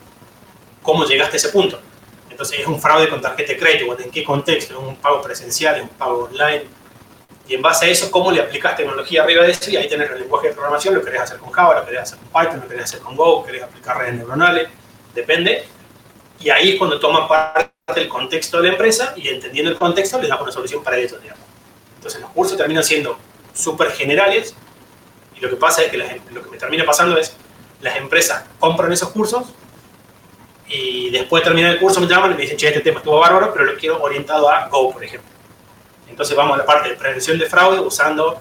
cómo 0.82 1.04
llegaste 1.04 1.36
a 1.36 1.40
ese 1.40 1.50
punto. 1.50 1.78
Entonces, 2.30 2.62
es 2.62 2.66
un 2.66 2.82
fraude 2.82 3.10
con 3.10 3.20
tarjeta 3.20 3.52
de 3.52 3.60
crédito, 3.60 4.00
en 4.00 4.10
qué 4.10 4.24
contexto, 4.24 4.74
es 4.76 4.80
un 4.80 4.96
pago 4.96 5.22
presencial, 5.22 5.76
es 5.76 5.82
un 5.82 5.90
pago 5.90 6.30
online, 6.32 6.64
y 7.50 7.56
en 7.56 7.62
base 7.62 7.86
a 7.86 7.90
eso, 7.90 8.10
cómo 8.10 8.32
le 8.32 8.40
aplicas 8.40 8.78
tecnología 8.78 9.24
arriba 9.24 9.44
de 9.44 9.52
eso, 9.52 9.70
y 9.70 9.76
ahí 9.76 9.90
tenés 9.90 10.10
el 10.12 10.22
lenguaje 10.22 10.48
de 10.48 10.54
programación, 10.54 10.96
lo 10.96 11.04
querés 11.04 11.20
hacer 11.20 11.38
con 11.38 11.52
Java, 11.52 11.82
lo 11.82 11.86
querés 11.86 12.04
hacer 12.04 12.20
con 12.20 12.28
Python, 12.30 12.62
lo 12.62 12.68
querés 12.70 12.84
hacer 12.86 13.00
con 13.02 13.16
Go, 13.18 13.44
querés 13.44 13.64
aplicar 13.64 13.98
redes 13.98 14.16
neuronales, 14.16 14.70
depende. 15.14 15.66
Y 16.40 16.50
ahí 16.50 16.72
es 16.72 16.78
cuando 16.78 16.98
toma 16.98 17.28
parte 17.28 17.72
del 17.94 18.08
contexto 18.08 18.56
de 18.62 18.68
la 18.68 18.70
empresa 18.70 19.14
y 19.18 19.28
entendiendo 19.28 19.70
el 19.70 19.78
contexto 19.78 20.18
le 20.18 20.30
das 20.30 20.40
una 20.40 20.52
solución 20.54 20.82
para 20.82 20.96
ellos, 20.96 21.22
digamos. 21.22 21.44
Entonces 21.98 22.22
los 22.22 22.30
cursos 22.30 22.58
terminan 22.58 22.86
siendo 22.86 23.18
súper 23.54 23.92
generales 23.92 24.56
lo 25.42 25.50
que 25.50 25.56
pasa 25.56 25.82
es 25.82 25.92
que 25.92 25.98
lo 25.98 26.44
que 26.44 26.50
me 26.50 26.58
termina 26.58 26.86
pasando 26.86 27.18
es 27.18 27.36
las 27.82 27.98
empresas 27.98 28.46
compran 28.60 28.92
esos 28.94 29.10
cursos 29.10 29.44
y 30.68 31.10
después 31.10 31.44
de 31.44 31.50
terminar 31.50 31.72
el 31.72 31.80
curso 31.80 32.00
me 32.00 32.08
llaman 32.08 32.32
y 32.32 32.36
me 32.36 32.42
dicen, 32.44 32.58
che, 32.58 32.68
este 32.68 32.80
tema 32.80 33.00
estuvo 33.00 33.20
bárbaro, 33.20 33.52
pero 33.52 33.66
lo 33.66 33.76
quiero 33.76 34.02
orientado 34.02 34.50
a 34.50 34.70
Go, 34.70 34.92
por 34.92 35.04
ejemplo. 35.04 35.30
Entonces 36.08 36.36
vamos 36.38 36.56
a 36.56 36.58
la 36.60 36.66
parte 36.66 36.90
de 36.90 36.96
prevención 36.96 37.38
de 37.38 37.46
fraude 37.48 37.80
usando 37.80 38.40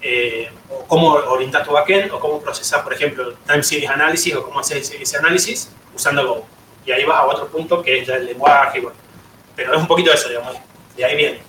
eh, 0.00 0.48
cómo 0.86 1.08
orientar 1.08 1.64
tu 1.64 1.72
backend 1.72 2.12
o 2.12 2.20
cómo 2.20 2.40
procesar, 2.40 2.82
por 2.82 2.94
ejemplo, 2.94 3.34
time 3.46 3.62
series 3.62 3.90
analysis 3.90 4.34
o 4.36 4.42
cómo 4.44 4.60
hacer 4.60 4.78
ese, 4.78 5.16
análisis 5.18 5.70
usando 5.94 6.26
Go. 6.26 6.46
Y 6.86 6.92
ahí 6.92 7.04
vas 7.04 7.18
a 7.18 7.24
otro 7.26 7.48
punto 7.48 7.82
que 7.82 7.98
es 7.98 8.08
el 8.08 8.26
lenguaje. 8.26 8.82
Pero 9.56 9.74
es 9.74 9.78
un 9.78 9.88
poquito 9.88 10.12
eso, 10.12 10.28
digamos. 10.28 10.54
De 10.96 11.04
ahí 11.04 11.16
viene. 11.16 11.40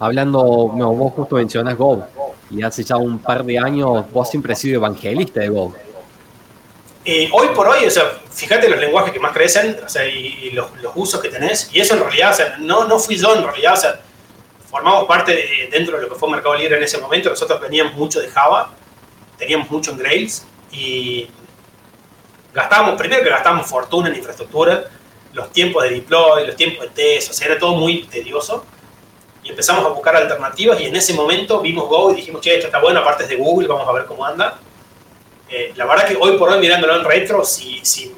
Hablando, 0.00 0.42
vos 0.42 1.12
justo 1.12 1.36
mencionas 1.36 1.76
Go 1.76 2.04
y 2.50 2.62
hace 2.62 2.84
ya 2.84 2.96
un 2.96 3.18
par 3.18 3.44
de 3.44 3.58
años 3.58 4.10
vos 4.12 4.30
siempre 4.30 4.52
has 4.52 4.58
sido 4.58 4.76
evangelista 4.76 5.40
de 5.40 5.48
Go. 5.48 5.74
Eh, 7.04 7.28
hoy 7.32 7.48
por 7.54 7.68
hoy, 7.68 7.86
o 7.86 7.90
sea, 7.90 8.18
fíjate 8.32 8.68
los 8.68 8.80
lenguajes 8.80 9.12
que 9.12 9.20
más 9.20 9.32
crecen 9.32 9.76
o 9.84 9.88
sea, 9.88 10.04
y, 10.08 10.50
los, 10.50 10.68
usos 10.94 11.20
que 11.20 11.28
tenés. 11.28 11.70
Y 11.72 11.80
eso 11.80 11.94
en 11.94 12.00
realidad, 12.00 12.32
o 12.32 12.34
sea, 12.34 12.56
no, 12.58 12.84
no 12.86 12.98
fui 12.98 13.16
yo 13.16 13.34
en 13.36 13.44
realidad, 13.44 13.74
o 13.74 13.76
sea, 13.76 14.00
formamos 14.68 15.04
parte 15.06 15.68
dentro 15.70 15.96
de 15.96 16.02
lo 16.02 16.08
que 16.08 16.16
fue 16.16 16.28
Mercado 16.28 16.56
Libre 16.56 16.76
en 16.76 16.82
ese 16.82 16.98
momento. 16.98 17.30
Nosotros 17.30 17.60
veníamos 17.60 17.94
mucho 17.94 18.20
de 18.20 18.28
Java, 18.28 18.72
teníamos 19.38 19.70
mucho 19.70 19.92
en 19.92 19.98
Grails 19.98 20.46
y 20.72 21.28
gastábamos, 22.52 22.96
primero 22.96 23.22
que 23.22 23.30
gastábamos 23.30 23.68
fortuna 23.68 24.08
en 24.08 24.16
infraestructura, 24.16 24.90
los 25.32 25.52
tiempos 25.52 25.84
de 25.84 25.90
deploy, 25.90 26.46
los 26.46 26.56
tiempos 26.56 26.86
de 26.86 26.90
test, 26.90 27.30
o 27.30 27.34
sea, 27.34 27.46
era 27.48 27.58
todo 27.58 27.76
muy 27.76 28.04
tedioso. 28.04 28.64
Y 29.46 29.50
empezamos 29.50 29.84
a 29.84 29.88
buscar 29.90 30.16
alternativas 30.16 30.80
y 30.80 30.86
en 30.86 30.96
ese 30.96 31.14
momento 31.14 31.60
vimos 31.60 31.88
Go 31.88 32.10
y 32.10 32.16
dijimos, 32.16 32.40
che, 32.40 32.54
esto 32.54 32.66
está 32.66 32.80
bueno, 32.80 32.98
aparte 32.98 33.22
es 33.22 33.28
de 33.28 33.36
Google, 33.36 33.68
vamos 33.68 33.88
a 33.88 33.92
ver 33.92 34.04
cómo 34.04 34.26
anda. 34.26 34.58
Eh, 35.48 35.72
la 35.76 35.86
verdad 35.86 36.08
que 36.08 36.16
hoy 36.18 36.36
por 36.36 36.48
hoy 36.48 36.58
mirándolo 36.58 36.96
en 36.96 37.04
retro, 37.04 37.44
si, 37.44 37.78
si 37.84 38.12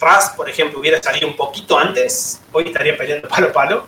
Rust, 0.00 0.34
por 0.34 0.50
ejemplo, 0.50 0.80
hubiera 0.80 1.00
salido 1.00 1.28
un 1.28 1.36
poquito 1.36 1.78
antes, 1.78 2.42
hoy 2.50 2.64
estaría 2.66 2.96
peleando 2.96 3.28
palo 3.28 3.48
a 3.48 3.52
palo, 3.52 3.86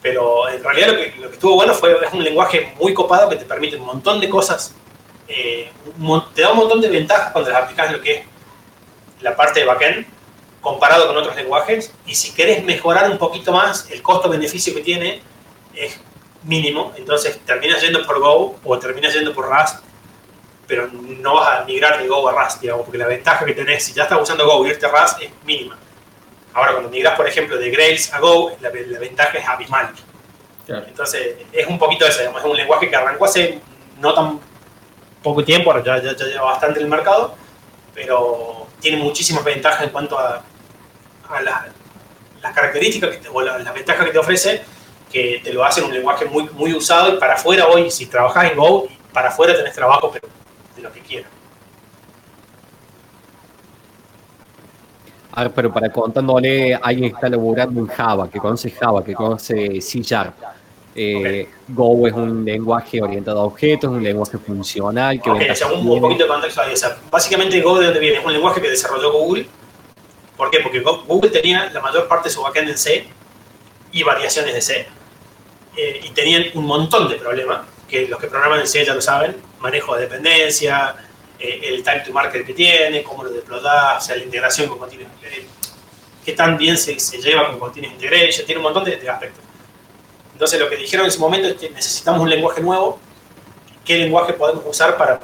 pero 0.00 0.48
en 0.48 0.64
realidad 0.64 0.88
lo 0.88 0.96
que, 0.96 1.14
lo 1.20 1.28
que 1.28 1.34
estuvo 1.34 1.54
bueno 1.56 1.74
fue 1.74 1.98
es 2.02 2.12
un 2.14 2.24
lenguaje 2.24 2.72
muy 2.80 2.94
copado 2.94 3.28
que 3.28 3.36
te 3.36 3.44
permite 3.44 3.76
un 3.76 3.84
montón 3.84 4.20
de 4.20 4.30
cosas, 4.30 4.74
eh, 5.28 5.70
te 6.34 6.40
da 6.40 6.52
un 6.52 6.56
montón 6.56 6.80
de 6.80 6.88
ventajas 6.88 7.30
cuando 7.30 7.50
las 7.50 7.64
aplicas 7.64 7.92
lo 7.92 8.00
que 8.00 8.14
es 8.14 8.24
la 9.20 9.36
parte 9.36 9.60
de 9.60 9.66
backend 9.66 10.06
comparado 10.62 11.08
con 11.08 11.16
otros 11.18 11.36
lenguajes 11.36 11.92
y 12.06 12.14
si 12.14 12.32
querés 12.32 12.64
mejorar 12.64 13.10
un 13.10 13.18
poquito 13.18 13.52
más, 13.52 13.90
el 13.90 14.00
costo-beneficio 14.00 14.72
que 14.72 14.80
tiene 14.80 15.31
es 15.74 15.98
mínimo, 16.44 16.92
entonces 16.96 17.40
terminas 17.44 17.80
yendo 17.80 18.04
por 18.04 18.18
Go 18.18 18.58
o 18.64 18.78
terminas 18.78 19.14
yendo 19.14 19.32
por 19.32 19.48
Rust, 19.48 19.78
pero 20.66 20.88
no 20.92 21.34
vas 21.34 21.60
a 21.60 21.64
migrar 21.64 22.00
de 22.00 22.08
Go 22.08 22.28
a 22.28 22.44
Rust, 22.44 22.60
digamos, 22.60 22.84
porque 22.84 22.98
la 22.98 23.06
ventaja 23.06 23.44
que 23.44 23.52
tenés, 23.52 23.84
si 23.84 23.92
ya 23.92 24.04
estás 24.04 24.20
usando 24.20 24.46
Go 24.46 24.66
y 24.66 24.70
irte 24.70 24.86
a 24.86 24.88
Rust, 24.88 25.22
es 25.22 25.30
mínima. 25.44 25.78
Ahora, 26.54 26.72
cuando 26.72 26.90
migras, 26.90 27.16
por 27.16 27.26
ejemplo, 27.26 27.56
de 27.56 27.70
Grails 27.70 28.12
a 28.12 28.20
Go, 28.20 28.52
la, 28.60 28.70
ventaja 28.70 29.38
es 29.38 29.48
abismal. 29.48 29.92
Entonces, 30.68 31.36
es 31.52 31.66
un 31.66 31.78
poquito 31.78 32.06
eso, 32.06 32.20
digamos, 32.20 32.40
es 32.40 32.50
un 32.50 32.56
lenguaje 32.56 32.88
que 32.88 32.96
arrancó 32.96 33.24
hace 33.24 33.60
no 33.98 34.14
tan 34.14 34.40
poco 35.22 35.44
tiempo, 35.44 35.72
ya, 35.82 36.02
ya, 36.02 36.16
ya 36.16 36.26
lleva 36.26 36.44
bastante 36.44 36.80
en 36.80 36.86
el 36.86 36.90
mercado, 36.90 37.34
pero 37.94 38.66
tiene 38.80 38.96
muchísimas 38.96 39.44
ventajas 39.44 39.84
en 39.84 39.90
cuanto 39.90 40.18
a, 40.18 40.42
las 42.42 42.52
características 42.54 43.20
o 43.32 43.40
las 43.40 43.72
ventajas 43.72 44.04
que 44.04 44.12
te 44.12 44.18
ofrece, 44.18 44.62
que 45.12 45.40
te 45.42 45.52
lo 45.52 45.64
hacen 45.64 45.84
un 45.84 45.92
lenguaje 45.92 46.24
muy, 46.24 46.48
muy 46.54 46.72
usado 46.74 47.14
y 47.14 47.18
para 47.18 47.34
afuera 47.34 47.66
hoy, 47.68 47.90
si 47.90 48.06
trabajas 48.06 48.50
en 48.50 48.56
Go, 48.56 48.88
para 49.12 49.28
afuera 49.28 49.54
tenés 49.54 49.74
trabajo, 49.74 50.10
pero 50.12 50.28
de 50.74 50.82
lo 50.82 50.92
que 50.92 51.00
quieras. 51.00 51.30
A 55.34 55.44
ver, 55.44 55.52
pero 55.52 55.72
para 55.72 55.90
contándole, 55.90 56.74
alguien 56.74 57.14
está 57.14 57.28
laborando 57.28 57.80
en 57.80 57.86
Java, 57.86 58.28
que 58.28 58.38
conoce 58.38 58.70
Java, 58.70 59.02
que 59.04 59.14
conoce 59.14 59.80
C 59.80 60.00
Sharp. 60.00 60.34
Eh, 60.94 61.48
Go 61.68 62.06
es 62.06 62.12
un 62.12 62.44
lenguaje 62.44 63.00
orientado 63.00 63.40
a 63.40 63.44
objetos, 63.44 63.90
un 63.90 64.02
lenguaje 64.02 64.36
funcional. 64.36 65.20
Que 65.22 65.30
okay, 65.30 65.48
un, 65.74 66.00
poquito 66.00 66.24
de 66.24 66.28
contexto 66.28 66.60
ahí. 66.60 66.74
básicamente, 67.10 67.60
Go 67.62 67.78
de 67.78 67.86
dónde 67.86 68.00
viene? 68.00 68.18
Es 68.18 68.24
un 68.24 68.32
lenguaje 68.32 68.60
que 68.60 68.68
desarrolló 68.68 69.12
Google 69.12 69.46
¿Por 70.36 70.50
qué? 70.50 70.58
Porque 70.60 70.80
Google 70.80 71.30
tenía 71.30 71.70
la 71.70 71.80
mayor 71.80 72.08
parte 72.08 72.28
de 72.28 72.34
su 72.34 72.42
backend 72.42 72.70
en 72.70 72.76
C 72.76 73.06
y 73.92 74.02
variaciones 74.02 74.54
de 74.54 74.60
C. 74.60 74.86
Eh, 75.76 76.00
y 76.04 76.10
tenían 76.10 76.44
un 76.54 76.64
montón 76.66 77.08
de 77.08 77.16
problemas, 77.16 77.66
que 77.88 78.06
los 78.06 78.20
que 78.20 78.26
programan 78.26 78.60
en 78.60 78.66
C 78.66 78.84
ya 78.84 78.94
lo 78.94 79.00
saben, 79.00 79.36
manejo 79.60 79.94
de 79.94 80.02
dependencia, 80.02 80.94
eh, 81.38 81.60
el 81.62 81.82
time 81.82 82.00
to 82.00 82.12
market 82.12 82.46
que 82.46 82.54
tiene, 82.54 83.02
cómo 83.02 83.24
lo 83.24 83.30
deployas, 83.30 84.02
o 84.02 84.06
sea, 84.06 84.16
la 84.16 84.24
integración 84.24 84.68
con 84.68 84.78
Continuous 84.78 85.10
qué 86.24 86.32
tan 86.34 86.56
bien 86.56 86.78
se, 86.78 86.94
lleva 87.20 87.48
con 87.48 87.58
Continuous 87.58 87.94
Integration, 87.94 88.46
tiene 88.46 88.58
un 88.58 88.64
montón 88.64 88.84
de, 88.84 89.08
aspectos. 89.08 89.44
Entonces 90.32 90.60
lo 90.60 90.68
que 90.68 90.76
dijeron 90.76 91.06
en 91.06 91.10
ese 91.10 91.18
momento 91.18 91.48
es 91.48 91.54
que 91.56 91.70
necesitamos 91.70 92.20
un 92.20 92.30
lenguaje 92.30 92.60
nuevo, 92.60 93.00
qué 93.84 93.98
lenguaje 93.98 94.34
podemos 94.34 94.64
usar 94.66 94.96
para 94.96 95.20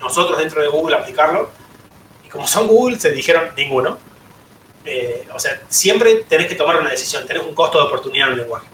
nosotros 0.00 0.38
dentro 0.38 0.60
de 0.60 0.68
Google 0.68 0.96
aplicarlo 0.96 1.50
como 2.32 2.46
son 2.46 2.66
Google, 2.66 2.98
se 2.98 3.12
dijeron 3.12 3.50
ninguno. 3.56 3.98
Eh, 4.84 5.28
o 5.32 5.38
sea, 5.38 5.62
siempre 5.68 6.24
tenés 6.28 6.48
que 6.48 6.54
tomar 6.54 6.80
una 6.80 6.90
decisión, 6.90 7.26
tenés 7.26 7.42
un 7.44 7.54
costo 7.54 7.78
de 7.78 7.84
oportunidad 7.84 8.28
en 8.28 8.32
el 8.32 8.40
lenguaje. 8.40 8.66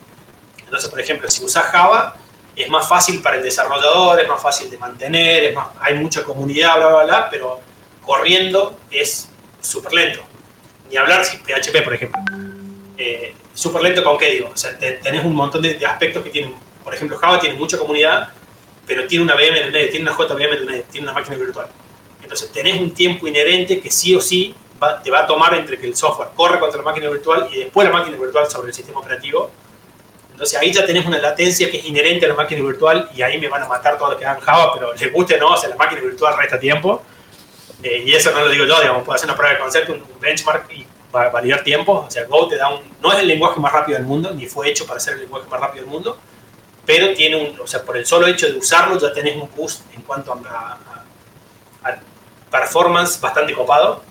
Entonces, 0.68 0.90
por 0.90 1.00
ejemplo, 1.00 1.30
si 1.30 1.42
usas 1.42 1.64
Java, 1.64 2.14
es 2.54 2.68
más 2.68 2.86
fácil 2.86 3.22
para 3.22 3.36
el 3.36 3.42
desarrollador, 3.42 4.20
es 4.20 4.28
más 4.28 4.42
fácil 4.42 4.68
de 4.68 4.76
mantener, 4.76 5.44
es 5.44 5.54
más, 5.54 5.68
hay 5.80 5.94
mucha 5.94 6.22
comunidad, 6.22 6.76
bla, 6.76 6.88
bla, 6.88 7.04
bla, 7.04 7.30
pero 7.30 7.58
corriendo 8.04 8.78
es 8.90 9.30
súper 9.62 9.94
lento. 9.94 10.20
Ni 10.90 10.98
hablar 10.98 11.24
si 11.24 11.38
PHP, 11.38 11.82
por 11.82 11.94
ejemplo. 11.94 12.20
Eh, 12.98 13.34
súper 13.54 13.80
lento 13.80 14.04
con 14.04 14.18
qué 14.18 14.30
digo. 14.32 14.50
O 14.52 14.56
sea, 14.56 14.76
tenés 14.78 15.24
un 15.24 15.34
montón 15.34 15.62
de, 15.62 15.84
aspectos 15.86 16.22
que 16.22 16.28
tienen, 16.28 16.54
por 16.84 16.94
ejemplo, 16.94 17.16
Java 17.16 17.40
tiene 17.40 17.56
mucha 17.56 17.78
comunidad, 17.78 18.28
pero 18.86 19.06
tiene 19.06 19.24
una 19.24 19.36
VM 19.36 19.58
en 19.58 19.64
el 19.64 19.72
medio, 19.72 19.90
tiene 19.90 20.10
una 20.10 20.18
JVM 20.18 20.42
en 20.42 20.52
el 20.52 20.66
medio, 20.66 20.84
tiene 20.90 21.06
una 21.06 21.14
máquina 21.14 21.36
virtual. 21.36 21.68
Entonces 22.22 22.52
tenés 22.52 22.78
un 22.78 22.92
tiempo 22.92 23.26
inherente 23.26 23.80
que 23.80 23.90
sí 23.90 24.14
o 24.14 24.20
sí 24.20 24.54
te 25.02 25.10
va 25.10 25.20
a 25.20 25.26
tomar 25.26 25.54
entre 25.54 25.78
que 25.78 25.86
el 25.86 25.96
software 25.96 26.28
corre 26.34 26.60
contra 26.60 26.78
la 26.78 26.84
máquina 26.84 27.08
virtual 27.08 27.48
y 27.50 27.60
después 27.60 27.88
la 27.88 27.92
máquina 27.92 28.18
virtual 28.18 28.50
sobre 28.50 28.68
el 28.68 28.74
sistema 28.74 29.00
operativo. 29.00 29.50
Entonces 30.38 30.56
ahí 30.56 30.72
ya 30.72 30.86
tenés 30.86 31.04
una 31.04 31.18
latencia 31.18 31.68
que 31.68 31.78
es 31.78 31.84
inherente 31.84 32.24
a 32.24 32.28
la 32.28 32.36
máquina 32.36 32.62
virtual 32.62 33.10
y 33.12 33.22
ahí 33.22 33.40
me 33.40 33.48
van 33.48 33.64
a 33.64 33.66
matar 33.66 33.98
todo 33.98 34.12
lo 34.12 34.16
que 34.16 34.24
hagan 34.24 34.40
Java, 34.40 34.72
pero 34.72 34.94
les 34.94 35.12
guste 35.12 35.34
o 35.34 35.38
no, 35.40 35.48
o 35.48 35.56
sea, 35.56 35.68
la 35.68 35.74
máquina 35.74 36.00
virtual 36.00 36.36
resta 36.38 36.60
tiempo. 36.60 37.02
Eh, 37.82 38.04
y 38.06 38.14
eso 38.14 38.30
no 38.30 38.42
lo 38.42 38.48
digo 38.48 38.64
yo, 38.64 38.80
digamos, 38.80 39.02
puedo 39.02 39.16
hacer 39.16 39.28
una 39.28 39.36
prueba 39.36 39.54
de 39.54 39.58
concepto, 39.58 39.94
un 39.94 40.20
benchmark 40.20 40.70
y 40.70 40.86
validar 41.10 41.64
tiempo. 41.64 42.04
O 42.06 42.08
sea, 42.08 42.24
Go 42.26 42.46
te 42.46 42.54
da 42.54 42.68
un, 42.68 42.82
no 43.00 43.12
es 43.12 43.18
el 43.18 43.26
lenguaje 43.26 43.58
más 43.58 43.72
rápido 43.72 43.98
del 43.98 44.06
mundo, 44.06 44.30
ni 44.30 44.46
fue 44.46 44.68
hecho 44.68 44.86
para 44.86 45.00
ser 45.00 45.14
el 45.14 45.22
lenguaje 45.22 45.48
más 45.48 45.58
rápido 45.58 45.82
del 45.82 45.90
mundo, 45.92 46.16
pero 46.86 47.12
tiene 47.14 47.34
un, 47.34 47.60
o 47.60 47.66
sea, 47.66 47.82
por 47.82 47.96
el 47.96 48.06
solo 48.06 48.28
hecho 48.28 48.46
de 48.46 48.58
usarlo 48.58 48.96
ya 48.96 49.12
tenés 49.12 49.34
un 49.34 49.50
boost 49.56 49.92
en 49.92 50.02
cuanto 50.02 50.32
a, 50.32 50.78
a 51.82 51.98
performance 52.48 53.20
bastante 53.20 53.54
copado, 53.54 54.04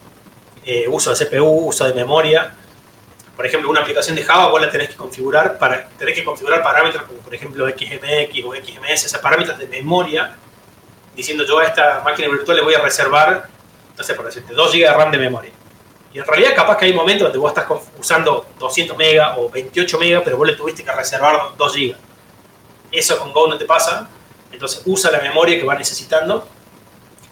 eh, 0.66 0.90
uso 0.90 1.16
de 1.16 1.26
CPU, 1.26 1.70
uso 1.70 1.86
de 1.86 1.94
memoria. 1.94 2.54
Por 3.38 3.46
ejemplo, 3.46 3.70
una 3.70 3.82
aplicación 3.82 4.16
de 4.16 4.24
Java 4.24 4.50
vos 4.50 4.60
la 4.60 4.70
tenés 4.70 4.90
que 4.90 4.96
configurar 4.96 5.58
para 5.58 5.88
tenés 5.90 6.16
que 6.16 6.26
configurar 6.26 6.62
parámetros 6.62 7.04
como 7.04 7.20
por 7.20 7.34
ejemplo 7.34 7.66
XMX 7.70 8.44
o 8.44 8.54
XMS, 8.54 9.06
o 9.06 9.10
sea, 9.10 9.22
parámetros 9.22 9.58
de 9.60 9.68
memoria, 9.68 10.36
diciendo 11.16 11.46
yo 11.46 11.60
a 11.60 11.66
esta 11.66 12.02
máquina 12.04 12.28
virtual 12.28 12.58
le 12.58 12.64
voy 12.64 12.74
a 12.74 12.82
reservar, 12.82 13.48
no 13.96 14.04
sé, 14.04 14.16
por 14.16 14.26
decirte, 14.26 14.54
2 14.54 14.74
GB 14.74 14.80
de 14.80 14.92
RAM 14.92 15.12
de 15.12 15.18
memoria. 15.20 15.52
Y 16.12 16.20
en 16.20 16.26
realidad 16.26 16.56
capaz 16.56 16.78
que 16.78 16.86
hay 16.86 16.94
momentos 16.94 17.28
donde 17.28 17.38
vos 17.38 17.50
estás 17.50 17.68
usando 17.98 18.48
200 18.60 18.98
MB 18.98 19.38
o 19.38 19.50
28 19.50 19.98
MB, 19.98 20.24
pero 20.24 20.38
vos 20.38 20.48
le 20.48 20.56
tuviste 20.56 20.84
que 20.84 20.92
reservar 20.92 21.56
2 21.56 21.74
GB. 21.76 21.96
Eso 22.92 23.20
con 23.20 23.32
Go 23.32 23.48
no 23.48 23.58
te 23.58 23.66
pasa, 23.66 24.10
entonces 24.52 24.82
usa 24.86 25.12
la 25.12 25.20
memoria 25.20 25.58
que 25.58 25.64
va 25.64 25.76
necesitando 25.76 26.48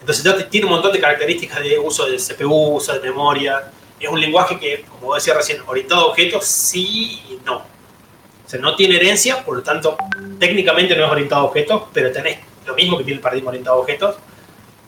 entonces 0.06 0.24
ya 0.24 0.50
tiene 0.50 0.68
un 0.68 0.74
montón 0.74 0.94
de 0.94 1.00
características 1.00 1.64
de 1.64 1.80
uso 1.80 2.06
de 2.06 2.18
CPU, 2.18 2.76
uso 2.76 2.94
de 2.94 3.00
memoria. 3.00 3.72
Es 4.00 4.10
un 4.10 4.20
lenguaje 4.20 4.60
que, 4.60 4.84
como 4.84 5.16
decía 5.16 5.34
recién, 5.34 5.62
orientado 5.66 6.02
a 6.02 6.06
objetos, 6.08 6.46
sí 6.46 7.22
y 7.30 7.40
no. 7.46 7.58
O 7.58 8.50
sea, 8.50 8.60
no 8.60 8.76
tiene 8.76 8.98
herencia, 8.98 9.44
por 9.44 9.58
lo 9.58 9.64
tanto, 9.64 9.98
técnicamente 10.40 10.96
no 10.96 11.06
es 11.06 11.12
orientado 11.12 11.42
a 11.42 11.46
objetos, 11.46 11.84
pero 11.94 12.12
tenés 12.12 12.40
lo 12.66 12.76
mismo 12.76 12.98
que 12.98 13.04
tiene 13.04 13.18
el 13.18 13.22
paradigma 13.22 13.50
orientado 13.50 13.78
a 13.78 13.80
objetos. 13.80 14.16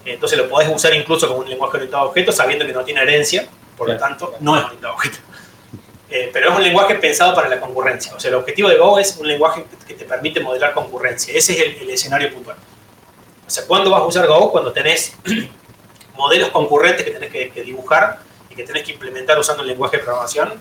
Entonces 0.05 0.37
lo 0.37 0.47
podés 0.47 0.69
usar 0.73 0.93
incluso 0.93 1.27
como 1.27 1.39
un 1.39 1.49
lenguaje 1.49 1.77
orientado 1.77 2.03
a 2.03 2.05
objetos, 2.07 2.35
sabiendo 2.35 2.65
que 2.65 2.73
no 2.73 2.83
tiene 2.83 3.01
herencia, 3.01 3.47
por 3.77 3.89
lo 3.89 3.97
tanto, 3.97 4.35
no 4.39 4.57
es 4.57 4.65
orientado 4.65 4.93
a 4.93 4.95
objetos. 4.95 5.19
Eh, 6.09 6.29
pero 6.31 6.51
es 6.51 6.55
un 6.55 6.63
lenguaje 6.63 6.95
pensado 6.95 7.35
para 7.35 7.49
la 7.49 7.59
concurrencia. 7.59 8.15
O 8.15 8.19
sea, 8.19 8.29
el 8.29 8.35
objetivo 8.35 8.69
de 8.69 8.77
Go 8.77 8.97
es 8.97 9.17
un 9.17 9.27
lenguaje 9.27 9.65
que 9.85 9.93
te 9.93 10.05
permite 10.05 10.39
modelar 10.39 10.73
concurrencia. 10.73 11.33
Ese 11.33 11.51
es 11.51 11.59
el, 11.59 11.81
el 11.81 11.89
escenario 11.89 12.33
puntual. 12.33 12.55
O 13.45 13.49
sea, 13.49 13.65
¿cuándo 13.65 13.89
vas 13.89 14.01
a 14.01 14.05
usar 14.05 14.27
Go? 14.27 14.51
Cuando 14.51 14.73
tenés 14.73 15.13
modelos 16.17 16.49
concurrentes 16.49 17.05
que 17.05 17.11
tenés 17.11 17.31
que, 17.31 17.63
dibujar 17.63 18.19
y 18.19 18.26
que 18.57 18.63
tenés 18.63 18.83
que 18.83 18.91
implementar 18.93 19.39
usando 19.39 19.61
el 19.61 19.69
lenguaje 19.69 19.97
de 19.97 20.03
programación. 20.03 20.55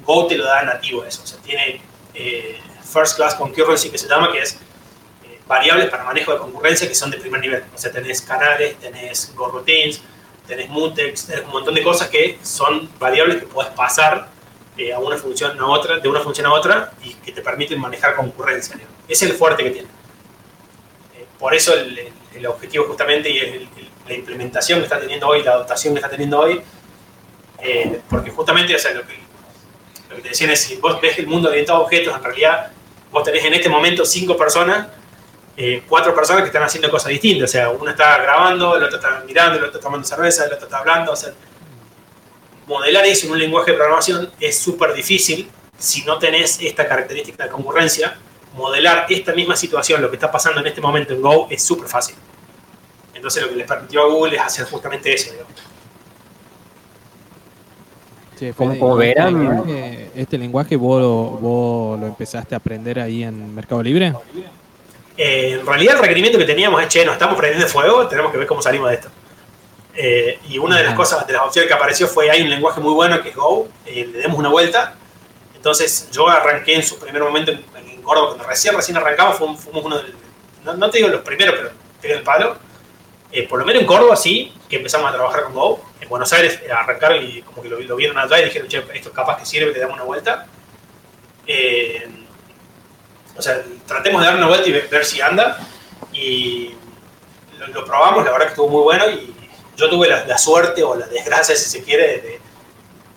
Go 0.00 0.26
te 0.26 0.36
lo 0.36 0.44
da 0.44 0.62
nativo 0.62 1.04
eso. 1.04 1.22
O 1.22 1.26
sea, 1.26 1.38
tiene 1.40 1.80
eh, 2.14 2.58
First 2.82 3.16
Class 3.16 3.34
Concurrency 3.34 3.90
que 3.90 3.98
se 3.98 4.08
llama, 4.08 4.32
que 4.32 4.40
es 4.40 4.54
eh, 4.54 5.38
variables 5.46 5.90
para 5.90 6.04
manejo 6.04 6.32
de 6.32 6.38
concurrencia 6.38 6.88
que 6.88 6.94
son 6.94 7.10
de 7.10 7.18
primer 7.18 7.40
nivel. 7.40 7.62
O 7.74 7.78
sea, 7.78 7.92
tenés 7.92 8.22
canales, 8.22 8.76
tenés 8.80 9.32
Go 9.36 9.48
Routines, 9.48 10.00
tenés 10.46 10.68
mutex, 10.70 11.26
tenés 11.26 11.44
un 11.44 11.50
montón 11.50 11.74
de 11.74 11.82
cosas 11.82 12.08
que 12.08 12.38
son 12.42 12.90
variables 12.98 13.40
que 13.40 13.46
puedes 13.46 13.72
pasar 13.72 14.28
eh, 14.76 14.92
a 14.92 14.98
una 14.98 15.16
función 15.16 15.58
a 15.60 15.66
otra, 15.66 15.98
de 15.98 16.08
una 16.08 16.20
función 16.20 16.46
a 16.46 16.52
otra 16.52 16.92
y 17.02 17.14
que 17.14 17.30
te 17.30 17.42
permiten 17.42 17.78
manejar 17.78 18.16
concurrencia. 18.16 18.76
Es 19.06 19.22
el 19.22 19.34
fuerte 19.34 19.62
que 19.62 19.70
tiene. 19.70 19.88
por 21.38 21.54
eso 21.54 21.74
el, 21.74 22.10
el 22.34 22.46
objetivo 22.46 22.86
justamente 22.86 23.28
y 23.28 23.68
la 24.08 24.14
implementación 24.14 24.80
que 24.80 24.84
está 24.84 24.98
teniendo 24.98 25.28
hoy, 25.28 25.42
la 25.42 25.52
adaptación 25.52 25.94
que 25.94 25.98
está 25.98 26.10
teniendo 26.10 26.40
hoy, 26.40 26.60
eh, 27.64 28.00
porque 28.10 28.30
justamente, 28.30 28.76
o 28.76 28.78
sea, 28.78 28.92
lo 28.92 29.06
que, 29.06 29.18
lo 30.10 30.16
que 30.16 30.22
te 30.22 30.28
decían 30.28 30.50
es, 30.50 30.60
si 30.60 30.76
vos 30.76 31.00
ves 31.00 31.18
el 31.18 31.26
mundo 31.26 31.48
orientado 31.48 31.80
a 31.80 31.82
objetos, 31.82 32.14
en 32.14 32.22
realidad 32.22 32.70
vos 33.10 33.24
tenés 33.24 33.44
en 33.44 33.54
este 33.54 33.70
momento 33.70 34.04
cinco 34.04 34.36
personas, 34.36 34.88
eh, 35.56 35.82
cuatro 35.88 36.14
personas 36.14 36.42
que 36.42 36.48
están 36.48 36.62
haciendo 36.62 36.90
cosas 36.90 37.08
distintas, 37.08 37.48
o 37.48 37.52
sea, 37.52 37.70
uno 37.70 37.90
está 37.90 38.18
grabando, 38.18 38.76
el 38.76 38.82
otro 38.84 38.98
está 38.98 39.22
mirando, 39.26 39.58
el 39.58 39.64
otro 39.64 39.78
está 39.78 39.80
tomando 39.80 40.06
cerveza, 40.06 40.44
el 40.44 40.52
otro 40.52 40.66
está 40.66 40.78
hablando, 40.78 41.12
o 41.12 41.16
sea, 41.16 41.32
modelar 42.66 43.06
eso 43.06 43.26
en 43.26 43.32
un 43.32 43.38
lenguaje 43.38 43.70
de 43.70 43.76
programación 43.76 44.30
es 44.38 44.58
súper 44.58 44.92
difícil 44.92 45.50
si 45.78 46.02
no 46.04 46.18
tenés 46.18 46.60
esta 46.60 46.86
característica 46.86 47.44
de 47.44 47.50
concurrencia, 47.50 48.16
modelar 48.54 49.06
esta 49.08 49.32
misma 49.32 49.56
situación, 49.56 50.02
lo 50.02 50.10
que 50.10 50.16
está 50.16 50.30
pasando 50.30 50.60
en 50.60 50.66
este 50.66 50.80
momento 50.80 51.14
en 51.14 51.22
Go, 51.22 51.48
es 51.50 51.62
súper 51.62 51.88
fácil. 51.88 52.16
Entonces 53.14 53.42
lo 53.42 53.48
que 53.48 53.56
les 53.56 53.66
permitió 53.66 54.02
a 54.02 54.06
Google 54.06 54.36
es 54.36 54.42
hacer 54.42 54.66
justamente 54.66 55.12
eso. 55.14 55.32
Che, 58.38 58.52
Como- 58.52 58.78
como 58.78 59.02
¿y 59.02 59.08
este 59.08 59.20
verán- 59.20 59.40
lenguaje- 59.40 60.10
¿Este 60.16 60.38
lenguaje 60.38 60.76
vos, 60.76 61.00
lo- 61.00 61.38
vos 61.40 62.00
lo 62.00 62.06
empezaste 62.06 62.54
a 62.54 62.58
aprender 62.58 62.98
ahí 62.98 63.22
en 63.22 63.54
Mercado 63.54 63.82
Libre? 63.82 64.12
Eh, 65.16 65.58
en 65.60 65.66
realidad 65.66 65.94
el 65.96 66.00
requerimiento 66.00 66.38
que 66.38 66.44
teníamos 66.44 66.82
es, 66.82 66.88
che, 66.88 67.04
nos 67.04 67.14
estamos 67.14 67.36
prendiendo 67.36 67.66
de 67.66 67.72
fuego, 67.72 68.08
tenemos 68.08 68.32
que 68.32 68.38
ver 68.38 68.46
cómo 68.46 68.60
salimos 68.60 68.88
de 68.88 68.94
esto. 68.96 69.08
Eh, 69.96 70.40
y 70.48 70.58
una 70.58 70.76
de 70.78 70.82
las 70.84 70.94
cosas, 70.94 71.24
de 71.26 71.32
las 71.34 71.42
opciones 71.42 71.68
que 71.68 71.74
apareció 71.74 72.08
fue, 72.08 72.28
hay 72.30 72.42
un 72.42 72.50
lenguaje 72.50 72.80
muy 72.80 72.92
bueno 72.92 73.22
que 73.22 73.28
es 73.28 73.36
Go, 73.36 73.68
eh, 73.86 74.08
le 74.12 74.18
demos 74.18 74.36
una 74.38 74.48
vuelta. 74.48 74.94
Entonces 75.54 76.08
yo 76.10 76.28
arranqué 76.28 76.74
en 76.74 76.82
su 76.82 76.98
primer 76.98 77.22
momento 77.22 77.52
en, 77.52 77.62
en 77.88 78.02
Córdoba, 78.02 78.28
cuando 78.30 78.44
recién, 78.48 78.74
recién 78.74 78.96
arrancamos, 78.96 79.36
fuimos, 79.38 79.60
fuimos 79.60 79.84
uno 79.84 79.96
del, 79.98 80.12
no, 80.64 80.74
no 80.74 80.90
te 80.90 80.98
digo 80.98 81.08
los 81.10 81.20
primeros, 81.22 81.54
pero 81.56 81.70
te 82.00 82.12
el 82.12 82.22
palo. 82.22 82.56
Eh, 83.36 83.48
por 83.48 83.58
lo 83.58 83.64
menos 83.66 83.80
en 83.82 83.86
Córdoba 83.88 84.14
sí, 84.14 84.54
que 84.68 84.76
empezamos 84.76 85.10
a 85.10 85.12
trabajar 85.12 85.42
con 85.44 85.54
Go. 85.54 85.84
En 86.00 86.08
Buenos 86.08 86.32
Aires 86.32 86.60
arrancaron 86.72 87.20
y 87.24 87.42
como 87.42 87.60
que 87.62 87.68
lo, 87.68 87.80
lo 87.80 87.96
vieron 87.96 88.16
allá 88.16 88.38
y 88.40 88.44
dijeron, 88.44 88.68
che, 88.68 88.78
esto 88.94 89.08
es 89.08 89.14
capaz 89.14 89.38
que 89.38 89.44
sirve, 89.44 89.72
le 89.72 89.80
damos 89.80 89.96
una 89.96 90.04
vuelta. 90.04 90.46
Eh, 91.46 92.08
o 93.36 93.42
sea, 93.42 93.60
tratemos 93.86 94.20
de 94.22 94.26
dar 94.28 94.36
una 94.36 94.46
vuelta 94.46 94.68
y 94.68 94.72
ver 94.72 95.04
si 95.04 95.20
anda. 95.20 95.58
Y 96.12 96.76
lo, 97.58 97.66
lo 97.66 97.84
probamos, 97.84 98.24
la 98.24 98.30
verdad 98.30 98.46
que 98.46 98.50
estuvo 98.52 98.68
muy 98.68 98.82
bueno. 98.82 99.10
Y 99.10 99.34
yo 99.76 99.90
tuve 99.90 100.08
la, 100.08 100.24
la 100.26 100.38
suerte 100.38 100.84
o 100.84 100.94
la 100.94 101.06
desgracia, 101.08 101.56
si 101.56 101.68
se 101.68 101.82
quiere, 101.82 102.06
de, 102.06 102.18
de- 102.20 102.40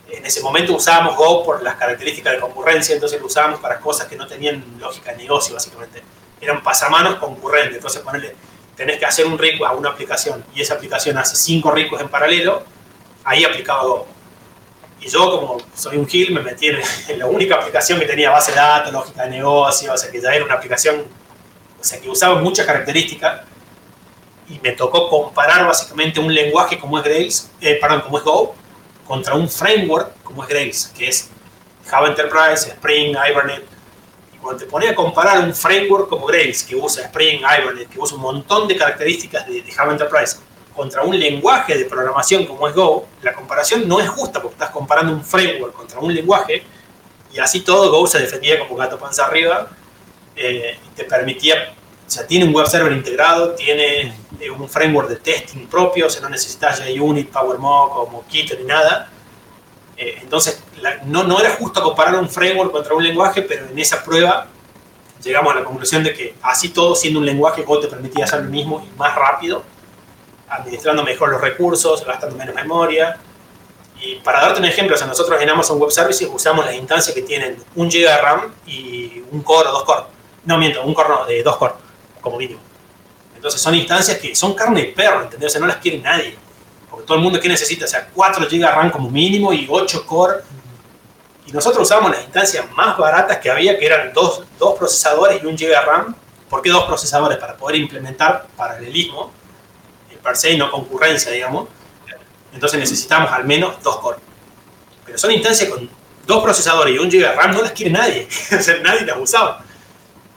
en 0.09 0.25
ese 0.25 0.41
momento 0.41 0.73
usábamos 0.73 1.15
Go 1.15 1.43
por 1.43 1.61
las 1.61 1.75
características 1.75 2.33
de 2.33 2.39
concurrencia, 2.39 2.95
entonces 2.95 3.19
lo 3.19 3.27
usábamos 3.27 3.59
para 3.59 3.77
cosas 3.79 4.07
que 4.07 4.15
no 4.15 4.25
tenían 4.25 4.63
lógica 4.79 5.11
de 5.11 5.17
negocio, 5.17 5.53
básicamente. 5.53 6.01
Eran 6.41 6.63
pasamanos 6.63 7.15
concurrentes, 7.17 7.75
entonces 7.75 8.01
ponerle, 8.01 8.33
tenés 8.77 8.99
que 8.99 9.05
hacer 9.05 9.25
un 9.25 9.37
request 9.37 9.63
a 9.63 9.73
una 9.73 9.89
aplicación 9.89 10.45
y 10.55 10.61
esa 10.61 10.75
aplicación 10.75 11.17
hace 11.17 11.35
cinco 11.35 11.71
requests 11.71 12.03
en 12.03 12.09
paralelo, 12.09 12.63
ahí 13.25 13.43
aplicaba 13.43 13.83
Go. 13.83 14.07
Y 15.01 15.09
yo, 15.09 15.29
como 15.29 15.57
soy 15.75 15.97
un 15.97 16.07
gil, 16.07 16.31
me 16.31 16.41
metí 16.41 16.67
en, 17.07 17.19
la 17.19 17.25
única 17.25 17.55
aplicación 17.55 17.99
que 17.99 18.05
tenía 18.05 18.29
base 18.29 18.51
de 18.51 18.57
datos, 18.57 18.93
lógica 18.93 19.23
de 19.23 19.31
negocio, 19.31 19.91
o 19.91 19.97
sea, 19.97 20.09
que 20.11 20.21
ya 20.21 20.33
era 20.33 20.45
una 20.45 20.53
aplicación, 20.53 21.05
o 21.79 21.83
sea, 21.83 21.99
que 21.99 22.09
usaba 22.09 22.35
muchas 22.35 22.65
características. 22.65 23.41
Y 24.49 24.59
me 24.59 24.71
tocó 24.71 25.09
comparar 25.09 25.67
básicamente 25.67 26.21
un 26.21 26.33
lenguaje 26.33 26.79
como 26.79 26.97
es 26.99 27.03
Grails, 27.03 27.51
eh, 27.59 27.77
perdón, 27.81 28.01
como 28.01 28.17
es 28.17 28.23
Go, 28.23 28.55
contra 29.05 29.35
un 29.35 29.49
framework 29.49 30.23
como 30.23 30.43
es 30.43 30.49
Grails, 30.49 30.93
que 30.97 31.09
es 31.09 31.29
Java 31.85 32.07
Enterprise, 32.07 32.69
Spring, 32.69 33.15
Hibernate. 33.15 33.76
Cuando 34.47 34.63
te 34.63 34.71
ponía 34.71 34.91
a 34.91 34.95
comparar 34.95 35.39
un 35.39 35.53
framework 35.53 36.07
como 36.07 36.25
Grails, 36.25 36.63
que 36.63 36.73
usa 36.73 37.03
Spring, 37.03 37.39
Hibernate, 37.39 37.87
que 37.87 37.99
usa 37.99 38.15
un 38.15 38.21
montón 38.21 38.65
de 38.65 38.77
características 38.77 39.45
de, 39.45 39.61
de 39.61 39.71
Java 39.73 39.91
Enterprise, 39.91 40.37
contra 40.73 41.03
un 41.03 41.19
lenguaje 41.19 41.77
de 41.77 41.83
programación 41.83 42.45
como 42.45 42.65
es 42.65 42.73
Go, 42.73 43.09
la 43.23 43.33
comparación 43.33 43.85
no 43.89 43.99
es 43.99 44.07
justa 44.07 44.41
porque 44.41 44.53
estás 44.53 44.69
comparando 44.69 45.11
un 45.11 45.21
framework 45.21 45.73
contra 45.73 45.99
un 45.99 46.15
lenguaje 46.15 46.63
y 47.33 47.39
así 47.39 47.59
todo 47.59 47.91
Go 47.91 48.07
se 48.07 48.19
defendía 48.19 48.57
como 48.57 48.77
gato 48.77 48.97
panza 48.97 49.25
arriba 49.25 49.67
eh, 50.37 50.79
te 50.95 51.03
permitía, 51.03 51.73
o 52.07 52.09
sea, 52.09 52.25
tiene 52.25 52.45
un 52.45 52.55
web 52.55 52.67
server 52.67 52.93
integrado, 52.93 53.53
tiene 53.53 54.13
eh, 54.39 54.49
un 54.49 54.69
framework 54.69 55.09
de 55.09 55.17
testing 55.17 55.67
propio, 55.67 56.07
o 56.07 56.09
sea, 56.09 56.21
no 56.21 56.29
necesitas 56.29 56.81
JUnit, 56.95 57.31
PowerMock 57.31 57.97
o 57.97 58.07
Mockito 58.07 58.55
ni 58.55 58.63
nada. 58.63 59.11
Eh, 59.97 60.19
entonces, 60.21 60.61
la- 60.81 60.97
no, 61.05 61.23
no 61.23 61.39
era 61.39 61.51
justo 61.55 61.81
comparar 61.81 62.15
un 62.15 62.29
framework 62.29 62.71
contra 62.71 62.93
un 62.93 63.03
lenguaje, 63.03 63.41
pero 63.41 63.65
en 63.67 63.77
esa 63.79 64.03
prueba 64.03 64.47
llegamos 65.23 65.53
a 65.55 65.59
la 65.59 65.65
conclusión 65.65 66.03
de 66.03 66.13
que 66.13 66.35
así 66.43 66.69
todo, 66.69 66.95
siendo 66.95 67.19
un 67.19 67.25
lenguaje, 67.25 67.63
Go 67.63 67.79
te 67.79 67.87
permitía 67.87 68.25
hacer 68.25 68.43
lo 68.43 68.49
mismo 68.49 68.85
y 68.87 68.97
más 68.97 69.15
rápido, 69.15 69.63
administrando 70.49 71.03
mejor 71.03 71.29
los 71.29 71.41
recursos, 71.41 72.05
gastando 72.05 72.35
menos 72.35 72.53
memoria. 72.55 73.17
Y 73.99 74.15
para 74.17 74.41
darte 74.41 74.59
un 74.59 74.65
ejemplo, 74.65 74.95
o 74.95 74.97
sea, 74.97 75.07
nosotros 75.07 75.41
en 75.41 75.49
Amazon 75.49 75.79
Web 75.79 75.89
Services 75.91 76.29
usamos 76.31 76.63
las 76.63 76.75
instancias 76.75 77.15
que 77.15 77.23
tienen 77.23 77.57
un 77.75 77.89
GB 77.89 78.01
de 78.07 78.17
RAM 78.17 78.53
y 78.67 79.23
un 79.31 79.41
core 79.41 79.69
o 79.69 79.71
dos 79.71 79.83
core. 79.83 80.03
No, 80.45 80.57
miento, 80.59 80.83
un 80.83 80.93
core 80.93 81.09
no, 81.09 81.25
de 81.25 81.41
dos 81.41 81.57
core, 81.57 81.73
como 82.21 82.37
mínimo. 82.37 82.59
Entonces 83.35 83.59
son 83.59 83.73
instancias 83.73 84.19
que 84.19 84.35
son 84.35 84.53
carne 84.53 84.81
de 84.81 84.87
perro, 84.89 85.23
¿entendés? 85.23 85.47
O 85.47 85.51
sea, 85.53 85.61
no 85.61 85.67
las 85.67 85.77
quiere 85.77 85.97
nadie. 85.99 86.37
Porque 86.97 87.05
todo 87.09 87.17
el 87.17 87.23
mundo 87.23 87.39
que 87.39 87.47
necesita, 87.47 87.85
o 87.85 87.87
sea, 87.87 88.09
4 88.11 88.47
GB 88.49 88.59
RAM 88.59 88.89
como 88.89 89.07
mínimo 89.11 89.53
y 89.53 89.67
8 89.69 90.03
core. 90.03 90.37
Y 91.45 91.51
nosotros 91.51 91.83
usamos 91.83 92.09
las 92.09 92.23
instancias 92.23 92.65
más 92.71 92.97
baratas 92.97 93.37
que 93.37 93.51
había, 93.51 93.77
que 93.77 93.85
eran 93.85 94.11
dos, 94.13 94.41
dos 94.57 94.75
procesadores 94.79 95.43
y 95.43 95.45
un 95.45 95.55
GB 95.55 95.67
de 95.67 95.79
RAM. 95.79 96.15
¿Por 96.49 96.63
qué 96.63 96.71
dos 96.71 96.85
procesadores? 96.85 97.37
Para 97.37 97.55
poder 97.55 97.75
implementar 97.75 98.47
paralelismo, 98.57 99.31
eh, 100.09 100.17
per 100.23 100.35
se 100.35 100.53
y 100.53 100.57
no 100.57 100.71
concurrencia, 100.71 101.31
digamos. 101.31 101.67
Entonces 102.51 102.79
necesitamos 102.79 103.31
al 103.31 103.45
menos 103.45 103.75
dos 103.83 103.97
core. 103.97 104.17
Pero 105.05 105.19
son 105.19 105.29
instancias 105.29 105.69
con 105.69 105.87
dos 106.25 106.43
procesadores 106.43 106.95
y 106.95 106.97
un 106.97 107.11
GB 107.11 107.19
de 107.19 107.31
RAM, 107.31 107.51
no 107.51 107.61
las 107.61 107.73
quiere 107.73 107.91
nadie. 107.91 108.27
nadie 108.81 109.05
las 109.05 109.17
usaba. 109.19 109.63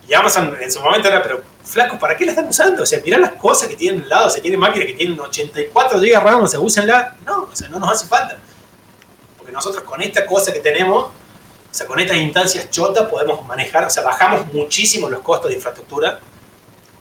Y 0.06 0.12
Amazon 0.12 0.54
en 0.60 0.70
su 0.70 0.78
momento 0.80 1.08
era, 1.08 1.22
pero 1.22 1.42
flaco, 1.70 1.98
¿para 1.98 2.16
qué 2.16 2.24
la 2.24 2.32
están 2.32 2.48
usando? 2.48 2.82
O 2.82 2.86
sea, 2.86 3.00
mirá 3.04 3.18
las 3.18 3.32
cosas 3.32 3.68
que 3.68 3.76
tienen 3.76 4.02
al 4.02 4.08
lado. 4.08 4.26
O 4.26 4.30
sea, 4.30 4.42
tienen 4.42 4.60
máquinas 4.60 4.86
que 4.88 4.94
tienen 4.94 5.18
84 5.18 5.98
GB 6.00 6.20
RAM, 6.20 6.42
o 6.42 6.46
sea, 6.46 6.60
úsenla. 6.60 7.16
No, 7.24 7.44
o 7.44 7.56
sea, 7.56 7.68
no 7.68 7.78
nos 7.78 7.92
hace 7.92 8.06
falta. 8.06 8.38
Porque 9.38 9.52
nosotros 9.52 9.84
con 9.84 10.02
esta 10.02 10.26
cosa 10.26 10.52
que 10.52 10.60
tenemos, 10.60 11.04
o 11.04 11.12
sea, 11.70 11.86
con 11.86 11.98
estas 12.00 12.16
instancias 12.16 12.68
chotas 12.70 13.08
podemos 13.08 13.46
manejar, 13.46 13.84
o 13.84 13.90
sea, 13.90 14.02
bajamos 14.02 14.52
muchísimo 14.52 15.08
los 15.08 15.20
costos 15.20 15.50
de 15.50 15.56
infraestructura. 15.56 16.20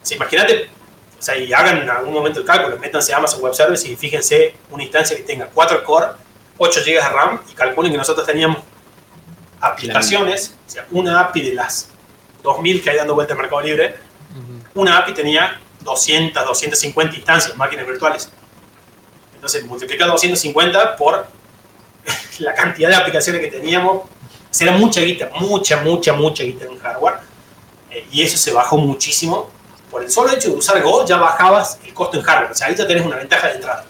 O 0.01 0.05
sea, 0.05 0.15
imagínate, 0.15 0.69
o 1.17 1.21
sea, 1.21 1.35
y 1.35 1.51
hagan 1.51 1.79
en 1.79 1.89
algún 1.89 2.13
momento 2.13 2.39
el 2.39 2.45
cálculo, 2.45 2.77
métanse 2.77 3.13
a 3.13 3.17
Amazon 3.17 3.41
Web 3.41 3.53
Service 3.53 3.87
y 3.87 3.95
fíjense 3.95 4.55
una 4.69 4.83
instancia 4.83 5.17
que 5.17 5.23
tenga 5.23 5.47
4 5.53 5.83
core, 5.83 6.07
8 6.57 6.81
GB 6.85 6.93
de 6.93 7.09
RAM 7.09 7.41
y 7.49 7.53
calculen 7.53 7.91
que 7.91 7.97
nosotros 7.97 8.25
teníamos 8.25 8.59
aplicaciones, 9.59 10.55
o 10.65 10.69
sea, 10.69 10.85
una 10.91 11.19
API 11.19 11.41
de 11.49 11.55
las 11.55 11.89
2000 12.43 12.81
que 12.81 12.89
hay 12.91 12.97
dando 12.97 13.15
vuelta 13.15 13.33
en 13.33 13.39
Mercado 13.39 13.61
Libre, 13.61 14.08
una 14.79 14.97
API 14.99 15.13
tenía 15.13 15.59
200, 15.81 16.45
250 16.45 17.15
instancias, 17.15 17.55
máquinas 17.57 17.85
virtuales. 17.87 18.29
Entonces, 19.35 19.63
multiplica 19.65 20.05
250 20.05 20.95
por 20.95 21.27
la 22.39 22.53
cantidad 22.53 22.89
de 22.89 22.95
aplicaciones 22.95 23.41
que 23.41 23.47
teníamos. 23.47 24.03
Era 24.59 24.71
mucha 24.73 25.01
guita, 25.01 25.29
mucha, 25.39 25.77
mucha, 25.81 26.13
mucha 26.13 26.43
guita 26.43 26.65
en 26.65 26.77
hardware. 26.79 27.15
Eh, 27.91 28.07
y 28.11 28.23
eso 28.23 28.37
se 28.37 28.51
bajó 28.51 28.77
muchísimo. 28.77 29.49
Por 29.91 30.03
el 30.03 30.11
solo 30.11 30.31
hecho 30.31 30.49
de 30.49 30.55
usar 30.55 30.81
Go, 30.83 31.05
ya 31.05 31.17
bajabas 31.17 31.79
el 31.85 31.93
costo 31.93 32.17
en 32.17 32.23
hardware. 32.23 32.51
O 32.51 32.55
sea, 32.55 32.67
ahí 32.67 32.75
ya 32.75 32.85
tenés 32.87 33.05
una 33.05 33.15
ventaja 33.15 33.47
de 33.47 33.55
entrada. 33.55 33.85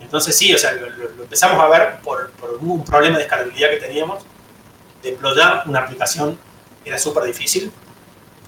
Entonces, 0.00 0.36
sí, 0.36 0.52
o 0.52 0.58
sea, 0.58 0.72
lo- 0.72 0.88
lo 0.90 1.22
empezamos 1.22 1.58
a 1.62 1.68
ver 1.68 1.98
por, 2.02 2.30
por 2.32 2.54
un 2.60 2.84
problema 2.84 3.16
de 3.18 3.24
escalabilidad 3.24 3.70
que 3.70 3.76
teníamos. 3.76 4.24
Deployar 5.02 5.62
una 5.66 5.80
aplicación 5.80 6.38
era 6.84 6.98
súper 6.98 7.24
difícil 7.24 7.70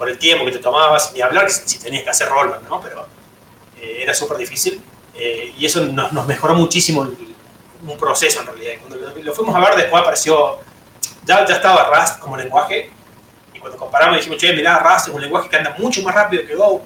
por 0.03 0.09
el 0.09 0.17
tiempo 0.17 0.43
que 0.43 0.51
te 0.51 0.59
tomabas, 0.59 1.13
ni 1.13 1.21
hablar 1.21 1.49
si 1.49 1.79
tenías 1.79 2.03
que 2.03 2.09
hacer 2.09 2.27
rollback, 2.27 2.67
¿no? 2.67 2.81
Pero 2.81 3.07
eh, 3.79 3.99
era 4.01 4.13
súper 4.13 4.35
difícil 4.37 4.83
eh, 5.15 5.53
y 5.57 5.65
eso 5.65 5.79
nos, 5.85 6.11
nos 6.11 6.27
mejoró 6.27 6.55
muchísimo 6.55 7.03
el- 7.03 7.33
un 7.87 7.97
proceso 7.97 8.41
en 8.41 8.47
realidad. 8.47 8.73
Cuando 8.81 8.97
lo, 8.97 9.15
lo 9.23 9.33
fuimos 9.33 9.55
a 9.55 9.59
ver 9.61 9.75
después 9.77 10.01
apareció, 10.01 10.59
ya, 11.23 11.45
ya 11.45 11.55
estaba 11.55 11.85
Rust 11.97 12.19
como 12.19 12.35
lenguaje 12.35 12.91
y 13.53 13.59
cuando 13.59 13.77
comparamos 13.77 14.17
dijimos, 14.17 14.37
che, 14.39 14.51
mirá, 14.51 14.79
Rust 14.79 15.07
es 15.07 15.13
un 15.13 15.21
lenguaje 15.21 15.47
que 15.47 15.55
anda 15.55 15.73
mucho 15.79 16.01
más 16.01 16.13
rápido 16.13 16.45
que 16.45 16.53
Go. 16.53 16.83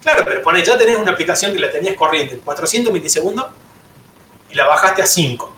Claro, 0.00 0.22
pero 0.24 0.40
pone, 0.40 0.64
ya 0.64 0.78
tenés 0.78 0.96
una 0.96 1.10
aplicación 1.12 1.52
que 1.52 1.58
la 1.58 1.70
tenías 1.70 1.96
corriente 1.96 2.34
en 2.36 2.40
400 2.40 2.90
milisegundos 2.94 3.46
y 4.50 4.54
la 4.54 4.66
bajaste 4.66 5.02
a 5.02 5.06
5 5.06 5.54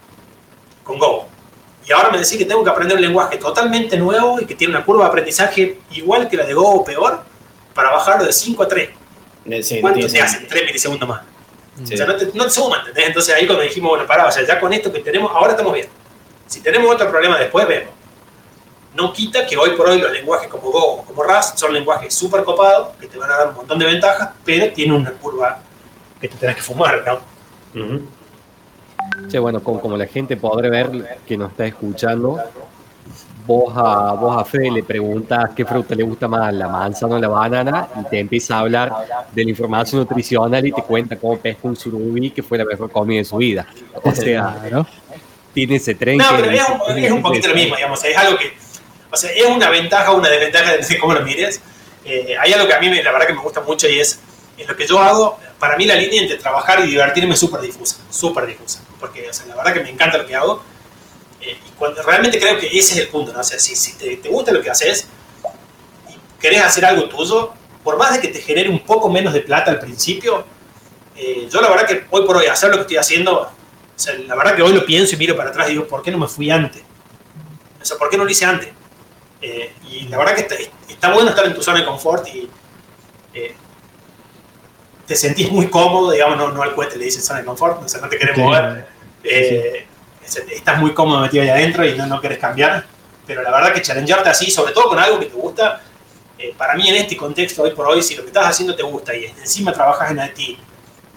con 0.82 0.98
Go. 0.98 1.28
Y 1.86 1.92
ahora 1.92 2.10
me 2.10 2.18
decís 2.18 2.36
que 2.36 2.44
tengo 2.44 2.64
que 2.64 2.70
aprender 2.70 2.96
un 2.96 3.02
lenguaje 3.02 3.36
totalmente 3.36 3.96
nuevo 3.96 4.40
y 4.40 4.44
que 4.46 4.54
tiene 4.56 4.74
una 4.74 4.84
curva 4.84 5.04
de 5.04 5.08
aprendizaje 5.10 5.78
igual 5.92 6.28
que 6.28 6.36
la 6.36 6.44
de 6.44 6.52
Go 6.54 6.68
o 6.68 6.84
peor 6.84 7.22
para 7.74 7.90
bajarlo 7.90 8.24
de 8.24 8.32
5 8.32 8.62
a 8.62 8.68
3. 8.68 8.88
Eh, 9.48 9.62
Sí, 9.62 9.80
¿Cuánto 9.80 10.00
tiene 10.00 10.10
sentido. 10.10 10.24
hacen? 10.24 10.48
3 10.48 10.64
milisegundos 10.66 11.08
más. 11.08 11.22
Sí. 11.84 11.94
O 11.94 11.96
sea, 11.96 12.06
no 12.06 12.16
te, 12.16 12.26
no 12.34 12.44
te 12.44 12.50
suma, 12.50 12.78
¿entendés? 12.80 13.06
Entonces 13.06 13.34
ahí 13.34 13.46
cuando 13.46 13.62
dijimos, 13.62 13.90
bueno, 13.90 14.06
pará, 14.06 14.26
o 14.26 14.32
sea, 14.32 14.44
ya 14.44 14.58
con 14.58 14.72
esto 14.72 14.92
que 14.92 15.00
tenemos, 15.00 15.30
ahora 15.32 15.52
estamos 15.52 15.72
bien. 15.74 15.86
Si 16.46 16.60
tenemos 16.60 16.92
otro 16.92 17.08
problema 17.10 17.38
después, 17.38 17.68
vemos. 17.68 17.94
No 18.94 19.12
quita 19.12 19.46
que 19.46 19.56
hoy 19.58 19.70
por 19.76 19.88
hoy 19.90 20.00
los 20.00 20.10
lenguajes 20.10 20.48
como 20.48 20.70
Go 20.72 20.84
o 20.94 21.04
como 21.04 21.22
Rust 21.22 21.58
son 21.58 21.72
lenguajes 21.74 22.14
súper 22.14 22.42
copados, 22.44 22.96
que 22.98 23.06
te 23.06 23.18
van 23.18 23.30
a 23.30 23.36
dar 23.36 23.48
un 23.50 23.54
montón 23.56 23.78
de 23.78 23.84
ventajas, 23.84 24.30
pero 24.44 24.72
tienen 24.72 24.96
una 24.96 25.12
curva 25.12 25.60
que 26.20 26.28
te 26.28 26.36
tenés 26.36 26.56
que 26.56 26.62
fumar, 26.62 27.04
¿no? 27.06 27.20
Ujú. 27.80 28.06
Che, 29.28 29.38
bueno, 29.38 29.62
como, 29.62 29.80
como 29.80 29.96
la 29.96 30.06
gente 30.06 30.36
podrá 30.36 30.68
ver 30.68 31.18
que 31.26 31.36
nos 31.36 31.50
está 31.50 31.66
escuchando, 31.66 32.38
vos 33.46 33.72
a, 33.76 34.12
vos 34.12 34.36
a 34.40 34.44
Fede 34.44 34.70
le 34.70 34.82
preguntas 34.82 35.50
qué 35.54 35.64
fruta 35.64 35.94
le 35.94 36.02
gusta 36.02 36.26
más, 36.28 36.52
la 36.52 36.68
manzana 36.68 37.16
o 37.16 37.18
la 37.18 37.28
banana, 37.28 37.88
y 38.00 38.04
te 38.08 38.18
empieza 38.20 38.56
a 38.56 38.60
hablar 38.60 38.92
de 39.32 39.44
la 39.44 39.50
información 39.50 40.00
nutricional 40.02 40.66
y 40.66 40.72
te 40.72 40.82
cuenta 40.82 41.16
cómo 41.16 41.36
pesca 41.38 41.60
un 41.64 41.76
surubí 41.76 42.30
que 42.30 42.42
fue 42.42 42.58
la 42.58 42.64
mejor 42.64 42.90
comida 42.90 43.18
de 43.18 43.24
su 43.24 43.36
vida. 43.36 43.66
O 44.02 44.12
sea, 44.12 44.56
Claro. 44.68 44.86
tiene 45.54 45.76
ese 45.76 45.94
tren 45.94 46.18
No, 46.18 46.24
pero 46.36 46.50
es 46.50 46.62
un, 46.68 46.98
es 46.98 47.22
poquito 47.22 47.48
lo 47.48 47.54
mismo, 47.54 47.76
digamos. 47.76 48.04
Es 48.04 48.16
algo 48.16 48.36
que. 48.38 48.52
O 49.10 49.16
sea, 49.16 49.30
es 49.30 49.46
una 49.46 49.70
ventaja 49.70 50.12
o 50.12 50.18
una 50.18 50.28
desventaja 50.28 50.72
de 50.76 50.98
cómo 50.98 51.14
lo 51.14 51.22
mires. 51.22 51.60
Eh, 52.04 52.34
hay 52.38 52.52
algo 52.52 52.66
que 52.68 52.74
a 52.74 52.80
mí, 52.80 52.88
me- 52.90 53.02
la 53.02 53.12
verdad, 53.12 53.26
que 53.28 53.32
me 53.34 53.40
gusta 53.40 53.60
mucho 53.62 53.88
y 53.88 53.98
es. 54.00 54.20
En 54.58 54.66
lo 54.66 54.74
que 54.74 54.86
yo 54.86 54.98
hago, 54.98 55.38
para 55.58 55.76
mí 55.76 55.84
la 55.84 55.94
línea 55.94 56.22
entre 56.22 56.38
trabajar 56.38 56.80
y 56.80 56.86
divertirme 56.90 57.34
es 57.34 57.40
súper 57.40 57.60
difusa. 57.60 57.96
Súper 58.10 58.46
difusa. 58.46 58.80
Porque, 59.00 59.28
o 59.28 59.32
sea, 59.32 59.46
la 59.46 59.56
verdad 59.56 59.74
que 59.74 59.80
me 59.80 59.90
encanta 59.90 60.18
lo 60.18 60.26
que 60.26 60.34
hago. 60.34 60.62
Eh, 61.40 61.58
y 61.66 61.70
cuando, 61.78 62.02
realmente 62.02 62.38
creo 62.38 62.58
que 62.58 62.66
ese 62.66 62.94
es 62.94 62.96
el 62.98 63.08
punto, 63.08 63.32
¿no? 63.32 63.40
O 63.40 63.44
sea, 63.44 63.58
si, 63.58 63.76
si 63.76 63.94
te, 63.94 64.16
te 64.16 64.28
gusta 64.28 64.52
lo 64.52 64.62
que 64.62 64.70
haces 64.70 65.06
y 66.08 66.40
querés 66.40 66.62
hacer 66.62 66.84
algo 66.84 67.08
tuyo, 67.08 67.52
por 67.84 67.96
más 67.96 68.14
de 68.14 68.20
que 68.20 68.28
te 68.28 68.40
genere 68.40 68.68
un 68.68 68.80
poco 68.80 69.08
menos 69.08 69.32
de 69.32 69.40
plata 69.40 69.70
al 69.70 69.78
principio, 69.78 70.44
eh, 71.16 71.48
yo 71.50 71.60
la 71.60 71.70
verdad 71.70 71.86
que 71.86 72.04
hoy 72.10 72.26
por 72.26 72.36
hoy 72.36 72.46
hacer 72.46 72.70
lo 72.70 72.76
que 72.76 72.82
estoy 72.82 72.96
haciendo, 72.96 73.42
o 73.42 73.48
sea, 73.94 74.14
la 74.14 74.34
verdad 74.34 74.54
que 74.54 74.62
hoy 74.62 74.72
lo 74.72 74.84
pienso 74.84 75.14
y 75.14 75.18
miro 75.18 75.36
para 75.36 75.50
atrás 75.50 75.68
y 75.68 75.72
digo, 75.72 75.86
¿por 75.86 76.02
qué 76.02 76.10
no 76.10 76.18
me 76.18 76.28
fui 76.28 76.50
antes? 76.50 76.82
O 77.80 77.84
sea, 77.84 77.96
¿por 77.96 78.10
qué 78.10 78.18
no 78.18 78.24
lo 78.24 78.30
hice 78.30 78.44
antes? 78.44 78.68
Eh, 79.40 79.72
y 79.88 80.08
la 80.08 80.18
verdad 80.18 80.34
que 80.34 80.40
está, 80.42 80.56
está, 80.88 81.12
bueno 81.12 81.30
estar 81.30 81.46
en 81.46 81.54
tu 81.54 81.62
zona 81.62 81.78
de 81.78 81.84
confort 81.84 82.26
y 82.28 82.50
eh, 83.32 83.54
te 85.06 85.16
sentís 85.16 85.50
muy 85.50 85.68
cómodo, 85.68 86.10
digamos, 86.10 86.36
no, 86.36 86.50
no 86.50 86.62
al 86.62 86.74
cohete 86.74 86.96
le 86.96 87.04
dicen 87.06 87.22
zona 87.22 87.40
de 87.40 87.46
confort, 87.46 87.82
o 87.82 87.88
sea, 87.88 88.00
no 88.00 88.08
te 88.08 88.18
querés 88.18 88.36
mover. 88.36 88.86
Eh, 89.22 89.86
sí. 90.24 90.40
Estás 90.52 90.78
muy 90.78 90.92
cómodo 90.92 91.20
metido 91.20 91.42
ahí 91.44 91.50
adentro 91.50 91.84
y 91.86 91.94
no, 91.94 92.06
no 92.06 92.20
querés 92.20 92.38
cambiar. 92.38 92.84
Pero 93.26 93.42
la 93.42 93.50
verdad 93.50 93.72
que 93.72 93.82
challengearte 93.82 94.28
así, 94.28 94.50
sobre 94.50 94.72
todo 94.72 94.88
con 94.88 94.98
algo 94.98 95.18
que 95.18 95.26
te 95.26 95.34
gusta, 95.34 95.80
eh, 96.38 96.54
para 96.56 96.74
mí 96.74 96.88
en 96.88 96.96
este 96.96 97.16
contexto, 97.16 97.62
hoy 97.62 97.70
por 97.70 97.86
hoy, 97.86 98.02
si 98.02 98.14
lo 98.14 98.22
que 98.22 98.28
estás 98.28 98.46
haciendo 98.46 98.76
te 98.76 98.82
gusta 98.82 99.14
y 99.14 99.24
encima 99.24 99.72
trabajas 99.72 100.10
en 100.10 100.18
IT 100.18 100.58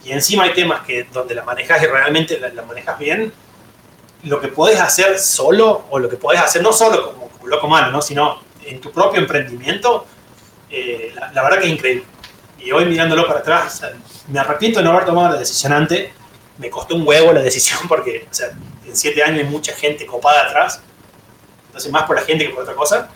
y 0.03 0.11
encima 0.11 0.43
hay 0.43 0.53
temas 0.53 0.85
que 0.85 1.03
donde 1.11 1.35
la 1.35 1.43
manejas 1.43 1.81
y 1.83 1.87
realmente 1.87 2.39
la, 2.39 2.49
la 2.49 2.63
manejas 2.63 2.97
bien, 2.97 3.33
lo 4.23 4.39
que 4.39 4.47
podés 4.47 4.79
hacer 4.79 5.19
solo 5.19 5.85
o 5.89 5.99
lo 5.99 6.09
que 6.09 6.17
podés 6.17 6.41
hacer 6.41 6.61
no 6.61 6.71
solo 6.71 7.13
como, 7.13 7.29
como 7.29 7.47
loco 7.47 7.67
malo, 7.67 7.91
¿no? 7.91 8.01
sino 8.01 8.41
en 8.63 8.79
tu 8.79 8.91
propio 8.91 9.19
emprendimiento, 9.19 10.05
eh, 10.69 11.11
la, 11.15 11.31
la, 11.31 11.43
verdad 11.43 11.59
que 11.59 11.65
es 11.65 11.73
increíble. 11.73 12.05
Y 12.60 12.72
hoy 12.72 12.86
mirándolo 12.86 13.26
para 13.28 13.39
atrás, 13.39 13.82
me 14.28 14.39
arrepiento 14.39 14.80
de 14.80 14.86
no 14.86 14.91
haber 14.91 15.05
tomado 15.05 15.34
la 15.34 15.39
decisión 15.39 15.74
antes. 15.74 16.12
Me 16.57 16.70
costó 16.70 16.95
un 16.95 17.07
huevo 17.07 17.32
la 17.32 17.41
decisión 17.41 17.80
porque 17.88 18.28
o 18.30 18.34
sea, 18.34 18.49
en 18.86 18.95
siete 18.95 19.24
años 19.24 19.39
hay 19.39 19.45
mucha 19.45 19.74
gente 19.74 20.05
copada 20.05 20.47
atrás. 20.47 20.82
Entonces, 21.68 21.91
más 21.91 22.03
por 22.03 22.16
la 22.16 22.24
gente 22.24 22.45
que 22.45 22.53
por 22.53 22.64
otra 22.64 22.76
cosa. 22.76 23.10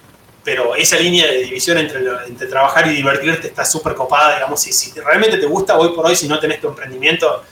Pero 0.44 0.76
esa 0.76 0.98
línea 0.98 1.26
de 1.28 1.44
división 1.44 1.78
entre, 1.78 2.02
entre 2.28 2.48
trabajar 2.48 2.88
y 2.88 2.96
divertirte 2.96 3.48
está 3.48 3.64
súper 3.64 3.96
copada, 3.96 4.36
digamos. 4.36 4.62
Si, 4.62 4.91
realmente 5.00 5.38
te 5.38 5.46
gusta, 5.46 5.78
hoy 5.78 5.96
por 5.96 6.06
hoy, 6.06 6.16
si 6.16 6.28
no 6.28 6.39
tenés 6.39 6.60
tu 6.60 6.68
emprendimiento, 6.68 7.44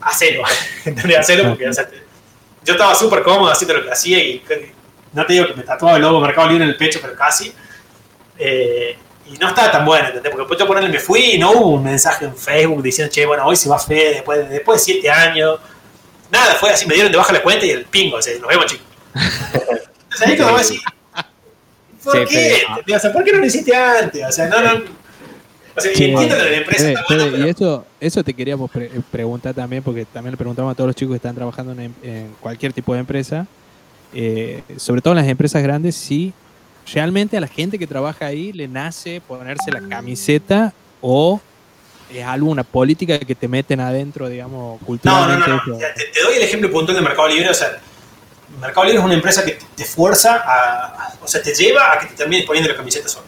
hacelo. 0.00 0.42
hacelo 1.18 1.50
porque 1.50 1.70
yo 2.62 2.74
estaba 2.74 2.94
súper 2.94 3.22
cómodo 3.22 3.50
haciendo 3.50 3.74
lo 3.74 3.84
que 3.84 3.90
hacía 3.90 4.18
y 4.18 4.42
no 5.12 5.26
te 5.26 5.32
digo 5.32 5.46
que 5.46 5.54
me 5.54 5.62
tatuaba 5.62 5.96
el 5.96 6.02
logo 6.02 6.20
Mercado 6.20 6.48
Libre 6.48 6.64
en 6.64 6.70
el 6.70 6.76
pecho, 6.76 7.00
pero 7.02 7.14
casi. 7.14 7.52
Eh, 8.38 8.96
y 9.32 9.38
no 9.38 9.48
estaba 9.48 9.70
tan 9.70 9.84
bueno, 9.84 10.08
¿entendés? 10.08 10.32
Porque 10.32 10.48
después 10.48 10.66
ponerle 10.66 10.88
me 10.88 10.98
fui 10.98 11.34
y 11.34 11.38
no 11.38 11.52
hubo 11.52 11.68
un 11.76 11.84
mensaje 11.84 12.24
en 12.24 12.36
Facebook 12.36 12.82
diciendo, 12.82 13.12
che, 13.12 13.24
bueno, 13.24 13.44
hoy 13.46 13.54
se 13.54 13.68
va 13.68 13.78
Fede 13.78 14.14
después 14.14 14.38
de, 14.38 14.48
después 14.48 14.80
de 14.80 14.92
siete 14.92 15.10
años. 15.10 15.60
Nada, 16.32 16.54
fue 16.54 16.70
así, 16.70 16.86
me 16.86 16.94
dieron 16.94 17.12
de 17.12 17.18
baja 17.18 17.32
la 17.32 17.42
cuenta 17.42 17.64
y 17.64 17.70
el 17.70 17.84
pingo, 17.84 18.16
o 18.16 18.22
sea, 18.22 18.36
nos 18.38 18.48
vemos, 18.48 18.66
chicos. 18.66 18.86
sea, 20.16 20.28
ahí 20.28 20.36
como 20.36 20.56
así, 20.56 20.80
¿por 22.02 22.28
sí, 22.28 22.34
qué? 22.34 22.62
Pero, 22.84 22.96
o 22.96 23.00
sea, 23.00 23.12
¿por 23.12 23.24
qué 23.24 23.32
no 23.32 23.38
lo 23.38 23.46
hiciste 23.46 23.74
antes? 23.74 24.26
O 24.26 24.32
sea, 24.32 24.48
no, 24.48 24.60
no. 24.60 24.84
O 25.76 25.80
sea, 25.80 25.94
sí, 25.94 26.04
entiendo 26.04 26.36
que 26.36 26.42
la 26.42 26.56
empresa 26.56 26.82
Fede, 26.82 26.92
está 26.92 27.04
buena, 27.08 27.24
Fede, 27.24 27.32
pero... 27.32 27.46
Y 27.46 27.50
eso, 27.50 27.86
eso 28.00 28.24
te 28.24 28.34
queríamos 28.34 28.70
pre 28.70 28.90
preguntar 29.12 29.54
también, 29.54 29.82
porque 29.82 30.04
también 30.06 30.32
le 30.32 30.36
preguntamos 30.36 30.72
a 30.72 30.74
todos 30.74 30.88
los 30.88 30.96
chicos 30.96 31.12
que 31.12 31.16
están 31.16 31.36
trabajando 31.36 31.72
en, 31.72 31.94
en 32.02 32.34
cualquier 32.40 32.72
tipo 32.72 32.94
de 32.94 33.00
empresa, 33.00 33.46
eh, 34.12 34.62
sobre 34.76 35.00
todo 35.00 35.12
en 35.12 35.18
las 35.18 35.28
empresas 35.28 35.62
grandes, 35.62 35.94
si 35.94 36.32
realmente 36.92 37.36
a 37.36 37.40
la 37.40 37.48
gente 37.48 37.78
que 37.78 37.86
trabaja 37.86 38.26
ahí 38.26 38.52
le 38.52 38.68
nace 38.68 39.20
ponerse 39.20 39.70
la 39.70 39.80
camiseta 39.88 40.72
o 41.00 41.40
es 42.12 42.24
alguna 42.24 42.64
política 42.64 43.18
que 43.18 43.34
te 43.34 43.46
meten 43.48 43.80
adentro, 43.80 44.28
digamos, 44.28 44.80
culturalmente. 44.82 45.48
No, 45.48 45.56
no, 45.56 45.62
no. 45.66 45.72
no. 45.74 45.78
Te, 45.78 46.04
te, 46.12 46.22
doy 46.22 46.36
el 46.36 46.42
ejemplo 46.42 46.70
puntual 46.70 46.96
de 46.96 47.02
Mercado 47.02 47.28
Libre. 47.28 47.50
O 47.50 47.54
sea, 47.54 47.78
Mercado 48.60 48.84
Libre 48.84 48.98
es 48.98 49.04
una 49.04 49.14
empresa 49.14 49.44
que 49.44 49.58
te 49.74 49.84
fuerza 49.84 50.42
a, 50.44 51.14
o 51.22 51.28
sea, 51.28 51.40
te 51.40 51.54
lleva 51.54 51.92
a 51.92 51.98
que 51.98 52.06
te 52.06 52.14
termines 52.14 52.44
poniendo 52.44 52.70
la 52.70 52.76
camiseta 52.76 53.08
solo. 53.08 53.26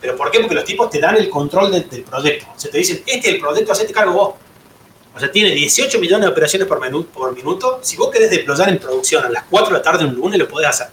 ¿Pero 0.00 0.16
por 0.16 0.30
qué? 0.30 0.40
Porque 0.40 0.54
los 0.54 0.64
tipos 0.64 0.90
te 0.90 1.00
dan 1.00 1.16
el 1.16 1.28
control 1.28 1.72
de, 1.72 1.80
del 1.82 2.02
proyecto. 2.02 2.46
O 2.54 2.58
sea, 2.58 2.70
te 2.70 2.78
dicen, 2.78 3.02
este 3.06 3.28
es 3.28 3.34
el 3.34 3.40
proyecto, 3.40 3.72
hacete 3.72 3.92
cargo 3.92 4.12
vos. 4.12 4.34
O 5.14 5.18
sea, 5.18 5.32
tiene 5.32 5.50
18 5.50 5.98
millones 5.98 6.26
de 6.26 6.30
operaciones 6.30 6.68
por 6.68 7.34
minuto. 7.34 7.80
Si 7.82 7.96
vos 7.96 8.10
querés 8.10 8.30
deployar 8.30 8.68
en 8.68 8.78
producción 8.78 9.24
a 9.24 9.28
las 9.28 9.44
4 9.50 9.68
de 9.68 9.72
la 9.72 9.82
tarde 9.82 10.04
un 10.04 10.14
lunes, 10.14 10.38
lo 10.38 10.48
podés 10.48 10.68
hacer. 10.68 10.88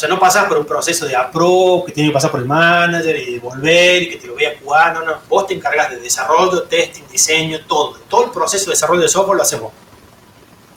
O 0.00 0.04
sea, 0.06 0.08
no 0.08 0.18
pasas 0.18 0.46
por 0.46 0.56
un 0.56 0.64
proceso 0.64 1.04
de 1.04 1.14
approve, 1.14 1.84
que 1.84 1.92
tiene 1.92 2.08
que 2.08 2.14
pasar 2.14 2.30
por 2.30 2.40
el 2.40 2.46
manager 2.46 3.14
y 3.16 3.38
volver 3.38 4.04
y 4.04 4.08
que 4.08 4.16
te 4.16 4.28
lo 4.28 4.34
vea 4.34 4.54
jugar. 4.58 4.94
No, 4.94 5.02
no. 5.02 5.18
Vos 5.28 5.46
te 5.46 5.52
encargas 5.52 5.90
de 5.90 6.00
desarrollo, 6.00 6.62
testing, 6.62 7.02
diseño, 7.12 7.58
todo. 7.66 7.98
Todo 8.08 8.24
el 8.24 8.30
proceso 8.30 8.64
de 8.64 8.70
desarrollo 8.70 9.02
de 9.02 9.08
software 9.08 9.36
lo 9.36 9.42
hacemos. 9.42 9.74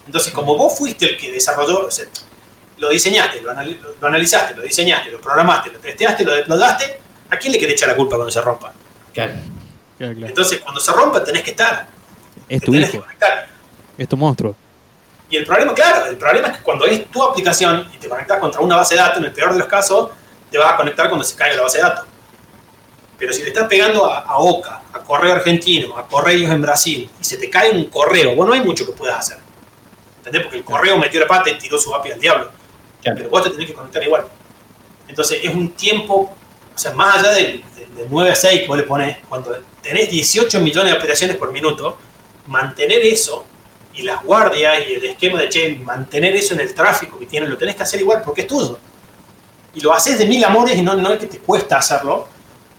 Entonces, 0.06 0.34
como 0.34 0.58
vos 0.58 0.78
fuiste 0.78 1.06
el 1.06 1.18
que 1.18 1.32
desarrolló, 1.32 1.88
o 1.88 1.90
sea, 1.90 2.06
lo 2.80 2.90
diseñaste, 2.90 3.40
lo, 3.40 3.52
anal 3.52 3.80
lo, 4.02 4.08
analizaste, 4.10 4.56
lo 4.56 4.64
diseñaste, 4.64 5.10
lo 5.10 5.22
programaste, 5.22 5.72
lo 5.72 5.80
testeaste, 5.80 6.26
lo 6.26 6.34
deployaste, 6.34 7.00
¿a 7.30 7.38
quién 7.38 7.54
le 7.54 7.60
querés 7.60 7.76
echar 7.76 7.88
la 7.88 7.96
culpa 7.96 8.18
cuando 8.18 8.30
se 8.30 8.42
rompa? 8.42 8.74
Claro. 9.14 9.36
Claro, 9.98 10.16
claro. 10.16 10.28
Entonces, 10.28 10.60
cuando 10.60 10.82
se 10.82 10.92
rompa, 10.92 11.24
tenés 11.24 11.44
que 11.44 11.52
estar. 11.52 11.88
Es 12.50 12.62
tu 12.62 12.76
hijo. 12.76 13.06
Es 13.98 14.10
tu 14.10 14.18
monstruo. 14.18 14.54
Y 15.34 15.38
el 15.38 15.48
problema, 15.48 15.74
claro, 15.74 16.06
el 16.06 16.16
problema 16.16 16.50
es 16.50 16.58
que 16.58 16.64
cuando 16.64 16.86
es 16.86 17.10
tu 17.10 17.24
aplicación 17.24 17.90
y 17.92 17.98
te 17.98 18.08
conectas 18.08 18.40
contra 18.40 18.62
una 18.62 18.76
base 18.76 18.94
de 18.94 19.02
datos, 19.02 19.18
en 19.18 19.26
el 19.26 19.32
peor 19.32 19.54
de 19.54 19.58
los 19.58 19.68
casos, 19.68 20.12
te 20.52 20.60
vas 20.60 20.74
a 20.74 20.78
conectar 20.78 21.08
cuando 21.10 21.24
se 21.24 21.36
caiga 21.36 21.56
la 21.56 21.64
base 21.64 21.80
de 21.80 21.84
datos. 21.86 22.06
Pero 23.18 23.34
si 23.34 23.42
le 23.42 23.48
estás 23.48 23.68
pegando 23.68 24.06
a, 24.06 24.20
a 24.20 24.38
OCA, 24.38 24.84
a 24.94 25.00
correo 25.00 25.34
argentino, 25.34 25.98
a 25.98 26.06
correos 26.08 26.52
en 26.52 26.62
Brasil, 26.62 27.10
y 27.20 27.24
se 27.24 27.38
te 27.38 27.50
cae 27.50 27.72
un 27.72 27.86
correo, 27.86 28.36
bueno, 28.36 28.50
no 28.50 28.54
hay 28.54 28.62
mucho 28.62 28.86
que 28.86 28.92
puedas 28.92 29.18
hacer. 29.18 29.40
¿Entendés? 30.18 30.44
Porque 30.44 30.58
el 30.58 30.64
correo 30.64 31.00
metió 31.00 31.20
la 31.20 31.26
pata 31.26 31.50
y 31.50 31.58
tiró 31.58 31.80
su 31.80 31.96
API 31.96 32.12
al 32.12 32.20
diablo. 32.20 32.52
Claro. 33.02 33.18
Pero 33.18 33.30
vos 33.32 33.42
te 33.42 33.50
tenés 33.50 33.66
que 33.66 33.74
conectar 33.74 34.04
igual. 34.04 34.28
Entonces 35.08 35.40
es 35.42 35.52
un 35.52 35.72
tiempo, 35.72 36.32
o 36.76 36.78
sea, 36.78 36.94
más 36.94 37.18
allá 37.18 37.32
del, 37.32 37.64
del, 37.76 37.96
del 37.96 38.08
9 38.08 38.30
a 38.30 38.36
6 38.36 38.62
que 38.62 38.68
vos 38.68 38.78
le 38.78 38.84
pones, 38.84 39.18
cuando 39.28 39.58
tenés 39.82 40.12
18 40.12 40.60
millones 40.60 40.94
de 40.94 41.00
operaciones 41.00 41.38
por 41.38 41.52
minuto, 41.52 41.98
mantener 42.46 43.02
eso 43.02 43.48
y 43.96 44.02
las 44.02 44.24
guardias 44.24 44.80
y 44.88 44.94
el 44.94 45.04
esquema 45.06 45.40
de 45.40 45.50
che, 45.50 45.76
mantener 45.76 46.36
eso 46.36 46.54
en 46.54 46.62
el 46.62 46.74
tráfico 46.74 47.20
que 47.20 47.26
tienen, 47.26 47.50
lo 47.50 47.58
tenés 47.58 47.76
que 47.76 47.84
hacer 47.84 48.00
igual 48.00 48.22
porque 48.24 48.42
es 48.42 48.48
tuyo. 48.48 48.78
Y 49.76 49.82
lo 49.82 49.94
haces 49.94 50.18
de 50.18 50.26
mil 50.26 50.44
amores 50.44 50.78
y 50.78 50.82
no, 50.82 50.96
no 50.96 51.12
es 51.12 51.20
que 51.20 51.28
te 51.28 51.40
cuesta 51.40 51.78
hacerlo, 51.78 52.28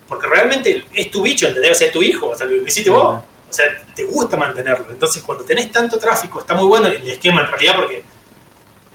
porque 0.08 0.26
realmente 0.26 0.84
es 0.92 1.10
tu 1.10 1.22
bicho, 1.22 1.46
¿entendés? 1.46 1.80
Es 1.80 1.92
tu 1.92 2.02
hijo, 2.02 2.28
o 2.28 2.36
sea, 2.36 2.46
lo 2.46 2.56
hiciste 2.66 2.90
vos. 2.90 3.22
O 3.48 3.52
sea, 3.56 3.66
te 3.94 4.04
gusta 4.04 4.36
mantenerlo. 4.36 4.86
Entonces, 4.90 5.22
cuando 5.22 5.44
tenés 5.44 5.70
tanto 5.70 5.98
tráfico, 5.98 6.40
está 6.40 6.54
muy 6.54 6.66
bueno 6.66 6.88
el 6.88 7.08
esquema 7.08 7.42
en 7.42 7.48
realidad 7.48 7.76
porque 7.76 8.02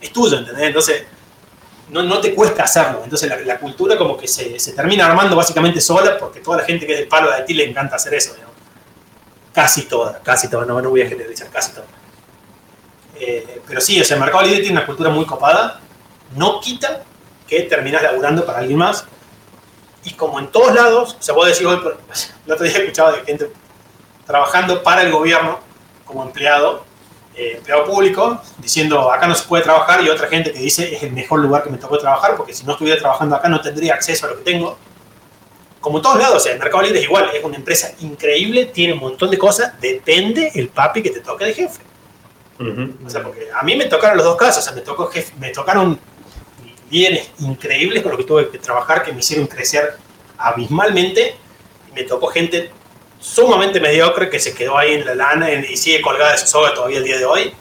es 0.02 0.12
tuyo, 0.12 0.38
¿entendés? 0.38 0.66
Entonces, 0.66 1.04
no, 1.90 2.04
no 2.04 2.20
te 2.20 2.36
cuesta 2.36 2.64
hacerlo. 2.64 3.02
Entonces, 3.04 3.30
la, 3.30 3.38
la 3.38 3.60
cultura 3.60 3.98
como 3.98 4.18
que 4.18 4.28
se, 4.28 4.60
se, 4.60 4.74
termina 4.74 5.06
armando 5.06 5.36
básicamente 5.36 5.80
sola 5.80 6.18
porque 6.18 6.42
toda 6.42 6.58
la 6.58 6.66
gente 6.66 6.86
que 6.86 6.94
es 6.94 7.00
del 7.00 7.08
palo 7.08 7.32
de 7.32 7.42
ti 7.44 7.54
le 7.54 7.70
encanta 7.70 7.96
hacer 7.96 8.14
eso, 8.14 8.36
¿no? 8.42 8.50
Casi 9.54 9.84
toda, 9.84 10.20
casi 10.22 10.50
toda, 10.50 10.66
no, 10.66 10.82
no 10.82 10.90
voy 10.90 11.02
a 11.02 11.08
generalizar, 11.08 11.50
casi 11.50 11.72
toda. 11.72 11.88
Eh, 13.20 13.62
pero 13.68 13.82
sí, 13.82 14.00
o 14.00 14.04
sea, 14.04 14.16
el 14.16 14.22
Mercado 14.22 14.44
Libre 14.44 14.62
tiene 14.62 14.78
una 14.78 14.86
cultura 14.86 15.10
muy 15.10 15.26
copada, 15.26 15.80
no 16.36 16.60
quita 16.62 17.04
que 17.48 17.62
terminas 17.62 18.02
laburando 18.02 18.46
para 18.46 18.60
alguien 18.60 18.78
más. 18.78 19.06
Y 20.04 20.14
como 20.14 20.40
en 20.40 20.48
todos 20.48 20.74
lados, 20.74 21.18
o 21.20 21.22
sea, 21.22 21.36
vos 21.36 21.48
decís, 21.48 21.66
hoy, 21.66 21.80
el 22.46 22.52
otro 22.52 22.66
día 22.66 22.78
escuchaba 22.78 23.12
de 23.12 23.24
gente 23.24 23.52
trabajando 24.26 24.82
para 24.84 25.02
el 25.02 25.12
gobierno 25.12 25.60
como 26.06 26.24
empleado, 26.24 26.86
eh, 27.36 27.56
empleado 27.58 27.86
público, 27.86 28.42
diciendo 28.58 29.12
acá 29.12 29.28
no 29.28 29.36
se 29.36 29.48
puede 29.48 29.64
trabajar, 29.64 30.04
y 30.04 30.10
otra 30.10 30.28
gente 30.28 30.52
que 30.52 30.60
dice 30.60 30.94
es 30.96 31.04
el 31.04 31.12
mejor 31.12 31.40
lugar 31.40 31.64
que 31.64 31.70
me 31.70 31.78
tocó 31.78 31.98
trabajar, 31.98 32.36
porque 32.36 32.54
si 32.54 32.64
no 32.64 32.74
estuviera 32.74 33.00
trabajando 33.00 33.36
acá 33.36 33.50
no 33.50 33.60
tendría 33.60 33.96
acceso 33.96 34.26
a 34.26 34.30
lo 34.30 34.38
que 34.38 34.44
tengo. 34.44 34.78
Como 35.80 35.98
en 35.98 36.04
todos 36.04 36.20
lados, 36.20 36.36
o 36.38 36.40
sea, 36.40 36.54
el 36.54 36.60
Mercado 36.60 36.84
Libre 36.84 37.00
es 37.00 37.06
igual, 37.06 37.30
es 37.34 37.44
una 37.44 37.56
empresa 37.56 37.92
increíble, 38.02 38.66
tiene 38.66 38.94
un 38.94 39.00
montón 39.00 39.30
de 39.30 39.38
cosas, 39.38 39.80
depende 39.80 40.52
el 40.56 40.70
papi 40.70 41.02
que 41.02 41.10
te 41.10 41.22
toque 41.22 41.46
de 41.46 41.54
jefe. 41.54 41.89
Uh 42.60 42.64
-huh. 42.64 43.06
O 43.06 43.10
sea, 43.10 43.24
porque 43.24 43.48
a 43.54 43.64
mí 43.64 43.76
me 43.76 43.86
tocaron 43.86 44.18
los 44.18 44.26
dos 44.26 44.36
casos, 44.36 44.58
o 44.58 44.66
sea, 44.66 44.74
me, 44.74 44.82
tocó 44.82 45.08
jefe, 45.08 45.34
me 45.40 45.50
tocaron 45.52 46.00
líderes 46.90 47.32
increíbles 47.40 48.04
con 48.04 48.12
los 48.12 48.20
que 48.20 48.26
tuve 48.26 48.50
que 48.50 48.58
trabajar, 48.58 49.04
que 49.04 49.14
me 49.14 49.20
hicieron 49.20 49.48
crecer 49.48 49.96
abismalmente, 50.38 51.36
y 51.90 51.94
me 51.94 52.04
tocó 52.04 52.28
gente 52.28 52.72
sumamente 53.20 53.80
mediocre 53.80 54.30
que 54.30 54.40
se 54.40 54.54
quedó 54.54 54.78
ahí 54.78 54.94
en 54.94 55.06
la 55.06 55.16
lana 55.16 55.52
y 55.52 55.76
sigue 55.78 56.02
colgada 56.02 56.32
de 56.34 56.38
su 56.38 56.48
soga 56.48 56.74
todavía 56.74 57.00
el 57.00 57.04
día 57.04 57.18
de 57.18 57.26
hoy. 57.26 57.54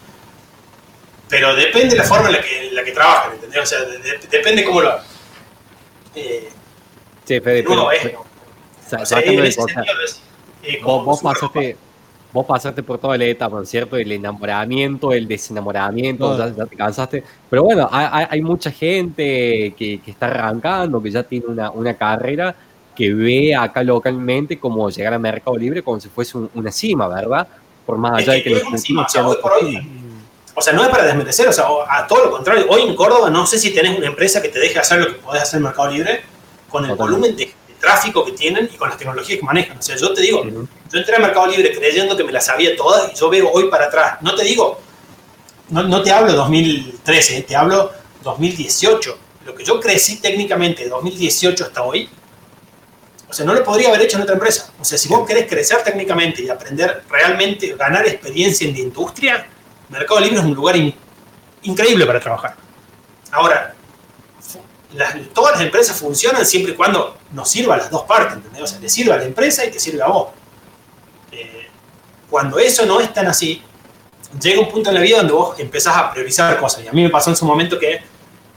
Pero 1.29 1.55
depende 1.55 1.91
de 1.91 1.97
la 1.97 2.05
forma 2.05 2.29
en 2.29 2.33
la 2.33 2.41
que, 2.41 2.69
en 2.69 2.75
la 2.75 2.85
que 2.85 2.93
trabajan, 2.93 3.33
¿entendés? 3.35 3.63
O 3.63 3.67
sea, 3.67 3.81
de, 3.81 3.99
de, 3.99 4.19
depende 4.31 4.65
cómo 4.65 4.81
lo 4.81 4.89
hagan. 4.89 5.05
Eh, 6.15 6.49
sí, 7.25 7.41
Fede, 7.41 7.63
no, 7.65 7.89
pero, 7.89 7.93
es, 7.93 9.03
o 9.03 9.07
sea, 9.07 9.21
en 9.21 9.45
ese 9.45 9.61
sentido 9.61 10.01
es, 10.05 10.23
eh, 10.63 10.81
vos, 10.83 11.05
vos 11.05 11.21
pasaste, 11.21 11.77
vos 12.33 12.47
pasaste 12.47 12.83
por 12.83 12.99
toda 12.99 13.17
la 13.17 13.25
etapa, 13.25 13.57
¿no 13.57 13.63
es 13.63 13.69
cierto? 13.69 13.97
El 13.97 14.13
enamoramiento, 14.13 15.13
el 15.13 15.27
desenamoramiento, 15.27 16.31
no. 16.31 16.39
ya, 16.39 16.55
ya, 16.55 16.67
te 16.67 16.77
cansaste. 16.77 17.25
Pero 17.49 17.65
bueno, 17.65 17.89
hay, 17.91 18.27
hay 18.29 18.43
mucha 18.43 18.71
gente 18.71 19.75
que, 19.77 20.01
que, 20.05 20.11
está 20.11 20.27
arrancando, 20.27 21.03
que 21.03 21.11
ya 21.11 21.23
tiene 21.23 21.47
una, 21.47 21.71
una, 21.71 21.95
carrera, 21.95 22.55
que 22.95 23.15
ve 23.15 23.55
acá 23.55 23.83
localmente 23.83 24.59
como 24.59 24.91
llegar 24.91 25.15
a 25.15 25.19
Mercado 25.19 25.57
Libre 25.57 25.83
como 25.83 26.01
si 26.01 26.09
fuese 26.09 26.37
un, 26.37 26.51
una 26.55 26.71
cima, 26.71 27.09
¿verdad? 27.09 27.47
Por 27.87 27.97
más 27.97 28.19
allá 28.19 28.35
de 28.35 28.43
que 28.43 28.51
los 28.51 28.63
encima, 28.65 29.07
o 29.07 29.09
sea, 29.09 29.27
hoy, 29.27 29.37
por 29.41 29.53
hoy, 29.53 29.89
O 30.55 30.61
sea, 30.61 30.75
no 30.75 30.83
es 30.83 30.89
para 30.89 31.05
desmerecer, 31.05 31.49
o 31.49 31.53
sea, 31.53 31.65
a 31.89 32.07
todo 32.07 32.25
lo 32.25 32.31
contrario. 32.31 32.67
Hoy 32.69 32.83
en 32.83 32.95
Córdoba 32.95 33.31
no 33.31 33.47
sé 33.47 33.59
si 33.59 33.73
tenés 33.73 33.97
una 33.97 34.09
empresa 34.09 34.43
que 34.43 34.49
te 34.49 34.59
deje 34.59 34.79
hacer 34.79 35.01
lo 35.01 35.07
que 35.07 35.15
podés 35.15 35.43
hacer 35.43 35.59
en 35.59 35.65
Mercado 35.65 35.91
Libre 35.91 36.21
con 36.69 36.85
el 36.85 36.95
volumen 36.95 37.35
de, 37.35 37.51
tráfico 37.79 38.25
que 38.25 38.33
tienen 38.33 38.69
y 38.73 38.77
con 38.77 38.89
las 38.89 38.99
tecnologías 38.99 39.39
que 39.39 39.45
manejan. 39.45 39.79
O 39.79 39.83
sea, 39.83 39.97
yo 39.97 40.13
te 40.13 40.23
digo, 40.23 40.45
yo 40.45 40.99
entré 40.99 41.17
a 41.17 41.19
Mercado 41.19 41.47
Libre 41.47 41.73
creyendo 41.77 42.17
que 42.17 42.25
me 42.25 42.33
las 42.33 42.47
sabía 42.47 42.77
todas 42.77 43.13
y 43.13 43.17
yo 43.17 43.29
veo 43.31 43.51
hoy 43.51 43.69
para 43.69 43.87
atrás. 43.87 44.19
No 44.21 44.35
te 44.35 44.45
digo, 44.45 44.81
no, 45.71 45.83
no 45.83 46.03
te 46.03 46.11
hablo 46.11 46.33
2013, 46.33 47.43
te 47.43 47.57
hablo 47.57 47.93
2018. 48.23 49.19
Lo 49.45 49.55
que 49.55 49.65
yo 49.65 49.81
crecí 49.81 50.21
técnicamente 50.21 50.85
de 50.85 50.91
2018 50.91 51.65
hasta 51.65 51.83
hoy, 51.83 52.09
o 53.29 53.33
sea, 53.33 53.45
no 53.45 53.55
lo 53.55 53.63
podría 53.63 53.89
haber 53.89 54.03
hecho 54.03 54.17
en 54.17 54.23
otra 54.23 54.35
empresa. 54.35 54.73
O 54.81 54.85
sea, 54.85 54.97
si 54.97 55.09
vos 55.09 55.27
querés 55.27 55.47
crecer 55.47 55.83
técnicamente 55.83 56.43
y 56.43 56.49
aprender 56.49 57.05
realmente, 57.11 57.75
ganar 57.77 58.07
experiencia 58.07 58.67
en 58.67 58.75
la 58.75 58.81
industria, 58.81 59.47
Mercado 59.89 60.21
Libre 60.21 60.39
es 60.39 60.45
un 60.45 60.55
lugar 60.55 60.77
increíble 61.63 62.07
para 62.07 62.21
trabajar. 62.21 62.57
Ahora, 63.31 63.75
todas 65.35 65.53
las 65.53 65.61
empresas 65.63 65.97
funcionan 65.97 66.47
siempre 66.47 66.73
y 66.73 66.77
cuando 66.77 67.19
nos 67.33 67.49
sirva 67.49 67.75
a 67.75 67.79
las 67.79 67.91
dos 67.91 68.03
partes, 68.03 68.37
¿entendés? 68.37 68.63
O 68.63 68.67
sea, 68.67 68.81
le 68.81 68.89
sirve 68.89 69.13
a 69.13 69.17
la 69.17 69.25
empresa 69.25 69.65
y 69.65 69.71
te 69.71 69.79
sirve 69.79 70.03
a 70.03 70.07
vos. 70.07 70.29
Eh, 71.33 71.69
cuando 72.31 72.59
eso 72.59 72.87
no 72.87 73.01
es 73.01 73.13
tan 73.13 73.27
así, 73.27 73.63
llega 74.41 74.61
un 74.61 74.69
punto 74.69 74.91
en 74.91 74.95
la 74.95 75.01
vida 75.01 75.19
donde 75.19 75.33
vos 75.33 75.59
empezás 75.59 75.97
a 75.97 76.11
priorizar 76.11 76.59
cosas. 76.59 76.85
Y 76.85 76.89
a 76.89 76.93
mí 76.93 77.03
me 77.03 77.11
pasó 77.11 77.31
en 77.31 77.37
su 77.37 77.45
momento 77.45 77.79
que 77.79 78.01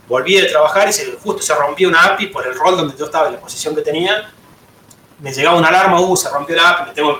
volví 0.08 0.36
de 0.36 0.46
trabajar 0.46 0.88
y 0.88 0.92
se, 0.92 1.12
justo 1.22 1.42
se 1.42 1.54
rompió 1.54 1.88
una 1.88 2.02
API 2.04 2.26
por 2.26 2.46
el 2.46 2.54
rol 2.54 2.76
donde 2.76 2.96
yo 2.96 3.04
estaba, 3.04 3.28
en 3.28 3.34
la 3.34 3.40
posición 3.40 3.74
que 3.74 3.82
tenía. 3.82 4.30
Me 5.20 5.32
llegaba 5.32 5.56
una 5.56 5.68
alarma, 5.68 6.00
uh, 6.00 6.16
se 6.16 6.28
rompió 6.30 6.56
la 6.56 6.70
API, 6.70 6.88
me 6.88 6.94
tengo 6.94 7.18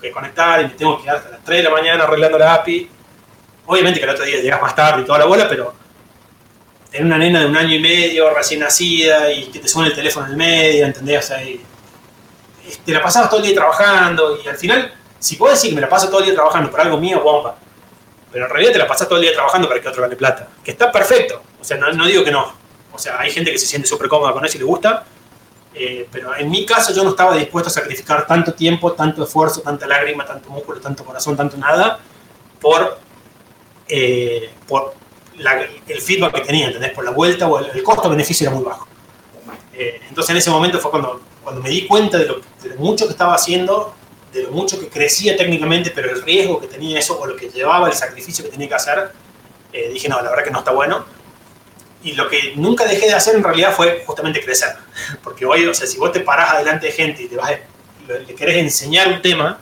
que 0.00 0.10
conectar 0.10 0.60
y 0.60 0.64
me 0.64 0.70
tengo 0.70 0.96
que 0.96 1.04
quedar 1.04 1.16
hasta 1.16 1.30
las 1.30 1.44
3 1.44 1.58
de 1.58 1.64
la 1.64 1.70
mañana 1.70 2.04
arreglando 2.04 2.38
la 2.38 2.54
API 2.54 2.90
Obviamente 3.66 3.98
que 3.98 4.04
el 4.04 4.10
otro 4.10 4.24
día 4.24 4.40
llegas 4.40 4.60
más 4.60 4.74
tarde 4.74 5.02
y 5.02 5.04
toda 5.04 5.18
la 5.18 5.24
bola, 5.24 5.48
pero 5.48 5.74
tener 6.94 7.06
una 7.06 7.18
nena 7.18 7.40
de 7.40 7.46
un 7.46 7.56
año 7.56 7.74
y 7.74 7.80
medio, 7.80 8.32
recién 8.32 8.60
nacida, 8.60 9.32
y 9.32 9.46
que 9.46 9.58
te 9.58 9.66
suene 9.66 9.88
el 9.88 9.96
teléfono 9.96 10.26
en 10.26 10.32
el 10.32 10.38
medio, 10.38 10.86
¿entendés? 10.86 11.24
O 11.24 11.26
sea, 11.26 11.42
te 12.84 12.92
la 12.92 13.02
pasabas 13.02 13.28
todo 13.28 13.40
el 13.40 13.46
día 13.46 13.54
trabajando, 13.56 14.38
y 14.40 14.46
al 14.46 14.56
final, 14.56 14.94
si 15.18 15.34
puedo 15.34 15.52
decir 15.52 15.70
que 15.70 15.74
me 15.74 15.80
la 15.80 15.88
paso 15.88 16.08
todo 16.08 16.20
el 16.20 16.26
día 16.26 16.34
trabajando 16.34 16.70
por 16.70 16.80
algo 16.80 16.96
mío, 16.98 17.20
bomba. 17.20 17.56
Pero 18.30 18.44
en 18.44 18.50
realidad 18.50 18.72
te 18.74 18.78
la 18.78 18.86
pasas 18.86 19.08
todo 19.08 19.18
el 19.18 19.24
día 19.24 19.32
trabajando 19.32 19.66
para 19.66 19.80
que 19.80 19.88
otro 19.88 20.02
gane 20.02 20.14
plata. 20.14 20.48
Que 20.62 20.70
está 20.70 20.92
perfecto. 20.92 21.42
O 21.60 21.64
sea, 21.64 21.76
no, 21.78 22.06
digo 22.06 22.22
que 22.22 22.30
no. 22.30 22.54
O 22.92 22.98
sea, 22.98 23.18
hay 23.18 23.32
gente 23.32 23.50
que 23.50 23.58
se 23.58 23.66
siente 23.66 23.88
súper 23.88 24.08
cómoda 24.08 24.32
con 24.32 24.44
eso 24.44 24.56
y 24.56 24.60
le 24.60 24.64
gusta. 24.64 25.04
Eh, 25.74 26.08
pero 26.12 26.34
en 26.36 26.48
mi 26.48 26.64
caso 26.64 26.92
yo 26.92 27.02
no 27.02 27.10
estaba 27.10 27.36
dispuesto 27.36 27.70
a 27.70 27.72
sacrificar 27.72 28.24
tanto 28.26 28.54
tiempo, 28.54 28.92
tanto 28.92 29.24
esfuerzo, 29.24 29.62
tanta 29.62 29.86
lágrima, 29.86 30.24
tanto 30.24 30.48
músculo, 30.50 30.80
tanto 30.80 31.04
corazón, 31.04 31.36
tanto 31.36 31.56
nada, 31.56 31.98
por 32.60 32.98
eh, 33.88 34.50
por 34.68 34.94
el 35.38 36.00
feedback 36.00 36.34
que 36.34 36.40
tenía, 36.42 36.66
¿entendés? 36.66 36.92
Por 36.92 37.04
la 37.04 37.10
vuelta 37.10 37.48
o 37.48 37.58
el, 37.58 37.82
costo-beneficio 37.82 38.48
era 38.48 38.56
muy 38.56 38.64
bajo. 38.64 38.86
Eh, 39.72 40.00
entonces 40.08 40.30
en 40.30 40.36
ese 40.36 40.50
momento 40.50 40.78
fue 40.78 40.90
cuando, 40.90 41.20
cuando 41.42 41.60
me 41.60 41.68
di 41.68 41.86
cuenta 41.86 42.18
de 42.18 42.26
lo, 42.26 42.40
mucho 42.78 43.06
que 43.06 43.12
estaba 43.12 43.34
haciendo, 43.34 43.94
de 44.32 44.44
lo 44.44 44.50
mucho 44.50 44.78
que 44.78 44.88
crecía 44.88 45.36
técnicamente, 45.36 45.90
pero 45.90 46.10
el 46.10 46.22
riesgo 46.22 46.60
que 46.60 46.66
tenía 46.66 46.98
eso 46.98 47.18
o 47.18 47.26
lo 47.26 47.36
que 47.36 47.48
llevaba, 47.48 47.88
el 47.88 47.94
sacrificio 47.94 48.44
que 48.44 48.50
tenía 48.50 48.68
que 48.68 48.74
hacer, 48.74 49.12
eh, 49.72 49.90
dije, 49.92 50.08
no, 50.08 50.20
la 50.22 50.30
verdad 50.30 50.44
que 50.44 50.50
no 50.50 50.60
está 50.60 50.70
bueno. 50.70 51.04
Y 52.02 52.12
lo 52.12 52.28
que 52.28 52.52
nunca 52.56 52.84
dejé 52.84 53.06
de 53.06 53.14
hacer 53.14 53.34
en 53.34 53.42
realidad 53.42 53.72
fue 53.74 54.04
justamente 54.06 54.44
crecer. 54.44 54.76
Porque 55.22 55.46
hoy, 55.46 55.66
o 55.66 55.74
sea, 55.74 55.86
si 55.86 55.98
vos 55.98 56.12
te 56.12 56.20
parás 56.20 56.50
adelante 56.50 56.86
de 56.86 56.92
gente 56.92 57.22
y 57.22 57.28
te 57.28 57.36
vas 57.36 57.50
le 58.06 58.34
querés 58.34 58.56
enseñar 58.56 59.08
un 59.08 59.22
tema, 59.22 59.58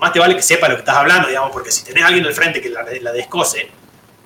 más 0.00 0.12
te 0.12 0.18
vale 0.18 0.34
que 0.34 0.42
sepa 0.42 0.68
lo 0.68 0.74
que 0.74 0.80
estás 0.80 0.96
hablando, 0.96 1.28
digamos, 1.28 1.52
porque 1.52 1.70
si 1.70 1.84
tenés 1.84 2.02
a 2.02 2.08
alguien 2.08 2.26
al 2.26 2.34
frente 2.34 2.60
que 2.60 2.68
la, 2.68 2.84
la 3.00 3.12
descose, 3.12 3.70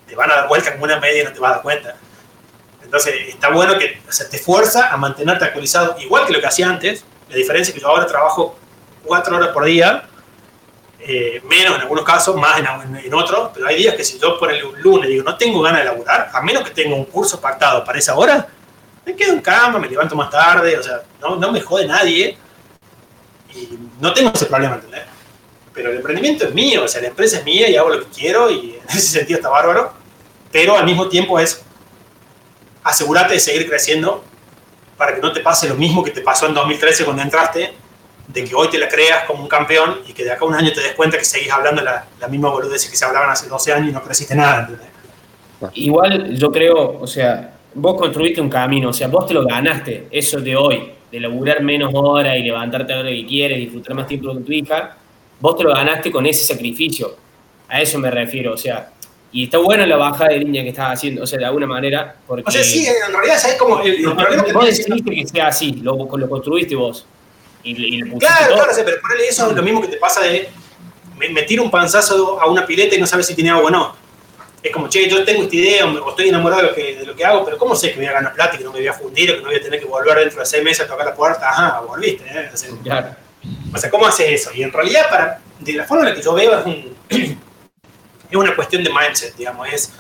te 0.09 0.17
van 0.17 0.31
a 0.31 0.37
dar 0.37 0.49
vuelta 0.49 0.73
como 0.73 0.85
una 0.85 0.99
media 0.99 1.23
y 1.23 1.25
no 1.27 1.33
te 1.33 1.39
vas 1.39 1.51
a 1.51 1.55
dar 1.55 1.63
cuenta. 1.63 1.97
Entonces, 2.83 3.15
está 3.29 3.51
bueno 3.51 3.79
que 3.79 4.01
te 4.31 4.39
fuerza 4.39 4.91
a 4.93 4.97
mantenerte 4.97 5.45
actualizado, 5.45 5.97
igual 6.01 6.27
que 6.27 6.33
lo 6.33 6.41
que 6.41 6.47
hacía 6.47 6.69
antes. 6.69 7.05
La 7.29 7.37
diferencia 7.37 7.71
es 7.71 7.75
que 7.75 7.81
yo 7.81 7.89
ahora 7.89 8.07
trabajo 8.07 8.59
cuatro 9.05 9.37
horas 9.37 9.51
por 9.51 9.67
día, 9.67 10.05
eh, 10.99 11.43
menos 11.45 11.75
en 11.75 11.83
algunos 11.83 12.05
casos, 12.05 12.35
más 12.37 12.59
en, 12.59 12.97
en, 12.97 13.15
otros, 13.15 13.51
pero 13.53 13.67
hay 13.67 13.77
días 13.77 13.95
que 13.95 14.05
si 14.05 14.19
yo 14.19 14.39
por 14.39 14.51
el 14.51 14.63
lunes 14.79 15.09
digo 15.09 15.23
no 15.23 15.37
tengo 15.37 15.61
ganas 15.61 15.81
de 15.81 15.85
laburar, 15.85 16.31
a 16.33 16.41
menos 16.41 16.65
que 16.65 16.71
tenga 16.71 16.97
un 16.97 17.05
curso 17.05 17.41
pactado 17.41 17.85
para 17.85 17.99
esa 17.99 18.15
hora, 18.17 18.47
me 19.05 19.15
quedo 19.15 19.35
en 19.35 19.41
cama, 19.41 19.79
me 19.79 19.89
levanto 19.89 20.17
más 20.17 20.31
tarde, 20.31 20.77
o 20.79 20.83
sea, 20.83 21.03
no, 21.21 21.37
no 21.37 21.53
me 21.53 21.61
jode 21.61 21.87
nadie 21.87 22.37
y 23.55 23.79
no 24.01 24.13
tengo 24.13 24.33
ese 24.35 24.47
problema, 24.47 24.77
¿entendés? 24.77 25.03
Pero 25.79 25.93
el 25.93 25.99
emprendimiento 25.99 26.45
es 26.45 26.53
mío, 26.53 26.83
o 26.83 26.89
sea, 26.89 27.01
la 27.01 27.07
empresa 27.07 27.39
es 27.39 27.45
mía 27.45 27.71
y 27.71 27.77
hago 27.77 27.89
lo 27.89 28.01
que 28.01 28.07
quiero 28.07 28.51
y 28.51 28.77
en 28.91 28.97
ese 28.97 29.19
sentido 29.19 29.39
está 29.39 29.49
bárbaro, 29.49 29.93
pero 30.51 30.77
al 30.77 30.85
mismo 30.85 31.09
tiempo 31.09 31.39
es 31.39 31.63
asegúrate 32.83 33.35
de 33.35 33.41
seguir 33.41 33.69
creciendo 33.69 34.25
para 34.97 35.15
que 35.15 35.21
no 35.21 35.31
te 35.33 35.39
pase 35.39 35.69
lo 35.69 35.77
mismo 35.77 36.03
que 36.03 36.11
te 36.11 36.21
pasó 36.21 36.49
en 36.49 36.55
2013 36.55 37.05
cuando 37.05 37.23
entraste, 37.23 37.75
de 38.27 38.45
que 38.45 38.55
hoy 38.57 38.69
te 38.69 38.79
la 38.79 38.89
creas 38.89 39.25
como 39.25 39.45
un 39.45 39.49
campeón 39.49 40.01
y 40.07 40.13
que 40.13 40.25
de 40.25 40.33
acá 40.33 40.45
a 40.45 40.49
un 40.49 40.55
año 40.55 40.73
te 40.73 40.81
des 40.81 40.95
cuenta 40.95 41.17
que 41.17 41.25
seguís 41.25 41.53
hablando 41.53 41.81
la, 41.81 42.07
la 42.21 42.27
misma 42.27 42.51
boludez 42.51 42.91
que 42.91 42.97
se 42.97 43.05
hablaban 43.05 43.31
hace 43.31 43.49
12 43.49 43.73
años 43.73 43.91
y 43.91 43.93
no 43.93 44.03
creciste 44.03 44.35
nada. 44.35 44.69
Igual 45.75 46.37
yo 46.37 46.51
creo, 46.51 46.99
o 47.01 47.07
sea, 47.07 47.55
vos 47.75 47.97
construiste 47.97 48.41
un 48.41 48.51
camino, 48.51 48.89
o 48.89 48.93
sea, 48.93 49.07
vos 49.07 49.27
te 49.27 49.35
lo 49.35 49.45
ganaste, 49.45 50.09
eso 50.11 50.41
de 50.41 50.57
hoy, 50.57 50.93
de 51.13 51.21
laburar 51.21 51.63
menos 51.63 51.93
horas 51.95 52.37
y 52.37 52.43
levantarte 52.43 52.93
a 52.93 53.03
lo 53.03 53.09
que 53.09 53.25
quieres, 53.25 53.59
disfrutar 53.59 53.95
más 53.95 54.07
tiempo 54.07 54.33
con 54.33 54.45
tu 54.45 54.53
hija, 54.53 54.97
vos 55.41 55.57
te 55.57 55.65
lo 55.65 55.75
ganaste 55.75 56.11
con 56.11 56.27
ese 56.27 56.45
sacrificio. 56.45 57.17
A 57.69 57.81
eso 57.81 57.99
me 57.99 58.11
refiero, 58.11 58.55
o 58.55 58.57
sea, 58.57 58.91
y 59.31 59.45
está 59.45 59.59
buena 59.59 59.87
la 59.87 59.97
bajada 59.97 60.31
de 60.31 60.39
línea 60.39 60.63
que 60.63 60.71
estás 60.71 60.93
haciendo, 60.93 61.23
o 61.23 61.27
sea, 61.27 61.39
de 61.39 61.45
alguna 61.45 61.67
manera. 61.67 62.17
Porque, 62.27 62.45
o 62.47 62.51
sea, 62.51 62.65
sí, 62.65 62.87
en 62.87 63.13
realidad, 63.13 63.39
¿sabes 63.39 63.57
cómo? 63.57 63.81
El, 63.83 64.03
problema 64.03 64.45
que 64.45 64.53
vos 64.53 64.65
decidiste 64.65 65.11
que 65.11 65.27
sea 65.27 65.49
así, 65.49 65.73
lo, 65.83 65.97
lo 65.97 66.29
construiste 66.29 66.75
vos. 66.75 67.07
Y, 67.63 67.99
y 67.99 68.03
claro, 68.19 68.55
claro, 68.55 68.73
pero 68.85 69.01
por 69.01 69.21
eso 69.21 69.51
es 69.51 69.57
lo 69.57 69.63
mismo 69.63 69.83
que 69.83 69.89
te 69.89 69.97
pasa 69.97 70.23
de 70.23 70.49
me, 71.19 71.43
tiro 71.43 71.63
un 71.63 71.71
panzazo 71.71 72.41
a 72.41 72.47
una 72.49 72.65
pileta 72.65 72.95
y 72.95 73.01
no 73.01 73.07
sabes 73.07 73.27
si 73.27 73.35
tiene 73.35 73.51
agua 73.51 73.65
o 73.67 73.71
no. 73.71 73.97
Es 74.63 74.73
como, 74.73 74.89
che, 74.89 75.09
yo 75.09 75.25
tengo 75.25 75.45
esta 75.45 75.57
idea 75.57 75.87
o 75.87 76.11
estoy 76.11 76.29
enamorado 76.29 76.63
de 76.63 76.69
lo, 76.69 76.75
que, 76.75 76.97
de 76.97 77.07
lo 77.07 77.15
que 77.15 77.25
hago, 77.25 77.45
pero 77.45 77.59
¿cómo 77.59 77.77
sé 77.77 77.93
que 77.93 77.97
voy 77.99 78.07
a 78.07 78.13
ganar 78.13 78.35
plata 78.35 78.55
y 78.55 78.59
que 78.59 78.65
no 78.65 78.73
me 78.73 78.79
voy 78.79 78.89
a 78.89 78.93
fundir 78.93 79.31
o 79.31 79.35
que 79.35 79.41
no 79.41 79.49
voy 79.49 79.57
a 79.57 79.63
tener 79.63 79.79
que 79.79 79.87
volver 79.87 80.19
dentro 80.19 80.41
de 80.41 80.47
seis 80.47 80.65
meses 80.65 80.85
a 80.85 80.89
tocar 80.89 81.07
la 81.07 81.15
puerta? 81.15 81.49
Ajá, 81.49 81.81
volviste, 81.81 82.25
¿eh? 82.27 82.51
claro. 82.83 83.28
O 83.75 83.79
sea, 83.79 83.91
¿cómo 83.91 84.07
haces 84.07 84.27
eso? 84.31 84.51
Y 84.55 84.63
en 84.63 84.73
realidad, 84.73 85.09
para, 85.11 85.41
de 85.59 85.73
la 85.73 85.85
forma 85.85 86.05
en 86.05 86.11
la 86.11 86.15
que 86.15 86.23
yo 86.23 86.35
veo, 86.35 86.59
es, 86.59 86.67
un, 86.67 86.97
es 88.31 88.37
una 88.37 88.55
cuestión 88.55 88.83
de 88.83 88.91
mindset, 88.91 89.35
digamos, 89.37 89.69
es 89.73 89.93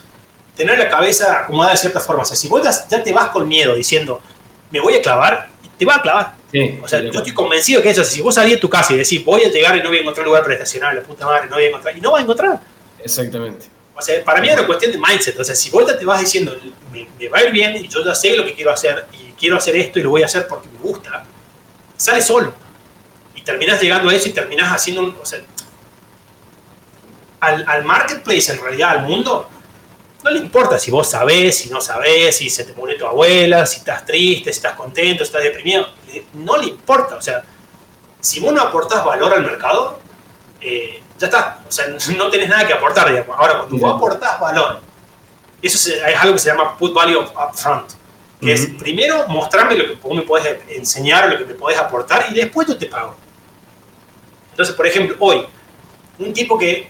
tener 0.57 0.79
la 0.79 0.89
cabeza 0.89 1.41
acomodada 1.41 1.73
de 1.73 1.79
cierta 1.79 2.01
forma. 2.01 2.23
O 2.23 2.27
sea, 2.27 2.37
si 2.37 2.49
vos 2.49 2.62
ya 2.89 3.03
te 3.03 3.12
vas 3.12 3.29
con 3.29 3.47
miedo 3.47 3.75
diciendo, 3.75 4.20
me 4.70 4.81
voy 4.81 4.95
a 4.95 5.03
clavar, 5.03 5.49
te 5.79 5.85
va 5.85 5.97
a 5.97 6.03
clavar. 6.03 6.35
o 6.83 6.89
sea, 6.89 7.01
yo 7.01 7.11
estoy 7.11 7.33
convencido 7.33 7.81
que 7.81 7.91
eso, 7.91 8.05
si 8.05 8.20
vos 8.20 8.35
salís 8.35 8.55
de 8.55 8.59
tu 8.59 8.69
casa 8.69 8.93
y 8.95 8.99
decís, 8.99 9.25
voy 9.25 9.43
a 9.45 9.49
llegar 9.49 9.77
y 9.77 9.83
no 9.83 9.89
voy 9.89 9.99
a 9.99 10.01
encontrar 10.01 10.27
lugar 10.27 10.43
para 10.43 10.55
estacionar, 10.55 10.95
la 10.95 11.03
puta 11.03 11.27
madre, 11.27 11.49
no 11.49 11.57
voy 11.57 11.65
a 11.65 11.69
encontrar, 11.69 11.97
y 11.97 12.01
no 12.01 12.11
vas 12.11 12.20
a 12.20 12.23
encontrar. 12.23 12.61
Exactamente. 12.99 13.66
O 13.95 14.03
sea, 14.03 14.23
para 14.25 14.41
mí 14.41 14.49
es 14.49 14.55
una 14.55 14.66
cuestión 14.66 14.93
de 14.93 14.99
mindset. 14.99 15.39
O 15.39 15.45
sea, 15.45 15.55
si 15.55 15.70
vos 15.70 15.85
te 15.99 16.05
vas 16.05 16.20
diciendo, 16.20 16.57
me, 16.93 17.09
me, 17.19 17.29
va 17.29 17.39
a 17.39 17.45
ir 17.45 17.51
bien 17.51 17.77
y 17.77 17.89
yo 17.89 18.05
ya 18.05 18.15
sé 18.15 18.37
lo 18.37 18.45
que 18.45 18.55
quiero 18.55 18.70
hacer 18.70 19.07
y 19.12 19.33
quiero 19.33 19.57
hacer 19.57 19.77
esto 19.77 19.99
y 19.99 20.03
lo 20.03 20.11
voy 20.11 20.23
a 20.23 20.27
hacer 20.27 20.47
porque 20.47 20.69
me 20.69 20.79
gusta, 20.79 21.25
sale 21.97 22.23
solo 22.23 22.68
terminas 23.49 23.81
llegando 23.81 24.11
a 24.11 24.15
eso 24.15 24.29
y 24.29 24.33
terminas 24.33 24.70
haciendo 24.70 25.19
o 25.23 25.25
sea, 25.25 25.41
al, 27.41 27.83
marketplace, 27.83 28.53
en 28.53 28.61
realidad, 28.61 28.91
al 28.91 29.03
mundo, 29.05 29.49
no 30.23 30.31
le 30.31 30.39
importa 30.39 30.79
si 30.79 30.91
vos 30.91 31.09
sabés, 31.09 31.57
si 31.57 31.70
no 31.70 31.81
sabés, 31.81 32.37
si 32.37 32.51
se 32.51 32.65
te 32.65 32.75
murió 32.75 32.99
tu 32.99 33.07
abuela, 33.07 33.65
si 33.65 33.79
estás 33.79 34.05
triste, 34.05 34.53
si 34.53 34.59
estás 34.59 34.75
contento, 34.75 35.25
si 35.25 35.29
estás 35.29 35.43
deprimido. 35.43 35.89
No 36.35 36.59
le 36.59 36.66
importa. 36.66 37.16
O 37.16 37.23
sea, 37.23 37.43
si 38.20 38.39
vos 38.41 38.53
no 38.53 38.61
aportás 38.61 39.03
valor 39.03 39.33
al 39.33 39.43
mercado, 39.43 39.99
eh, 40.61 41.03
ya 41.19 41.29
está. 41.29 41.61
O 41.66 41.73
sea, 41.73 41.87
no 42.19 42.29
tenés 42.29 42.51
nada 42.51 42.66
que 42.66 42.75
aportar, 42.75 43.09
digamos. 43.09 43.35
Ahora, 43.35 43.61
cuando 43.61 43.79
vos 43.79 43.97
aportás 43.97 44.39
valor, 44.39 44.81
eso 45.62 45.91
es, 45.91 46.03
algo 46.20 46.35
que 46.35 46.41
se 46.41 46.51
llama 46.51 46.77
put 46.77 46.93
value 46.93 47.19
up 47.20 47.55
front. 47.55 47.93
Que 48.43 48.53
es 48.53 48.66
primero 48.79 49.27
mostrarme 49.27 49.75
lo 49.75 49.87
que 49.87 49.95
vos 49.95 50.15
me 50.15 50.23
podés 50.23 50.59
enseñar, 50.69 51.31
lo 51.31 51.39
que 51.39 51.47
me 51.47 51.55
podés 51.55 51.79
aportar, 51.79 52.27
y 52.31 52.35
después 52.35 52.69
yo 52.69 52.77
te 52.77 52.87
pago. 52.87 53.16
Entonces, 54.59 54.74
por 54.74 54.89
ejemplo, 54.89 55.14
hoy, 55.20 55.47
un 56.18 56.32
tipo 56.32 56.59
que 56.59 56.89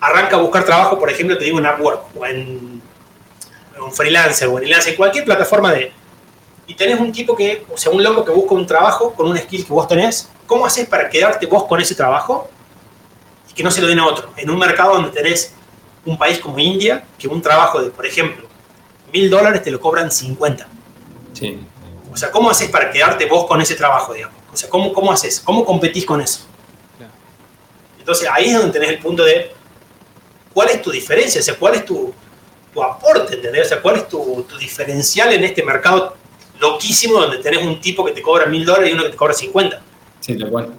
arranca 0.00 0.36
a 0.36 0.40
buscar 0.40 0.64
trabajo, 0.64 0.98
por 0.98 1.10
ejemplo, 1.10 1.36
te 1.36 1.44
digo 1.44 1.58
en 1.58 1.66
Upwork 1.66 2.04
o 2.16 2.24
en, 2.24 2.80
un 3.78 3.92
freelancer 3.92 4.48
o 4.48 4.58
en 4.58 4.72
en 4.72 4.96
cualquier 4.96 5.26
plataforma 5.26 5.70
de... 5.70 5.92
Y 6.66 6.72
tenés 6.72 6.98
un 6.98 7.12
tipo 7.12 7.36
que, 7.36 7.66
o 7.70 7.76
sea, 7.76 7.92
un 7.92 8.02
loco 8.02 8.24
que 8.24 8.30
busca 8.30 8.54
un 8.54 8.66
trabajo 8.66 9.12
con 9.12 9.26
un 9.28 9.36
skill 9.36 9.66
que 9.66 9.70
vos 9.70 9.86
tenés, 9.86 10.30
¿cómo 10.46 10.64
haces 10.64 10.88
para 10.88 11.10
quedarte 11.10 11.44
vos 11.44 11.64
con 11.64 11.78
ese 11.78 11.94
trabajo 11.94 12.48
y 13.50 13.52
que 13.52 13.62
no 13.62 13.70
se 13.70 13.82
lo 13.82 13.86
den 13.86 13.98
a 13.98 14.06
otro? 14.06 14.30
En 14.38 14.48
un 14.48 14.58
mercado 14.58 14.94
donde 14.94 15.10
tenés 15.10 15.52
un 16.06 16.16
país 16.16 16.38
como 16.38 16.58
India, 16.58 17.04
que 17.18 17.28
un 17.28 17.42
trabajo 17.42 17.82
de, 17.82 17.90
por 17.90 18.06
ejemplo, 18.06 18.48
mil 19.12 19.28
dólares 19.28 19.62
te 19.62 19.70
lo 19.70 19.78
cobran 19.78 20.10
50. 20.10 20.66
Sí. 21.34 21.60
O 22.10 22.16
sea, 22.16 22.30
¿cómo 22.30 22.48
haces 22.48 22.70
para 22.70 22.90
quedarte 22.90 23.26
vos 23.26 23.44
con 23.44 23.60
ese 23.60 23.74
trabajo, 23.74 24.14
digamos? 24.14 24.38
O 24.50 24.56
sea, 24.56 24.70
¿cómo, 24.70 24.94
cómo 24.94 25.12
haces? 25.12 25.38
¿Cómo 25.38 25.66
competís 25.66 26.06
con 26.06 26.22
eso? 26.22 26.46
Entonces 28.02 28.28
ahí 28.32 28.46
es 28.46 28.54
donde 28.54 28.72
tenés 28.72 28.88
el 28.88 28.98
punto 28.98 29.24
de 29.24 29.52
cuál 30.52 30.70
es 30.70 30.82
tu 30.82 30.90
diferencia, 30.90 31.40
o 31.40 31.44
sea, 31.44 31.54
cuál 31.54 31.76
es 31.76 31.84
tu, 31.84 32.12
tu 32.74 32.82
aporte, 32.82 33.34
¿entendés? 33.34 33.66
O 33.66 33.68
sea, 33.68 33.80
cuál 33.80 33.94
es 33.94 34.08
tu, 34.08 34.42
tu, 34.42 34.58
diferencial 34.58 35.32
en 35.32 35.44
este 35.44 35.62
mercado 35.62 36.16
loquísimo 36.58 37.20
donde 37.20 37.38
tenés 37.38 37.64
un 37.64 37.80
tipo 37.80 38.04
que 38.04 38.10
te 38.10 38.20
cobra 38.20 38.46
mil 38.46 38.64
dólares 38.64 38.90
y 38.90 38.94
uno 38.94 39.04
que 39.04 39.10
te 39.10 39.16
cobra 39.16 39.34
50. 39.34 39.80
Sí, 40.18 40.36
tal 40.36 40.50
cual. 40.50 40.72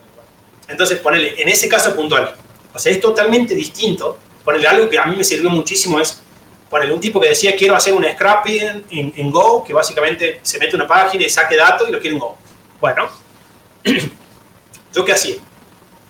Entonces, 0.68 1.00
ponele, 1.00 1.42
en 1.42 1.48
ese 1.48 1.70
caso 1.70 1.96
puntual, 1.96 2.36
o 2.74 2.78
sea, 2.78 2.92
es 2.92 3.00
totalmente 3.00 3.56
distinto. 3.56 4.18
Ponele 4.44 4.68
algo 4.68 4.90
que 4.90 5.00
a 5.00 5.06
mí 5.06 5.16
me 5.16 5.24
sirvió 5.24 5.50
muchísimo 5.50 6.02
es, 6.02 6.22
ponele 6.70 6.94
un 6.94 7.00
tipo 7.00 7.22
que 7.22 7.30
decía 7.30 7.56
quiero 7.56 7.74
hacer 7.74 7.94
un 7.94 8.04
scrapping 8.04 8.84
en, 8.90 9.14
en 9.16 9.32
Go, 9.32 9.64
que 9.64 9.72
básicamente 9.72 10.42
se 10.44 10.60
mete 10.60 10.76
una 10.76 10.88
página 10.88 11.24
y 11.24 11.30
saque 11.30 11.56
datos 11.56 11.88
y 11.88 11.92
lo 11.94 12.02
quiere 12.02 12.16
en 12.16 12.20
Go. 12.20 12.38
Bueno, 12.82 13.10
¿yo 14.94 15.06
qué 15.06 15.14
hacía? 15.14 15.36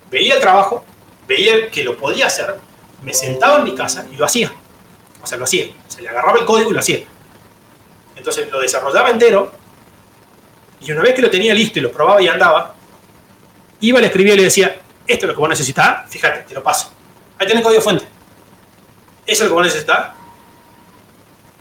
Veía 0.10 0.34
el 0.34 0.42
trabajo, 0.42 0.84
veía 1.28 1.70
que 1.70 1.84
lo 1.84 1.98
podía 1.98 2.28
hacer, 2.28 2.56
me 3.02 3.14
sentaba 3.14 3.58
en 3.58 3.64
mi 3.64 3.76
casa 3.76 4.06
y 4.12 4.16
lo 4.16 4.26
hacía. 4.26 4.52
O 5.22 5.28
sea, 5.28 5.38
lo 5.38 5.46
hacía. 5.46 5.68
Se 5.88 6.02
le 6.02 6.10
agarraba 6.10 6.40
el 6.40 6.46
código 6.46 6.72
y 6.72 6.74
lo 6.74 6.80
hacía. 6.80 7.04
Entonces 8.16 8.50
lo 8.52 8.60
desarrollaba 8.60 9.10
entero 9.10 9.52
y 10.82 10.92
una 10.92 11.02
vez 11.02 11.16
que 11.16 11.22
lo 11.22 11.30
tenía 11.30 11.54
listo 11.54 11.80
y 11.80 11.82
lo 11.82 11.92
probaba 11.92 12.22
y 12.22 12.28
andaba, 12.28 12.76
iba, 13.80 14.00
le 14.00 14.08
escribía 14.08 14.34
y 14.34 14.38
le 14.38 14.44
decía, 14.44 14.80
esto 15.08 15.26
es 15.26 15.28
lo 15.28 15.34
que 15.34 15.40
vos 15.40 15.50
necesitas, 15.50 16.10
fíjate, 16.10 16.42
te 16.42 16.54
lo 16.54 16.62
paso. 16.62 16.92
Ahí 17.38 17.48
tenés 17.48 17.64
código 17.64 17.82
fuente. 17.82 18.06
¿Eso 19.26 19.32
es 19.32 19.40
lo 19.42 19.48
que 19.48 19.54
vos 19.54 19.66
necesitas? 19.66 20.12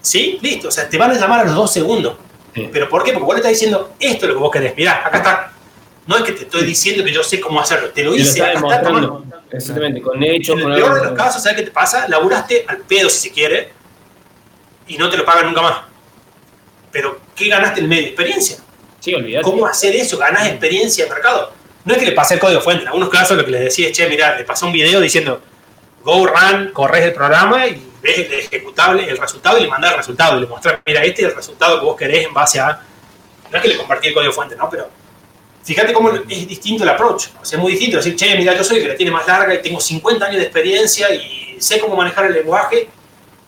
¿Sí? 0.01 0.39
Listo. 0.43 0.69
O 0.69 0.71
sea, 0.71 0.89
te 0.89 0.99
van 0.99 1.13
a 1.13 1.15
llamar 1.15 1.41
a 1.41 1.45
los 1.45 1.55
dos 1.55 1.73
segundos. 1.73 2.17
Sí. 2.55 2.69
¿Pero 2.73 2.89
por 2.89 3.05
qué? 3.05 3.13
Porque 3.13 3.25
vos 3.25 3.35
le 3.35 3.41
estás 3.41 3.53
diciendo, 3.53 3.95
esto 4.01 4.27
es 4.27 4.29
lo 4.29 4.35
que 4.35 4.41
vos 4.41 4.51
querés. 4.51 4.77
Mirá, 4.77 5.07
acá 5.07 5.19
está. 5.19 5.52
No 6.07 6.17
es 6.17 6.25
que 6.25 6.33
te 6.33 6.43
estoy 6.45 6.65
diciendo 6.65 7.05
que 7.05 7.13
yo 7.13 7.23
sé 7.23 7.41
cómo 7.41 7.61
hacerlo. 7.61 7.91
Te 7.91 8.03
lo 8.03 8.15
hice. 8.15 8.43
Te 8.43 8.59
lo 8.59 8.73
está 8.73 8.93
Exactamente, 9.53 10.01
con 10.01 10.23
hechos. 10.23 10.59
En 10.59 10.71
el 10.71 10.75
peor 10.75 10.95
de 10.95 11.07
los 11.07 11.13
casos, 11.15 11.43
¿sabes 11.43 11.59
qué 11.59 11.65
te 11.65 11.71
pasa? 11.71 12.09
Laburaste 12.09 12.65
al 12.67 12.79
pedo, 12.79 13.11
si 13.11 13.29
se 13.29 13.35
quiere, 13.35 13.73
y 14.89 14.97
no 14.97 15.11
te 15.11 15.17
lo 15.17 15.25
pagan 15.25 15.47
nunca 15.47 15.61
más. 15.61 15.79
Pero, 16.91 17.21
¿qué 17.35 17.49
ganaste 17.49 17.81
en 17.81 17.89
medio? 17.89 18.09
Experiencia. 18.09 18.57
Sí, 18.99 19.15
olvidate. 19.15 19.45
¿Cómo 19.45 19.67
hacer 19.67 19.95
eso? 19.95 20.17
Ganás 20.17 20.49
experiencia 20.49 21.05
de 21.05 21.11
mercado. 21.11 21.53
No 21.85 21.93
es 21.95 21.99
que 21.99 22.07
le 22.07 22.13
pasé 22.13 22.35
el 22.35 22.41
código 22.41 22.61
fuente. 22.61 22.83
En 22.83 22.89
algunos 22.89 23.09
casos 23.09 23.37
lo 23.37 23.45
que 23.45 23.51
le 23.51 23.61
decía 23.61 23.89
es, 23.89 23.97
che, 23.97 24.09
mira, 24.09 24.37
le 24.37 24.45
pasó 24.45 24.67
un 24.67 24.73
video 24.73 25.01
diciendo, 25.01 25.43
go 26.03 26.27
run, 26.27 26.71
corres 26.73 27.05
el 27.05 27.13
programa 27.13 27.67
y 27.67 27.91
ves 28.01 28.19
el 28.19 28.33
ejecutable, 28.33 29.09
el 29.09 29.19
resultado 29.19 29.59
y 29.59 29.63
le 29.63 29.69
mandás 29.69 29.93
el 29.93 29.97
resultado. 29.99 30.39
Y 30.39 30.43
le 30.43 30.47
mostrás, 30.47 30.79
mira, 30.87 31.05
este 31.05 31.23
es 31.23 31.29
el 31.29 31.35
resultado 31.35 31.79
que 31.79 31.85
vos 31.85 31.97
querés 31.97 32.27
en 32.27 32.33
base 32.33 32.61
a... 32.61 32.81
No 33.51 33.57
es 33.57 33.63
que 33.63 33.69
le 33.69 33.77
compartí 33.77 34.09
el 34.09 34.15
código 34.15 34.33
fuente, 34.33 34.57
¿no? 34.57 34.71
Pero 34.71 34.89
fíjate 35.63 35.93
cómo 35.93 36.11
es 36.11 36.49
distinto 36.49 36.83
el 36.83 36.89
approach. 36.89 37.29
O 37.41 37.45
sea, 37.45 37.59
es 37.59 37.63
muy 37.63 37.73
distinto 37.73 37.99
decir, 37.99 38.17
che, 38.17 38.37
mira, 38.37 38.55
yo 38.57 38.65
soy 38.65 38.79
el 38.79 38.83
que 38.83 38.89
la 38.91 38.97
tiene 38.97 39.13
más 39.13 39.27
larga 39.27 39.55
y 39.55 39.63
tengo 39.63 39.81
50 39.81 40.25
años 40.25 40.39
de 40.39 40.45
experiencia 40.45 41.15
y 41.15 41.57
sé 41.59 41.79
cómo 41.79 41.97
manejar 41.97 42.27
el 42.27 42.35
lenguaje. 42.35 42.89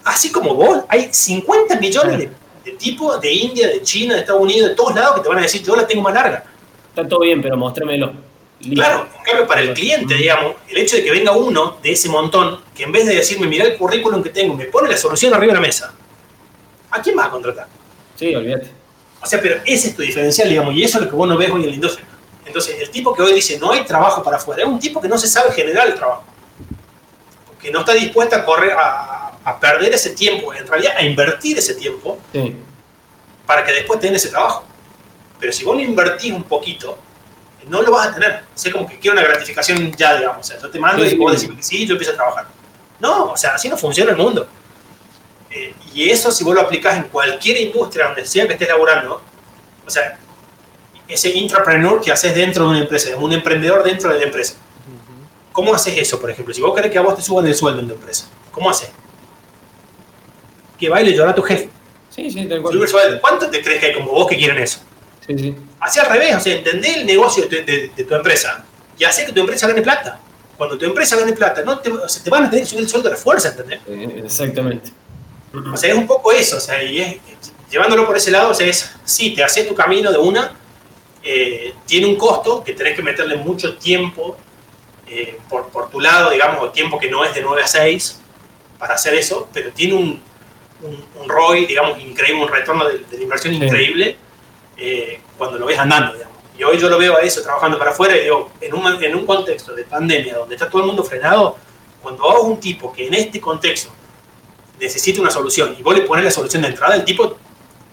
Así 0.05 0.31
como 0.31 0.55
vos, 0.55 0.85
hay 0.89 1.09
50 1.11 1.77
millones 1.77 2.19
de, 2.19 2.31
de 2.65 2.73
tipos 2.73 3.21
de 3.21 3.33
India, 3.33 3.69
de 3.69 3.83
China, 3.83 4.15
de 4.15 4.21
Estados 4.21 4.43
Unidos, 4.43 4.71
de 4.71 4.75
todos 4.75 4.95
lados 4.95 5.17
que 5.17 5.23
te 5.23 5.29
van 5.29 5.39
a 5.39 5.43
decir, 5.43 5.63
yo 5.63 5.75
la 5.77 5.87
tengo 5.87 6.03
más 6.03 6.15
larga. 6.15 6.45
Está 6.91 7.09
todo 7.09 7.21
bien, 7.21 7.43
pero 7.43 7.57
mostrémelo. 7.57 8.13
Claro, 8.73 9.09
en 9.19 9.25
cambio, 9.25 9.47
para 9.47 9.61
el 9.61 9.75
cliente, 9.75 10.15
digamos, 10.15 10.55
el 10.69 10.79
hecho 10.79 10.97
de 10.97 11.05
que 11.05 11.11
venga 11.11 11.33
uno 11.33 11.79
de 11.83 11.93
ese 11.93 12.09
montón, 12.09 12.61
que 12.75 12.85
en 12.85 12.93
vez 12.93 13.07
de 13.07 13.17
decirme, 13.17 13.47
mira 13.47 13.65
el 13.65 13.77
currículum 13.77 14.23
que 14.23 14.31
tengo, 14.31 14.55
me 14.55 14.67
pone 14.67 14.89
la 14.89 14.97
solución 14.97 15.35
arriba 15.35 15.53
de 15.53 15.61
la 15.61 15.67
mesa, 15.67 15.93
¿a 16.91 17.03
quién 17.03 17.17
vas 17.17 17.27
a 17.27 17.31
contratar? 17.31 17.67
Sí, 18.17 18.35
olvídate. 18.35 18.84
O 19.25 19.27
sea, 19.27 19.41
pero 19.41 19.61
ese 19.65 19.89
es 19.89 19.97
tu 19.97 20.03
diferencial, 20.03 20.49
digamos, 20.49 20.75
y 20.75 20.85
eso 20.85 20.99
es 20.99 21.05
lo 21.05 21.11
que 21.11 21.17
vos 21.17 21.27
no 21.29 21.37
ves 21.37 21.51
hoy 21.51 21.63
en 21.63 21.69
la 21.71 21.75
industria. 21.75 22.07
Entonces, 22.47 22.77
el 22.81 22.91
tipo 22.91 23.15
que 23.15 23.23
hoy 23.23 23.33
dice, 23.33 23.59
no 23.59 23.73
hay 23.73 23.85
trabajo 23.85 24.23
para 24.23 24.37
afuera, 24.37 24.63
es 24.63 24.69
un 24.69 24.79
tipo 24.79 25.01
que 25.01 25.09
no 25.09 25.17
se 25.19 25.27
sabe 25.27 25.51
generar 25.53 25.87
el 25.89 25.95
trabajo. 25.95 26.25
Que 27.61 27.71
no 27.71 27.81
está 27.81 27.93
dispuesto 27.95 28.37
a 28.37 28.45
correr, 28.45 28.73
a, 28.73 29.33
a 29.43 29.59
perder 29.61 29.95
ese 29.95 30.11
tiempo, 30.11 30.53
en 30.53 30.67
realidad 30.67 30.95
a 30.97 31.03
invertir 31.03 31.57
ese 31.59 31.75
tiempo, 31.75 32.19
Sí. 32.33 32.55
para 33.47 33.65
que 33.65 33.73
después 33.73 33.99
tengan 34.01 34.17
ese 34.17 34.29
trabajo. 34.29 34.65
Pero 35.41 35.53
si 35.53 35.65
vos 35.65 35.75
no 35.75 35.83
invertís 35.83 36.33
un 36.33 36.45
poquito, 36.45 36.99
no 37.67 37.81
lo 37.83 37.91
vas 37.93 38.09
a 38.09 38.15
tener. 38.15 38.45
O 38.55 38.59
sea, 38.59 38.71
como 38.73 38.87
que 38.87 38.99
quiero 38.99 39.17
una 39.19 39.27
gratificación 39.27 39.91
ya, 39.97 40.17
digamos. 40.17 40.41
O 40.41 40.43
sea, 40.45 40.61
yo 40.61 40.71
te 40.71 40.79
mando 40.79 41.03
Sí, 41.05 41.15
y 41.15 41.19
vos 41.19 41.33
decís 41.41 41.57
que 41.57 41.63
sí, 41.63 41.87
yo 41.87 41.93
empiezo 41.95 42.13
a 42.13 42.17
trabajar. 42.17 42.47
No, 43.01 43.33
o 43.33 43.37
sea, 43.37 43.55
así 43.55 43.69
no 43.71 43.77
funciona 43.79 44.11
el 44.11 44.17
mundo. 44.19 44.47
Eh, 45.57 45.73
y 45.95 46.11
eso, 46.11 46.33
si 46.33 46.43
vos 46.43 46.53
lo 46.55 46.61
aplicás 46.63 46.97
en 46.97 47.05
cualquier 47.05 47.59
industria 47.61 48.07
donde 48.07 48.27
sea 48.27 48.47
que 48.49 48.55
estés 48.55 48.69
laburando, 48.69 49.23
o 49.87 49.91
sea, 49.91 50.19
ese 51.07 51.31
intrapreneur 51.31 52.01
que 52.01 52.11
haces 52.11 52.35
dentro 52.35 52.65
de 52.65 52.71
una 52.71 52.79
empresa, 52.81 53.17
un 53.17 53.33
emprendedor 53.33 53.85
dentro 53.85 54.13
de 54.13 54.19
la 54.19 54.25
empresa. 54.25 54.55
¿Cómo 55.53 55.73
haces 55.73 55.97
eso, 55.97 56.21
por 56.21 56.29
ejemplo? 56.31 56.53
Si 56.53 56.61
vos 56.61 56.75
querés 56.75 56.91
que 56.91 56.99
a 56.99 57.03
vos 57.03 57.15
te 57.15 57.23
suban 57.23 57.47
el 57.47 57.55
sueldo 57.55 57.81
en 57.81 57.87
tu 57.89 57.95
empresa, 57.95 58.27
¿cómo 58.51 58.69
haces? 58.69 58.91
Que 60.79 60.89
baile 60.89 61.11
y 61.13 61.15
llora 61.15 61.31
a 61.31 61.35
tu 61.35 61.43
jefe. 61.43 61.69
Sí, 62.11 62.31
sí, 62.31 62.47
tal 62.47 62.61
cual. 62.63 62.75
¿Cuántos 63.21 63.51
te 63.51 63.63
crees 63.63 63.79
que 63.81 63.87
hay 63.87 63.95
como 63.95 64.11
vos 64.11 64.27
que 64.29 64.37
quieren 64.37 64.59
eso? 64.59 64.81
Sí, 65.27 65.39
sí. 65.39 65.55
Así 65.79 66.01
al 66.01 66.07
revés, 66.07 66.35
o 66.37 66.41
sea, 66.41 66.57
entender 66.57 66.99
el 66.99 67.07
negocio 67.07 67.47
de 67.47 67.49
tu, 67.63 67.71
de- 67.71 67.91
de 67.97 68.05
tu 68.05 68.15
empresa 68.15 68.65
y 68.99 69.05
hacer 69.05 69.27
que 69.27 69.33
tu 69.33 69.41
empresa 69.41 69.69
gane 69.69 69.83
plata. 69.83 70.19
Cuando 70.57 70.77
tu 70.77 70.85
empresa 70.85 71.17
gane 71.17 71.33
plata, 71.33 71.63
no 71.63 71.79
te, 71.79 71.91
o 71.93 72.09
sea, 72.09 72.23
te 72.23 72.31
van 72.31 72.45
a 72.45 72.51
tener 72.51 72.65
que 72.65 72.71
subir 72.71 72.83
el 72.85 72.89
sueldo 72.89 73.09
de 73.09 73.15
la 73.15 73.21
fuerza, 73.21 73.49
¿entendés? 73.51 73.81
Eh, 73.89 74.23
Exactamente. 74.25 74.91
O 75.73 75.77
sea, 75.77 75.91
es 75.93 75.97
un 75.97 76.07
poco 76.07 76.33
eso, 76.33 76.57
o 76.57 76.61
sea, 76.61 76.83
y 76.83 77.01
es, 77.01 77.17
llevándolo 77.71 78.07
por 78.07 78.17
ese 78.17 78.31
lado, 78.31 78.51
o 78.51 78.55
sea, 78.55 78.67
es, 78.67 78.91
sí, 79.05 79.35
te 79.35 79.45
haces 79.45 79.69
tu 79.69 79.75
camino 79.75 80.11
de 80.11 80.19
una, 80.19 80.53
eh, 81.23 81.75
tiene 81.87 82.07
un 82.07 82.17
costo 82.17 82.63
que 82.63 82.73
tenés 82.73 82.95
que 82.97 83.03
meterle 83.03 83.37
mucho 83.37 83.77
tiempo 83.77 84.37
eh, 85.07 85.39
por, 85.49 85.69
por 85.69 85.91
tu 85.91 86.01
lado, 86.01 86.31
digamos, 86.31 86.63
o 86.63 86.71
tiempo 86.71 86.99
que 86.99 87.11
no 87.11 87.25
es 87.25 87.35
de 87.35 87.43
9 87.43 87.63
a 87.63 87.67
6 87.67 88.21
para 88.79 88.95
hacer 88.95 89.15
eso, 89.15 89.49
pero 89.53 89.71
tiene 89.73 89.95
un, 89.95 90.21
un, 90.83 91.05
un 91.21 91.29
ROI, 91.29 91.67
digamos, 91.67 91.99
increíble, 92.01 92.43
un 92.43 92.49
retorno 92.49 92.87
de, 92.87 92.99
de 92.99 93.17
la 93.17 93.23
inversión 93.23 93.55
Sí. 93.55 93.65
increíble 93.65 94.17
eh, 94.77 95.21
cuando 95.39 95.59
lo 95.59 95.67
ves 95.67 95.79
andando, 95.79 96.15
digamos. 96.15 96.35
Y 96.59 96.63
hoy 96.63 96.79
yo 96.79 96.89
lo 96.89 96.99
veo 96.99 97.17
a 97.17 97.21
eso 97.21 97.43
trabajando 97.43 97.79
para 97.79 97.91
afuera 97.93 98.17
y 98.17 98.25
digo, 98.25 98.51
en 98.61 98.75
un, 98.75 99.03
en 99.03 99.15
un 99.15 99.27
contexto 99.27 99.75
de 99.75 99.85
pandemia 99.85 100.37
donde 100.37 100.55
está 100.55 100.69
todo 100.69 100.83
el 100.83 100.87
mundo 100.89 101.03
frenado, 101.05 101.57
cuando 102.03 102.31
hago 102.31 102.43
un 102.43 102.61
tipo 102.61 102.93
que 102.93 103.07
en 103.07 103.15
este 103.15 103.41
contexto 103.41 103.91
necesita 104.81 105.21
una 105.21 105.31
solución 105.31 105.77
y 105.79 105.83
vos 105.83 105.95
le 105.95 106.03
pones 106.03 106.25
la 106.25 106.31
solución 106.31 106.63
de 106.63 106.69
entrada, 106.69 106.95
el 106.97 107.05
tipo 107.05 107.39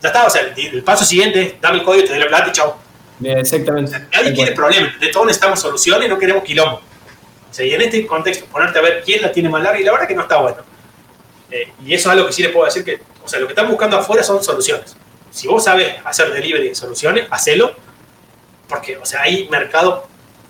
ya 0.01 0.09
está, 0.09 0.25
o 0.25 0.29
sea, 0.29 0.41
el, 0.41 0.75
el 0.75 0.83
paso 0.83 1.05
siguiente 1.05 1.41
es 1.41 1.61
dame 1.61 1.79
el 1.79 1.83
código, 1.83 2.05
te 2.05 2.11
doy 2.11 2.19
la 2.19 2.27
plata 2.27 2.49
y 2.49 2.51
chao. 2.51 2.77
Exactamente. 3.23 3.99
Nadie 4.11 4.33
quiere 4.33 4.51
problemas, 4.53 4.99
de 4.99 5.07
todos 5.09 5.27
necesitamos 5.27 5.59
soluciones, 5.59 6.09
no 6.09 6.17
queremos 6.17 6.43
quilombo. 6.43 6.81
O 7.49 7.53
sea, 7.53 7.65
y 7.65 7.73
en 7.73 7.81
este 7.81 8.07
contexto, 8.07 8.45
ponerte 8.45 8.79
a 8.79 8.81
ver 8.81 9.03
quién 9.03 9.21
la 9.21 9.31
tiene 9.31 9.49
más 9.49 9.61
larga, 9.61 9.79
y 9.79 9.83
la 9.83 9.91
verdad 9.91 10.07
que 10.07 10.15
no 10.15 10.21
está 10.21 10.37
bueno. 10.37 10.57
Eh, 11.51 11.71
y 11.85 11.93
eso 11.93 12.09
es 12.09 12.13
algo 12.13 12.25
que 12.25 12.33
sí 12.33 12.41
les 12.41 12.51
puedo 12.51 12.65
decir 12.65 12.83
que, 12.83 13.01
o 13.23 13.27
sea, 13.27 13.39
lo 13.39 13.45
que 13.45 13.51
están 13.51 13.67
buscando 13.67 13.97
afuera 13.97 14.23
son 14.23 14.41
soluciones. 14.41 14.95
Si 15.31 15.47
vos 15.47 15.63
sabes 15.63 15.95
hacer 16.03 16.31
delivery 16.31 16.69
de 16.69 16.75
soluciones, 16.75 17.27
hacelo, 17.29 17.75
porque, 18.67 18.97
o 18.97 19.05
sea, 19.05 19.23
hay 19.23 19.49
mercado 19.49 20.07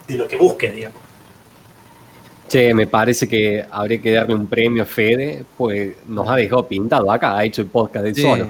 de 0.07 0.15
lo 0.15 0.27
que 0.27 0.35
busques, 0.35 0.73
digamos. 0.73 1.00
Che, 2.51 2.73
me 2.73 2.85
parece 2.85 3.29
que 3.29 3.65
habría 3.71 4.01
que 4.01 4.11
darle 4.11 4.35
un 4.35 4.45
premio 4.45 4.83
a 4.83 4.85
Fede, 4.85 5.45
pues 5.57 5.95
nos 6.05 6.27
ha 6.27 6.35
dejado 6.35 6.67
pintado 6.67 7.09
acá, 7.09 7.37
ha 7.37 7.45
hecho 7.45 7.61
el 7.61 7.69
podcast 7.69 8.03
del 8.03 8.13
Sí, 8.13 8.23
solo. 8.23 8.47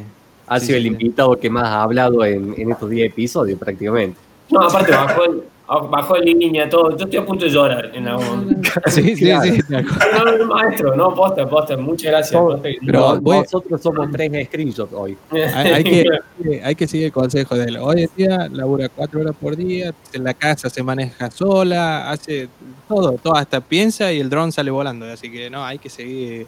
Ha 0.48 0.60
sí, 0.60 0.66
sido 0.66 0.80
sí, 0.80 0.88
el 0.88 0.98
sí. 0.98 1.04
invitado 1.04 1.40
que 1.40 1.52
más 1.52 1.66
ha 1.66 1.84
hablado 1.84 2.26
en, 2.26 2.56
en 2.58 2.72
estos 2.72 2.90
10 2.90 3.12
episodios 3.12 3.60
prácticamente. 3.60 4.18
No, 4.50 4.62
aparte 4.62 4.92
bajó, 4.92 5.24
el, 5.26 5.44
bajó 5.80 6.18
en 6.18 6.26
línea, 6.26 6.68
todo. 6.70 6.96
Yo 6.98 7.06
estoy 7.06 7.20
a 7.20 7.26
punto 7.26 7.46
de 7.46 7.52
llorar 7.52 7.92
en 7.94 8.08
algún 8.08 8.26
momento. 8.26 8.70
Sí, 8.88 9.16
sí, 9.16 9.26
Claro. 9.26 9.44
sí. 9.44 9.62
No, 9.70 10.38
no, 10.38 10.46
maestro, 10.48 10.96
no, 10.96 11.14
posta, 11.14 11.48
posta. 11.48 11.78
Muchas 11.78 12.12
gracias. 12.12 12.42
Posta 12.42 12.70
Pero 12.86 13.00
No, 13.00 13.22
voy- 13.22 13.38
nosotros 13.40 13.82
somos 13.82 14.10
tres 14.12 14.48
screenshots 14.48 14.94
hoy. 14.94 15.18
Hay, 15.32 15.72
hay 15.72 15.84
que, 15.84 16.62
hay 16.64 16.76
que 16.76 16.88
seguir 16.88 17.06
el 17.08 17.12
consejo 17.12 17.56
de 17.56 17.66
él. 17.66 17.78
Hoy 17.78 18.04
en 18.04 18.10
día 18.16 18.48
labura 18.52 18.90
cuatro 18.90 19.22
horas 19.22 19.36
por 19.40 19.56
día, 19.56 19.94
en 20.14 20.24
la 20.24 20.34
casa 20.34 20.70
se 20.70 20.84
maneja 20.84 21.30
sola, 21.32 22.10
hace 22.12 22.50
todo, 22.88 23.14
todo 23.14 23.36
hasta 23.36 23.62
piensa 23.62 24.12
y 24.12 24.20
el 24.20 24.30
dron 24.30 24.52
sale 24.52 24.72
volando. 24.72 25.06
Así 25.06 25.32
que 25.32 25.50
no, 25.50 25.64
hay 25.66 25.78
que 25.80 25.90
seguir 25.90 26.48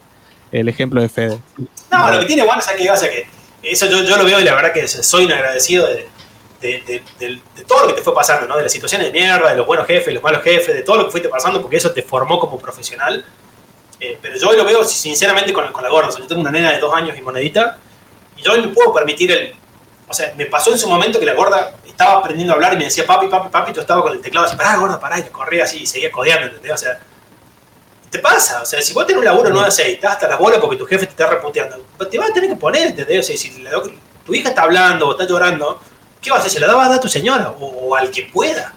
el 0.52 0.68
ejemplo 0.68 1.00
de 1.00 1.08
Fede. 1.08 1.38
No, 1.90 2.10
lo 2.12 2.20
que 2.20 2.26
tiene 2.26 2.44
bueno 2.44 2.60
es 2.60 2.66
que, 2.66 2.90
o 2.90 2.96
sea, 2.96 3.08
que 3.10 3.26
eso 3.62 3.86
yo, 3.86 4.02
yo 4.04 4.16
lo 4.18 4.24
veo 4.24 4.40
y 4.40 4.44
la 4.44 4.54
verdad 4.54 4.72
que 4.72 4.86
soy 4.86 5.24
un 5.24 5.32
agradecido 5.32 5.86
de, 5.86 6.06
de, 6.68 6.80
de- 6.80 7.02
de- 7.18 7.40
de 7.56 7.64
todo 7.64 7.82
lo 7.82 7.88
que 7.88 7.94
te 7.94 8.02
fue 8.02 8.14
pasando, 8.14 8.46
¿no? 8.46 8.56
De 8.56 8.62
las 8.62 8.72
situaciones 8.72 9.12
de 9.12 9.12
mierda, 9.12 9.50
de 9.50 9.56
los 9.56 9.66
buenos 9.66 9.86
jefes, 9.86 10.12
los 10.14 10.22
malos 10.22 10.42
jefes, 10.42 10.74
de 10.74 10.82
todo 10.82 10.96
lo 10.96 11.04
que 11.06 11.10
fuiste 11.10 11.28
pasando, 11.28 11.60
porque 11.60 11.76
eso 11.76 11.90
te 11.92 12.02
formó 12.02 12.38
como 12.40 12.58
profesional. 12.58 13.24
Eh, 14.00 14.18
pero 14.20 14.36
yo 14.38 14.48
hoy 14.48 14.56
lo 14.56 14.64
veo 14.64 14.82
sinceramente 14.84 15.52
con, 15.52 15.70
con 15.72 15.82
la 15.82 15.88
gorda. 15.90 16.08
O 16.08 16.12
sea, 16.12 16.20
yo 16.22 16.26
tengo 16.26 16.40
una 16.40 16.50
nena 16.50 16.72
de 16.72 16.78
dos 16.78 16.94
años 16.94 17.16
y 17.16 17.22
monedita, 17.22 17.78
y 18.36 18.42
yo 18.42 18.52
hoy 18.52 18.62
me 18.62 18.68
puedo 18.68 18.92
permitir 18.92 19.30
el. 19.32 19.54
O 20.08 20.12
sea, 20.12 20.34
me 20.36 20.46
pasó 20.46 20.70
en 20.72 20.78
su 20.78 20.88
momento 20.88 21.18
que 21.18 21.26
la 21.26 21.34
gorda 21.34 21.74
estaba 21.86 22.18
aprendiendo 22.18 22.52
a 22.52 22.56
hablar 22.56 22.74
y 22.74 22.76
me 22.76 22.84
decía 22.84 23.06
papi, 23.06 23.28
papi, 23.28 23.48
papi, 23.48 23.72
yo 23.72 23.80
estaba 23.80 24.02
con 24.02 24.12
el 24.12 24.20
teclado 24.20 24.46
así, 24.46 24.56
pará, 24.56 24.76
gorda, 24.76 25.00
pará, 25.00 25.18
y 25.18 25.22
corría 25.24 25.64
así 25.64 25.78
y 25.82 25.86
seguía 25.86 26.10
codeando, 26.10 26.46
¿entendés? 26.46 26.72
O 26.72 26.76
sea, 26.76 27.00
te 28.10 28.18
pasa, 28.20 28.62
o 28.62 28.66
sea, 28.66 28.80
si 28.82 28.92
vos 28.92 29.06
tenés 29.06 29.18
un 29.20 29.24
laburo 29.24 29.50
9 29.50 29.66
a 29.66 29.70
6, 29.70 29.94
estás 29.94 30.12
hasta 30.12 30.28
las 30.28 30.38
bolas 30.38 30.58
porque 30.60 30.76
tu 30.76 30.86
jefe 30.86 31.06
te 31.06 31.10
está 31.12 31.26
reputeando, 31.28 31.78
te 32.10 32.18
vas 32.18 32.30
a 32.30 32.32
tener 32.34 32.50
que 32.50 32.56
poner, 32.56 32.88
¿entendés? 32.88 33.20
O 33.20 33.22
sea, 33.22 33.36
si 33.36 33.62
la- 33.62 33.70
tu 34.24 34.34
hija 34.34 34.50
está 34.50 34.62
hablando 34.62 35.08
o 35.08 35.12
está 35.12 35.24
llorando, 35.26 35.80
¿qué 36.24 36.30
vas 36.30 36.38
a 36.38 36.40
hacer? 36.40 36.52
¿Se 36.52 36.60
la 36.60 36.66
dabas 36.66 36.90
a 36.90 37.00
tu 37.00 37.08
señora 37.08 37.50
o, 37.50 37.66
o 37.66 37.94
al 37.94 38.10
que 38.10 38.22
pueda? 38.24 38.72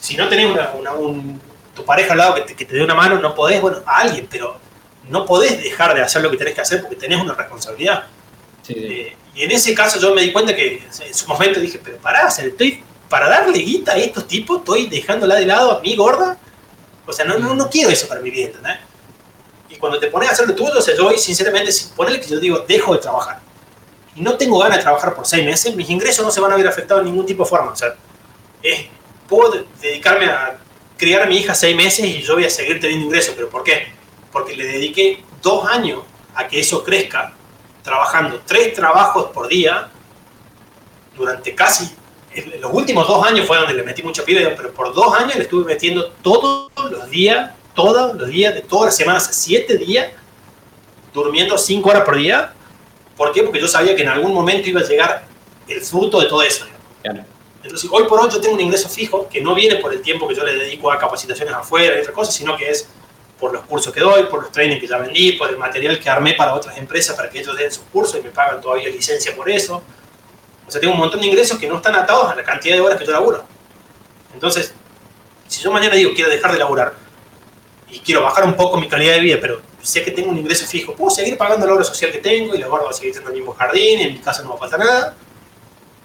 Si 0.00 0.16
no 0.16 0.28
tenés 0.28 0.50
una, 0.50 0.72
una- 0.72 0.92
un- 0.92 1.40
tu 1.74 1.84
pareja 1.84 2.12
al 2.12 2.18
lado 2.18 2.34
que 2.34 2.42
te, 2.42 2.54
que 2.54 2.64
te 2.66 2.74
dé 2.76 2.82
una 2.84 2.94
mano, 2.94 3.18
no 3.18 3.34
podés, 3.34 3.60
bueno, 3.62 3.78
a 3.86 3.98
alguien, 4.00 4.26
pero 4.30 4.58
no 5.08 5.24
podés 5.24 5.62
dejar 5.62 5.94
de 5.94 6.02
hacer 6.02 6.20
lo 6.22 6.30
que 6.30 6.36
tenés 6.36 6.54
que 6.54 6.60
hacer 6.60 6.80
porque 6.82 6.96
tenés 6.96 7.20
una 7.20 7.34
responsabilidad. 7.34 8.04
Sí, 8.62 8.74
sí. 8.74 8.80
Eh, 8.84 9.16
y 9.34 9.42
en 9.42 9.50
ese 9.50 9.74
caso 9.74 9.98
yo 9.98 10.14
me 10.14 10.22
di 10.22 10.32
cuenta 10.32 10.54
que 10.54 10.82
en 11.00 11.14
su 11.14 11.26
momento 11.26 11.58
dije, 11.60 11.80
pero 11.82 11.96
pará, 11.98 12.28
estoy, 12.28 12.82
para 13.08 13.28
darle 13.28 13.58
guita 13.58 13.92
a 13.92 13.96
estos 13.96 14.26
tipos, 14.28 14.58
estoy 14.58 14.86
dejándola 14.88 15.34
de 15.36 15.46
lado 15.46 15.72
a 15.72 15.80
mi 15.80 15.96
gorda. 15.96 16.38
O 17.06 17.12
sea, 17.12 17.24
no, 17.24 17.38
no, 17.38 17.54
no 17.54 17.68
quiero 17.68 17.90
eso 17.90 18.06
para 18.08 18.20
mi 18.20 18.30
vida, 18.30 18.46
¿entendés? 18.46 18.78
Y 19.68 19.76
cuando 19.76 19.98
te 19.98 20.06
pones 20.06 20.28
a 20.28 20.32
hacer 20.32 20.46
lo 20.46 20.54
tuyo, 20.54 20.78
o 20.78 20.80
sea, 20.80 20.94
yo 20.96 21.10
sinceramente, 21.18 21.72
si 21.72 21.86
ponele 21.94 22.20
que 22.20 22.28
yo 22.28 22.38
digo, 22.38 22.60
dejo 22.60 22.94
de 22.94 23.00
trabajar, 23.00 23.40
y 24.14 24.20
no 24.22 24.36
tengo 24.36 24.58
ganas 24.58 24.78
de 24.78 24.82
trabajar 24.82 25.14
por 25.14 25.26
seis 25.26 25.44
meses, 25.44 25.74
mis 25.74 25.88
ingresos 25.90 26.24
no 26.24 26.30
se 26.30 26.40
van 26.40 26.52
a 26.52 26.56
ver 26.56 26.66
afectados 26.68 27.04
de 27.04 27.10
ningún 27.10 27.26
tipo 27.26 27.42
de 27.44 27.48
forma. 27.50 27.72
O 27.72 27.76
sea, 27.76 27.94
puedo 29.28 29.50
de- 29.52 29.64
dedicarme 29.80 30.26
a 30.26 30.58
criar 30.96 31.22
a 31.22 31.26
mi 31.26 31.38
hija 31.38 31.54
seis 31.54 31.74
meses 31.76 32.04
y 32.04 32.22
yo 32.22 32.34
voy 32.34 32.44
a 32.44 32.50
seguir 32.50 32.80
teniendo 32.80 33.06
ingresos. 33.06 33.34
¿Pero 33.34 33.48
por 33.48 33.62
qué? 33.64 33.88
Porque 34.32 34.54
le 34.56 34.64
dediqué 34.66 35.22
dos 35.42 35.66
años 35.68 36.00
a 36.34 36.46
que 36.46 36.60
eso 36.60 36.82
crezca, 36.84 37.32
trabajando 37.82 38.40
tres 38.46 38.72
trabajos 38.74 39.26
por 39.32 39.48
día 39.48 39.90
durante 41.16 41.54
casi 41.54 41.94
los 42.60 42.72
últimos 42.72 43.06
dos 43.06 43.24
años 43.24 43.46
fue 43.46 43.56
donde 43.56 43.74
le 43.74 43.84
metí 43.84 44.02
mucha 44.02 44.24
pila, 44.24 44.52
pero 44.56 44.72
por 44.72 44.92
dos 44.92 45.14
años 45.14 45.36
le 45.36 45.42
estuve 45.44 45.64
metiendo 45.64 46.10
todos 46.20 46.68
los 46.90 47.08
días, 47.08 47.52
todos 47.76 48.16
los 48.16 48.28
días, 48.28 48.52
de 48.54 48.60
todas 48.62 48.86
las 48.86 48.96
semanas, 48.96 49.28
siete 49.30 49.78
días, 49.78 50.08
durmiendo 51.12 51.56
cinco 51.56 51.90
horas 51.90 52.02
por 52.02 52.16
día. 52.16 52.52
¿Por 53.16 53.32
qué? 53.32 53.42
Porque 53.42 53.60
yo 53.60 53.68
sabía 53.68 53.94
que 53.94 54.02
en 54.02 54.08
algún 54.08 54.32
momento 54.32 54.68
iba 54.68 54.80
a 54.80 54.84
llegar 54.84 55.26
el 55.68 55.80
fruto 55.80 56.20
de 56.20 56.26
todo 56.26 56.42
eso. 56.42 56.66
Claro. 57.02 57.24
Entonces, 57.62 57.88
hoy 57.90 58.04
por 58.04 58.20
hoy 58.20 58.30
yo 58.30 58.40
tengo 58.40 58.54
un 58.54 58.60
ingreso 58.60 58.88
fijo 58.88 59.26
que 59.28 59.40
no 59.40 59.54
viene 59.54 59.76
por 59.76 59.92
el 59.92 60.02
tiempo 60.02 60.28
que 60.28 60.34
yo 60.34 60.44
le 60.44 60.54
dedico 60.54 60.92
a 60.92 60.98
capacitaciones 60.98 61.54
afuera 61.54 61.96
y 61.96 62.00
otras 62.00 62.14
cosas, 62.14 62.34
sino 62.34 62.56
que 62.56 62.68
es 62.68 62.86
por 63.38 63.52
los 63.52 63.64
cursos 63.64 63.92
que 63.92 64.00
doy, 64.00 64.24
por 64.24 64.42
los 64.42 64.52
trainings 64.52 64.80
que 64.80 64.86
ya 64.86 64.98
vendí, 64.98 65.32
por 65.32 65.48
el 65.48 65.56
material 65.56 65.98
que 65.98 66.10
armé 66.10 66.34
para 66.34 66.54
otras 66.54 66.76
empresas 66.76 67.16
para 67.16 67.30
que 67.30 67.40
ellos 67.40 67.56
den 67.56 67.70
sus 67.70 67.84
cursos 67.84 68.20
y 68.20 68.22
me 68.22 68.30
pagan 68.30 68.60
todavía 68.60 68.88
licencia 68.90 69.34
por 69.34 69.50
eso. 69.50 69.82
O 70.66 70.70
sea, 70.70 70.80
tengo 70.80 70.94
un 70.94 71.00
montón 71.00 71.20
de 71.20 71.26
ingresos 71.26 71.58
que 71.58 71.66
no 71.66 71.76
están 71.76 71.94
atados 71.94 72.30
a 72.30 72.34
la 72.34 72.42
cantidad 72.42 72.74
de 72.74 72.80
horas 72.80 72.98
que 72.98 73.06
yo 73.06 73.12
laburo. 73.12 73.44
Entonces, 74.32 74.74
si 75.46 75.62
yo 75.62 75.70
mañana 75.70 75.94
digo 75.94 76.12
quiero 76.14 76.30
dejar 76.30 76.52
de 76.52 76.58
laburar 76.58 76.94
y 77.88 77.98
quiero 78.00 78.22
bajar 78.22 78.44
un 78.44 78.54
poco 78.54 78.78
mi 78.78 78.88
calidad 78.88 79.14
de 79.14 79.20
vida, 79.20 79.38
pero 79.40 79.60
sé 79.84 80.02
que 80.02 80.10
tengo 80.10 80.30
un 80.30 80.38
ingreso 80.38 80.66
fijo, 80.66 80.94
puedo 80.94 81.10
seguir 81.10 81.36
pagando 81.36 81.66
la 81.66 81.74
obra 81.74 81.84
social 81.84 82.10
que 82.10 82.18
tengo 82.18 82.54
y 82.54 82.58
la 82.58 82.66
gorda 82.66 82.84
va 82.84 82.90
a 82.90 82.94
seguir 82.94 83.12
teniendo 83.12 83.30
el 83.32 83.36
mismo 83.38 83.54
jardín, 83.54 84.00
y 84.00 84.02
en 84.02 84.12
mi 84.14 84.18
casa 84.18 84.42
no 84.42 84.50
va 84.50 84.54
a 84.56 84.58
faltar 84.58 84.80
nada. 84.80 85.14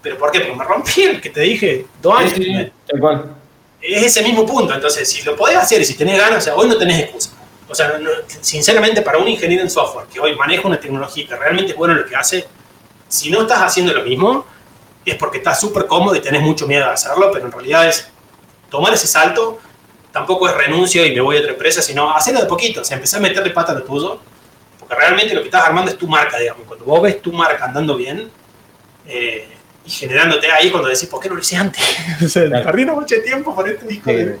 ¿Pero 0.02 0.16
por 0.18 0.30
qué? 0.30 0.40
Porque 0.40 0.56
me 0.56 0.64
rompí 0.64 1.02
el 1.02 1.20
que 1.20 1.30
te 1.30 1.40
dije 1.40 1.86
dos 2.00 2.18
años. 2.18 2.32
Sí, 2.34 2.44
sí, 2.44 2.72
tal 2.86 3.00
cual. 3.00 3.36
Es 3.82 4.02
ese 4.06 4.22
mismo 4.22 4.44
punto. 4.46 4.74
Entonces, 4.74 5.08
si 5.10 5.22
lo 5.22 5.34
podés 5.36 5.56
hacer 5.56 5.80
y 5.80 5.84
si 5.84 5.94
tenés 5.94 6.18
ganas, 6.18 6.38
o 6.38 6.40
sea, 6.40 6.54
hoy 6.56 6.68
no 6.68 6.76
tenés 6.78 7.00
excusa. 7.04 7.30
O 7.68 7.74
sea, 7.74 7.98
no- 7.98 8.10
sinceramente, 8.40 9.02
para 9.02 9.18
un 9.18 9.28
ingeniero 9.28 9.62
en 9.62 9.70
software 9.70 10.06
que 10.06 10.18
hoy 10.20 10.34
maneja 10.36 10.66
una 10.66 10.78
tecnología 10.80 11.26
que 11.26 11.36
realmente 11.36 11.72
es 11.72 11.78
bueno 11.78 11.94
en 11.94 12.00
lo 12.00 12.06
que 12.06 12.16
hace, 12.16 12.46
si 13.08 13.30
no 13.30 13.42
estás 13.42 13.60
haciendo 13.60 13.92
lo 13.92 14.02
mismo, 14.02 14.44
es 15.04 15.14
porque 15.16 15.38
estás 15.38 15.60
súper 15.60 15.86
cómodo 15.86 16.14
y 16.16 16.20
tenés 16.20 16.42
mucho 16.42 16.66
miedo 16.66 16.86
de 16.86 16.92
hacerlo, 16.92 17.30
pero 17.32 17.46
en 17.46 17.52
realidad 17.52 17.88
es 17.88 18.08
tomar 18.70 18.92
ese 18.94 19.06
salto, 19.06 19.58
tampoco 20.12 20.48
es 20.48 20.56
renuncio 20.56 21.04
y 21.06 21.14
me 21.14 21.20
voy 21.20 21.36
a 21.36 21.40
otra 21.40 21.52
empresa, 21.52 21.80
sino 21.82 22.10
hacerlo 22.14 22.40
de 22.40 22.46
poquito, 22.46 22.80
o 22.80 22.84
sea, 22.84 22.96
empezar 22.96 23.20
a 23.20 23.22
meterle 23.22 23.50
pata 23.50 23.72
a 23.72 23.74
lo 23.76 23.82
tuyo, 23.84 24.20
porque 24.78 24.94
realmente 24.94 25.34
lo 25.34 25.40
que 25.40 25.46
estás 25.48 25.64
armando 25.64 25.90
es 25.90 25.96
tu 25.98 26.06
marca, 26.08 26.38
digamos. 26.38 26.62
Cuando 26.66 26.84
vos 26.84 27.02
ves 27.02 27.20
tu 27.22 27.32
marca 27.32 27.64
andando 27.66 27.96
bien 27.96 28.28
eh, 29.06 29.48
y 29.84 29.90
generándote 29.90 30.50
ahí, 30.50 30.70
cuando 30.70 30.88
decís, 30.88 31.06
¿por 31.08 31.20
qué 31.20 31.28
no 31.28 31.34
lo 31.36 31.40
hice 31.40 31.56
antes? 31.56 31.82
o 32.24 32.28
sea, 32.28 32.46
Claro. 32.46 32.64
perdí 32.66 32.84
mucho 32.86 33.16
tiempo 33.24 33.54
por 33.54 33.68
este 33.68 33.86
disco. 33.86 34.10
de- 34.10 34.38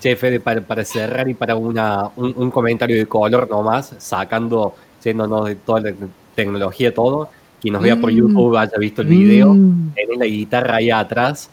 Che, 0.00 0.16
Fede, 0.16 0.40
para, 0.40 0.60
para 0.60 0.84
cerrar 0.84 1.28
y 1.28 1.34
para 1.34 1.54
una, 1.54 2.10
un, 2.16 2.34
un 2.36 2.50
comentario 2.50 2.96
de 2.96 3.06
color 3.06 3.48
nomás, 3.48 3.94
sacando, 3.98 4.74
yéndonos 5.04 5.46
de 5.46 5.54
toda 5.54 5.80
la 5.80 5.92
tecnología, 6.34 6.92
todo, 6.92 7.30
quien 7.60 7.74
nos 7.74 7.82
vea 7.84 7.94
por 7.94 8.10
Mm. 8.12 8.16
YouTube 8.16 8.56
haya 8.56 8.76
visto 8.78 9.02
el 9.02 9.08
video, 9.08 9.54
Mm. 9.54 9.94
tenés 9.94 10.18
la 10.18 10.24
guitarra 10.24 10.76
ahí 10.78 10.90
atrás, 10.90 11.50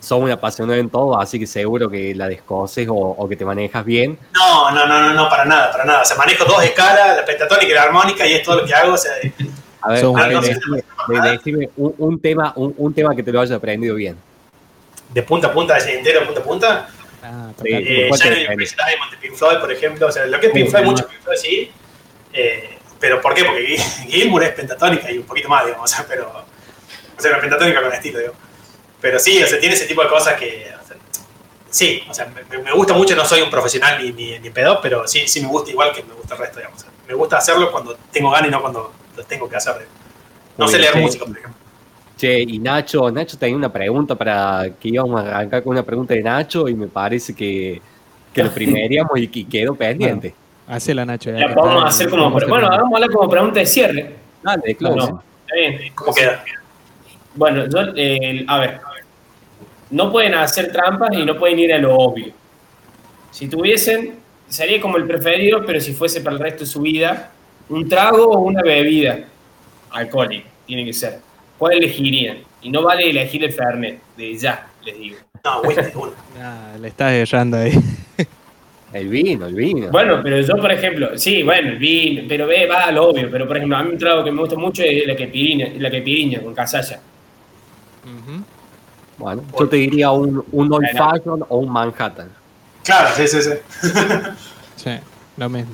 sos 0.00 0.20
un 0.20 0.30
apasionado 0.30 0.78
en 0.78 0.88
todo, 0.90 1.18
así 1.20 1.38
que 1.38 1.46
seguro 1.46 1.88
que 1.90 2.14
la 2.14 2.28
descoces 2.28 2.88
o, 2.88 2.94
o 2.94 3.28
que 3.28 3.36
te 3.36 3.44
manejas 3.44 3.84
bien. 3.84 4.18
No, 4.34 4.70
no, 4.70 4.86
no, 4.86 5.00
no, 5.00 5.12
no, 5.14 5.28
para 5.28 5.44
nada, 5.44 5.70
para 5.72 5.84
nada. 5.84 6.02
O 6.02 6.04
sea, 6.04 6.16
manejo 6.16 6.44
dos 6.44 6.62
escalas, 6.62 7.16
la 7.16 7.24
pentatónica 7.24 7.70
y 7.70 7.74
la 7.74 7.82
armónica, 7.82 8.26
y 8.26 8.34
es 8.34 8.42
todo 8.42 8.60
lo 8.60 8.64
que 8.66 8.74
hago. 8.74 8.94
O 8.94 8.98
sea, 8.98 9.12
A 9.82 9.92
ver, 9.92 10.04
a 10.04 10.10
ver, 10.12 10.22
genio. 10.24 10.40
decime, 10.40 10.82
de- 11.08 11.30
decime 11.30 11.70
un, 11.76 11.94
un 11.98 12.20
tema, 12.20 12.52
un, 12.56 12.74
un 12.76 12.94
tema 12.94 13.14
que 13.16 13.22
te 13.22 13.32
lo 13.32 13.40
hayas 13.40 13.56
aprendido 13.56 13.94
bien. 13.94 14.16
de 15.12 15.22
punta 15.22 15.48
a 15.48 15.52
punta, 15.52 15.74
de 15.78 15.94
entero, 15.98 16.20
de 16.20 16.26
punta 16.26 16.40
a 16.40 16.44
punta. 16.44 16.88
Ah, 17.22 17.50
Sí. 17.60 17.68
Eh, 17.72 18.06
¿cuál 18.08 18.20
te 18.20 18.26
Shining 18.28 18.42
depende? 18.42 18.64
Praise 18.66 18.76
Diamond 18.76 19.10
de 19.10 19.16
Pink 19.18 19.34
Floyd, 19.34 19.58
por 19.58 19.72
ejemplo. 19.72 20.06
O 20.06 20.12
sea, 20.12 20.26
lo 20.26 20.38
que 20.40 20.46
es 20.46 20.52
Pink 20.52 20.68
Floyd, 20.70 20.84
no. 20.84 20.90
mucho 20.92 21.08
Pink 21.08 21.20
Floyd, 21.22 21.36
sí. 21.38 21.70
Eh, 22.32 22.78
pero 23.00 23.20
¿por 23.20 23.34
qué? 23.34 23.44
Porque 23.44 23.62
Gil- 23.76 24.08
Gilmour 24.08 24.44
es 24.44 24.50
pentatónica 24.52 25.10
y 25.10 25.18
un 25.18 25.24
poquito 25.24 25.48
más, 25.48 25.64
digamos. 25.66 25.90
O 25.90 25.94
sea, 25.96 26.04
pero. 26.08 26.28
O 26.30 27.20
sea, 27.20 27.32
la 27.32 27.40
pentatónica 27.40 27.82
con 27.82 27.92
estilo, 27.92 28.20
digo. 28.20 28.32
Pero 29.00 29.18
sí, 29.18 29.42
o 29.42 29.46
sea, 29.46 29.58
tiene 29.60 29.74
ese 29.74 29.86
tipo 29.86 30.02
de 30.02 30.08
cosas 30.08 30.34
que. 30.38 30.66
o 30.82 30.86
sea, 30.86 30.96
sí, 31.70 32.02
o 32.08 32.14
sea, 32.14 32.26
me, 32.50 32.58
me 32.58 32.72
gusta 32.72 32.94
mucho, 32.94 33.14
no 33.14 33.24
soy 33.24 33.42
un 33.42 33.50
profesional 33.50 34.02
ni, 34.02 34.12
ni, 34.12 34.38
ni 34.38 34.50
pedo, 34.50 34.80
pero 34.82 35.06
sí, 35.06 35.26
sí 35.28 35.40
me 35.40 35.48
gusta 35.48 35.70
igual 35.70 35.92
que 35.92 36.02
me 36.02 36.14
gusta 36.14 36.34
el 36.34 36.40
resto, 36.40 36.58
digamos. 36.58 36.78
O 36.78 36.82
sea, 36.82 36.90
me 37.06 37.14
gusta 37.14 37.38
hacerlo 37.38 37.70
cuando 37.70 37.96
tengo 38.12 38.30
ganas 38.30 38.48
y 38.48 38.50
no 38.52 38.60
cuando 38.60 38.92
lo 39.16 39.22
tengo 39.24 39.48
que 39.48 39.56
hacer. 39.56 39.86
No 40.56 40.66
sé 40.68 40.78
leer 40.78 40.94
sí. 40.94 40.98
música, 41.00 41.24
por 41.24 41.38
ejemplo. 41.38 41.58
Che, 42.16 42.40
y 42.42 42.58
Nacho, 42.58 43.08
Nacho 43.12 43.38
tenía 43.38 43.56
una 43.56 43.72
pregunta 43.72 44.16
para 44.16 44.70
que 44.80 44.88
íbamos 44.88 45.22
a 45.24 45.28
arrancar 45.36 45.62
con 45.62 45.70
una 45.72 45.84
pregunta 45.84 46.14
de 46.14 46.22
Nacho 46.22 46.68
y 46.68 46.74
me 46.74 46.88
parece 46.88 47.32
que, 47.34 47.80
que 48.34 48.42
lo 48.42 48.50
primeríamos 48.54 49.16
y 49.20 49.28
que 49.28 49.46
quedó 49.46 49.76
pendiente. 49.76 50.34
Hacela, 50.66 51.04
Nacho. 51.06 51.30
ya 51.30 51.46
La 51.46 51.54
podemos 51.54 51.76
está- 51.84 51.88
hacer 51.88 52.10
como. 52.10 52.24
vamos 52.24 52.42
a 52.42 52.46
Bueno, 52.46 52.66
hagámosla 52.66 53.06
como 53.08 53.28
pregunta 53.30 53.60
de 53.60 53.66
cierre. 53.66 54.16
Dale, 54.42 54.74
claro. 54.74 54.96
No, 54.96 55.22
está 55.46 55.54
bien. 55.54 55.92
¿Cómo 55.94 56.12
queda? 56.12 56.44
Bueno, 57.34 57.66
yo, 57.68 57.92
eh, 57.94 58.44
a 58.48 58.58
ver, 58.58 58.80
no 59.90 60.12
pueden 60.12 60.34
hacer 60.34 60.70
trampas 60.72 61.10
y 61.12 61.24
no 61.24 61.38
pueden 61.38 61.58
ir 61.58 61.72
a 61.72 61.78
lo 61.78 61.96
obvio. 61.96 62.32
Si 63.30 63.48
tuviesen, 63.48 64.16
sería 64.48 64.80
como 64.80 64.96
el 64.96 65.06
preferido, 65.06 65.64
pero 65.64 65.80
si 65.80 65.92
fuese 65.92 66.20
para 66.20 66.36
el 66.36 66.42
resto 66.42 66.60
de 66.60 66.66
su 66.66 66.80
vida, 66.80 67.30
un 67.68 67.88
trago 67.88 68.24
o 68.24 68.38
una 68.40 68.62
bebida 68.62 69.20
alcohólica, 69.90 70.48
tiene 70.66 70.84
que 70.84 70.92
ser. 70.92 71.18
¿Cuál 71.58 71.74
elegirían? 71.74 72.38
Y 72.62 72.70
no 72.70 72.82
vale 72.82 73.10
elegir 73.10 73.44
el 73.44 73.52
Fernet, 73.52 74.00
de 74.16 74.36
ya, 74.36 74.68
les 74.84 74.98
digo. 74.98 75.16
No, 75.44 75.60
whisky, 75.62 75.90
uno. 75.94 76.12
Ah, 76.40 76.76
le 76.80 76.88
estás 76.88 77.12
errando 77.12 77.56
ahí. 77.56 77.72
El 78.92 79.08
vino, 79.08 79.46
el 79.46 79.54
vino. 79.54 79.90
Bueno, 79.90 80.20
pero 80.22 80.40
yo, 80.40 80.56
por 80.56 80.72
ejemplo, 80.72 81.18
sí, 81.18 81.42
bueno, 81.42 81.68
el 81.68 81.76
vino, 81.76 82.22
pero 82.26 82.46
ve, 82.46 82.66
va 82.66 82.84
a 82.84 82.92
lo 82.92 83.08
obvio, 83.08 83.28
pero 83.30 83.46
por 83.46 83.58
ejemplo, 83.58 83.76
a 83.76 83.82
mí 83.82 83.90
un 83.90 83.98
trago 83.98 84.24
que 84.24 84.32
me 84.32 84.40
gusta 84.40 84.56
mucho 84.56 84.82
es 84.82 85.06
la 85.06 85.14
que 85.14 85.26
la 85.78 85.90
que 85.90 86.40
con 86.42 86.54
casalla. 86.54 86.98
Bueno, 89.18 89.42
yo 89.58 89.68
te 89.68 89.76
diría 89.76 90.10
un, 90.12 90.44
un 90.52 90.72
Old 90.72 90.86
Bueno. 90.92 91.10
Fashion 91.10 91.44
o 91.48 91.58
un 91.58 91.70
Manhattan. 91.72 92.30
Claro, 92.84 93.10
sí, 93.16 93.26
sí, 93.28 93.42
sí. 93.42 93.50
Sí, 94.76 94.90
lo 95.36 95.48
mismo. 95.48 95.72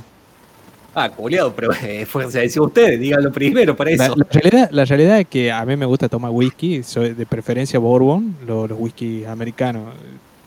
Ah, 0.95 1.11
culiado, 1.11 1.53
pero 1.55 1.73
eh, 1.83 2.07
fuerza 2.07 2.39
decir 2.39 2.63
ustedes, 2.63 2.99
díganlo 2.99 3.31
primero 3.33 3.77
para 3.77 3.91
La, 3.91 4.07
eso. 4.07 4.15
la 4.17 4.27
realidad, 4.31 4.69
la 4.71 4.85
realidad 4.85 5.19
es 5.21 5.27
que 5.29 5.53
a 5.53 5.65
mí 5.67 5.77
me 5.77 5.85
gusta 5.87 6.09
tomar 6.09 6.31
whisky, 6.31 6.83
soy 6.83 7.13
de 7.15 7.27
preferencia 7.27 7.79
bourbon, 7.79 8.35
lo- 8.47 8.67
los 8.67 8.79
whisky 8.81 9.25
americanos. 9.25 9.93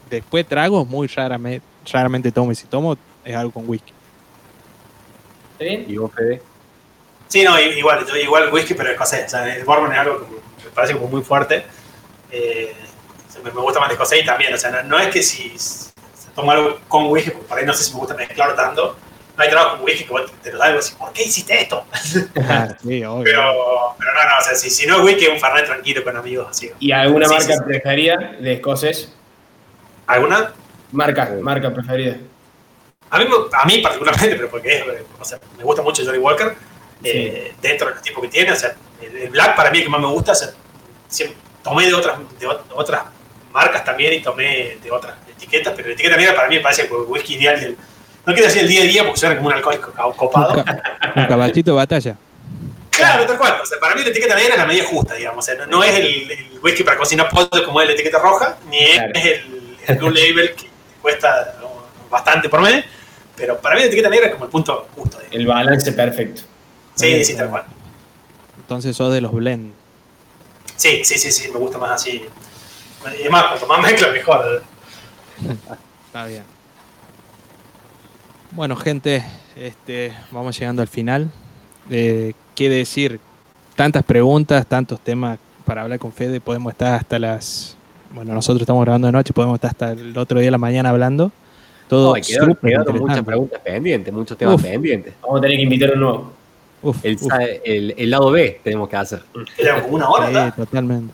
Después 0.10 0.48
tragos, 0.48 0.88
muy 0.88 1.06
raramente, 1.08 1.64
raramente 1.92 2.32
tomo 2.32 2.52
y 2.52 2.56
si 2.56 2.66
tomo 2.66 2.98
es 3.24 3.36
algo 3.36 3.52
con 3.52 3.70
whisky. 3.70 3.92
¿Está 5.54 5.66
bien? 5.66 5.86
Y 5.88 5.98
vos, 5.98 6.12
Fede. 6.16 6.42
Sí, 7.28 7.44
no, 7.44 7.60
igual, 7.60 8.06
yo 8.08 8.16
igual 8.16 8.52
whisky, 8.52 8.74
pero 8.74 8.90
escocés. 8.90 9.26
O 9.26 9.30
sea, 9.30 9.56
el 9.56 9.66
bourbon 9.66 9.92
es 9.92 10.00
algo 10.00 10.20
que 10.20 10.66
me 10.66 10.72
parece 10.74 10.94
como 10.94 11.08
muy 11.10 11.22
fuerte. 11.22 11.64
Eh, 12.32 12.74
me, 13.44 13.52
me 13.52 13.62
gusta 13.62 13.80
más 13.80 13.92
y 14.14 14.26
también. 14.26 14.54
O 14.54 14.58
sea, 14.58 14.70
no, 14.72 14.84
no 14.84 15.00
es 15.00 15.08
que 15.10 15.22
si 15.24 15.56
toma 16.36 16.54
algo 16.54 16.80
con 16.88 17.08
whisky, 17.08 17.32
porque 17.32 17.48
por 17.48 17.58
ahí 17.58 17.66
no 17.66 17.74
sé 17.74 17.84
si 17.84 17.94
me 17.94 18.00
gusta 18.00 18.14
mezclar 18.16 18.56
tanto. 18.56 18.98
No 19.36 19.44
hay 19.44 19.50
trabajo 19.52 19.76
con 19.78 19.86
whisky 19.86 20.04
que 20.06 20.10
vos 20.12 20.32
te 20.42 20.52
lo 20.52 20.58
das 20.58 20.70
y 20.70 20.74
vos 20.74 20.84
decís, 20.86 20.98
¿por 20.98 21.14
qué 21.14 21.24
hiciste 21.24 21.62
esto? 21.62 21.86
Ah, 22.50 22.68
sí, 22.82 23.04
obvio. 23.04 23.24
Pero, 23.24 23.96
pero 24.00 24.14
no, 24.14 24.24
no, 24.24 24.38
o 24.40 24.42
sea, 24.44 24.56
si, 24.56 24.70
si 24.70 24.88
no 24.88 24.98
es 24.98 25.04
whisky, 25.04 25.26
es 25.26 25.30
un 25.34 25.40
farnet 25.40 25.66
tranquilo 25.66 26.04
con 26.04 26.18
amigos. 26.18 26.48
Así. 26.50 26.72
¿Y 26.80 26.92
alguna 26.92 27.28
Sí, 27.28 27.34
marca 27.36 27.54
sí, 27.54 27.60
sí. 27.60 27.64
preferida 27.66 28.18
de 28.40 28.54
escoces? 28.54 29.14
¿Alguna? 30.08 30.54
Marca, 30.92 31.32
marca 31.42 31.74
preferida. 31.74 32.18
A 33.10 33.20
mí, 33.20 33.26
me- 33.26 33.58
a 33.58 33.66
mí 33.66 33.78
particularmente, 33.80 34.36
pero 34.36 34.50
porque 34.50 34.78
es, 34.80 34.84
o 35.20 35.26
sea, 35.26 35.40
me 35.58 35.64
gusta 35.64 35.82
mucho 35.82 36.04
Johnny 36.04 36.18
Walker, 36.18 36.56
eh, 37.04 37.54
dentro 37.62 37.90
del 37.90 38.02
tipo 38.02 38.22
que 38.22 38.28
tiene, 38.28 38.52
o 38.52 38.56
sea, 38.56 38.76
el, 39.02 39.16
el 39.18 39.30
Black 39.30 39.56
para 39.56 39.70
mí 39.70 39.78
es 39.78 39.82
el 39.84 39.86
que 39.88 39.92
más 39.92 40.02
me 40.02 40.08
gusta, 40.08 40.32
o 40.32 40.36
sea, 40.36 40.50
siempre- 41.08 41.38
tomé 41.64 41.86
de 41.86 41.94
otras, 41.94 42.18
de 42.40 42.48
ot- 42.48 42.62
otras 42.74 43.04
marcas 43.58 43.84
también 43.84 44.14
y 44.14 44.22
tomé 44.22 44.78
de 44.84 44.92
otras 44.92 45.16
etiquetas, 45.30 45.74
pero 45.76 45.88
la 45.88 45.94
etiqueta 45.96 46.16
negra 46.16 46.36
para 46.36 46.48
mí 46.48 46.56
me 46.58 46.62
parece 46.62 46.84
el 46.84 46.90
whisky 46.92 47.36
ideal 47.36 47.60
del, 47.60 47.76
no 48.26 48.34
quiero 48.34 48.48
decir 48.48 48.62
el 48.62 48.68
día 48.68 48.82
a 48.82 48.86
día 48.86 49.04
porque 49.04 49.20
suena 49.20 49.36
como 49.38 49.50
un 49.50 49.56
Un, 49.56 49.62
copado. 50.14 50.64
ca- 50.64 51.14
un 51.16 51.26
caballito 51.26 51.72
de 51.72 51.78
batalla. 51.78 52.16
Claro, 52.92 53.26
tal 53.26 53.38
cual. 53.38 53.60
O 53.62 53.66
sea, 53.66 53.80
para 53.80 53.96
mí 53.96 54.02
la 54.04 54.10
etiqueta 54.10 54.36
negra 54.36 54.54
es 54.54 54.58
la 54.60 54.66
medida 54.66 54.84
justa, 54.86 55.14
digamos. 55.16 55.44
O 55.44 55.46
sea, 55.46 55.56
no, 55.56 55.66
no 55.68 55.84
es 55.84 55.96
el, 55.96 56.32
el 56.32 56.60
whisky 56.62 56.84
para 56.84 56.98
cocinar 56.98 57.30
pollo 57.30 57.64
como 57.66 57.80
es 57.82 57.88
la 57.88 57.94
etiqueta 57.94 58.20
roja, 58.20 58.58
ni 58.70 58.78
es 58.84 59.00
el, 59.14 59.78
el 59.88 59.96
Blue 59.98 60.10
Label 60.10 60.54
que 60.56 60.68
cuesta 61.02 61.56
bastante 62.10 62.50
por 62.50 62.62
mes. 62.62 62.84
Pero 63.36 63.60
para 63.60 63.76
mí 63.76 63.82
la 63.82 63.88
etiqueta 63.88 64.10
negra 64.10 64.28
es 64.28 64.34
como 64.34 64.46
el 64.46 64.52
punto 64.52 64.88
justo. 64.96 65.20
El 65.32 65.46
balance 65.48 65.92
perfecto. 65.94 66.42
Sí, 66.96 67.24
sí, 67.24 67.36
tal 67.38 67.50
cual. 67.50 67.64
Entonces 68.58 68.96
sos 68.98 69.14
de 69.14 69.22
los 69.22 69.32
blend. 69.32 69.74
Sí, 70.76 71.04
sí, 71.06 71.18
sí, 71.18 71.32
sí, 71.32 71.50
me 71.52 71.60
gusta 71.60 71.78
más 71.78 71.92
así. 71.92 72.26
Y 73.18 73.22
además, 73.22 73.46
cuanto 73.50 73.68
más 73.68 73.82
mezcla, 73.82 74.12
mejor. 74.12 74.64
Está 76.08 76.26
bien. 76.26 76.44
Bueno, 78.52 78.76
gente, 78.76 79.24
este, 79.56 80.14
vamos 80.32 80.58
llegando 80.58 80.82
al 80.82 80.88
final. 80.88 81.30
Eh, 81.90 82.34
¿Qué 82.56 82.70
decir? 82.70 83.20
Tantas 83.76 84.04
preguntas, 84.04 84.66
tantos 84.66 85.00
temas 85.00 85.38
para 85.66 85.84
hablar 85.84 86.00
con 86.00 86.12
Fede. 86.12 86.42
Podemos 86.42 86.72
estar 86.72 86.96
hasta 86.96 87.20
las. 87.20 87.76
Bueno, 88.12 88.34
nosotros 88.34 88.62
estamos 88.62 88.84
grabando 88.84 89.08
de 89.08 89.12
noche, 89.12 89.34
podemos 89.34 89.56
estar 89.56 89.72
hasta 89.72 89.92
el 89.92 90.18
otro 90.18 90.40
día 90.40 90.48
de 90.48 90.52
la 90.52 90.58
mañana 90.58 90.90
hablando. 90.90 91.32
Todo 91.88 92.16
No, 92.16 92.22
quedaron, 92.22 92.56
quedaron 92.62 92.98
muchas 93.00 93.22
preguntas 93.24 93.62
pendientes, 93.64 94.14
muchos 94.14 94.38
temas 94.38 94.56
Uf. 94.56 94.62
pendientes. 94.64 95.14
Vamos 95.22 95.38
a 95.40 95.42
tener 95.42 95.58
que 95.58 95.64
invitar 95.64 95.92
un 95.94 96.00
nuevo. 96.00 96.34
Uf, 96.82 96.98
El, 97.04 97.16
uf, 97.16 97.22
sa- 97.22 97.44
el- 97.44 97.94
el 97.98 98.10
lado 98.10 98.32
B 98.32 98.60
tenemos 98.64 98.90
que 98.90 98.96
hacer. 98.96 99.24
Era 99.58 99.82
como 99.84 99.96
una 99.96 100.10
hora, 100.10 100.48
sí, 100.48 100.62
totalmente. 100.62 101.14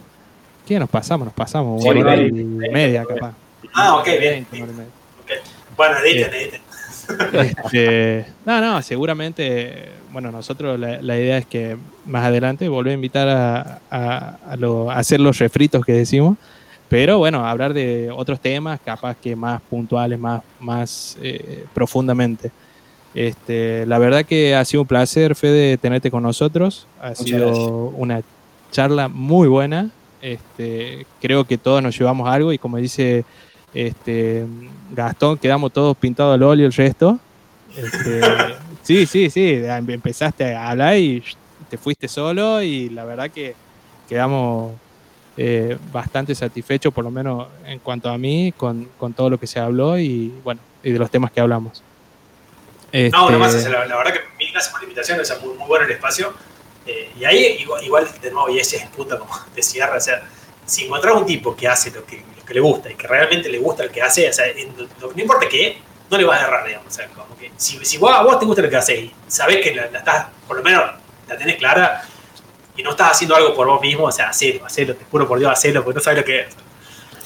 ¿Qué 0.68 0.80
nos 0.80 0.90
pasamos? 0.90 1.26
Nos 1.26 1.34
pasamos 1.34 1.82
Sí, 1.84 1.90
una 1.90 2.00
hora 2.02 2.16
y 2.22 2.32
media, 2.32 3.06
capaz. 3.06 3.34
Ah, 3.74 3.96
ok, 3.98 4.06
bien. 4.20 4.20
Bien. 4.20 4.48
una 4.52 4.64
hora 4.64 4.72
y 4.72 4.76
media. 4.76 4.92
Ok. 5.22 5.78
Bueno, 5.78 5.96
editen, 6.06 6.34
editen. 6.34 6.62
Este, 7.34 8.26
no, 8.46 8.62
no, 8.62 8.82
seguramente, 8.82 9.90
bueno, 10.12 10.32
nosotros 10.32 10.80
la, 10.80 11.02
la 11.02 11.18
idea 11.18 11.38
es 11.38 11.46
que 11.46 11.76
más 12.06 12.24
adelante 12.26 12.70
volver 12.70 12.92
a 12.92 12.96
invitar 12.96 13.28
a, 13.28 13.80
a- 13.92 14.38
a 14.48 14.56
lo- 14.56 14.90
a 14.90 14.98
hacer 15.00 15.20
los 15.20 15.38
refritos 15.40 15.84
que 15.86 15.92
decimos, 15.94 16.38
pero 16.88 17.18
bueno, 17.18 17.46
hablar 17.46 17.74
de 17.74 18.10
otros 18.12 18.40
temas, 18.40 18.80
capaz 18.86 19.18
que 19.18 19.36
más 19.36 19.62
puntuales, 19.70 20.18
más, 20.18 20.42
más 20.60 21.18
eh, 21.22 21.66
profundamente. 21.74 22.52
Este, 23.16 23.86
la 23.86 23.98
verdad 24.00 24.26
que 24.26 24.56
ha 24.56 24.64
sido 24.64 24.82
un 24.82 24.88
placer, 24.88 25.36
Fede, 25.36 25.78
tenerte 25.78 26.10
con 26.10 26.24
nosotros. 26.24 26.88
Ha 27.02 27.10
Muchas 27.10 27.26
sido 27.26 27.46
gracias. 27.48 27.70
una 27.98 28.22
charla 28.72 29.08
muy 29.08 29.48
buena. 29.48 29.90
Este, 30.24 31.06
creo 31.22 31.44
que 31.44 31.58
todos 31.58 31.84
nos 31.84 32.00
llevamos 32.00 32.30
algo 32.30 32.54
y 32.54 32.58
como 32.58 32.78
dice 32.78 33.26
este, 33.74 34.46
Gastón, 34.92 35.38
quedamos 35.38 35.74
todos 35.74 35.98
pintados 35.98 36.36
al 36.36 36.44
óleo 36.44 36.66
el 36.66 36.72
resto. 36.72 37.20
Este, 37.76 38.22
sí, 38.84 39.06
sí, 39.06 39.30
sí, 39.30 39.52
em- 39.56 39.90
empezaste 39.90 40.56
a 40.56 40.70
hablar 40.70 40.96
y 40.98 41.22
te 41.70 41.78
fuiste 41.78 42.08
solo 42.08 42.62
y 42.62 42.88
la 42.90 43.04
verdad 43.04 43.30
que 43.30 43.54
quedamos 44.08 44.72
eh, 45.36 45.78
bastante 45.92 46.34
satisfechos, 46.36 46.94
por 46.94 47.04
lo 47.04 47.12
menos 47.12 47.48
en 47.66 47.80
cuanto 47.80 48.10
a 48.10 48.18
mí, 48.18 48.54
con, 48.56 48.88
con 48.98 49.12
todo 49.14 49.30
lo 49.30 49.38
que 49.38 49.48
se 49.48 49.60
habló 49.60 50.00
y 50.00 50.32
bueno, 50.42 50.62
y 50.84 50.92
de 50.92 51.00
los 51.00 51.12
temas 51.12 51.32
que 51.32 51.42
hablamos. 51.42 51.84
No, 52.94 53.00
Este, 53.00 53.18
nada 53.18 53.38
más, 53.40 53.56
o 53.56 53.60
sea, 53.60 53.72
la, 53.72 53.86
la 53.88 53.98
verdad 53.98 54.14
que 54.14 54.20
mil 54.38 54.52
gracias 54.54 54.72
por 54.72 54.80
la 54.82 54.86
invitación, 54.86 55.20
o 55.20 55.26
sea, 55.26 55.38
muy, 55.40 55.58
muy 55.58 55.68
bueno 55.68 55.86
el 55.86 55.92
espacio. 55.92 56.32
Eh, 56.86 57.12
y 57.20 57.24
ahí, 57.26 57.58
igual, 57.62 57.84
igual, 57.84 58.08
de 58.22 58.32
nuevo, 58.32 58.50
y 58.50 58.60
ese 58.60 58.78
es 58.78 58.84
el 58.84 58.90
punto 58.90 59.18
como 59.20 59.34
de 59.56 59.64
cierre, 59.64 59.98
o 59.98 60.02
sea, 60.02 60.22
si 60.66 60.86
encontrás 60.86 61.16
un 61.16 61.26
tipo 61.26 61.56
que 61.56 61.68
hace 61.68 61.92
lo 61.92 62.06
que, 62.06 62.24
lo 62.38 62.44
que 62.46 62.54
le 62.54 62.60
gusta 62.60 62.92
y 62.92 62.96
que 62.96 63.08
realmente 63.08 63.50
le 63.50 63.58
gusta 63.60 63.86
lo 63.86 63.92
que 63.92 64.02
hace, 64.02 64.30
o 64.30 64.34
sea, 64.34 64.48
en- 64.48 64.74
lo- 64.78 65.12
no 65.14 65.22
importa 65.22 65.48
qué, 65.50 65.78
no 66.10 66.18
le 66.18 66.26
vas 66.26 66.42
a 66.42 66.48
errar, 66.48 66.68
digamos, 66.68 66.88
o 66.88 66.92
sea, 66.92 67.08
como 67.10 67.36
que 67.38 67.52
si, 67.58 67.84
si 67.86 67.98
vos, 67.98 68.12
a 68.14 68.22
vos 68.24 68.38
te 68.40 68.46
gusta 68.46 68.62
lo 68.62 68.70
que 68.70 68.76
haces 68.78 69.00
y 69.00 69.14
sabés 69.28 69.62
que 69.62 69.74
la, 69.74 69.90
la 69.92 70.00
estás, 70.00 70.28
por 70.48 70.58
lo 70.58 70.64
menos 70.64 70.84
la 71.28 71.38
tenés 71.38 71.56
clara 71.58 72.02
y 72.76 72.84
no 72.84 72.92
estás 72.92 73.12
haciendo 73.12 73.36
algo 73.36 73.54
por 73.56 73.68
vos 73.68 73.82
mismo, 73.82 74.06
o 74.06 74.12
sea, 74.12 74.30
hacelo, 74.30 74.66
hacelo, 74.66 74.96
te 74.96 75.06
juro 75.06 75.28
por 75.28 75.40
Dios, 75.40 75.52
hacelo, 75.52 75.84
porque 75.84 75.98
no 75.98 76.02
sabes 76.04 76.20
lo 76.20 76.26
que 76.26 76.40
es. 76.42 76.58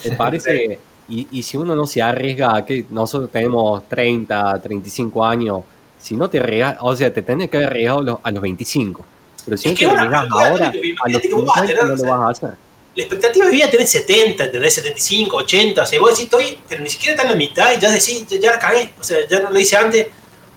¿Te 0.02 0.12
parece? 0.12 0.86
Y, 1.08 1.28
y 1.32 1.44
si 1.44 1.58
uno 1.58 1.76
no 1.76 1.88
se 1.88 2.02
arriesga, 2.02 2.64
que 2.66 2.86
nosotros 2.90 3.32
tenemos 3.32 3.88
30, 3.90 4.62
35 4.62 5.26
años, 5.26 5.64
si 5.98 6.16
no 6.18 6.30
te 6.30 6.40
arriesgas, 6.40 6.78
o 6.82 6.96
sea, 6.96 7.14
te 7.14 7.22
tenés 7.24 7.50
que 7.50 7.58
haber 7.58 7.70
arriesgado 7.70 8.20
a 8.24 8.32
los 8.32 8.42
25. 8.42 9.10
Pero 9.48 9.58
si 9.58 9.70
Es 9.70 9.80
que 9.80 9.86
ahora, 9.86 10.20
a 10.22 11.10
los 11.10 11.22
que 11.22 11.34
vos 11.34 11.46
vas 11.46 11.58
a 11.58 11.62
50 11.62 11.62
no 11.62 11.68
tener, 11.68 11.98
lo 12.00 12.04
vas 12.04 12.20
a 12.22 12.30
hacer. 12.30 12.58
la 12.96 13.04
expectativa 13.04 13.46
de 13.46 13.52
vida 13.52 13.70
tenés 13.70 13.90
70, 13.92 14.44
¿entendés? 14.44 14.74
75, 14.76 15.38
80, 15.38 15.82
o 15.82 15.86
sea, 15.86 16.00
vos 16.00 16.10
decís, 16.12 16.24
estoy, 16.26 16.60
pero 16.68 16.84
ni 16.84 16.90
siquiera 16.90 17.12
está 17.14 17.24
en 17.24 17.30
la 17.32 17.36
mitad 17.38 17.72
y 17.76 17.80
ya 17.80 17.90
decís, 17.92 18.26
ya, 18.28 18.40
ya 18.40 18.52
la 18.52 18.60
cagué, 18.60 18.94
o 19.00 19.04
sea, 19.04 19.18
ya 19.28 19.40
no 19.40 19.50
lo 19.52 19.60
hice 19.60 19.78
antes. 19.78 20.08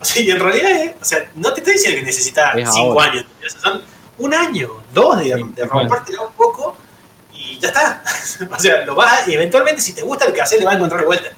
O 0.00 0.04
sea, 0.04 0.22
y 0.22 0.30
en 0.30 0.40
realidad, 0.40 0.70
eh, 0.70 0.96
o 1.00 1.04
sea, 1.04 1.30
no 1.36 1.52
te 1.52 1.60
estoy 1.60 1.74
diciendo 1.74 2.00
que 2.00 2.06
necesitas 2.06 2.54
Es 2.56 2.68
5 2.72 2.78
ahora. 2.92 3.10
años, 3.12 3.24
o 3.46 3.48
sea, 3.50 3.60
son 3.60 3.82
un 4.18 4.34
año, 4.34 4.82
dos 4.92 5.18
de, 5.18 5.24
Sí, 5.36 5.44
de 5.54 5.64
rompértela 5.66 6.22
un 6.22 6.32
poco 6.32 6.76
y 7.32 7.58
ya 7.58 7.68
está. 7.68 8.02
o 8.50 8.58
sea, 8.58 8.84
lo 8.86 8.94
vas, 8.94 9.26
a- 9.26 9.30
y 9.30 9.34
eventualmente 9.34 9.80
si 9.82 9.92
te 9.92 10.02
gusta 10.02 10.26
lo 10.26 10.32
que 10.32 10.40
haces, 10.40 10.58
le 10.58 10.64
vas 10.64 10.74
a 10.74 10.76
encontrar 10.78 11.00
de 11.02 11.06
vuelta. 11.06 11.28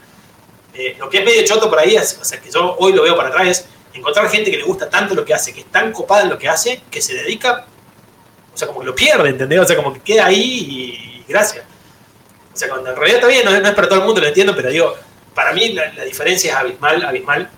Eh, 0.75 0.97
lo 0.99 1.11
que 1.11 1.19
es 1.19 1.25
medio 1.25 1.45
choto 1.45 1.69
por 1.69 1.79
ahí, 1.81 1.97
es, 1.97 2.17
o 2.21 2.25
sea, 2.25 2.41
que 2.41 2.51
yo 2.51 2.77
hoy 2.79 2.93
lo 2.93 3.03
veo 3.03 3.15
para 3.17 3.29
atrás, 3.29 3.47
es 3.49 3.65
encontrar 3.95 4.29
gente 4.31 4.51
que 4.51 4.57
le 4.57 4.63
gusta 4.63 4.89
tanto 4.89 5.15
lo 5.15 5.25
que 5.25 5.35
hace, 5.35 5.53
que 5.53 5.61
es 5.61 5.67
tan 5.67 5.93
copada 5.93 6.23
en 6.23 6.31
lo 6.31 6.39
que 6.39 6.49
hace, 6.49 6.83
que 6.91 7.03
se 7.03 7.15
dedica, 7.15 7.67
o 8.53 8.57
sea, 8.57 8.69
como 8.69 8.81
que 8.81 8.87
lo 8.87 8.95
pierde, 8.95 9.29
¿entendés? 9.31 9.61
O 9.61 9.65
sea, 9.65 9.77
como 9.77 9.93
que 9.93 10.01
queda 10.01 10.27
ahí 10.27 11.25
y, 11.25 11.25
gracias. 11.29 11.65
O 12.53 12.57
sea, 12.57 12.69
cuando 12.69 12.91
en 12.91 12.97
realidad 12.97 13.21
está 13.21 13.29
bien, 13.29 13.45
no 13.45 13.69
es 13.69 13.75
para 13.75 13.89
todo 13.89 14.01
el 14.01 14.05
mundo, 14.05 14.21
lo 14.21 14.27
entiendo, 14.27 14.55
pero 14.55 14.71
digo, 14.71 14.95
para 15.35 15.53
mí 15.53 15.73
la, 15.73 15.93
la 15.93 16.05
diferencia 16.05 16.53
es 16.53 16.59
abismal, 16.59 17.05
abismal. 17.05 17.51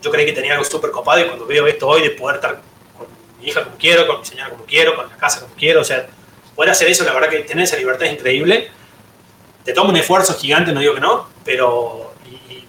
Yo 0.00 0.10
creí 0.10 0.26
que 0.26 0.32
tenía 0.32 0.52
algo 0.52 0.64
súper 0.64 0.90
copado 0.90 1.20
y 1.20 1.24
cuando 1.26 1.46
veo 1.46 1.66
esto 1.66 1.88
hoy 1.88 2.02
de 2.02 2.10
poder 2.10 2.36
estar 2.36 2.60
con 2.96 3.06
mi 3.40 3.48
hija 3.48 3.64
como 3.64 3.76
quiero, 3.76 4.06
con 4.06 4.20
mi 4.20 4.26
señora 4.26 4.50
como 4.50 4.64
quiero, 4.64 4.94
con 4.94 5.08
la 5.08 5.16
casa 5.16 5.40
como 5.40 5.54
quiero, 5.54 5.80
o 5.80 5.84
sea, 5.84 6.06
poder 6.54 6.70
hacer 6.70 6.88
eso, 6.88 7.04
la 7.04 7.12
verdad 7.12 7.28
que 7.28 7.40
tener 7.40 7.64
esa 7.64 7.76
libertad 7.76 8.06
es 8.06 8.14
increíble. 8.14 8.70
Te 9.64 9.72
toma 9.72 9.90
un 9.90 9.96
esfuerzo 9.96 10.34
gigante, 10.34 10.72
no 10.72 10.80
digo 10.80 10.94
que 10.94 11.00
no, 11.00 11.28
pero 11.44 12.11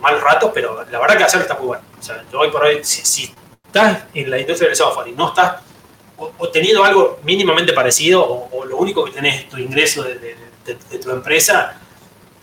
malos 0.03 0.21
ratos, 0.21 0.51
pero 0.53 0.85
la 0.91 0.99
verdad 0.99 1.17
que 1.17 1.23
hacerlo 1.23 1.43
está 1.43 1.55
muy 1.57 1.67
bueno. 1.67 1.84
O 1.99 2.03
sea, 2.03 2.23
yo 2.31 2.39
hoy 2.39 2.51
por 2.51 2.63
hoy, 2.63 2.84
si, 2.84 3.01
si 3.05 3.34
estás 3.65 4.03
en 4.13 4.30
la 4.30 4.38
industria 4.38 4.67
del 4.69 4.75
software 4.77 5.07
y 5.07 5.13
no 5.13 5.30
estás 5.30 5.61
o, 6.17 6.31
o 6.38 6.49
teniendo 6.49 6.84
algo 6.84 7.19
mínimamente 7.23 7.73
parecido, 7.73 8.21
o, 8.23 8.49
o 8.59 8.65
lo 8.65 8.77
único 8.77 9.03
que 9.05 9.11
tenés 9.11 9.41
es 9.41 9.49
tu 9.49 9.57
ingreso 9.57 10.03
de, 10.03 10.15
de- 10.19 10.35
de- 10.65 10.77
de 10.91 10.99
tu 10.99 11.09
empresa, 11.11 11.75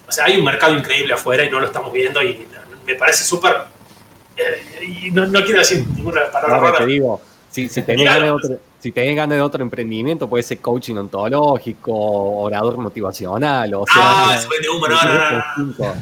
o 0.09 0.13
sea, 0.13 0.25
hay 0.25 0.37
un 0.39 0.45
mercado 0.45 0.75
increíble 0.77 1.15
afuera 1.15 1.45
y 1.45 1.51
no 1.51 1.61
lo 1.61 1.67
estamos 1.67 1.93
viendo 1.93 2.21
y 2.23 2.47
me 2.85 2.95
parece 2.97 3.23
súper... 3.25 3.57
eh, 4.37 4.83
y 5.05 5.11
no, 5.13 5.27
no 5.27 5.45
quiero 5.45 5.61
decir 5.61 5.87
ninguna 5.95 6.31
palabra 6.31 6.59
No, 6.71 6.73
te 6.77 6.87
digo, 6.87 7.21
si, 7.51 7.69
si 7.69 7.83
tenés 7.83 8.03
Claro. 8.07 8.35
otro, 8.35 8.59
si 8.81 8.93
tenés 8.93 9.15
ganas 9.15 9.37
de 9.37 9.43
otro 9.43 9.63
emprendimiento, 9.63 10.29
puede 10.29 10.43
ser 10.43 10.59
coaching 10.59 10.97
ontológico, 10.97 11.93
orador 11.93 12.79
motivacional, 12.79 13.75
o 13.75 13.85
sea, 13.87 13.95
Ah, 14.03 14.37
eso 14.39 14.49
vende 14.49 14.69
humo, 14.71 14.89
no, 14.89 15.03
no, 15.03 15.15
no, 15.15 15.31
no. 15.59 15.95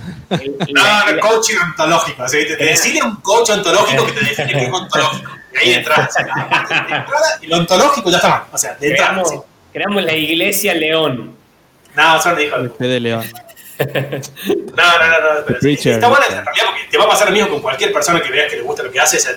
No, 0.68 1.12
no, 1.12 1.20
coaching 1.20 1.56
ontológico. 1.56 2.24
Te, 2.26 2.44
te 2.44 2.64
decide 2.64 3.02
un 3.02 3.16
coach 3.16 3.50
ontológico 3.50 4.06
que 4.06 4.12
te 4.12 4.24
define 4.26 4.52
qué 4.52 4.64
es 4.66 4.72
ontológico. 4.72 5.30
Y 5.54 5.56
ahí 5.56 5.74
entras. 5.74 6.14
De 6.14 6.20
entrada, 6.22 7.38
y 7.42 7.46
lo 7.48 7.56
ontológico 7.56 8.10
ya 8.10 8.16
está 8.18 8.28
mal. 8.28 8.42
O 8.52 8.58
sea, 8.58 8.74
de 8.74 8.90
entrada. 8.90 9.10
Creamos, 9.10 9.30
sí. 9.30 9.36
creamos 9.72 10.02
la 10.04 10.12
iglesia 10.12 10.74
León. 10.74 11.36
No, 11.96 12.22
solo 12.22 12.36
me 12.36 12.42
dijo. 12.42 12.58
No, 12.58 12.70
Fede 12.70 13.00
León. 13.00 13.24
no, 13.78 13.86
no, 13.86 15.08
no. 15.08 15.44
pero 15.46 15.58
sí, 15.60 15.66
Preacher. 15.66 15.94
está 15.94 16.08
bueno 16.08 16.24
en 16.26 16.32
realidad 16.32 16.64
porque 16.66 16.88
te 16.90 16.98
va 16.98 17.04
a 17.04 17.08
pasar 17.08 17.28
lo 17.28 17.32
mismo 17.32 17.48
con 17.48 17.60
cualquier 17.60 17.92
persona 17.92 18.20
que 18.20 18.30
veas 18.30 18.50
que 18.50 18.56
le 18.56 18.62
gusta 18.62 18.84
lo 18.84 18.92
que 18.92 19.00
hace. 19.00 19.18
sea, 19.18 19.32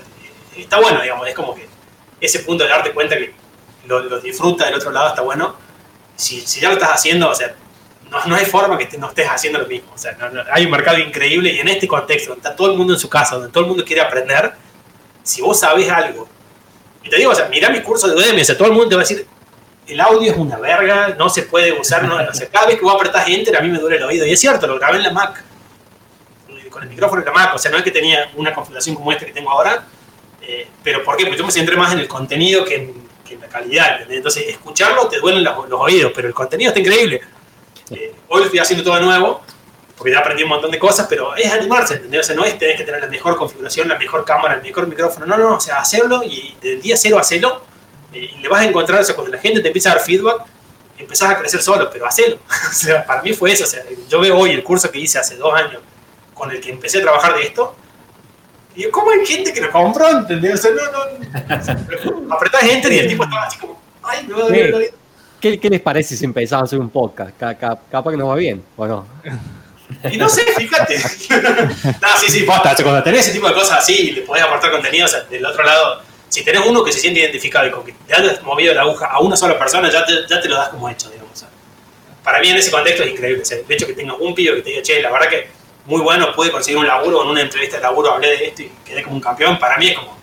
está 0.56 0.80
bueno, 0.80 1.02
digamos. 1.02 1.28
Es 1.28 1.34
como 1.34 1.56
que 1.56 1.71
ese 2.22 2.40
punto 2.40 2.64
de 2.64 2.70
darte 2.70 2.92
cuenta 2.92 3.18
que 3.18 3.34
lo, 3.86 4.00
lo 4.02 4.20
disfruta 4.20 4.66
del 4.66 4.76
otro 4.76 4.92
lado 4.92 5.10
está 5.10 5.22
bueno. 5.22 5.56
Si, 6.16 6.40
si 6.42 6.62
ya 6.62 6.70
lo 6.70 6.76
estás 6.76 6.92
haciendo, 6.92 7.30
o 7.30 7.36
sea, 7.36 7.54
no, 8.10 8.24
no 8.26 8.36
hay 8.36 8.46
forma 8.46 8.78
que 8.78 8.86
te- 8.86 8.98
no 8.98 9.08
estés 9.10 9.28
haciendo 9.28 9.60
lo 9.60 9.68
mismo. 9.68 9.92
O 9.94 9.98
sea, 9.98 10.12
no- 10.14 10.30
no- 10.30 10.44
hay 10.52 10.66
un 10.66 10.72
mercado 10.72 10.98
increíble 11.00 11.52
y 11.52 11.60
en 11.60 11.68
este 11.68 11.88
contexto, 11.88 12.30
donde 12.32 12.48
está 12.48 12.56
todo 12.56 12.72
el 12.72 12.78
mundo 12.78 12.94
en 12.94 13.00
su 13.00 13.10
casa, 13.10 13.36
donde 13.36 13.52
todo 13.52 13.62
el 13.64 13.68
mundo 13.70 13.84
quiere 13.84 14.02
aprender, 14.02 14.54
si 15.24 15.42
vos 15.42 15.60
sabés 15.60 15.90
algo, 15.90 16.28
y 17.04 17.10
te 17.10 17.16
digo, 17.18 17.32
o 17.32 17.36
sea, 17.36 17.48
mirá 17.48 17.70
mis 17.70 17.82
cursos 17.82 18.10
de 18.12 18.16
Udemy, 18.18 18.42
o 18.42 18.46
sea, 18.46 18.56
todo 18.58 18.68
el 18.68 18.74
mundo 18.74 18.90
te 18.90 18.96
va 18.96 19.02
a 19.02 19.06
decir, 19.06 19.26
el 19.88 20.00
audio 20.00 20.32
es 20.32 20.38
una 20.38 20.58
verga, 20.58 21.16
no 21.18 21.30
se 21.30 21.44
puede 21.44 21.72
usar, 21.74 22.04
no, 22.04 22.16
o 22.18 22.34
sea, 22.34 22.48
cada 22.50 22.68
vez 22.68 22.76
que 22.78 22.84
vos 22.84 22.94
apretás 22.96 23.28
Enter 23.28 23.56
a 23.58 23.62
mí 23.62 23.70
me 23.70 23.80
duele 23.80 23.98
el 23.98 24.04
oído, 24.04 24.26
y 24.28 24.32
es 24.34 24.40
cierto, 24.40 24.68
lo 24.68 24.78
grabé 24.78 24.98
en 24.98 25.04
la 25.04 25.12
Mac, 25.12 25.44
con 26.70 26.84
el 26.84 26.90
micrófono 26.90 27.22
en 27.22 27.26
la 27.26 27.32
Mac, 27.34 27.56
o 27.56 27.58
sea, 27.58 27.72
no 27.72 27.78
es 27.78 27.84
que 27.84 27.92
tenía 27.92 28.30
una 28.36 28.54
configuración 28.54 28.96
como 28.96 29.12
esta 29.12 29.26
que 29.26 29.32
tengo 29.34 29.50
ahora, 29.52 29.84
eh, 30.52 30.68
pero 30.84 31.02
¿por 31.02 31.16
qué? 31.16 31.24
Porque 31.24 31.38
yo 31.38 31.46
me 31.46 31.52
centré 31.52 31.78
más 31.78 31.94
en 31.94 32.00
el 32.00 32.10
contenido 32.10 32.66
que 32.66 32.76
en, 32.76 32.94
que 33.26 33.36
en 33.36 33.42
la 33.42 33.48
calidad, 33.48 33.94
¿entendés? 33.94 34.18
Entonces, 34.18 34.48
escucharlo 34.50 35.08
te 35.08 35.20
duelen 35.20 35.46
los, 35.46 35.70
los 35.70 35.80
oídos, 35.80 36.12
pero 36.14 36.28
el 36.28 36.34
contenido 36.34 36.70
está 36.70 36.82
increíble. 36.82 37.22
Eh, 37.90 38.14
hoy 38.28 38.40
lo 38.40 38.46
estoy 38.46 38.60
haciendo 38.60 38.84
todo 38.84 38.96
de 38.96 39.02
nuevo, 39.02 39.42
porque 39.96 40.12
ya 40.12 40.20
aprendí 40.20 40.44
un 40.44 40.50
montón 40.50 40.70
de 40.70 40.78
cosas, 40.78 41.08
pero 41.10 41.34
es 41.38 41.50
animarse, 41.50 41.96
¿entendés? 41.96 42.22
O 42.22 42.24
sea, 42.24 42.36
no 42.36 42.44
es 42.44 42.60
tener 42.60 42.76
que 42.76 42.84
tener 42.84 43.00
la 43.00 43.08
mejor 43.08 43.38
configuración, 43.38 43.88
la 43.88 43.98
mejor 43.98 44.26
cámara, 44.26 44.56
el 44.56 44.62
mejor 44.62 44.88
micrófono, 44.88 45.26
no, 45.26 45.38
no, 45.38 45.56
o 45.56 45.60
sea, 45.62 45.80
hacerlo 45.80 46.22
y 46.24 46.54
del 46.62 46.82
día 46.82 46.98
cero 46.98 47.18
hacerlo, 47.18 47.62
eh, 48.12 48.30
y 48.36 48.42
le 48.42 48.50
vas 48.50 48.62
a 48.62 48.66
encontrar, 48.66 49.00
o 49.00 49.04
sea, 49.06 49.16
cuando 49.16 49.34
la 49.34 49.42
gente 49.42 49.62
te 49.62 49.68
empieza 49.68 49.92
a 49.92 49.96
dar 49.96 50.04
feedback, 50.04 50.44
empezás 50.98 51.32
a 51.32 51.40
crecer 51.40 51.62
solo, 51.62 51.90
pero 51.90 52.06
hacelo. 52.06 52.40
o 52.70 52.74
sea, 52.74 53.06
para 53.06 53.22
mí 53.22 53.32
fue 53.32 53.54
eso, 53.54 53.64
o 53.64 53.68
sea, 53.68 53.84
yo 54.10 54.20
veo 54.20 54.38
hoy 54.38 54.52
el 54.52 54.64
curso 54.64 54.92
que 54.92 55.00
hice 55.00 55.18
hace 55.18 55.38
dos 55.38 55.54
años, 55.54 55.82
con 56.34 56.52
el 56.52 56.60
que 56.60 56.72
empecé 56.72 56.98
a 56.98 57.02
trabajar 57.04 57.36
de 57.36 57.44
esto, 57.44 57.76
y 58.76 58.80
digo, 58.80 58.92
¿cómo 58.92 59.12
hay 59.12 59.26
gente 59.26 59.54
que 59.54 59.62
lo 59.62 59.72
compró? 59.72 60.10
¿Entendés? 60.10 60.54
O 60.56 60.58
sea, 60.58 60.72
no, 60.72 60.92
no, 60.92 61.60
o 61.60 61.64
sea, 61.64 61.78
apretás 62.30 62.64
enter 62.64 62.92
y 62.94 63.00
el 63.00 63.08
tipo 63.08 63.24
estaba 63.24 63.44
así 63.46 63.60
como, 63.60 63.82
ay, 64.04 64.26
doler 64.28 64.66
el 64.68 64.74
oído. 64.74 64.92
¿Qué, 65.40 65.60
qué 65.60 65.70
les 65.70 65.82
parece 65.82 66.16
si 66.16 66.24
empezamos 66.26 66.64
a 66.64 66.66
hacer 66.66 66.80
un 66.80 66.90
podcast? 66.90 67.32
Ca- 67.38 67.56
ca- 67.58 67.80
capaz 67.90 68.12
que 68.12 68.18
nos 68.18 68.30
va 68.30 68.36
bien, 68.36 68.64
¿o 68.78 68.86
no? 68.86 69.08
Y 70.10 70.16
no 70.18 70.30
sé, 70.30 70.44
fíjate. 70.56 70.98
no, 72.02 72.08
sí, 72.20 72.30
sí, 72.30 72.44
posta. 72.44 72.76
Cuando 72.82 73.04
tenés 73.04 73.22
ese 73.22 73.34
tipo 73.34 73.48
de 73.48 73.54
cosas 73.56 73.80
así 73.80 73.94
y 73.94 74.12
le 74.12 74.22
podés 74.22 74.44
aportar 74.44 74.72
contenido, 74.72 75.06
o 75.06 75.10
sea, 75.10 75.22
del 75.22 75.46
otro 75.46 75.64
lado, 75.64 76.02
si 76.30 76.44
tenés 76.46 76.62
uno 76.66 76.84
que 76.84 76.92
se 76.94 77.00
siente 77.00 77.20
identificado 77.20 77.68
y 77.68 77.72
con 77.72 77.84
que 77.84 77.94
te 78.08 78.14
has 78.14 78.42
movido 78.44 78.74
la 78.74 78.82
aguja 78.84 79.08
a 79.08 79.20
una 79.20 79.36
sola 79.36 79.58
persona, 79.60 79.90
ya 79.92 80.06
te, 80.06 80.14
ya 80.30 80.40
te 80.40 80.48
lo 80.48 80.56
das 80.56 80.70
como 80.70 80.88
hecho, 80.88 81.10
digamos. 81.10 81.34
O 81.34 81.36
sea, 81.36 81.50
para 82.24 82.40
mí 82.40 82.48
en 82.50 82.58
ese 82.58 82.72
contexto 82.72 83.04
es 83.04 83.12
increíble. 83.12 83.42
O 83.42 83.46
sea, 83.46 83.58
el 83.58 83.66
hecho 83.68 83.88
que 83.88 83.94
tengas 83.94 84.16
un 84.20 84.34
pibe 84.36 84.56
que 84.58 84.62
te 84.62 84.70
diga, 84.70 84.82
che, 84.84 85.02
la 85.02 85.12
verdad 85.12 85.28
que 85.28 85.50
muy 85.86 86.02
bueno, 86.02 86.34
pude 86.36 86.52
conseguir 86.52 86.78
un 86.78 86.88
laburo, 86.88 87.24
en 87.24 87.30
una 87.30 87.42
entrevista 87.42 87.78
de 87.78 87.84
laburo 87.84 88.12
hablé 88.12 88.28
de 88.30 88.48
esto 88.48 88.62
y 88.64 88.72
quedé 88.86 89.04
como 89.04 89.16
un 89.16 89.22
campeón, 89.22 89.58
para 89.60 89.78
mí 89.78 89.88
es 89.88 89.98
como... 89.98 90.18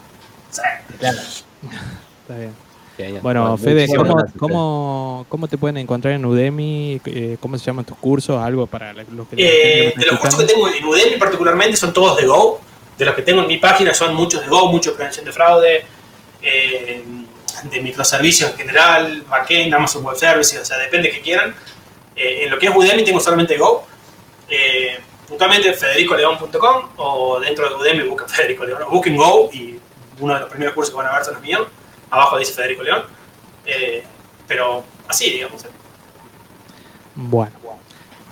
Claro. 0.98 1.18
Está 1.18 2.36
bien. 2.36 2.54
Genial. 2.96 3.22
Bueno, 3.22 3.56
Fede, 3.56 3.86
¿cómo, 3.94 4.16
cómo, 4.36 5.26
cómo 5.28 5.46
te 5.46 5.56
pueden 5.56 5.76
encontrar 5.76 6.14
en 6.14 6.24
Udemy? 6.24 7.00
Eh, 7.04 7.36
¿Cómo 7.40 7.56
se 7.56 7.64
llaman 7.64 7.84
tus 7.84 7.96
cursos? 7.96 8.42
¿Algo 8.42 8.66
para 8.66 8.92
los 8.92 9.28
que 9.28 9.36
Eh, 9.38 9.94
de 9.96 10.06
los 10.06 10.18
cursos 10.18 10.40
que 10.40 10.46
tengo 10.46 10.68
en 10.68 10.84
Udemy 10.84 11.16
particularmente 11.16 11.76
son 11.76 11.92
todos 11.92 12.16
de 12.16 12.26
Go. 12.26 12.60
De 12.98 13.04
los 13.04 13.14
que 13.14 13.22
tengo 13.22 13.42
en 13.42 13.46
mi 13.46 13.58
página 13.58 13.94
son 13.94 14.16
muchos 14.16 14.40
de 14.40 14.48
Go, 14.48 14.72
mucho 14.72 14.90
de 14.90 14.96
prevención 14.96 15.24
de 15.24 15.30
fraude, 15.30 15.84
eh, 16.42 17.04
de 17.70 17.80
microservicios 17.80 18.50
en 18.50 18.56
general, 18.56 19.22
backend, 19.28 19.72
Amazon 19.72 20.04
Web 20.04 20.16
Services, 20.16 20.60
o 20.60 20.64
sea, 20.64 20.76
depende 20.78 21.08
que 21.10 21.20
quieran. 21.20 21.54
Eh, 22.16 22.44
en 22.44 22.50
lo 22.50 22.58
que 22.58 22.66
es 22.66 22.74
Udemy 22.74 23.04
tengo 23.04 23.20
solamente 23.20 23.56
Go. 23.56 23.86
Puntualmente 25.28 25.72
federicoleón.com 25.74 26.88
o 26.96 27.38
dentro 27.40 27.68
de 27.68 27.74
Udemy 27.74 28.08
buscan 28.08 28.28
Federico 28.28 28.64
León, 28.64 28.82
o 28.86 28.90
busquen 28.90 29.16
Go 29.16 29.50
y 29.52 29.78
uno 30.20 30.34
de 30.34 30.40
los 30.40 30.48
primeros 30.48 30.74
cursos 30.74 30.92
que 30.94 30.96
van 30.98 31.06
a 31.06 31.14
ver 31.16 31.24
son 31.24 31.34
los 31.34 31.42
míos. 31.42 31.66
Abajo 32.10 32.38
dice 32.38 32.52
Federico 32.54 32.82
León. 32.82 33.02
Eh, 33.66 34.02
pero 34.46 34.82
así, 35.06 35.30
digamos. 35.30 35.64
Bueno. 37.14 37.52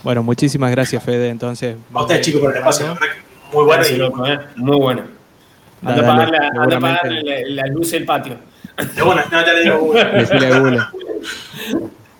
Bueno, 0.02 0.22
muchísimas 0.22 0.70
gracias, 0.70 1.02
Fede. 1.02 1.28
Entonces, 1.28 1.76
A 1.92 2.00
ustedes, 2.02 2.24
chicos, 2.24 2.40
por 2.40 2.52
el 2.52 2.58
espacio. 2.58 2.86
la 2.86 2.92
verdad 2.94 3.06
que 3.08 3.54
Muy 3.56 3.64
bueno. 3.64 3.72
Gracias, 3.82 3.96
y- 3.96 4.00
loco, 4.00 4.26
eh. 4.26 4.38
Muy 4.56 4.76
bueno. 4.78 5.02
Anda 5.84 6.02
a 6.02 6.06
pagar, 6.06 6.30
la, 6.30 6.48
anda 6.62 6.80
pagar 6.80 7.12
la, 7.12 7.34
la 7.62 7.66
luz 7.66 7.90
del 7.90 8.04
patio. 8.06 8.36
De 8.94 9.02
bueno, 9.02 9.22
no, 9.30 9.44
ya 9.44 9.52
le 9.52 9.62
digo. 9.62 9.78
Google. 10.60 10.86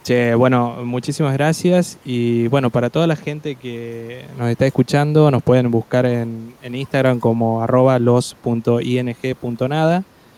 Che, 0.06 0.36
bueno, 0.36 0.84
muchísimas 0.84 1.32
gracias. 1.32 1.98
Y 2.04 2.46
bueno, 2.46 2.70
para 2.70 2.90
toda 2.90 3.08
la 3.08 3.16
gente 3.16 3.56
que 3.56 4.24
nos 4.38 4.48
está 4.48 4.64
escuchando, 4.64 5.32
nos 5.32 5.42
pueden 5.42 5.68
buscar 5.68 6.06
en, 6.06 6.54
Instagram 6.62 7.18
como 7.18 7.60
arroba 7.60 7.98
los.ing.nada. 7.98 8.44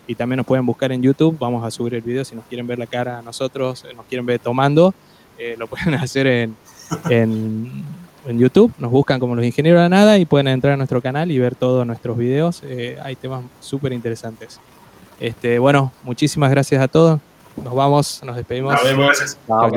Y 0.07 0.15
también 0.15 0.39
nos 0.39 0.47
pueden 0.47 0.65
buscar 0.65 0.91
en 0.91 1.03
YouTube. 1.03 1.37
Vamos 1.39 1.67
a 1.67 1.71
subir 1.71 1.97
el 1.97 2.01
video 2.01 2.25
si 2.25 2.35
nos 2.35 2.47
quieren 2.47 2.67
ver 2.67 2.79
la 2.79 2.87
cara 2.87 3.19
a 3.19 3.23
nosotros, 3.23 3.85
eh, 3.85 3.93
nos 3.95 4.07
quieren 4.07 4.25
ver 4.25 4.39
tomando. 4.39 4.95
eh, 5.39 5.55
lo 5.59 5.67
pueden 5.67 5.93
hacer 5.97 6.27
en, 6.27 6.57
en, 7.11 7.85
YouTube. 8.27 8.73
Nos 8.79 8.91
buscan 8.91 9.21
como 9.21 9.37
los 9.37 9.45
ingenieros 9.45 9.83
de 9.83 9.91
nada 9.91 10.17
y 10.17 10.25
pueden 10.25 10.49
entrar 10.49 10.73
a 10.73 10.77
nuestro 10.79 11.03
canal 11.03 11.31
y 11.31 11.39
ver 11.39 11.55
todos 11.55 11.87
nuestros 11.87 12.17
videos. 12.17 12.63
Eh, 12.65 12.97
hay 13.03 13.17
temas 13.17 13.45
súper 13.61 13.93
interesantes. 13.93 14.61
Este, 15.21 15.59
bueno, 15.59 15.93
muchísimas 16.05 16.51
gracias 16.51 16.81
a 16.81 16.89
todos. 16.89 17.21
Nos 17.65 17.75
vamos, 17.75 18.21
nos 18.25 18.37
despedimos. 18.37 18.73
Nos 18.75 18.85
vemos. 18.85 19.07
Gracias. 19.07 19.39
Chao. 19.47 19.71